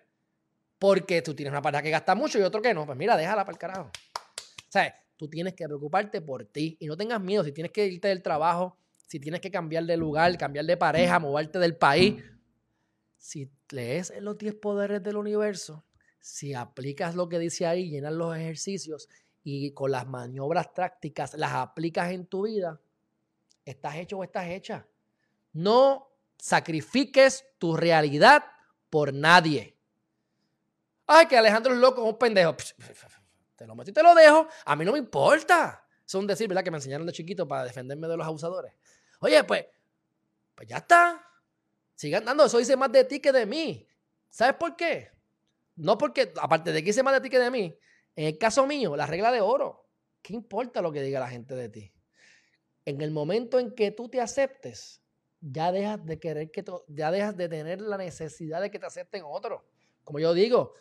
Porque 0.77 1.21
tú 1.21 1.33
tienes 1.33 1.51
una 1.51 1.61
pareja 1.61 1.81
que 1.81 1.89
gasta 1.89 2.15
mucho 2.15 2.37
y 2.37 2.43
otro 2.43 2.61
que 2.61 2.73
no. 2.73 2.85
Pues 2.85 2.97
mira, 2.97 3.17
déjala 3.17 3.43
para 3.43 3.53
el 3.53 3.59
carajo. 3.59 3.91
O 3.91 4.71
sea, 4.71 4.95
tú 5.17 5.27
tienes 5.27 5.53
que 5.53 5.65
preocuparte 5.65 6.21
por 6.21 6.45
ti 6.45 6.77
y 6.79 6.87
no 6.87 6.97
tengas 6.97 7.21
miedo. 7.21 7.43
Si 7.43 7.51
tienes 7.51 7.71
que 7.71 7.85
irte 7.87 8.07
del 8.07 8.21
trabajo, 8.21 8.77
si 9.07 9.19
tienes 9.19 9.41
que 9.41 9.51
cambiar 9.51 9.85
de 9.85 9.97
lugar, 9.97 10.37
cambiar 10.37 10.65
de 10.65 10.77
pareja, 10.77 11.19
moverte 11.19 11.59
del 11.59 11.75
país, 11.75 12.23
si 13.17 13.49
lees 13.73 14.13
los 14.21 14.37
10 14.37 14.55
poderes 14.55 15.03
del 15.03 15.17
universo, 15.17 15.83
si 16.19 16.53
aplicas 16.53 17.15
lo 17.15 17.27
que 17.27 17.39
dice 17.39 17.65
ahí, 17.65 17.89
llenas 17.89 18.13
los 18.13 18.35
ejercicios 18.35 19.09
y 19.43 19.71
con 19.71 19.91
las 19.91 20.07
maniobras 20.07 20.67
prácticas 20.67 21.33
las 21.33 21.53
aplicas 21.53 22.11
en 22.11 22.27
tu 22.27 22.43
vida, 22.43 22.79
estás 23.65 23.95
hecho 23.95 24.17
o 24.17 24.23
estás 24.23 24.47
hecha. 24.49 24.87
No 25.53 26.11
sacrifiques 26.37 27.45
tu 27.57 27.75
realidad 27.75 28.43
por 28.89 29.13
nadie. 29.13 29.75
Ay, 31.07 31.25
que 31.25 31.37
Alejandro 31.37 31.73
es 31.73 31.79
loco, 31.79 32.03
un 32.03 32.17
pendejo. 32.17 32.55
Te 33.55 33.67
lo 33.67 33.75
meto 33.75 33.91
y 33.91 33.93
te 33.93 34.01
lo 34.01 34.15
dejo. 34.15 34.47
A 34.65 34.75
mí 34.75 34.85
no 34.85 34.93
me 34.93 34.97
importa. 34.97 35.85
Es 36.05 36.15
un 36.15 36.25
decir, 36.25 36.47
¿verdad? 36.47 36.63
Que 36.63 36.71
me 36.71 36.77
enseñaron 36.77 37.05
de 37.05 37.13
chiquito 37.13 37.47
para 37.47 37.63
defenderme 37.63 38.07
de 38.07 38.17
los 38.17 38.25
abusadores. 38.25 38.73
Oye, 39.19 39.43
pues, 39.43 39.65
pues 40.55 40.67
ya 40.67 40.77
está. 40.77 41.30
Sigan 42.01 42.25
dando, 42.25 42.45
eso 42.45 42.57
dice 42.57 42.75
más 42.75 42.91
de 42.91 43.03
ti 43.03 43.19
que 43.19 43.31
de 43.31 43.45
mí. 43.45 43.87
¿Sabes 44.27 44.55
por 44.55 44.75
qué? 44.75 45.11
No 45.75 45.99
porque, 45.99 46.33
aparte 46.41 46.71
de 46.71 46.81
que 46.81 46.87
dice 46.87 47.03
más 47.03 47.13
de 47.13 47.21
ti 47.21 47.29
que 47.29 47.37
de 47.37 47.51
mí, 47.51 47.77
en 48.15 48.25
el 48.25 48.39
caso 48.39 48.65
mío, 48.65 48.95
la 48.95 49.05
regla 49.05 49.31
de 49.31 49.39
oro, 49.39 49.87
¿qué 50.23 50.33
importa 50.33 50.81
lo 50.81 50.91
que 50.91 51.03
diga 51.03 51.19
la 51.19 51.29
gente 51.29 51.53
de 51.53 51.69
ti? 51.69 51.93
En 52.85 53.01
el 53.01 53.11
momento 53.11 53.59
en 53.59 53.75
que 53.75 53.91
tú 53.91 54.09
te 54.09 54.19
aceptes, 54.19 55.03
ya 55.41 55.71
dejas 55.71 56.03
de 56.03 56.19
querer 56.19 56.49
que 56.49 56.65
ya 56.87 57.11
dejas 57.11 57.37
de 57.37 57.47
tener 57.47 57.81
la 57.81 57.97
necesidad 57.97 58.61
de 58.61 58.71
que 58.71 58.79
te 58.79 58.87
acepten 58.87 59.21
otros. 59.23 59.61
Como 60.03 60.17
yo 60.17 60.33
digo, 60.33 60.73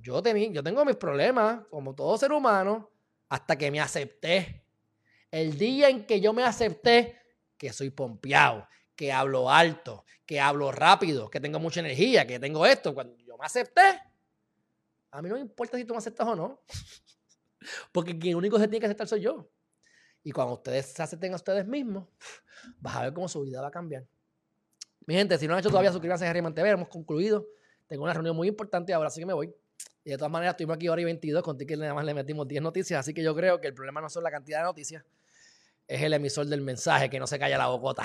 yo, 0.00 0.22
yo 0.22 0.62
tengo 0.62 0.84
mis 0.84 0.96
problemas, 0.96 1.66
como 1.68 1.96
todo 1.96 2.16
ser 2.16 2.30
humano, 2.30 2.92
hasta 3.28 3.58
que 3.58 3.72
me 3.72 3.80
acepté. 3.80 4.62
El 5.32 5.58
día 5.58 5.88
en 5.88 6.06
que 6.06 6.20
yo 6.20 6.32
me 6.32 6.44
acepté, 6.44 7.18
que 7.58 7.72
soy 7.72 7.90
pompeado, 7.90 8.68
que 9.00 9.10
hablo 9.10 9.50
alto, 9.50 10.04
que 10.26 10.38
hablo 10.38 10.70
rápido, 10.70 11.30
que 11.30 11.40
tengo 11.40 11.58
mucha 11.58 11.80
energía, 11.80 12.26
que 12.26 12.38
tengo 12.38 12.66
esto, 12.66 12.92
cuando 12.92 13.16
yo 13.16 13.38
me 13.38 13.46
acepté, 13.46 13.98
a 15.10 15.22
mí 15.22 15.28
no 15.30 15.36
me 15.36 15.40
importa 15.40 15.78
si 15.78 15.86
tú 15.86 15.94
me 15.94 15.98
aceptas 15.98 16.28
o 16.28 16.36
no. 16.36 16.60
Porque 17.92 18.18
quien 18.18 18.36
único 18.36 18.58
se 18.58 18.68
tiene 18.68 18.78
que 18.78 18.84
aceptar 18.84 19.08
soy 19.08 19.22
yo. 19.22 19.50
Y 20.22 20.32
cuando 20.32 20.52
ustedes 20.52 20.84
se 20.84 21.02
acepten 21.02 21.32
a 21.32 21.36
ustedes 21.36 21.66
mismos, 21.66 22.08
vas 22.78 22.96
a 22.96 23.04
ver 23.04 23.14
cómo 23.14 23.26
su 23.26 23.40
vida 23.40 23.62
va 23.62 23.68
a 23.68 23.70
cambiar. 23.70 24.04
Mi 25.06 25.14
gente, 25.14 25.38
si 25.38 25.48
no 25.48 25.54
han 25.54 25.60
hecho 25.60 25.70
todavía, 25.70 25.92
suscríbanse 25.92 26.26
a 26.26 26.30
Harry 26.30 26.42
TV. 26.52 26.68
Hemos 26.68 26.88
concluido. 26.88 27.46
Tengo 27.86 28.04
una 28.04 28.12
reunión 28.12 28.36
muy 28.36 28.48
importante 28.48 28.92
ahora, 28.92 29.08
así 29.08 29.20
que 29.20 29.24
me 29.24 29.32
voy. 29.32 29.50
Y 30.04 30.10
de 30.10 30.18
todas 30.18 30.30
maneras, 30.30 30.52
estuvimos 30.52 30.76
aquí 30.76 30.90
hora 30.90 31.00
y 31.00 31.06
22. 31.06 31.42
Contigo 31.42 31.68
que 31.68 31.78
nada 31.78 31.94
más 31.94 32.04
le 32.04 32.12
metimos 32.12 32.46
10 32.46 32.60
noticias. 32.60 33.00
Así 33.00 33.14
que 33.14 33.22
yo 33.22 33.34
creo 33.34 33.62
que 33.62 33.68
el 33.68 33.72
problema 33.72 34.02
no 34.02 34.10
son 34.10 34.24
la 34.24 34.30
cantidad 34.30 34.58
de 34.58 34.64
noticias, 34.64 35.02
es 35.90 36.02
el 36.02 36.12
emisor 36.12 36.46
del 36.46 36.60
mensaje 36.60 37.10
que 37.10 37.18
no 37.18 37.26
se 37.26 37.36
calla 37.38 37.58
la 37.58 37.66
bocota. 37.66 38.04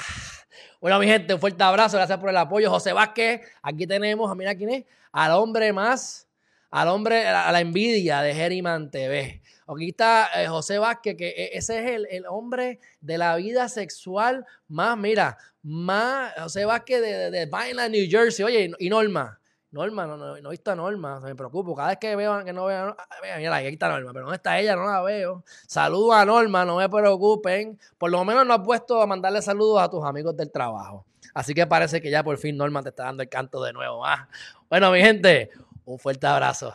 Bueno, 0.81 0.97
mi 0.99 1.05
gente, 1.05 1.33
un 1.35 1.39
fuerte 1.39 1.63
abrazo. 1.63 1.97
Gracias 1.97 2.17
por 2.17 2.29
el 2.29 2.37
apoyo. 2.37 2.69
José 2.69 2.93
Vázquez, 2.93 3.41
aquí 3.61 3.85
tenemos, 3.85 4.35
mira 4.35 4.55
quién 4.55 4.69
es, 4.71 4.85
al 5.11 5.31
hombre 5.33 5.71
más, 5.71 6.27
al 6.71 6.87
hombre, 6.87 7.27
a 7.27 7.51
la 7.51 7.61
envidia 7.61 8.21
de 8.21 8.33
Geriman 8.33 8.89
TV. 8.89 9.41
Aquí 9.67 9.89
está 9.89 10.29
eh, 10.35 10.47
José 10.47 10.79
Vázquez, 10.79 11.15
que 11.15 11.27
e, 11.29 11.57
ese 11.57 11.79
es 11.79 12.07
el, 12.09 12.25
hombre 12.27 12.79
de 13.01 13.19
la 13.19 13.35
vida 13.35 13.69
sexual 13.69 14.45
más, 14.67 14.97
mira, 14.97 15.37
más, 15.61 16.33
José 16.37 16.65
Vázquez 16.65 17.01
de, 17.01 17.29
de, 17.29 17.45
de 17.45 17.89
New 17.89 18.09
Jersey. 18.09 18.45
Oye, 18.45 18.71
y 18.79 18.89
Norma. 18.89 19.39
Norma, 19.75 20.07
no, 20.07 20.15
no, 20.15 20.37
no 20.39 20.49
he 20.49 20.51
visto 20.51 20.71
a 20.71 20.75
Norma, 20.75 21.19
me 21.19 21.35
preocupo. 21.35 21.75
Cada 21.75 21.89
vez 21.89 21.97
que 21.97 22.15
veo 22.15 22.45
que 22.45 22.53
no 22.53 22.65
veo, 22.65 22.95
mira, 23.37 23.57
aquí 23.57 23.67
está 23.67 23.89
Norma, 23.89 24.13
pero 24.13 24.23
¿dónde 24.23 24.37
está 24.37 24.57
ella? 24.57 24.73
No 24.73 24.85
la 24.85 25.01
veo. 25.01 25.43
Saludos 25.67 26.15
a 26.15 26.23
Norma, 26.23 26.63
no 26.63 26.77
me 26.77 26.87
preocupen. 26.87 27.77
Por 27.97 28.09
lo 28.09 28.23
menos 28.23 28.47
no 28.47 28.53
has 28.53 28.61
puesto 28.61 29.01
a 29.01 29.05
mandarle 29.05 29.41
saludos 29.41 29.81
a 29.81 29.89
tus 29.89 30.01
amigos 30.05 30.35
del 30.37 30.49
trabajo. 30.49 31.05
Así 31.33 31.53
que 31.53 31.67
parece 31.67 32.01
que 32.01 32.09
ya 32.09 32.23
por 32.23 32.37
fin 32.37 32.55
Norma 32.55 32.81
te 32.81 32.89
está 32.89 33.03
dando 33.03 33.21
el 33.23 33.27
canto 33.27 33.61
de 33.61 33.73
nuevo. 33.73 34.05
¿ah? 34.05 34.29
Bueno, 34.69 34.89
mi 34.91 35.01
gente, 35.01 35.51
un 35.83 35.99
fuerte 35.99 36.25
abrazo. 36.25 36.73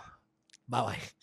Bye 0.66 0.82
bye. 0.82 1.19